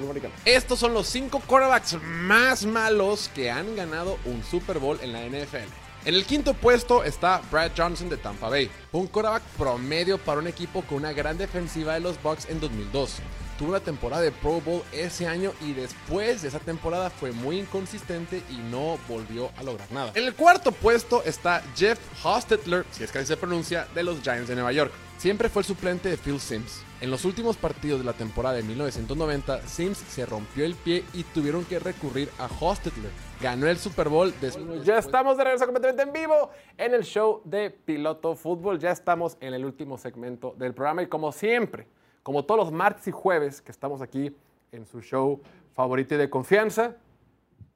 Estos 0.45 0.79
son 0.79 0.93
los 0.93 1.07
cinco 1.07 1.39
quarterbacks 1.45 1.97
más 2.01 2.65
malos 2.65 3.29
que 3.35 3.51
han 3.51 3.75
ganado 3.75 4.17
un 4.25 4.43
Super 4.43 4.79
Bowl 4.79 4.99
en 5.01 5.13
la 5.13 5.21
NFL. 5.21 5.69
En 6.05 6.15
el 6.15 6.25
quinto 6.25 6.53
puesto 6.53 7.03
está 7.03 7.41
Brad 7.49 7.71
Johnson 7.77 8.09
de 8.09 8.17
Tampa 8.17 8.49
Bay, 8.49 8.69
un 8.91 9.07
quarterback 9.07 9.43
promedio 9.57 10.17
para 10.17 10.39
un 10.39 10.47
equipo 10.47 10.81
con 10.81 10.97
una 10.97 11.13
gran 11.13 11.37
defensiva 11.37 11.93
de 11.93 12.01
los 12.01 12.21
Bucks 12.21 12.49
en 12.49 12.59
2002. 12.59 13.19
tuvo 13.57 13.69
una 13.69 13.79
temporada 13.79 14.21
de 14.21 14.31
Pro 14.31 14.59
Bowl 14.59 14.83
ese 14.91 15.27
año 15.27 15.53
y 15.61 15.73
después 15.73 16.41
de 16.41 16.49
esa 16.49 16.59
temporada 16.59 17.09
fue 17.09 17.31
muy 17.31 17.59
inconsistente 17.59 18.41
y 18.49 18.57
no 18.57 18.97
volvió 19.07 19.51
a 19.57 19.63
lograr 19.63 19.89
nada. 19.91 20.11
En 20.15 20.25
el 20.25 20.33
cuarto 20.33 20.71
puesto 20.71 21.23
está 21.23 21.63
Jeff 21.75 21.99
Hostetler, 22.23 22.85
si 22.91 23.03
es 23.03 23.11
que 23.11 23.19
así 23.19 23.27
se 23.27 23.37
pronuncia, 23.37 23.87
de 23.93 24.03
los 24.03 24.21
Giants 24.21 24.49
de 24.49 24.55
Nueva 24.55 24.73
York. 24.73 24.91
Siempre 25.23 25.47
fue 25.47 25.61
el 25.61 25.65
suplente 25.65 26.09
de 26.09 26.17
Phil 26.17 26.37
Sims. 26.37 26.83
En 26.99 27.09
los 27.09 27.23
últimos 27.23 27.55
partidos 27.55 28.01
de 28.01 28.05
la 28.05 28.11
temporada 28.11 28.57
de 28.57 28.63
1990, 28.63 29.61
Sims 29.61 29.97
se 29.97 30.25
rompió 30.25 30.65
el 30.65 30.75
pie 30.75 31.05
y 31.13 31.23
tuvieron 31.23 31.63
que 31.63 31.79
recurrir 31.79 32.29
a 32.39 32.49
Hostetler. 32.59 33.09
Ganó 33.39 33.67
el 33.67 33.77
Super 33.77 34.09
Bowl 34.09 34.33
después. 34.41 34.83
Ya 34.83 34.97
estamos 34.97 35.37
de 35.37 35.45
regreso 35.45 35.63
completamente 35.63 36.03
en 36.03 36.11
vivo 36.11 36.49
en 36.77 36.93
el 36.93 37.05
show 37.05 37.41
de 37.45 37.69
Piloto 37.69 38.35
Fútbol. 38.35 38.79
Ya 38.79 38.91
estamos 38.91 39.37
en 39.39 39.53
el 39.53 39.63
último 39.63 39.97
segmento 39.97 40.55
del 40.57 40.73
programa 40.73 41.03
y 41.03 41.07
como 41.07 41.31
siempre, 41.31 41.87
como 42.21 42.43
todos 42.43 42.59
los 42.59 42.73
martes 42.73 43.07
y 43.07 43.11
jueves 43.11 43.61
que 43.61 43.71
estamos 43.71 44.01
aquí 44.01 44.35
en 44.73 44.85
su 44.85 44.99
show 44.99 45.39
favorito 45.73 46.15
y 46.15 46.17
de 46.17 46.29
confianza, 46.29 46.97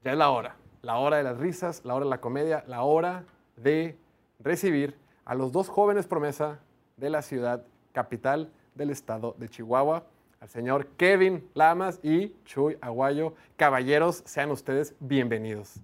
ya 0.03 0.11
es 0.11 0.17
la 0.17 0.31
hora. 0.31 0.57
La 0.81 0.97
hora 0.97 1.15
de 1.15 1.23
las 1.23 1.37
risas, 1.37 1.85
la 1.85 1.95
hora 1.95 2.03
de 2.03 2.09
la 2.09 2.19
comedia, 2.19 2.65
la 2.67 2.81
hora 2.81 3.23
de 3.55 3.97
recibir 4.37 4.97
a 5.23 5.33
los 5.33 5.53
dos 5.53 5.69
jóvenes 5.69 6.07
promesa 6.07 6.59
de 6.97 7.09
la 7.11 7.21
ciudad 7.21 7.63
capital 7.93 8.49
del 8.75 8.89
estado 8.89 9.35
de 9.37 9.47
Chihuahua, 9.49 10.07
al 10.39 10.49
señor 10.49 10.87
Kevin 10.97 11.47
Lamas 11.53 11.99
y 12.03 12.33
Chuy 12.43 12.77
Aguayo. 12.81 13.35
Caballeros, 13.55 14.23
sean 14.25 14.51
ustedes 14.51 14.95
bienvenidos. 14.99 15.79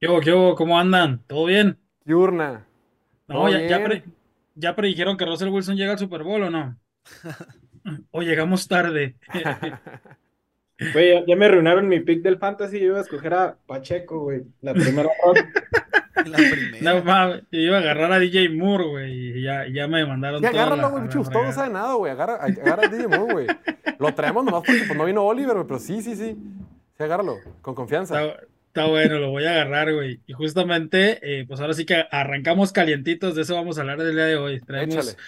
¿Qué 0.00 0.08
hubo, 0.08 0.20
qué 0.20 0.32
hubo? 0.32 0.54
¿Cómo 0.54 0.78
andan? 0.78 1.22
¿Todo 1.26 1.46
bien? 1.46 1.78
Diurna. 2.04 2.66
No, 3.28 3.34
¿Todo 3.34 3.48
ya, 3.50 3.66
ya, 3.66 3.84
pre- 3.84 4.04
ya 4.54 4.76
predijeron 4.76 5.16
que 5.16 5.24
Russell 5.26 5.48
Wilson 5.48 5.76
llega 5.76 5.92
al 5.92 5.98
Super 5.98 6.22
Bowl 6.22 6.42
o 6.42 6.50
no. 6.50 6.76
O 8.10 8.20
llegamos 8.20 8.66
tarde. 8.66 9.14
Güey, 10.92 11.14
ya, 11.14 11.24
ya 11.26 11.36
me 11.36 11.46
arruinaron 11.46 11.88
mi 11.88 12.00
pick 12.00 12.22
del 12.22 12.38
fantasy. 12.38 12.78
Yo 12.78 12.86
iba 12.86 12.98
a 12.98 13.02
escoger 13.02 13.34
a 13.34 13.56
Pacheco, 13.66 14.20
güey. 14.20 14.42
La 14.60 14.74
primera 14.74 15.08
ronda. 15.24 15.48
La 16.26 16.36
primera. 16.36 16.94
No 16.94 17.04
mames, 17.04 17.42
yo 17.50 17.60
iba 17.60 17.76
a 17.76 17.80
agarrar 17.80 18.12
a 18.12 18.18
DJ 18.18 18.48
Moore, 18.50 18.84
güey, 18.84 19.38
y 19.38 19.42
ya, 19.42 19.66
ya 19.68 19.86
me 19.86 20.04
mandaron 20.04 20.42
Ya 20.42 20.48
agárralo, 20.48 20.90
güey, 20.90 21.02
pinche 21.02 21.18
Gustavo 21.18 21.44
no 21.44 21.52
sabe 21.52 21.72
nada, 21.72 21.94
güey. 21.94 22.10
Agarra, 22.12 22.36
agarra 22.36 22.84
a 22.84 22.88
DJ 22.88 23.08
Moore, 23.08 23.32
güey. 23.32 23.46
Lo 23.98 24.14
traemos 24.14 24.44
nomás 24.44 24.62
porque 24.66 24.82
pues, 24.86 24.96
no 24.96 25.04
vino 25.04 25.24
Oliver, 25.24 25.54
güey, 25.54 25.66
pero 25.66 25.78
sí, 25.78 26.02
sí, 26.02 26.16
sí. 26.16 26.36
Sí, 26.96 27.02
agárralo, 27.02 27.38
con 27.60 27.74
confianza. 27.74 28.22
Está, 28.22 28.42
está 28.68 28.86
bueno, 28.86 29.18
lo 29.18 29.30
voy 29.30 29.44
a 29.44 29.50
agarrar, 29.50 29.92
güey. 29.92 30.20
Y 30.26 30.32
justamente, 30.32 31.18
eh, 31.22 31.44
pues 31.46 31.60
ahora 31.60 31.74
sí 31.74 31.84
que 31.84 32.04
arrancamos 32.10 32.72
calientitos, 32.72 33.34
de 33.34 33.42
eso 33.42 33.54
vamos 33.54 33.76
a 33.76 33.82
hablar 33.82 33.98
del 33.98 34.14
día 34.14 34.24
de 34.24 34.36
hoy. 34.36 34.60
Traemos 34.60 34.94
Échale. 34.96 35.18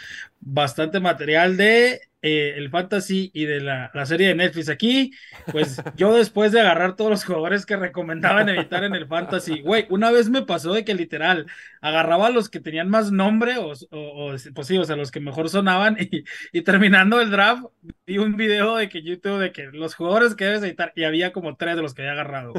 bastante 0.41 1.01
material 1.01 1.57
de 1.59 2.01
eh, 2.21 2.55
el 2.57 2.69
fantasy 2.71 3.31
y 3.33 3.45
de 3.45 3.61
la, 3.61 3.91
la 3.95 4.05
serie 4.05 4.29
de 4.29 4.35
Netflix. 4.35 4.69
Aquí, 4.69 5.13
pues 5.53 5.81
yo 5.97 6.13
después 6.15 6.51
de 6.51 6.61
agarrar 6.61 6.97
todos 6.97 7.11
los 7.11 7.25
jugadores 7.25 7.65
que 7.65 7.77
recomendaban 7.77 8.49
evitar 8.49 8.83
en 8.83 8.95
el 8.95 9.07
fantasy, 9.07 9.61
güey, 9.61 9.87
una 9.89 10.11
vez 10.11 10.29
me 10.29 10.43
pasó 10.43 10.73
de 10.73 10.85
que 10.85 10.95
literal 10.95 11.47
agarraba 11.81 12.27
a 12.27 12.31
los 12.31 12.49
que 12.49 12.59
tenían 12.59 12.91
más 12.91 13.13
nombre 13.13 13.59
o, 13.59 13.73
o, 13.91 14.33
o, 14.33 14.37
pues 14.55 14.67
sí, 14.67 14.77
o 14.79 14.85
sea, 14.85 14.97
los 14.97 15.13
que 15.13 15.21
mejor 15.21 15.49
sonaban 15.49 15.97
y, 16.01 16.25
y 16.53 16.63
terminando 16.63 17.21
el 17.21 17.31
draft 17.31 17.65
vi 18.05 18.19
un 18.19 18.37
video 18.37 18.77
de 18.77 18.89
que 18.89 19.03
YouTube 19.03 19.39
de 19.39 19.53
que 19.53 19.67
los 19.67 19.95
jugadores 19.95 20.35
que 20.35 20.45
debes 20.45 20.63
editar 20.63 20.93
y 20.97 21.05
había 21.05 21.33
como 21.33 21.57
tres 21.57 21.77
de 21.77 21.83
los 21.83 21.95
que 21.95 22.03
había 22.03 22.13
agarrado. 22.13 22.53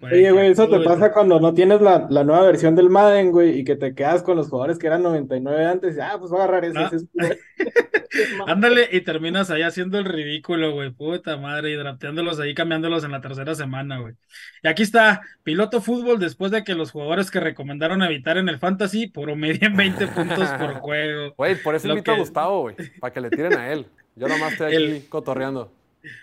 Oye, 0.00 0.30
güey, 0.30 0.50
eso 0.52 0.68
te 0.68 0.78
pasa 0.80 1.12
cuando 1.12 1.40
no 1.40 1.54
tienes 1.54 1.80
la, 1.80 2.06
la 2.08 2.24
nueva 2.24 2.42
versión 2.42 2.76
del 2.76 2.90
Madden, 2.90 3.32
güey, 3.32 3.58
y 3.58 3.64
que 3.64 3.74
te 3.74 3.94
quedas 3.94 4.22
con 4.22 4.36
los 4.36 4.48
jugadores 4.48 4.78
que 4.78 4.86
eran 4.86 5.02
99 5.02 5.64
antes. 5.64 5.96
y, 5.96 6.00
ah, 6.00 6.16
pues 6.18 6.30
voy 6.30 6.40
a 6.40 6.44
agarrar 6.44 6.64
ese. 6.66 6.78
Ah. 6.78 6.86
ese 6.86 6.96
es 6.96 7.06
güey. 7.12 7.38
Ándale 8.76 8.96
y 8.96 9.00
terminas 9.02 9.50
ahí 9.50 9.62
haciendo 9.62 9.98
el 9.98 10.04
ridículo, 10.04 10.72
güey. 10.72 10.90
Puta 10.90 11.36
madre, 11.36 11.70
y 11.70 11.74
drafteándolos 11.74 12.38
ahí, 12.40 12.54
cambiándolos 12.54 13.04
en 13.04 13.12
la 13.12 13.20
tercera 13.20 13.54
semana, 13.54 13.98
güey. 13.98 14.14
Y 14.62 14.68
aquí 14.68 14.82
está, 14.82 15.22
piloto 15.42 15.80
fútbol, 15.80 16.18
después 16.18 16.50
de 16.50 16.64
que 16.64 16.74
los 16.74 16.90
jugadores 16.90 17.30
que 17.30 17.40
recomendaron 17.40 18.02
evitar 18.02 18.36
en 18.36 18.48
el 18.48 18.58
fantasy 18.58 19.06
promedien 19.08 19.76
20 19.76 20.06
puntos 20.08 20.48
por 20.50 20.74
juego. 20.80 21.34
Güey, 21.36 21.62
por 21.62 21.74
eso 21.74 21.88
Lo 21.88 21.94
invito 21.94 22.12
a 22.12 22.14
que- 22.14 22.20
Gustavo, 22.20 22.60
güey, 22.62 22.76
para 23.00 23.12
que 23.12 23.20
le 23.20 23.30
tiren 23.30 23.54
a 23.54 23.72
él. 23.72 23.86
Yo 24.14 24.28
nomás 24.28 24.52
estoy 24.52 24.66
aquí 24.74 24.76
El- 24.76 25.08
cotorreando. 25.08 25.72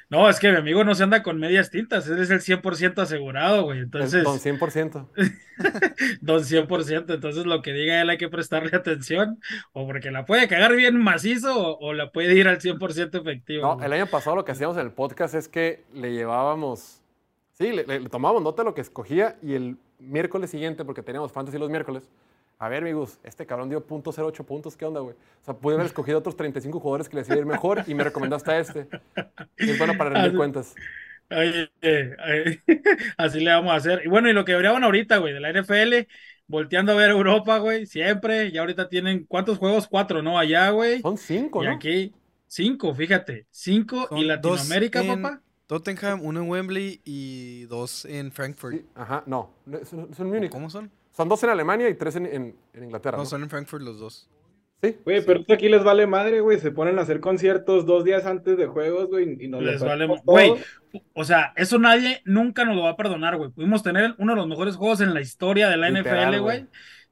No, 0.10 0.30
es 0.30 0.40
que 0.40 0.52
mi 0.52 0.58
amigo 0.58 0.84
no 0.84 0.96
se 0.96 1.04
anda 1.04 1.24
con 1.24 1.40
medias 1.40 1.70
tintas, 1.70 2.08
él 2.08 2.20
es 2.20 2.30
el 2.30 2.40
100% 2.42 3.02
asegurado, 3.02 3.64
güey. 3.64 3.80
Entonces, 3.80 4.24
Con 4.24 4.40
100%. 4.40 5.08
don 6.22 6.42
100%, 6.44 7.06
entonces 7.14 7.46
lo 7.46 7.62
que 7.62 7.74
diga 7.74 8.02
él 8.02 8.10
hay 8.10 8.18
que 8.18 8.30
prestarle 8.30 8.76
atención, 8.76 9.40
o 9.72 9.86
porque 9.88 10.12
la 10.12 10.26
puede 10.26 10.48
cagar 10.48 10.76
bien 10.76 10.98
macizo, 10.98 11.56
o, 11.58 11.78
o 11.90 11.94
la 11.94 12.12
puede 12.12 12.36
ir 12.36 12.48
al 12.48 12.60
100% 12.60 13.20
efectivo. 13.22 13.64
No, 13.68 13.76
güey. 13.76 13.86
el 13.86 13.94
año 13.94 14.08
pasado 14.08 14.36
lo 14.36 14.46
que 14.46 14.52
hacíamos 14.52 14.78
en 14.78 14.84
el 14.84 14.92
podcast 14.92 15.36
es 15.36 15.48
que 15.48 15.84
le 15.94 16.14
llevábamos. 16.14 17.02
Sí, 17.54 17.72
le, 17.72 17.86
le- 17.86 18.00
le 18.00 18.10
tomábamos 18.10 18.42
nota 18.44 18.64
de 18.64 18.70
lo 18.70 18.74
que 18.74 18.82
escogía 18.82 19.38
y 19.42 19.54
el 19.54 19.78
miércoles 20.00 20.50
siguiente, 20.50 20.84
porque 20.86 21.04
teníamos 21.04 21.32
fantasy 21.32 21.58
los 21.58 21.70
miércoles. 21.70 22.10
A 22.64 22.70
ver, 22.70 22.84
amigos, 22.84 23.20
este 23.26 23.46
cabrón 23.46 23.68
dio 23.68 23.86
.08 23.86 24.46
puntos, 24.46 24.78
¿qué 24.78 24.86
onda, 24.86 25.02
güey? 25.02 25.18
O 25.42 25.44
sea, 25.44 25.54
pude 25.54 25.74
haber 25.74 25.86
escogido 25.86 26.20
otros 26.20 26.38
35 26.38 26.80
jugadores 26.80 27.10
que 27.10 27.18
les 27.18 27.28
iba 27.28 27.36
a 27.36 27.40
ir 27.40 27.46
mejor 27.46 27.84
y 27.88 27.94
me 27.94 28.06
recomendaste 28.06 28.52
a 28.52 28.60
este. 28.60 28.88
Y 29.58 29.72
es 29.72 29.78
bueno 29.78 29.98
para 29.98 30.12
rendir 30.12 30.34
cuentas. 30.38 30.74
Oye, 31.30 31.70
eh, 31.82 32.16
eh, 32.26 32.62
así 33.18 33.42
le 33.42 33.52
vamos 33.52 33.74
a 33.74 33.76
hacer. 33.76 34.04
Y 34.06 34.08
bueno, 34.08 34.30
y 34.30 34.34
lo 34.34 34.46
que 34.46 34.54
habrían 34.54 34.82
ahorita, 34.82 35.18
güey, 35.18 35.34
de 35.34 35.42
la 35.42 35.50
NFL, 35.50 36.08
volteando 36.48 36.94
a 36.94 36.96
ver 36.96 37.10
Europa, 37.10 37.58
güey, 37.58 37.86
siempre. 37.86 38.50
Ya 38.54 38.62
ahorita 38.62 38.88
tienen, 38.88 39.26
¿cuántos 39.26 39.58
juegos? 39.58 39.90
Cuatro, 39.90 40.22
¿no? 40.22 40.40
Allá, 40.40 40.70
güey. 40.70 41.02
Son 41.02 41.18
cinco, 41.18 41.66
Y 41.66 41.68
¿no? 41.68 41.74
aquí, 41.74 42.14
cinco, 42.48 42.96
fíjate. 42.96 43.46
Cinco 43.52 44.08
Son 44.08 44.20
y 44.20 44.22
dos 44.24 44.70
Latinoamérica, 44.70 45.02
en 45.02 45.22
papá. 45.22 45.42
Tottenham, 45.68 46.22
uno 46.24 46.44
en 46.44 46.50
Wembley 46.50 47.02
y 47.04 47.66
dos 47.66 48.06
en 48.06 48.32
Frankfurt. 48.32 48.76
Sí, 48.76 48.86
ajá, 48.96 49.24
no. 49.26 49.50
Es 49.70 49.92
en 49.92 50.28
Múnich. 50.28 50.50
¿Cómo 50.50 50.70
son? 50.70 50.90
Son 51.16 51.30
dos 51.30 51.44
en 51.44 51.50
Alemania 51.52 51.90
y 51.90 51.94
tres 51.96 52.16
en, 52.16 52.26
en- 52.26 52.56
en 52.74 52.84
Inglaterra. 52.84 53.18
No, 53.18 53.24
¿no? 53.24 53.30
son 53.30 53.44
en 53.44 53.50
Frankfurt 53.50 53.84
los 53.84 54.00
dos. 54.00 54.30
Sí. 54.82 54.98
Güey, 55.06 55.24
pero 55.26 55.40
esto 55.40 55.54
aquí 55.54 55.70
les 55.70 55.82
vale 55.84 56.06
madre, 56.08 56.42
güey. 56.42 56.60
Se 56.60 56.72
ponen 56.72 57.00
a 57.00 57.04
hacer 57.04 57.22
conciertos 57.22 57.86
dos 57.86 58.04
días 58.04 58.26
antes 58.26 58.58
de 58.58 58.66
juegos, 58.66 59.08
güey, 59.08 59.38
y 59.40 59.48
nos 59.48 59.64
Les 59.64 59.80
lo 59.80 59.88
vale, 59.88 60.08
güey. 60.26 60.54
O 61.14 61.24
sea, 61.24 61.54
eso 61.56 61.80
nadie 61.80 62.22
nunca 62.26 62.66
nos 62.66 62.76
lo 62.76 62.84
va 62.84 62.90
a 62.90 62.98
perdonar, 62.98 63.38
güey. 63.38 63.50
Pudimos 63.52 63.82
tener 63.82 64.14
uno 64.18 64.34
de 64.34 64.38
los 64.38 64.48
mejores 64.48 64.76
juegos 64.76 65.00
en 65.00 65.14
la 65.14 65.22
historia 65.22 65.70
de 65.70 65.78
la 65.78 65.90
Literal, 65.90 66.32
NFL, 66.34 66.40
güey. 66.42 66.66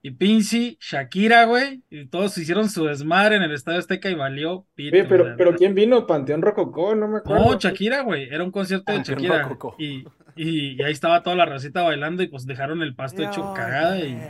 Y 0.03 0.11
Pinci, 0.11 0.77
Shakira, 0.81 1.45
güey. 1.45 1.83
Y 1.89 2.07
todos 2.07 2.37
hicieron 2.37 2.69
su 2.69 2.85
desmadre 2.85 3.35
en 3.37 3.43
el 3.43 3.53
Estadio 3.53 3.79
Azteca 3.79 4.09
y 4.09 4.15
valió 4.15 4.65
pito. 4.75 4.95
Oye, 4.97 5.05
pero, 5.05 5.55
¿quién 5.55 5.73
vino? 5.75 6.05
Panteón 6.07 6.41
Rococó, 6.41 6.93
no 6.95 7.07
me 7.07 7.19
acuerdo. 7.19 7.45
No, 7.51 7.57
Shakira, 7.59 8.01
güey. 8.01 8.27
Era 8.33 8.43
un 8.43 8.51
concierto 8.51 8.91
de 8.91 8.97
Panteón 8.97 9.17
Shakira. 9.19 9.43
Rococó. 9.43 9.75
Y, 9.79 10.03
y, 10.35 10.75
y 10.79 10.83
ahí 10.83 10.91
estaba 10.91 11.23
toda 11.23 11.35
la 11.35 11.45
racita 11.45 11.81
bailando 11.83 12.23
y 12.23 12.27
pues 12.27 12.45
dejaron 12.45 12.81
el 12.81 12.95
pasto 12.95 13.23
hecho 13.23 13.51
cagada 13.53 13.99
y, 13.99 14.29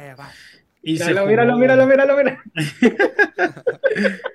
y 0.81 0.99
se 0.99 1.15
Míralo, 1.15 1.27
jugó, 1.27 1.27
míralo, 1.27 1.57
míralo, 1.57 1.87
míralo, 1.87 2.17
míralo. 2.17 2.37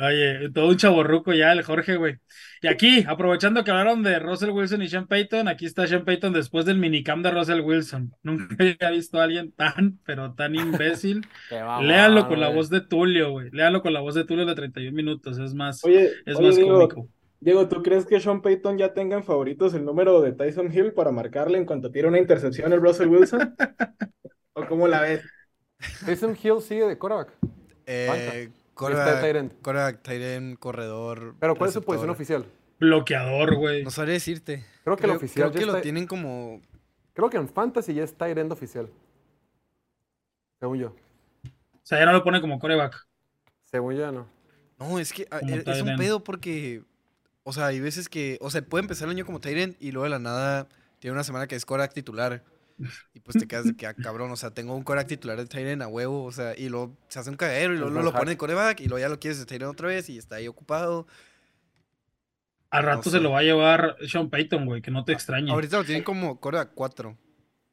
Oye, 0.00 0.50
todo 0.50 0.68
un 0.68 0.76
chaborruco 0.76 1.32
ya 1.32 1.50
el 1.52 1.64
Jorge, 1.64 1.96
güey. 1.96 2.18
Y 2.62 2.68
aquí, 2.68 3.04
aprovechando 3.08 3.64
que 3.64 3.72
hablaron 3.72 4.04
de 4.04 4.20
Russell 4.20 4.50
Wilson 4.50 4.80
y 4.82 4.88
Sean 4.88 5.08
Payton, 5.08 5.48
aquí 5.48 5.66
está 5.66 5.88
Sean 5.88 6.04
Payton 6.04 6.32
después 6.32 6.64
del 6.66 6.78
minicamp 6.78 7.24
de 7.24 7.32
Russell 7.32 7.60
Wilson. 7.62 8.14
Nunca 8.22 8.54
había 8.60 8.90
visto 8.90 9.20
a 9.20 9.24
alguien 9.24 9.50
tan, 9.50 9.98
pero 10.04 10.34
tan 10.34 10.54
imbécil. 10.54 11.26
Qué 11.48 11.60
mamón, 11.60 11.88
Léanlo 11.88 12.28
con 12.28 12.38
la 12.38 12.48
voz 12.48 12.70
de 12.70 12.80
Tulio, 12.80 13.32
güey. 13.32 13.50
Léanlo 13.50 13.82
con 13.82 13.92
la 13.92 13.98
voz 14.00 14.14
de 14.14 14.24
Tulio 14.24 14.46
de 14.46 14.54
31 14.54 14.94
minutos. 14.94 15.36
Es 15.38 15.52
más, 15.54 15.82
Oye, 15.82 16.12
es 16.24 16.36
oye, 16.36 16.46
más 16.46 16.58
cómico. 16.60 17.08
Diego, 17.40 17.68
¿tú 17.68 17.82
crees 17.82 18.04
que 18.04 18.20
Sean 18.20 18.42
Payton 18.42 18.78
ya 18.78 18.94
tenga 18.94 19.16
en 19.16 19.24
favoritos 19.24 19.72
el 19.74 19.84
número 19.84 20.20
de 20.20 20.32
Tyson 20.32 20.72
Hill 20.72 20.92
para 20.92 21.12
marcarle 21.12 21.58
en 21.58 21.66
cuanto 21.66 21.90
tire 21.90 22.08
una 22.08 22.18
intercepción 22.18 22.72
el 22.72 22.80
Russell 22.80 23.08
Wilson? 23.08 23.54
¿O 24.54 24.66
cómo 24.66 24.88
la 24.88 25.02
ves? 25.02 25.22
Taysom 26.04 26.34
Hill 26.42 26.60
sigue 26.60 26.86
de 26.86 26.98
quarterback. 26.98 27.32
Eh, 27.86 28.50
quarterback, 28.74 29.54
quarterback, 29.62 30.02
tight 30.02 30.58
corredor. 30.58 31.36
Pero 31.38 31.54
¿cuál 31.54 31.68
es 31.68 31.74
su 31.74 31.82
posición 31.82 32.10
oficial? 32.10 32.44
Bloqueador, 32.80 33.56
güey. 33.56 33.84
No 33.84 33.90
sabría 33.90 34.14
decirte. 34.14 34.64
Creo 34.84 34.96
que 34.96 35.06
el 35.06 35.12
oficial 35.12 35.50
Creo 35.50 35.60
ya 35.60 35.66
que 35.66 35.72
lo 35.72 35.80
tienen 35.80 36.06
como. 36.06 36.60
Creo 37.12 37.30
que 37.30 37.36
en 37.36 37.48
Fantasy 37.48 37.94
ya 37.94 38.04
es 38.04 38.14
tight 38.14 38.38
end 38.38 38.52
oficial. 38.52 38.88
Según 40.60 40.78
yo. 40.78 40.88
O 40.88 41.80
sea, 41.82 41.98
ya 41.98 42.06
no 42.06 42.12
lo 42.12 42.22
pone 42.22 42.40
como 42.40 42.58
coreback. 42.58 43.06
Según 43.64 43.94
yo, 43.94 44.12
no. 44.12 44.26
No, 44.78 44.98
es 44.98 45.12
que 45.12 45.26
ah, 45.30 45.40
es, 45.42 45.82
un 45.82 45.96
pedo 45.96 46.22
porque. 46.22 46.82
O 47.48 47.52
sea, 47.54 47.68
hay 47.68 47.80
veces 47.80 48.10
que. 48.10 48.36
O 48.42 48.50
sea, 48.50 48.60
puede 48.60 48.82
empezar 48.82 49.08
el 49.08 49.14
año 49.14 49.24
como 49.24 49.40
end 49.42 49.74
y 49.80 49.90
luego 49.90 50.04
de 50.04 50.10
la 50.10 50.18
nada 50.18 50.68
tiene 50.98 51.14
una 51.14 51.24
semana 51.24 51.46
que 51.46 51.56
es 51.56 51.64
quarterback 51.64 51.94
titular. 51.94 52.44
Y 53.14 53.20
pues 53.20 53.38
te 53.38 53.48
quedas 53.48 53.64
de 53.64 53.74
que, 53.74 53.86
ah, 53.86 53.94
cabrón, 53.94 54.30
o 54.30 54.36
sea, 54.36 54.50
tengo 54.50 54.76
un 54.76 54.82
quarterback 54.84 55.08
titular 55.08 55.42
de 55.42 55.72
end 55.72 55.82
a 55.82 55.88
huevo, 55.88 56.24
o 56.24 56.30
sea, 56.30 56.54
y 56.54 56.68
luego 56.68 56.94
se 57.08 57.18
hace 57.18 57.30
un 57.30 57.36
cagadero 57.36 57.72
y 57.72 57.78
luego 57.78 58.02
lo, 58.02 58.12
pone 58.12 58.32
de 58.32 58.36
quarterback 58.36 58.80
y 58.80 58.84
luego 58.84 58.98
ya 58.98 59.08
lo 59.08 59.18
quieres 59.18 59.44
de 59.44 59.54
end 59.56 59.64
otra 59.64 59.88
vez 59.88 60.10
y 60.10 60.18
está 60.18 60.36
ahí 60.36 60.46
ocupado. 60.46 61.06
Al 62.68 62.82
rato 62.82 63.02
No 63.06 63.10
se 63.12 63.20
lo 63.20 63.30
va 63.30 63.38
a 63.38 63.42
llevar 63.42 63.96
Sean 64.06 64.28
Payton, 64.28 64.66
güey, 64.66 64.82
que 64.82 64.90
no 64.90 65.06
te 65.06 65.14
extrañe. 65.14 65.50
Ahorita 65.50 65.78
lo 65.78 65.84
tienen 65.84 66.04
como 66.04 66.38
quarterback 66.38 66.72
4. 66.74 67.16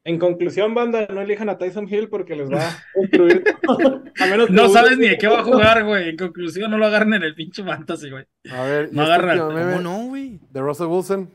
En 0.08 0.20
conclusión, 0.20 0.74
banda, 0.76 1.08
no 1.12 1.20
elijan 1.22 1.50
a 1.50 1.58
Tyson 1.58 1.88
Hill 1.92 2.10
porque 2.10 2.36
les 2.36 2.50
va 2.50 2.70
a 2.70 2.84
destruir. 3.02 3.44
todo. 3.64 4.04
A 4.22 4.26
menos 4.28 4.48
que 4.48 4.54
No 4.54 4.70
sabes 4.70 4.98
ni 5.00 5.08
de 5.10 5.18
qué 5.18 5.28
va 5.28 5.40
a 5.40 5.44
jugar, 5.44 5.84
güey. 5.84 6.10
En 6.10 6.18
conclusión, 6.18 6.70
no 6.72 6.78
lo 6.78 6.86
agarren 6.86 7.16
en 7.16 7.24
el 7.24 7.34
pinche 7.36 7.64
fantasy, 7.64 8.12
güey. 8.12 8.26
A 8.52 8.62
ver, 8.64 8.90
No 8.94 9.02
este 9.02 9.14
agarra- 9.14 9.34
último 9.34 9.52
meme 9.60 9.72
¿Cómo 9.78 9.82
no, 9.82 10.06
güey? 10.10 10.40
de 10.52 10.62
Russell 10.62 10.88
Wilson. 10.88 11.30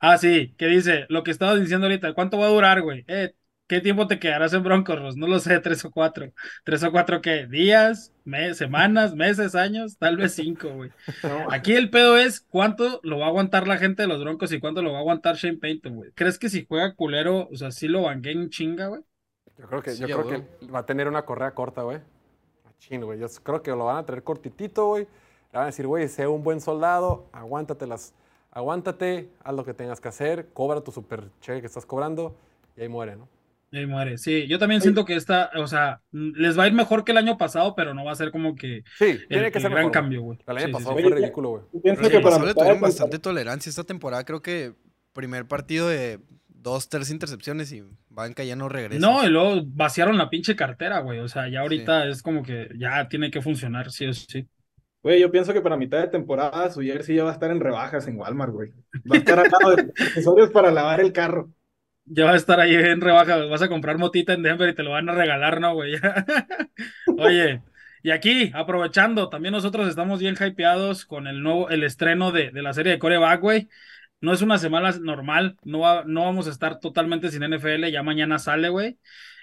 Ah, 0.00 0.16
sí, 0.16 0.54
que 0.56 0.66
dice, 0.68 1.06
lo 1.08 1.22
que 1.22 1.30
estabas 1.32 1.60
diciendo 1.60 1.86
ahorita, 1.86 2.12
¿cuánto 2.14 2.38
va 2.38 2.46
a 2.46 2.50
durar, 2.50 2.80
güey? 2.82 3.04
Eh, 3.08 3.34
¿qué 3.68 3.80
tiempo 3.80 4.06
te 4.08 4.18
quedarás 4.18 4.52
en 4.54 4.62
Broncos, 4.64 4.98
Ross? 4.98 5.16
No 5.16 5.26
lo 5.28 5.38
sé, 5.38 5.60
tres 5.60 5.84
o 5.84 5.90
cuatro. 5.92 6.32
¿Tres 6.64 6.82
o 6.84 6.90
cuatro 6.92 7.20
qué? 7.20 7.46
¿Días? 7.46 8.12
me- 8.24 8.54
¿Semanas? 8.54 9.14
¿Meses? 9.14 9.54
¿Años? 9.54 9.96
Tal 9.98 10.16
vez 10.16 10.34
cinco, 10.34 10.70
güey. 10.70 10.90
Aquí 11.50 11.74
el 11.74 11.90
pedo 11.90 12.18
es 12.18 12.40
cuánto 12.40 13.00
lo 13.02 13.18
va 13.18 13.26
a 13.26 13.28
aguantar 13.28 13.68
la 13.68 13.78
gente 13.78 14.02
de 14.02 14.08
los 14.08 14.20
Broncos 14.20 14.52
y 14.52 14.60
cuánto 14.60 14.82
lo 14.82 14.92
va 14.92 14.98
a 14.98 15.00
aguantar 15.00 15.36
Shane 15.36 15.58
Payton, 15.58 15.96
güey. 15.96 16.10
¿Crees 16.14 16.38
que 16.38 16.48
si 16.48 16.66
juega 16.66 16.94
culero, 16.94 17.48
o 17.50 17.56
sea, 17.56 17.70
sí 17.70 17.88
lo 17.88 18.02
banquen 18.02 18.50
chinga, 18.50 18.88
güey? 18.88 19.02
Yo 19.58 19.66
creo 19.66 19.82
que, 19.82 19.90
Sí, 19.92 20.06
yo 20.06 20.06
creo 20.24 20.28
que 20.60 20.66
va 20.68 20.80
a 20.80 20.86
tener 20.86 21.08
una 21.08 21.24
correa 21.24 21.52
corta, 21.54 21.82
güey. 21.82 22.00
Machín, 22.64 23.04
güey. 23.04 23.18
Yo 23.18 23.26
creo 23.42 23.62
que 23.62 23.70
lo 23.70 23.86
van 23.86 23.96
a 23.96 24.06
traer 24.06 24.22
cortitito, 24.22 24.86
güey. 24.86 25.04
Le 25.04 25.58
van 25.58 25.62
a 25.64 25.66
decir, 25.66 25.86
güey, 25.86 26.08
sé 26.08 26.26
un 26.26 26.42
buen 26.44 26.60
soldado, 26.60 27.26
aguántate 27.32 27.86
las, 27.86 28.14
aguántate, 28.50 29.30
haz 29.42 29.54
lo 29.54 29.64
que 29.64 29.74
tengas 29.74 30.00
que 30.00 30.08
hacer, 30.08 30.48
cobra 30.52 30.80
tu 30.82 30.92
super 30.92 31.24
cheque 31.40 31.60
que 31.60 31.66
estás 31.66 31.86
cobrando 31.86 32.36
y 32.76 32.82
ahí 32.82 32.88
muere, 32.88 33.16
¿no? 33.16 33.28
Y 33.70 33.78
ahí 33.78 33.86
muere. 33.86 34.16
Sí, 34.18 34.46
yo 34.46 34.58
también 34.58 34.80
siento 34.80 35.04
que 35.04 35.14
esta, 35.14 35.50
o 35.56 35.66
sea, 35.66 36.00
les 36.12 36.58
va 36.58 36.64
a 36.64 36.66
ir 36.68 36.72
mejor 36.72 37.04
que 37.04 37.12
el 37.12 37.18
año 37.18 37.36
pasado, 37.36 37.74
pero 37.74 37.92
no 37.92 38.04
va 38.04 38.12
a 38.12 38.16
ser 38.16 38.30
como 38.30 38.54
que 38.56 38.82
Sí, 38.98 39.04
el, 39.04 39.28
tiene 39.28 39.50
que 39.52 39.58
el 39.58 39.62
ser 39.62 39.70
gran 39.70 39.82
mejor, 39.84 39.92
cambio, 39.92 40.22
güey. 40.22 40.38
El 40.46 40.56
año 40.56 40.66
Sí, 40.68 40.72
pasado 40.72 40.96
sí. 40.96 41.02
fue 41.02 41.12
ridículo, 41.14 41.48
güey. 41.50 41.62
Yo 41.74 41.80
pienso 41.82 42.00
que 42.02 42.16
el 42.16 42.22
para 42.22 42.36
tuvieron 42.36 42.54
temporada- 42.54 42.80
bastante 42.80 43.18
tolerancia 43.18 43.70
esta 43.70 43.84
temporada. 43.84 44.24
Creo 44.24 44.40
que 44.40 44.72
primer 45.12 45.46
partido 45.46 45.88
de 45.88 46.18
dos, 46.48 46.88
tres 46.88 47.10
intercepciones 47.10 47.70
y 47.72 47.82
banca 48.08 48.42
ya 48.42 48.56
no 48.56 48.68
regresa. 48.68 49.00
No, 49.06 49.24
y 49.24 49.28
luego 49.28 49.62
vaciaron 49.66 50.16
la 50.16 50.30
pinche 50.30 50.56
cartera, 50.56 51.00
güey. 51.00 51.18
O 51.20 51.28
sea, 51.28 51.48
ya 51.48 51.60
ahorita 51.60 52.06
es 52.08 52.22
como 52.22 52.42
que 52.42 52.68
ya 52.78 53.08
tiene 53.08 53.30
que 53.30 53.42
funcionar, 53.42 53.90
sí 53.90 54.06
o 54.06 54.12
sí. 54.14 54.46
Güey, 55.02 55.20
yo 55.20 55.30
pienso 55.30 55.52
que 55.52 55.60
para 55.60 55.76
mitad 55.76 55.98
de 56.00 56.08
temporada 56.08 56.70
su 56.70 56.80
jersey 56.80 57.16
ya 57.16 57.24
va 57.24 57.30
a 57.30 57.34
estar 57.34 57.50
en 57.50 57.60
rebajas 57.60 58.08
en 58.08 58.18
Walmart, 58.18 58.52
güey. 58.52 58.70
Va 59.10 59.16
a 59.16 59.18
estar 59.36 59.38
al 59.38 59.50
lado 59.50 59.76
de 59.76 59.82
accesorios 59.82 60.50
para 60.50 60.70
lavar 60.72 61.00
el 61.00 61.12
carro. 61.12 61.50
Ya 62.10 62.24
va 62.24 62.32
a 62.32 62.36
estar 62.36 62.58
ahí 62.60 62.74
en 62.74 63.00
rebaja, 63.00 63.36
vas 63.46 63.62
a 63.62 63.68
comprar 63.68 63.98
motita 63.98 64.32
en 64.32 64.42
Denver 64.42 64.68
y 64.70 64.74
te 64.74 64.82
lo 64.82 64.92
van 64.92 65.08
a 65.08 65.12
regalar, 65.14 65.60
¿no, 65.60 65.74
güey? 65.74 65.94
Oye, 67.16 67.62
y 68.02 68.10
aquí, 68.10 68.50
aprovechando, 68.54 69.28
también 69.28 69.52
nosotros 69.52 69.88
estamos 69.88 70.20
bien 70.20 70.36
hypeados 70.40 71.04
con 71.04 71.26
el 71.26 71.42
nuevo, 71.42 71.68
el 71.70 71.84
estreno 71.84 72.32
de, 72.32 72.50
de 72.50 72.62
la 72.62 72.72
serie 72.72 72.92
de 72.92 72.98
Coreback, 72.98 73.40
güey. 73.40 73.68
No 74.20 74.32
es 74.32 74.42
una 74.42 74.58
semana 74.58 74.90
normal, 75.00 75.56
no, 75.64 75.80
va- 75.80 76.04
no 76.06 76.24
vamos 76.24 76.46
a 76.48 76.50
estar 76.50 76.80
totalmente 76.80 77.30
sin 77.30 77.42
NFL, 77.44 77.90
ya 77.92 78.02
mañana 78.02 78.38
sale, 78.38 78.68
güey. 78.68 78.98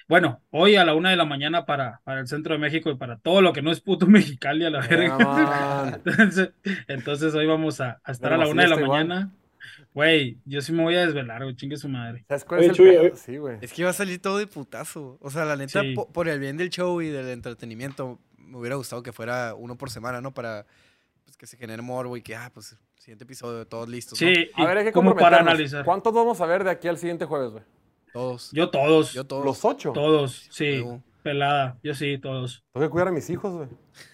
Bueno, 0.07 0.43
hoy 0.51 0.75
a 0.75 0.85
la 0.85 0.93
una 0.95 1.09
de 1.11 1.15
la 1.17 1.25
mañana 1.25 1.65
para, 1.65 2.01
para 2.03 2.19
el 2.21 2.27
centro 2.27 2.53
de 2.53 2.59
México 2.59 2.89
y 2.91 2.97
para 2.97 3.17
todo 3.19 3.41
lo 3.41 3.53
que 3.53 3.61
no 3.61 3.71
es 3.71 3.81
puto 3.81 4.07
Mexicali 4.07 4.65
a 4.65 4.69
la 4.69 4.81
verga. 4.81 5.17
Entonces, 6.05 6.51
entonces 6.87 7.33
hoy 7.35 7.45
vamos 7.47 7.81
a, 7.81 8.01
a 8.03 8.11
estar 8.11 8.33
a 8.33 8.37
la 8.37 8.47
una 8.47 8.63
de 8.63 8.69
la 8.69 8.75
igual. 8.75 9.07
mañana. 9.07 9.31
Güey, 9.95 10.37
yo 10.45 10.61
sí 10.61 10.73
me 10.73 10.83
voy 10.83 10.93
a 10.95 11.05
desvelar, 11.05 11.41
güey, 11.41 11.55
chingue 11.55 11.77
su 11.77 11.87
madre. 11.89 12.23
¿Sabes 12.27 12.43
cuál 12.45 12.59
Oye, 12.59 12.65
es 12.67 12.71
el 12.71 12.75
Chuy, 12.75 12.89
pedo? 12.91 13.01
oye. 13.01 13.15
Sí, 13.15 13.37
güey. 13.37 13.57
Es 13.61 13.71
que 13.73 13.81
iba 13.81 13.89
a 13.89 13.93
salir 13.93 14.21
todo 14.21 14.37
de 14.37 14.45
putazo. 14.45 15.17
O 15.21 15.31
sea, 15.31 15.45
la 15.45 15.55
neta, 15.55 15.81
Sí. 15.81 15.93
po- 15.95 16.11
por 16.11 16.27
el 16.27 16.37
bien 16.39 16.57
del 16.57 16.69
show 16.69 17.01
y 17.01 17.07
del 17.07 17.29
entretenimiento, 17.29 18.19
me 18.37 18.57
hubiera 18.57 18.75
gustado 18.75 19.01
que 19.01 19.13
fuera 19.13 19.55
uno 19.55 19.77
por 19.77 19.89
semana, 19.89 20.19
¿no? 20.19 20.33
Para 20.33 20.65
pues, 21.23 21.37
que 21.37 21.47
se 21.47 21.55
genere 21.57 21.81
morbo 21.81 22.17
y 22.17 22.21
que, 22.21 22.35
ah, 22.35 22.51
pues, 22.53 22.77
siguiente 22.99 23.23
episodio, 23.23 23.65
todos 23.65 23.87
listos, 23.89 24.21
¿no? 24.21 24.27
Sí, 24.27 24.49
A 24.55 24.65
ver, 24.65 24.79
hay 24.79 24.83
que 24.83 24.91
como 24.91 25.15
para 25.15 25.37
analizar. 25.39 25.83
¿Cuántos 25.85 26.13
vamos 26.13 26.39
a 26.41 26.45
ver 26.45 26.63
de 26.65 26.69
aquí 26.71 26.87
al 26.89 26.97
siguiente 26.97 27.23
jueves, 27.25 27.51
güey? 27.51 27.63
Todos. 28.11 28.51
Yo 28.51 28.69
todos, 28.69 29.13
Yo 29.13 29.23
todos. 29.23 29.45
Los 29.45 29.63
ocho. 29.63 29.91
todos, 29.93 30.47
sí, 30.51 30.83
pelada, 31.23 31.77
yo 31.83 31.93
sí, 31.95 32.17
todos. 32.17 32.63
Tengo 32.73 32.85
que 32.85 32.91
cuidar 32.91 33.07
a 33.07 33.11
mis 33.11 33.29
hijos, 33.29 33.53
güey. 33.53 33.69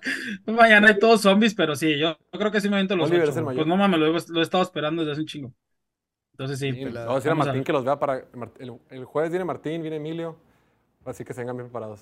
Mañana 0.45 0.90
hay 0.90 0.99
todos 0.99 1.22
zombies, 1.22 1.53
pero 1.56 1.76
sí, 1.76 1.98
yo, 1.98 2.18
yo 2.32 2.40
creo 2.40 2.52
que 2.52 2.61
sí 2.61 2.69
me 2.69 2.76
aviento 2.76 2.95
los 2.95 3.10
Oliver 3.10 3.30
ocho. 3.30 3.44
Pues 3.44 3.68
no 3.68 3.77
mames, 3.77 3.99
lo, 3.99 4.18
he- 4.18 4.22
lo 4.30 4.40
he 4.40 4.44
estado 4.44 4.64
esperando 4.64 5.02
desde 5.02 5.14
hace 5.14 5.22
un 5.22 5.27
chingo. 5.27 5.53
Entonces 6.34 6.60
sí, 6.60 6.72
Sí, 6.72 6.80
le 6.80 6.86
pelada. 6.88 7.06
voy 7.07 7.14
a 7.14 7.15
decir 7.15 7.30
a 7.30 7.34
Vamos 7.34 7.45
a 7.45 7.49
Martín 7.49 7.64
que 7.64 7.72
los 7.73 7.86
vea 7.86 7.98
para. 7.99 8.26
El, 8.60 8.73
el 8.90 9.06
jueves 9.06 9.32
viene 9.32 9.45
Martín, 9.45 9.82
viene 9.82 9.98
Emilio. 9.98 10.38
Así 11.06 11.23
que 11.23 11.34
se 11.34 11.41
vengan 11.41 11.56
bien 11.57 11.68
preparados. 11.68 12.02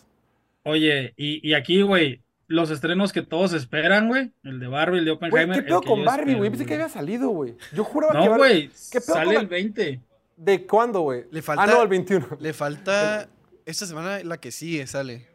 Oye, 0.64 1.14
y, 1.18 1.48
y 1.48 1.54
aquí, 1.54 1.82
güey, 1.82 2.24
los 2.48 2.70
estrenos 2.72 3.12
que 3.14 3.22
todos 3.22 3.54
esperan, 3.54 4.08
güey, 4.08 4.32
el 4.44 4.60
de 4.60 4.68
Barbie, 4.68 5.00
el 5.00 5.06
de 5.06 5.12
Oppenheimer. 5.12 5.56
¿qué 5.56 5.60
el 5.60 5.66
pedo 5.66 5.82
con 5.82 6.04
Barbie, 6.06 6.36
güey? 6.36 6.50
Pensé 6.50 6.66
que 6.66 6.74
había 6.76 6.90
salido, 6.90 7.30
güey. 7.30 7.56
Yo 7.74 7.84
juraba 7.84 8.14
que 8.14 8.30
No, 8.30 8.38
güey, 8.38 8.70
¿Qué 8.92 9.02
pedo 9.02 9.14
sale 9.14 9.26
con 9.26 9.34
la- 9.36 9.42
el 9.42 9.48
20. 9.48 10.02
¿De 10.38 10.66
cuándo, 10.66 11.02
güey? 11.02 11.26
Le 11.32 11.44
Ah, 11.48 11.68
no, 11.68 11.82
el 11.84 11.88
21. 11.90 12.28
Le 12.40 12.54
falta. 12.54 13.30
Esta 13.66 13.86
semana 13.86 14.24
la 14.24 14.38
que 14.38 14.52
sigue 14.52 14.88
sale. 14.88 15.28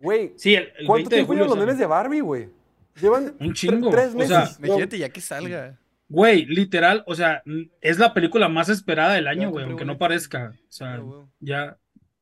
Güey, 0.00 0.32
Sí, 0.36 0.54
el, 0.54 0.72
el 0.78 0.86
¿cuánto 0.86 1.08
20 1.08 1.10
de 1.10 1.16
tiempo 1.16 1.32
llevan 1.34 1.48
los 1.48 1.58
memes 1.58 1.78
de 1.78 1.86
Barbie, 1.86 2.20
güey? 2.20 2.48
Llevan 3.00 3.34
Un 3.40 3.48
tre- 3.50 3.52
chingo, 3.54 3.90
tres 3.90 4.14
o 4.14 4.22
sea, 4.26 4.40
meses. 4.40 4.58
Imagínate 4.62 4.98
ya 4.98 5.08
que 5.08 5.20
salga. 5.20 5.78
Güey, 6.08 6.44
literal, 6.46 7.02
o 7.06 7.14
sea, 7.14 7.42
es 7.80 7.98
la 7.98 8.14
película 8.14 8.48
más 8.48 8.68
esperada 8.68 9.14
del 9.14 9.26
año, 9.26 9.50
güey, 9.50 9.64
aunque 9.64 9.84
no 9.84 9.98
parezca. 9.98 10.52
O 10.68 10.72
sea, 10.72 11.02
ya, 11.40 11.76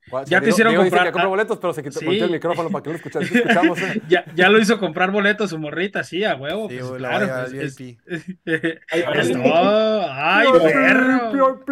Ya 0.06 0.20
te 0.22 0.24
Diego- 0.28 0.48
hicieron 0.48 0.70
Diego 0.72 0.84
dice 0.84 0.96
comprar- 0.96 1.06
que 1.06 1.12
compró 1.12 1.26
ah, 1.26 1.30
boletos, 1.30 1.58
pero 1.58 1.72
se 1.72 1.82
quitó 1.82 1.98
sí. 2.00 2.06
el 2.20 2.30
micrófono 2.30 2.68
para 2.70 2.82
que 2.82 2.88
no 2.90 2.92
lo 2.92 2.96
escuchamos. 2.98 3.28
Sí 3.28 3.38
escuchamos, 3.38 3.82
¿eh? 3.82 4.02
ya, 4.08 4.24
ya 4.34 4.50
lo 4.50 4.58
hizo 4.58 4.78
comprar 4.78 5.10
boletos 5.10 5.50
su 5.50 5.58
morrita, 5.58 6.04
sí, 6.04 6.24
a 6.24 6.36
huevo. 6.36 6.68
Sí, 6.68 6.76
pues, 6.78 6.92
claro, 6.92 7.26
pues, 7.50 7.52
es- 7.54 7.76
VIP. 7.78 7.98
Ay, 8.90 9.04
Esto- 9.18 9.38
ay, 9.44 10.46
¡Ay, 10.46 10.72
perro! 10.72 11.64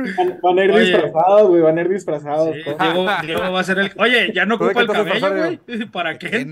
Van, 0.43 0.59
a 0.59 0.65
ir 0.65 0.75
disfrazados, 0.75 1.49
güey, 1.49 1.63
van 1.63 1.79
a 1.79 1.81
ir 1.83 1.89
disfrazados. 1.89 2.55
Sí, 2.55 2.63
Diego, 2.65 3.07
Diego 3.27 3.53
va 3.53 3.61
a 3.61 3.65
ser 3.65 3.79
el. 3.79 3.91
Oye, 3.99 4.33
ya 4.35 4.47
no 4.47 4.57
¿Tú 4.59 4.65
de 4.65 4.71
ocupa 4.71 4.81
el 4.81 4.87
cabello, 4.89 5.37
güey. 5.37 5.87
¿Para 5.91 6.19
qué? 6.19 6.47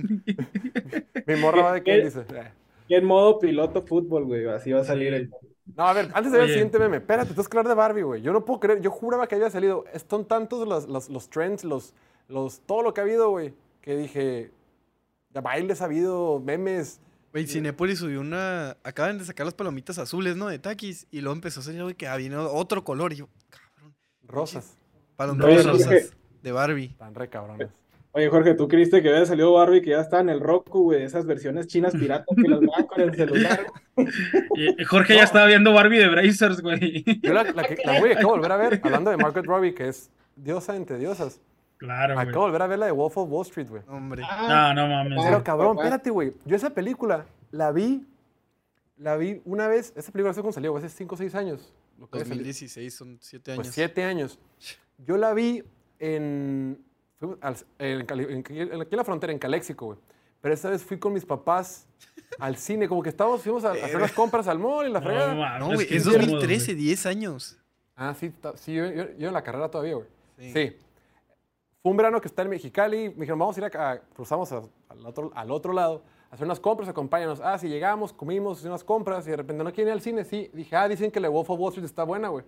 Mi 1.27 1.37
morra 1.37 1.63
va 1.63 1.73
de 1.75 1.83
qué 1.83 1.93
¿Qué? 1.99 2.05
dice. 2.05 2.21
En 2.89 3.05
modo 3.05 3.39
piloto 3.39 3.83
fútbol, 3.83 4.25
güey, 4.25 4.47
así 4.49 4.73
va 4.73 4.81
a 4.81 4.85
salir 4.85 5.15
el... 5.15 5.31
No, 5.77 5.87
a 5.87 5.93
ver, 5.93 6.11
antes 6.15 6.33
de 6.33 6.39
ver 6.39 6.47
el 6.49 6.53
siguiente 6.55 6.79
meme, 6.79 6.99
espérate, 6.99 7.35
tú 7.35 7.43
que 7.43 7.59
hablar 7.59 7.69
de 7.69 7.75
Barbie, 7.75 8.03
güey. 8.03 8.23
Yo 8.23 8.33
no 8.33 8.45
puedo 8.45 8.61
creer, 8.61 8.81
yo 8.81 8.91
juraba 8.91 9.27
que 9.27 9.35
había 9.35 9.51
salido. 9.51 9.85
Son 10.09 10.25
tantos 10.27 10.67
los, 10.67 10.89
los, 10.89 11.09
los 11.09 11.29
trends, 11.29 11.65
los, 11.65 11.95
los, 12.29 12.61
todo 12.61 12.83
lo 12.83 12.95
que 12.95 13.01
ha 13.01 13.05
habido, 13.05 13.31
güey, 13.31 13.55
que 13.81 13.97
dije, 13.97 14.53
ya 15.33 15.41
bailes 15.41 15.81
ha 15.83 15.85
habido, 15.87 16.41
memes. 16.41 17.01
Güey, 17.33 17.47
Cinepolis 17.47 18.01
subió 18.01 18.21
una. 18.21 18.77
Acaban 18.83 19.19
de 19.19 19.25
sacar 19.25 19.47
las 19.47 19.55
palomitas 19.55 19.99
azules, 19.99 20.37
¿no? 20.37 20.49
De 20.49 20.59
Takis. 20.59 21.07
Y 21.11 21.21
luego 21.21 21.35
empezó 21.35 21.61
a 21.61 21.63
salir, 21.63 21.83
güey, 21.83 21.95
que 21.95 22.09
viene 22.17 22.37
otro 22.37 22.83
color. 22.83 23.13
Y 23.13 23.17
yo, 23.17 23.29
cabrón. 23.49 23.95
Rosas, 24.27 24.77
Palomitas 25.17 25.67
rosas. 25.67 26.13
De 26.43 26.53
Barbie. 26.53 26.95
tan 26.99 27.15
re 27.15 27.29
cabrones. 27.29 27.69
Oye, 28.13 28.29
Jorge, 28.29 28.55
¿tú 28.55 28.67
creíste 28.67 29.03
que 29.03 29.09
había 29.09 29.25
salido 29.25 29.53
Barbie 29.53 29.83
que 29.83 29.91
ya 29.91 30.01
está 30.01 30.19
en 30.21 30.31
el 30.31 30.41
Roku, 30.41 30.83
güey? 30.83 31.03
Esas 31.05 31.27
versiones 31.27 31.69
chinas 31.69 31.93
piratas 31.97 32.37
que 32.37 32.49
las 32.49 32.61
dan 32.61 32.87
con 32.87 33.01
el 33.01 33.15
celular. 33.15 33.67
Jorge 34.89 35.15
ya 35.15 35.23
estaba 35.25 35.47
viendo 35.47 35.73
Barbie 35.73 35.99
de 35.99 36.09
Brazers, 36.09 36.61
güey. 36.61 37.05
Yo 37.23 37.33
la, 37.33 37.45
la, 37.45 37.63
que, 37.65 37.77
la 37.85 38.01
güey, 38.01 38.13
acabo 38.13 38.33
de 38.35 38.39
volver 38.41 38.53
a 38.53 38.57
ver, 38.57 38.81
hablando 38.85 39.11
de 39.11 39.17
Margaret 39.17 39.47
Robbie, 39.47 39.75
que 39.75 39.89
es 39.89 40.11
diosa 40.35 40.75
entre 40.75 40.99
diosas. 40.99 41.41
Claro, 41.77 42.15
güey. 42.15 42.27
Acabo 42.29 42.45
de 42.47 42.51
volver 42.51 42.63
a 42.63 42.67
ver 42.67 42.79
la 42.81 42.87
de 42.87 42.93
Wolf 42.93 43.17
of 43.17 43.31
Wall 43.31 43.47
Street, 43.47 43.69
güey. 43.69 43.83
Hombre. 43.89 44.23
Ah, 44.29 44.73
No, 44.75 44.83
no 44.83 44.89
mames. 44.95 45.19
Pero 45.23 45.45
cabrón, 45.45 45.77
papá. 45.77 45.89
espérate, 45.89 46.11
güey. 46.11 46.33
Yo 46.45 46.57
esa 46.57 46.71
película 46.71 47.27
la 47.53 47.71
vi, 47.71 48.07
la 48.99 49.17
vi 49.17 49.41
una 49.45 49.69
vez, 49.69 49.93
esa 49.97 50.11
película 50.11 50.33
hace 50.33 50.41
cuando 50.41 50.53
salió, 50.55 50.77
hace 50.77 50.89
5 50.89 51.15
o 51.15 51.19
6 51.19 51.35
años. 51.37 51.73
Lo 51.99 52.09
que 52.09 52.19
había 52.19 52.25
salido. 52.27 52.45
2016, 52.45 52.95
son 52.95 53.19
7 53.21 53.53
años. 53.53 53.63
Pues 53.65 53.75
7 53.75 54.05
años. 54.05 54.39
Yo 54.99 55.17
la 55.17 55.33
vi 55.33 55.63
en, 55.99 56.79
fuimos 57.21 57.39
al- 57.41 57.57
en, 57.79 58.07
Cali- 58.07 58.25
en- 58.25 58.45
en- 58.73 58.81
aquí 58.81 58.91
en 58.93 58.97
la 58.97 59.05
frontera, 59.05 59.33
en 59.33 59.39
Caléxico, 59.39 59.87
güey. 59.87 59.99
Pero 60.41 60.55
esta 60.55 60.71
vez 60.71 60.83
fui 60.83 60.99
con 60.99 61.13
mis 61.13 61.25
papás 61.27 61.87
al 62.39 62.57
cine, 62.57 62.89
como 62.89 63.03
que 63.03 63.11
estábamos, 63.11 63.43
fuimos 63.43 63.63
a, 63.65 63.69
a 63.71 63.73
hacer 63.75 63.97
unas 63.97 64.13
compras 64.13 64.49
al 64.49 64.59
mall 64.59 64.89
y 64.89 64.91
la 64.91 65.01
fregada. 65.03 65.35
No, 65.35 65.41
mames, 65.41 65.61
No, 65.61 65.75
güey, 65.75 65.87
qué 65.87 65.97
es 65.97 66.03
incómodo, 66.07 66.21
2013, 66.33 66.73
güey. 66.73 66.85
10 66.87 67.07
años. 67.07 67.59
Ah, 67.95 68.15
sí, 68.19 68.33
sí 68.57 68.73
yo, 68.75 68.87
yo- 68.91 69.13
yo 69.19 69.29
en 69.29 69.35
la 69.35 69.43
carrera 69.43 69.71
todavía, 69.71 69.95
güey. 69.95 70.07
Sí. 70.39 70.53
Sí. 70.55 70.77
Fue 71.83 71.91
un 71.93 71.97
verano 71.97 72.21
que 72.21 72.29
está 72.29 72.43
en 72.43 72.49
Mexicali. 72.51 73.11
Me 73.11 73.15
dijeron, 73.21 73.39
vamos 73.39 73.57
a 73.57 73.61
ir 73.61 73.65
acá, 73.67 74.03
cruzamos 74.15 74.51
a- 74.53 74.63
al, 74.89 75.05
otro, 75.07 75.31
al 75.35 75.51
otro 75.51 75.73
lado, 75.75 76.03
a 76.31 76.35
hacer 76.35 76.47
unas 76.47 76.59
compras, 76.61 76.89
acompáñanos. 76.89 77.41
Ah, 77.43 77.59
sí, 77.59 77.69
llegamos, 77.69 78.13
comimos, 78.15 78.59
hicimos 78.59 78.71
unas 78.77 78.85
compras 78.85 79.27
y 79.27 79.31
de 79.31 79.37
repente 79.37 79.63
no 79.63 79.71
quieren 79.73 79.89
ir 79.89 79.93
al 79.93 80.01
cine. 80.01 80.25
Sí, 80.25 80.51
dije, 80.55 80.75
ah, 80.77 80.89
dicen 80.89 81.11
que 81.11 81.21
la 81.21 81.29
Wolf 81.29 81.51
of 81.51 81.61
Wall 81.61 81.71
Street 81.73 81.85
está 81.85 82.05
buena, 82.05 82.29
güey. 82.29 82.45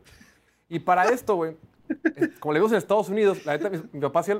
Y 0.71 0.79
para 0.79 1.05
esto, 1.11 1.35
güey, 1.37 1.57
como 2.41 2.55
le 2.55 2.61
vimos 2.61 2.73
en 2.73 2.79
Estados 2.79 3.11
Unidos, 3.11 3.45
la 3.45 3.53
neta, 3.59 3.69
mi, 3.69 3.83
mi 3.93 4.01
papá 4.01 4.23
sí, 4.23 4.33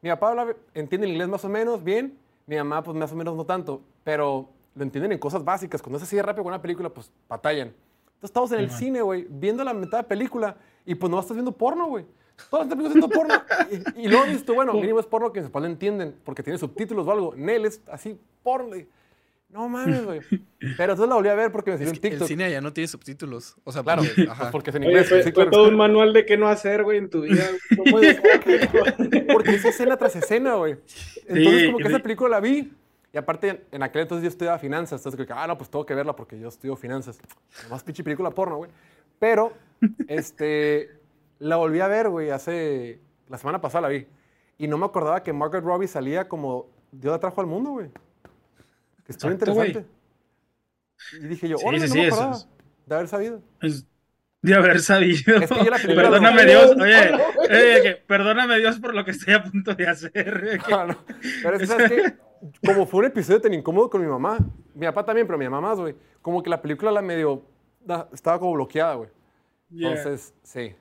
mi 0.00 0.10
papá 0.10 0.30
habla, 0.30 0.56
entiende 0.74 1.06
el 1.06 1.12
inglés 1.12 1.28
más 1.28 1.44
o 1.44 1.48
menos 1.48 1.82
bien, 1.82 2.18
mi 2.46 2.56
mamá, 2.56 2.82
pues 2.82 2.96
más 2.96 3.12
o 3.12 3.16
menos 3.16 3.36
no 3.36 3.44
tanto, 3.44 3.82
pero 4.04 4.48
lo 4.74 4.82
entienden 4.82 5.12
en 5.12 5.18
cosas 5.18 5.44
básicas. 5.44 5.82
Cuando 5.82 5.98
es 5.98 6.04
así 6.04 6.16
de 6.16 6.22
rápido 6.22 6.44
con 6.44 6.52
una 6.52 6.62
película, 6.62 6.88
pues 6.88 7.10
batallan. 7.28 7.68
Entonces 7.68 8.30
estamos 8.30 8.52
en 8.52 8.60
el 8.60 8.70
cine, 8.70 9.02
güey, 9.02 9.26
viendo 9.28 9.62
la 9.64 9.74
mitad 9.74 9.98
de 9.98 10.04
película 10.04 10.56
y 10.84 10.94
pues 10.94 11.10
no 11.10 11.20
estás 11.20 11.36
viendo 11.36 11.52
porno, 11.52 11.86
güey. 11.86 12.06
Todas 12.50 12.66
las 12.66 12.76
películas 12.76 12.94
viendo 12.94 13.08
porno. 13.08 13.34
Y, 13.96 14.04
y 14.06 14.08
luego 14.08 14.24
dices 14.26 14.44
tú, 14.44 14.54
bueno, 14.54 14.72
mínimo 14.74 15.00
es 15.00 15.06
porno 15.06 15.32
que 15.32 15.40
mis 15.40 15.50
papás 15.50 15.62
lo 15.62 15.68
entienden 15.68 16.16
porque 16.24 16.42
tiene 16.42 16.58
subtítulos 16.58 17.06
o 17.06 17.12
algo. 17.12 17.34
Nel 17.36 17.66
es 17.66 17.82
así, 17.90 18.18
porno. 18.42 18.76
No 19.50 19.66
mames, 19.68 20.04
güey. 20.04 20.20
Pero 20.76 20.92
entonces 20.92 21.08
la 21.08 21.14
volví 21.14 21.28
a 21.30 21.34
ver 21.34 21.50
porque 21.50 21.70
me 21.70 21.78
salió 21.78 21.90
un 21.92 21.98
que 21.98 22.06
el 22.08 22.12
TikTok. 22.12 22.28
cine 22.28 22.44
allá 22.44 22.60
no 22.60 22.72
tiene 22.72 22.86
subtítulos. 22.88 23.56
O 23.64 23.72
sea, 23.72 23.82
Claro, 23.82 24.02
porque- 24.02 24.14
pues 24.16 24.28
ajá. 24.28 24.50
porque 24.50 24.70
es 24.70 24.76
en 24.76 24.82
Oye, 24.82 24.90
inglés. 24.90 25.08
fue, 25.08 25.18
sí, 25.18 25.22
fue 25.24 25.32
claro. 25.32 25.50
todo 25.50 25.68
un 25.68 25.76
manual 25.76 26.12
de 26.12 26.26
qué 26.26 26.36
no 26.36 26.48
hacer, 26.48 26.84
güey, 26.84 26.98
en 26.98 27.08
tu 27.08 27.22
vida. 27.22 27.44
¿Cómo 27.76 27.98
Porque 29.32 29.50
es 29.54 29.64
escena 29.64 29.96
tras 29.96 30.16
escena, 30.16 30.54
güey. 30.54 30.76
Entonces, 31.26 31.60
Sí, 31.60 31.66
como 31.66 31.78
que 31.78 31.84
y 31.84 31.86
esa 31.86 31.98
película 32.00 32.28
la 32.30 32.40
vi. 32.40 32.72
Y 33.12 33.16
aparte, 33.16 33.64
en 33.72 33.82
aquel 33.82 34.02
entonces 34.02 34.22
yo 34.22 34.28
estudiaba 34.28 34.58
finanzas. 34.58 35.00
Entonces, 35.00 35.26
que, 35.26 35.32
ah, 35.32 35.46
no, 35.46 35.56
pues 35.56 35.70
tengo 35.70 35.86
que 35.86 35.94
verla 35.94 36.14
porque 36.14 36.38
yo 36.38 36.48
estudio 36.48 36.76
finanzas. 36.76 37.18
Nomás 37.64 37.82
pinche 37.82 38.04
película 38.04 38.30
porno, 38.30 38.58
güey. 38.58 38.70
Pero, 39.18 39.54
este, 40.08 40.90
la 41.38 41.56
volví 41.56 41.80
a 41.80 41.88
ver, 41.88 42.08
güey, 42.10 42.30
hace... 42.30 43.00
La 43.28 43.38
semana 43.38 43.60
pasada 43.60 43.82
la 43.82 43.88
vi. 43.88 44.06
Y 44.58 44.68
no 44.68 44.76
me 44.78 44.86
acordaba 44.86 45.22
que 45.22 45.32
Margaret 45.32 45.64
Robbie 45.64 45.86
salía 45.88 46.28
como 46.28 46.66
Dios 46.92 47.12
la 47.12 47.18
trajo 47.20 47.40
al 47.40 47.46
mundo, 47.46 47.70
güey. 47.70 47.90
Estuvo 49.08 49.32
interesante. 49.32 49.84
Y 51.20 51.26
dije 51.26 51.48
yo, 51.48 51.58
Sí, 51.58 51.64
órale, 51.66 51.88
sí, 51.88 51.88
no 51.88 51.92
sí, 51.94 51.98
me 52.00 52.06
eso 52.08 52.14
acordaba 52.16 52.36
es- 52.36 52.48
de 52.86 52.94
haber 52.94 53.08
sabido. 53.08 53.42
Es 53.62 53.86
de 54.42 54.54
haber 54.54 54.80
sabido. 54.80 55.36
Es 55.36 55.50
que 55.50 55.64
yo 55.64 55.70
la 55.70 55.76
película 55.78 55.94
Perdóname 56.10 56.42
no- 56.44 56.48
Dios, 56.50 56.76
No, 56.76 56.84
oye, 56.84 57.10
no, 57.12 57.82
que 57.82 58.02
perdóname 58.06 58.58
Dios 58.58 58.78
por 58.78 58.94
lo 58.94 59.04
que 59.04 59.10
estoy 59.12 59.34
a 59.34 59.42
punto 59.42 59.74
de 59.74 59.86
hacer. 59.88 60.12
que-. 60.66 60.96
Pero 61.42 61.56
es 61.56 61.68
¿sabes 61.68 61.90
qué? 61.90 62.14
Como 62.64 62.86
fue 62.86 63.00
un 63.00 63.06
episodio 63.06 63.40
tan 63.40 63.52
incómodo 63.54 63.90
con 63.90 64.00
mi 64.00 64.06
mamá, 64.06 64.38
mi 64.74 64.86
papá 64.86 65.04
también, 65.04 65.26
pero 65.26 65.38
mi 65.38 65.48
mamá 65.48 65.68
más, 65.70 65.78
güey. 65.80 65.94
Como 66.22 66.42
que 66.42 66.50
la 66.50 66.62
película 66.62 66.92
la 66.92 67.02
medio. 67.02 67.42
estaba 68.12 68.38
como 68.38 68.52
bloqueada, 68.52 68.94
güey. 68.94 69.10
Yeah. 69.70 69.88
Entonces, 69.90 70.34
sí. 70.42 70.74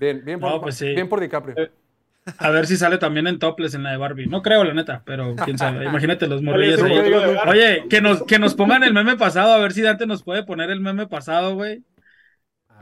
Bien, 0.00 0.24
bien 0.24 0.40
por, 0.40 0.60
pues 0.60 0.76
sí. 0.76 0.86
bien 0.94 1.08
por 1.08 1.20
DiCaprio. 1.20 1.54
A 2.38 2.50
ver 2.50 2.66
si 2.66 2.76
sale 2.76 2.98
también 2.98 3.26
en 3.26 3.38
topless 3.38 3.74
en 3.74 3.82
la 3.82 3.90
de 3.90 3.96
Barbie. 3.96 4.26
No 4.26 4.42
creo, 4.42 4.62
la 4.64 4.74
neta, 4.74 5.02
pero 5.04 5.34
quién 5.44 5.58
sabe. 5.58 5.84
Imagínate 5.88 6.26
los 6.28 6.42
morrillos 6.42 6.80
Oye, 6.82 7.36
Oye, 7.46 7.84
que 7.88 8.00
nos, 8.00 8.22
que 8.22 8.38
nos 8.38 8.54
pongan 8.54 8.84
el 8.84 8.94
meme 8.94 9.16
pasado, 9.16 9.52
a 9.52 9.58
ver 9.58 9.72
si 9.72 9.82
Dante 9.82 10.06
nos 10.06 10.22
puede 10.22 10.44
poner 10.44 10.70
el 10.70 10.80
meme 10.80 11.06
pasado, 11.06 11.54
güey. 11.54 11.82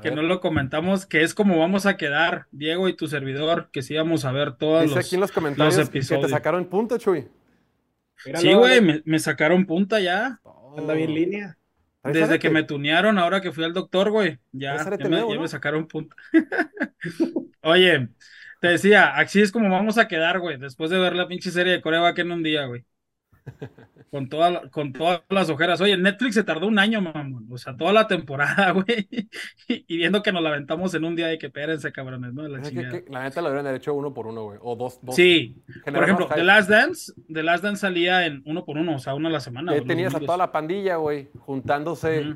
Que 0.03 0.11
no 0.11 0.23
lo 0.23 0.41
comentamos, 0.41 1.05
que 1.05 1.23
es 1.23 1.35
como 1.35 1.59
vamos 1.59 1.85
a 1.85 1.97
quedar, 1.99 2.47
Diego 2.53 2.89
y 2.89 2.97
tu 2.97 3.07
servidor, 3.07 3.69
que 3.71 3.83
sí 3.83 3.95
vamos 3.95 4.25
a 4.25 4.33
ver 4.33 4.57
todos 4.57 4.83
Dice 4.83 4.95
los, 4.97 5.07
aquí 5.07 5.15
en 5.17 5.21
los 5.21 5.31
comentarios 5.33 5.77
que 5.77 5.83
te 5.85 5.99
episodios. 5.99 6.31
sacaron 6.31 6.65
punta, 6.67 6.99
Chuy. 6.99 7.29
Míralo, 8.25 8.41
Sí, 8.43 8.55
güey, 8.55 8.81
me, 8.81 9.03
me 9.05 9.19
sacaron 9.19 9.67
punta 9.67 10.01
ya. 10.01 10.41
Anda 10.77 10.95
bien 10.95 11.15
línea. 11.15 11.57
Desde 12.03 12.39
que 12.39 12.49
me 12.49 12.63
tunearon, 12.63 13.19
ahora 13.19 13.43
que 13.43 13.53
fui 13.53 13.65
al 13.65 13.75
doctor, 13.75 14.11
güey. 14.11 14.39
Ya, 14.53 14.77
ya, 14.77 14.97
te 14.97 15.05
me, 15.05 15.11
nuevo, 15.11 15.31
ya 15.31 15.35
¿no? 15.37 15.43
me 15.43 15.49
sacaron 15.49 15.87
punta. 15.87 16.17
Oye, 17.63 18.09
te 18.61 18.69
decía, 18.69 19.17
así 19.17 19.41
es 19.41 19.53
como 19.53 19.71
vamos 19.71 19.99
a 19.99 20.09
quedar, 20.09 20.41
güey, 20.41 20.59
después 20.59 20.91
de 20.91 20.99
ver 20.99 21.15
la 21.17 21.29
pinche 21.29 21.51
serie 21.51 21.73
de 21.75 21.81
Corea 21.83 22.13
en 22.17 22.33
un 22.33 22.43
día, 22.43 22.67
güey. 22.67 22.85
Con, 24.11 24.29
toda 24.29 24.69
con 24.71 24.93
todas 24.93 25.23
las 25.29 25.51
ojeras. 25.51 25.81
Oye, 25.81 25.97
Netflix 25.97 26.35
se 26.35 26.43
tardó 26.43 26.67
un 26.67 26.81
año, 26.81 27.01
mamón. 27.01 27.47
O 27.49 27.57
sea, 27.57 27.77
toda 27.77 27.93
la 27.93 28.09
temporada, 28.09 28.71
güey. 28.73 29.09
Y 29.69 29.97
viendo 29.99 30.21
que 30.21 30.33
nos 30.33 30.43
la 30.43 30.49
aventamos 30.49 30.93
en 30.95 31.05
un 31.05 31.15
día 31.15 31.29
de 31.29 31.39
que 31.39 31.47
espérense, 31.47 31.93
cabrones, 31.93 32.35
¿no? 32.35 32.47
La 32.49 32.61
que- 32.61 33.05
la 33.09 33.23
neta 33.23 33.41
lo 33.41 33.49
haber 33.49 33.73
hecho 33.77 33.95
uno 33.95 34.13
por 34.13 34.27
uno, 34.27 34.45
güey. 34.47 34.59
O 34.63 34.75
dos. 34.75 34.99
dos. 35.03 35.15
Sí, 35.15 35.63
por 35.85 36.03
ejemplo, 36.03 36.27
The. 36.27 36.43
Last 36.43 36.69
Dance, 36.69 37.13
The 37.33 37.43
Last 37.45 37.63
Dance 37.63 37.81
salía 37.83 38.27
en 38.27 38.43
uno 38.47 38.65
por 38.65 38.79
uno, 38.79 38.97
o 38.97 38.99
sea, 38.99 39.15
uno 39.15 39.29
a 39.29 39.31
la 39.31 39.41
semana. 39.41 39.73
Ahí 39.73 39.83
tenías 39.85 40.13
a 40.15 40.19
toda 40.19 40.37
la 40.37 40.51
pandilla, 40.51 40.97
güey, 40.97 41.29
juntándose 41.39 42.35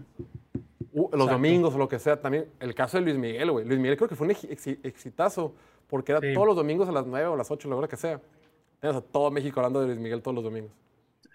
uh, 0.92 1.02
los 1.02 1.04
Exacto. 1.12 1.26
domingos 1.26 1.74
o 1.74 1.78
lo 1.78 1.88
que 1.88 1.98
sea. 1.98 2.20
También 2.20 2.46
el 2.60 2.72
caso 2.76 2.98
de 2.98 3.02
Luis 3.04 3.18
Miguel, 3.18 3.50
güey. 3.50 3.66
Luis 3.66 3.80
Miguel 3.80 3.96
creo 3.96 4.08
que 4.08 4.14
fue 4.14 4.26
un 4.26 4.30
ex- 4.30 4.48
exi- 4.48 4.78
exitazo 4.84 5.56
porque 5.88 6.12
era 6.12 6.20
Sí. 6.20 6.32
todos 6.34 6.46
los 6.46 6.56
domingos 6.56 6.88
a 6.88 6.92
las 6.92 7.06
9 7.06 7.26
o 7.28 7.34
a 7.34 7.36
las 7.36 7.50
8, 7.50 7.68
la 7.68 7.76
hora 7.76 7.88
que 7.88 7.96
sea. 7.96 8.20
Tenías 8.80 8.96
a 8.96 9.00
todo 9.02 9.30
México 9.30 9.60
hablando 9.60 9.80
de 9.80 9.86
Luis 9.88 9.98
Miguel 9.98 10.22
todos 10.22 10.34
los 10.34 10.44
domingos. 10.44 10.72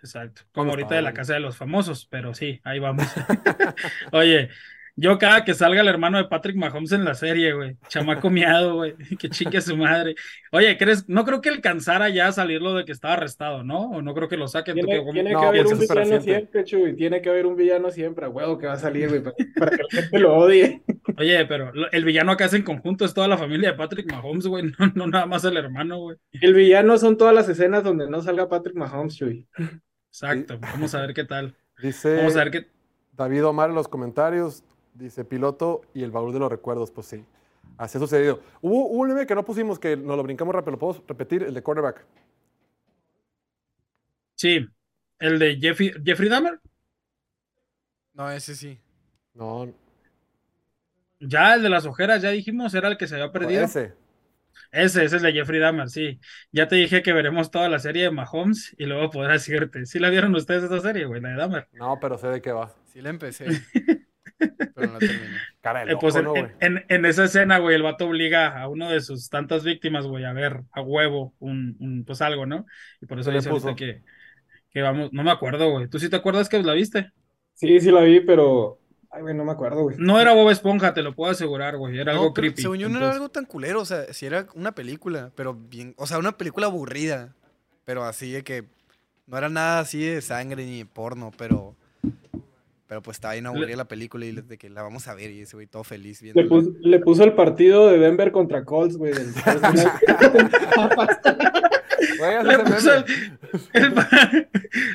Exacto. 0.02 0.44
¿Cómo 0.54 0.64
Como 0.64 0.72
ahorita 0.72 0.96
de 0.96 1.02
la 1.02 1.14
casa 1.14 1.34
de 1.34 1.40
los 1.42 1.58
famosos, 1.58 2.06
pero 2.10 2.34
sí, 2.34 2.62
ahí 2.64 2.80
vamos. 2.80 3.04
Oye, 4.14 4.50
yo 4.96 5.18
cada 5.18 5.46
que 5.46 5.54
salga 5.54 5.82
el 5.82 5.88
hermano 5.88 6.18
de 6.18 6.26
Patrick 6.26 6.56
Mahomes 6.58 6.92
en 6.92 7.06
la 7.06 7.14
serie, 7.16 7.54
güey, 7.54 7.76
chamaco 7.88 8.30
miado, 8.30 8.76
güey, 8.76 8.96
que 9.18 9.30
chingue 9.30 9.58
a 9.58 9.62
su 9.62 9.76
madre. 9.78 10.16
Oye, 10.52 10.78
¿crees? 10.78 11.08
No 11.10 11.26
creo 11.26 11.42
que 11.42 11.50
alcanzara 11.50 12.10
ya 12.10 12.28
a 12.28 12.32
salir 12.32 12.62
lo 12.62 12.76
de 12.76 12.86
que 12.86 12.92
estaba 12.92 13.14
arrestado, 13.16 13.64
¿no? 13.64 13.90
O 13.92 14.02
no 14.02 14.14
creo 14.14 14.28
que 14.28 14.38
lo 14.38 14.48
saquen. 14.48 14.78
¿Tú 14.78 14.86
Tiene, 14.86 15.04
qué- 15.06 15.12
tiene 15.12 15.32
No, 15.34 15.40
que 15.42 15.46
haber 15.48 15.64
pues 15.64 15.74
un 15.74 15.80
villano 15.88 16.22
siempre, 16.22 16.64
Chuy. 16.66 16.96
Tiene 16.96 17.22
que 17.22 17.30
haber 17.30 17.46
un 17.46 17.56
villano 17.56 17.92
siempre. 17.92 18.26
A 18.26 18.30
huevo 18.30 18.58
que 18.58 18.68
va 18.68 18.74
a 18.74 18.78
salir, 18.80 19.10
güey, 19.10 19.22
para, 19.24 19.36
para 19.58 19.72
que 19.72 19.84
la 19.84 20.02
gente 20.02 20.20
lo 20.20 20.36
odie. 20.36 20.82
Oye, 21.20 21.46
pero 21.48 21.74
el 21.92 22.06
villano 22.06 22.32
acá 22.32 22.48
en 22.54 22.64
conjunto 22.64 23.04
es 23.04 23.14
toda 23.14 23.28
la 23.28 23.38
familia 23.38 23.72
de 23.72 23.78
Patrick 23.78 24.10
Mahomes, 24.10 24.48
güey, 24.48 24.72
no, 24.80 24.88
no 24.96 25.08
nada 25.08 25.26
más 25.26 25.44
el 25.44 25.58
hermano, 25.58 26.00
güey. 26.00 26.18
El 26.32 26.54
villano 26.54 26.98
son 26.98 27.18
todas 27.18 27.36
las 27.36 27.50
escenas 27.50 27.84
donde 27.84 28.10
no 28.10 28.22
salga 28.22 28.48
Patrick 28.48 28.78
Mahomes, 28.78 29.18
Chuy. 29.18 29.46
Exacto. 30.08 30.58
Vamos 30.62 30.96
a 30.96 31.02
ver 31.02 31.14
qué 31.14 31.26
tal. 31.26 31.54
Dice 31.84 32.16
Vamos 32.16 32.38
a 32.38 32.46
ver 32.46 32.52
qué. 32.52 32.68
David 33.12 33.46
Omar 33.46 33.70
en 33.70 33.76
los 33.76 33.90
comentarios, 33.90 34.64
dice 34.94 35.26
piloto 35.26 35.82
y 35.94 36.04
el 36.04 36.12
baúl 36.12 36.32
de 36.32 36.40
los 36.40 36.50
recuerdos. 36.50 36.90
Pues 36.90 37.08
sí, 37.08 37.26
así 37.78 37.98
ha 37.98 38.00
sucedido. 38.00 38.40
Hubo, 38.62 38.88
hubo 38.88 39.02
un 39.02 39.10
meme 39.10 39.26
que 39.28 39.36
no 39.36 39.44
pusimos, 39.44 39.78
que 39.78 39.98
nos 39.98 40.16
lo 40.16 40.24
brincamos 40.24 40.56
rápido. 40.56 40.72
¿Lo 40.72 40.80
podemos 40.80 41.06
repetir? 41.06 41.44
El 41.44 41.54
de 41.54 41.62
quarterback. 41.62 42.06
Sí, 44.36 44.66
el 45.20 45.38
de 45.38 45.58
Jeffrey, 45.58 45.92
Jeffrey 46.02 46.30
Dahmer. 46.30 46.62
No, 48.14 48.32
ese 48.32 48.56
sí. 48.56 48.80
No, 49.34 49.70
Ya 51.20 51.56
el 51.56 51.62
de 51.64 51.70
las 51.70 51.86
ojeras, 51.86 52.22
ya 52.22 52.30
dijimos, 52.32 52.74
era 52.74 52.88
el 52.88 52.98
que 52.98 53.08
se 53.08 53.16
había 53.16 53.32
perdido. 53.32 53.64
ese. 53.66 53.94
Ese, 54.72 55.04
ese 55.04 55.06
es 55.06 55.14
el 55.14 55.22
de 55.24 55.34
Jeffrey 55.40 55.60
Dahmer, 55.60 55.90
sí. 55.90 56.20
Ya 56.52 56.68
te 56.68 56.76
dije 56.76 57.02
que 57.02 57.14
veremos 57.14 57.52
toda 57.52 57.70
la 57.70 57.80
serie 57.80 58.04
de 58.04 58.12
Mahomes 58.12 58.76
y 58.78 58.86
luego 58.86 59.10
podrás 59.10 59.46
decirte. 59.46 59.86
¿Sí 59.86 60.00
la 60.00 60.10
vieron 60.10 60.36
ustedes 60.36 60.64
esa 60.64 60.80
serie, 60.80 61.06
güey, 61.06 61.22
la 61.22 61.30
de 61.30 61.36
Dahmer? 61.36 61.68
No, 61.72 62.00
pero 62.00 62.18
sé 62.18 62.28
de 62.28 62.42
qué 62.42 62.52
va. 62.52 62.74
Sí 62.86 63.02
la 63.02 63.10
empecé. 63.10 63.46
pero 64.74 64.88
no 64.88 64.94
la 64.94 65.02
terminé. 65.02 65.44
Cara 65.62 65.80
de 65.82 65.86
Eh, 65.86 65.92
loco, 65.92 66.02
pues 66.02 66.16
en, 66.16 66.24
¿no, 66.24 66.32
güey? 66.32 66.52
en- 66.60 66.86
en 66.88 67.06
esa 67.06 67.26
escena, 67.26 67.58
güey, 67.60 67.76
el 67.76 67.84
vato 67.84 68.06
obliga 68.08 68.60
a 68.62 68.68
uno 68.68 68.90
de 68.90 69.02
sus 69.02 69.30
tantas 69.30 69.64
víctimas, 69.64 70.06
güey, 70.06 70.26
a 70.26 70.34
ver 70.34 70.62
a 70.72 70.82
huevo 70.82 71.36
un, 71.40 71.76
un, 71.80 72.06
pues 72.06 72.22
algo, 72.22 72.46
¿no? 72.46 72.66
Y 73.02 73.06
por 73.06 73.20
eso 73.20 73.32
¿Qué 73.32 73.32
le 73.32 73.40
dice 73.40 73.76
que, 73.76 74.04
que 74.72 74.82
vamos, 74.82 75.12
no 75.14 75.24
me 75.24 75.32
acuerdo, 75.32 75.72
güey. 75.72 75.90
¿Tú 75.90 76.00
sí 76.00 76.10
te 76.10 76.18
acuerdas 76.18 76.50
que 76.50 76.62
la 76.64 76.74
viste? 76.74 77.12
Sí, 77.54 77.80
sí 77.80 77.92
la 77.92 78.02
vi, 78.02 78.22
pero. 78.22 78.80
Ay, 79.12 79.22
güey, 79.24 79.34
no 79.36 79.44
me 79.44 79.52
acuerdo, 79.52 79.82
güey. 79.84 79.98
No 80.00 80.20
era 80.22 80.34
Bob 80.34 80.52
Esponja, 80.52 80.94
te 80.94 81.02
lo 81.02 81.16
puedo 81.16 81.32
asegurar, 81.32 81.78
güey. 81.78 81.98
Era 82.00 82.14
No, 82.14 82.22
algo 82.22 82.34
creepy. 82.34 82.62
según 82.62 82.78
yo 82.78 82.90
no 82.90 82.98
era 83.00 83.12
algo 83.12 83.30
tan 83.30 83.46
culero, 83.46 83.82
o 83.82 83.86
sea, 83.86 84.14
si 84.14 84.28
era 84.28 84.46
una 84.54 84.74
película, 84.74 85.32
pero 85.36 85.56
bien, 85.56 85.96
o 85.98 86.06
sea, 86.06 86.20
una 86.20 86.38
película 86.38 86.68
aburrida, 86.68 87.34
pero 87.86 88.04
así 88.04 88.32
de 88.32 88.44
que 88.44 88.66
no 89.26 89.38
era 89.38 89.50
nada 89.50 89.80
así 89.80 90.04
de 90.04 90.22
sangre 90.22 90.64
ni 90.66 90.80
de 90.80 90.86
porno, 90.86 91.32
pero 91.38 91.76
pero 92.88 93.04
pues 93.04 93.18
estaba 93.18 93.36
aburrida 93.36 93.78
la 93.78 93.86
película 93.88 94.26
y 94.26 94.32
de 94.32 94.58
que 94.58 94.68
la 94.68 94.82
vamos 94.82 95.08
a 95.08 95.14
ver 95.14 95.30
y 95.30 95.42
ese 95.42 95.56
güey 95.56 95.68
todo 95.68 95.84
feliz 95.84 96.24
Le, 96.24 96.34
viendo. 96.34 96.50
pus- 96.56 96.74
le 96.82 96.98
puso 97.00 97.24
el 97.24 97.34
partido 97.34 97.88
de 97.88 98.00
Denver 98.00 98.32
contra 98.32 98.66
Colts, 98.66 98.98
güey. 98.98 99.14
del- 99.14 99.32
Le 102.44 102.60
puso 102.60 102.94
el, 102.94 103.06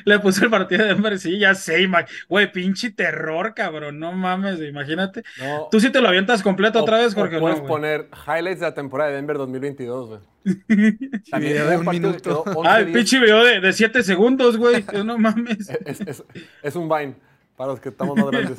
le 0.05 0.19
puso 0.19 0.45
el 0.45 0.51
partido 0.51 0.83
de 0.83 0.93
Denver, 0.93 1.19
sí, 1.19 1.39
ya 1.39 1.55
sé, 1.55 1.87
güey, 2.29 2.51
pinche 2.51 2.91
terror, 2.91 3.53
cabrón, 3.53 3.99
no 3.99 4.11
mames, 4.11 4.59
imagínate. 4.61 5.23
No. 5.39 5.67
Tú 5.71 5.79
sí 5.79 5.89
te 5.89 6.01
lo 6.01 6.07
avientas 6.07 6.43
completo 6.43 6.81
otra 6.81 6.99
vez, 6.99 7.13
Jorge, 7.13 7.37
¿o 7.37 7.39
puedes 7.39 7.61
no, 7.61 7.67
poner 7.67 8.09
highlights 8.27 8.59
de 8.59 8.65
la 8.67 8.73
temporada 8.73 9.09
de 9.09 9.15
Denver 9.17 9.37
2022, 9.37 10.09
güey. 10.09 10.19
video 11.39 11.67
de 11.69 11.77
un 11.77 11.85
minuto. 11.87 12.43
quedó 12.43 12.57
11 12.59 12.69
Ah, 12.69 12.79
el 12.79 12.91
pinche 12.91 13.19
video 13.19 13.43
de, 13.43 13.59
de 13.59 13.73
7 13.73 14.03
segundos, 14.03 14.57
güey, 14.57 14.85
no 15.03 15.17
mames. 15.17 15.69
Es, 15.85 16.01
es- 16.01 16.23
es 16.61 16.75
un 16.75 16.87
Vine 16.87 17.15
para 17.55 17.71
los 17.71 17.79
que 17.79 17.89
estamos 17.89 18.15
más 18.17 18.29
grandes. 18.29 18.57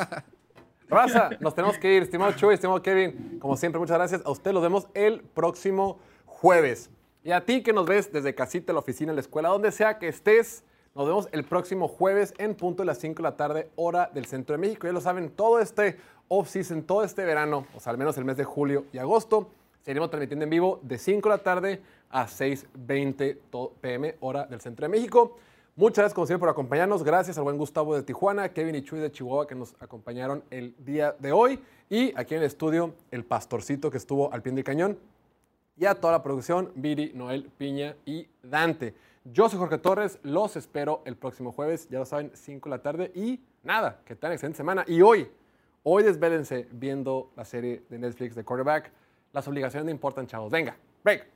Raza, 0.88 1.30
nos 1.40 1.54
tenemos 1.54 1.78
que 1.78 1.94
ir. 1.94 2.02
Estimado 2.02 2.32
Chuy, 2.32 2.54
estimado 2.54 2.80
Kevin, 2.82 3.38
como 3.40 3.56
siempre, 3.56 3.78
muchas 3.78 3.96
gracias. 3.98 4.22
A 4.24 4.30
usted 4.30 4.52
los 4.52 4.62
vemos 4.62 4.86
el 4.94 5.20
próximo 5.20 6.00
jueves. 6.24 6.90
Y 7.26 7.32
a 7.32 7.44
ti 7.44 7.60
que 7.64 7.72
nos 7.72 7.86
ves 7.86 8.12
desde 8.12 8.36
casita, 8.36 8.72
la 8.72 8.78
oficina, 8.78 9.12
la 9.12 9.18
escuela, 9.18 9.48
donde 9.48 9.72
sea 9.72 9.98
que 9.98 10.06
estés, 10.06 10.62
nos 10.94 11.08
vemos 11.08 11.28
el 11.32 11.42
próximo 11.42 11.88
jueves 11.88 12.32
en 12.38 12.54
punto 12.54 12.84
de 12.84 12.86
las 12.86 12.98
5 12.98 13.16
de 13.16 13.22
la 13.24 13.36
tarde, 13.36 13.68
hora 13.74 14.08
del 14.14 14.26
centro 14.26 14.54
de 14.54 14.58
México. 14.58 14.86
Ya 14.86 14.92
lo 14.92 15.00
saben, 15.00 15.30
todo 15.30 15.58
este 15.58 15.96
off-season, 16.28 16.84
todo 16.84 17.02
este 17.02 17.24
verano, 17.24 17.66
o 17.74 17.80
sea, 17.80 17.90
al 17.90 17.98
menos 17.98 18.16
el 18.16 18.24
mes 18.24 18.36
de 18.36 18.44
julio 18.44 18.84
y 18.92 18.98
agosto, 18.98 19.48
seguiremos 19.82 20.08
transmitiendo 20.08 20.44
en 20.44 20.50
vivo 20.50 20.78
de 20.84 20.98
5 20.98 21.28
de 21.28 21.36
la 21.36 21.42
tarde 21.42 21.82
a 22.10 22.28
6.20 22.28 23.38
to- 23.50 23.72
pm, 23.80 24.14
hora 24.20 24.44
del 24.46 24.60
centro 24.60 24.84
de 24.84 24.88
México. 24.88 25.36
Muchas 25.74 25.96
gracias, 25.96 26.14
como 26.14 26.28
siempre, 26.28 26.42
por 26.42 26.50
acompañarnos. 26.50 27.02
Gracias 27.02 27.36
al 27.38 27.42
buen 27.42 27.58
Gustavo 27.58 27.96
de 27.96 28.04
Tijuana, 28.04 28.50
Kevin 28.50 28.76
y 28.76 28.82
Chuy 28.82 29.00
de 29.00 29.10
Chihuahua, 29.10 29.48
que 29.48 29.56
nos 29.56 29.74
acompañaron 29.80 30.44
el 30.50 30.76
día 30.78 31.16
de 31.18 31.32
hoy. 31.32 31.60
Y 31.90 32.16
aquí 32.16 32.34
en 32.36 32.42
el 32.42 32.46
estudio, 32.46 32.94
el 33.10 33.24
pastorcito 33.24 33.90
que 33.90 33.96
estuvo 33.96 34.32
al 34.32 34.42
pie 34.42 34.52
del 34.52 34.62
cañón. 34.62 34.96
Y 35.78 35.84
a 35.84 35.94
toda 35.94 36.14
la 36.14 36.22
producción, 36.22 36.72
Viri, 36.74 37.12
Noel, 37.14 37.50
Piña 37.58 37.96
y 38.06 38.26
Dante. 38.42 38.94
Yo 39.24 39.48
soy 39.48 39.58
Jorge 39.58 39.76
Torres, 39.76 40.18
los 40.22 40.56
espero 40.56 41.02
el 41.04 41.16
próximo 41.16 41.52
jueves, 41.52 41.88
ya 41.90 41.98
lo 41.98 42.06
saben, 42.06 42.30
5 42.32 42.70
de 42.70 42.76
la 42.76 42.82
tarde. 42.82 43.12
Y 43.14 43.40
nada, 43.62 44.00
que 44.06 44.14
tengan 44.14 44.32
excelente 44.32 44.56
semana. 44.56 44.84
Y 44.86 45.02
hoy, 45.02 45.28
hoy 45.82 46.02
desvélense 46.02 46.66
viendo 46.72 47.30
la 47.36 47.44
serie 47.44 47.82
de 47.90 47.98
Netflix 47.98 48.34
de 48.34 48.44
Quarterback. 48.44 48.90
Las 49.32 49.46
obligaciones 49.48 49.84
no 49.84 49.90
importan, 49.90 50.26
chavos. 50.26 50.50
Venga, 50.50 50.76
break. 51.04 51.26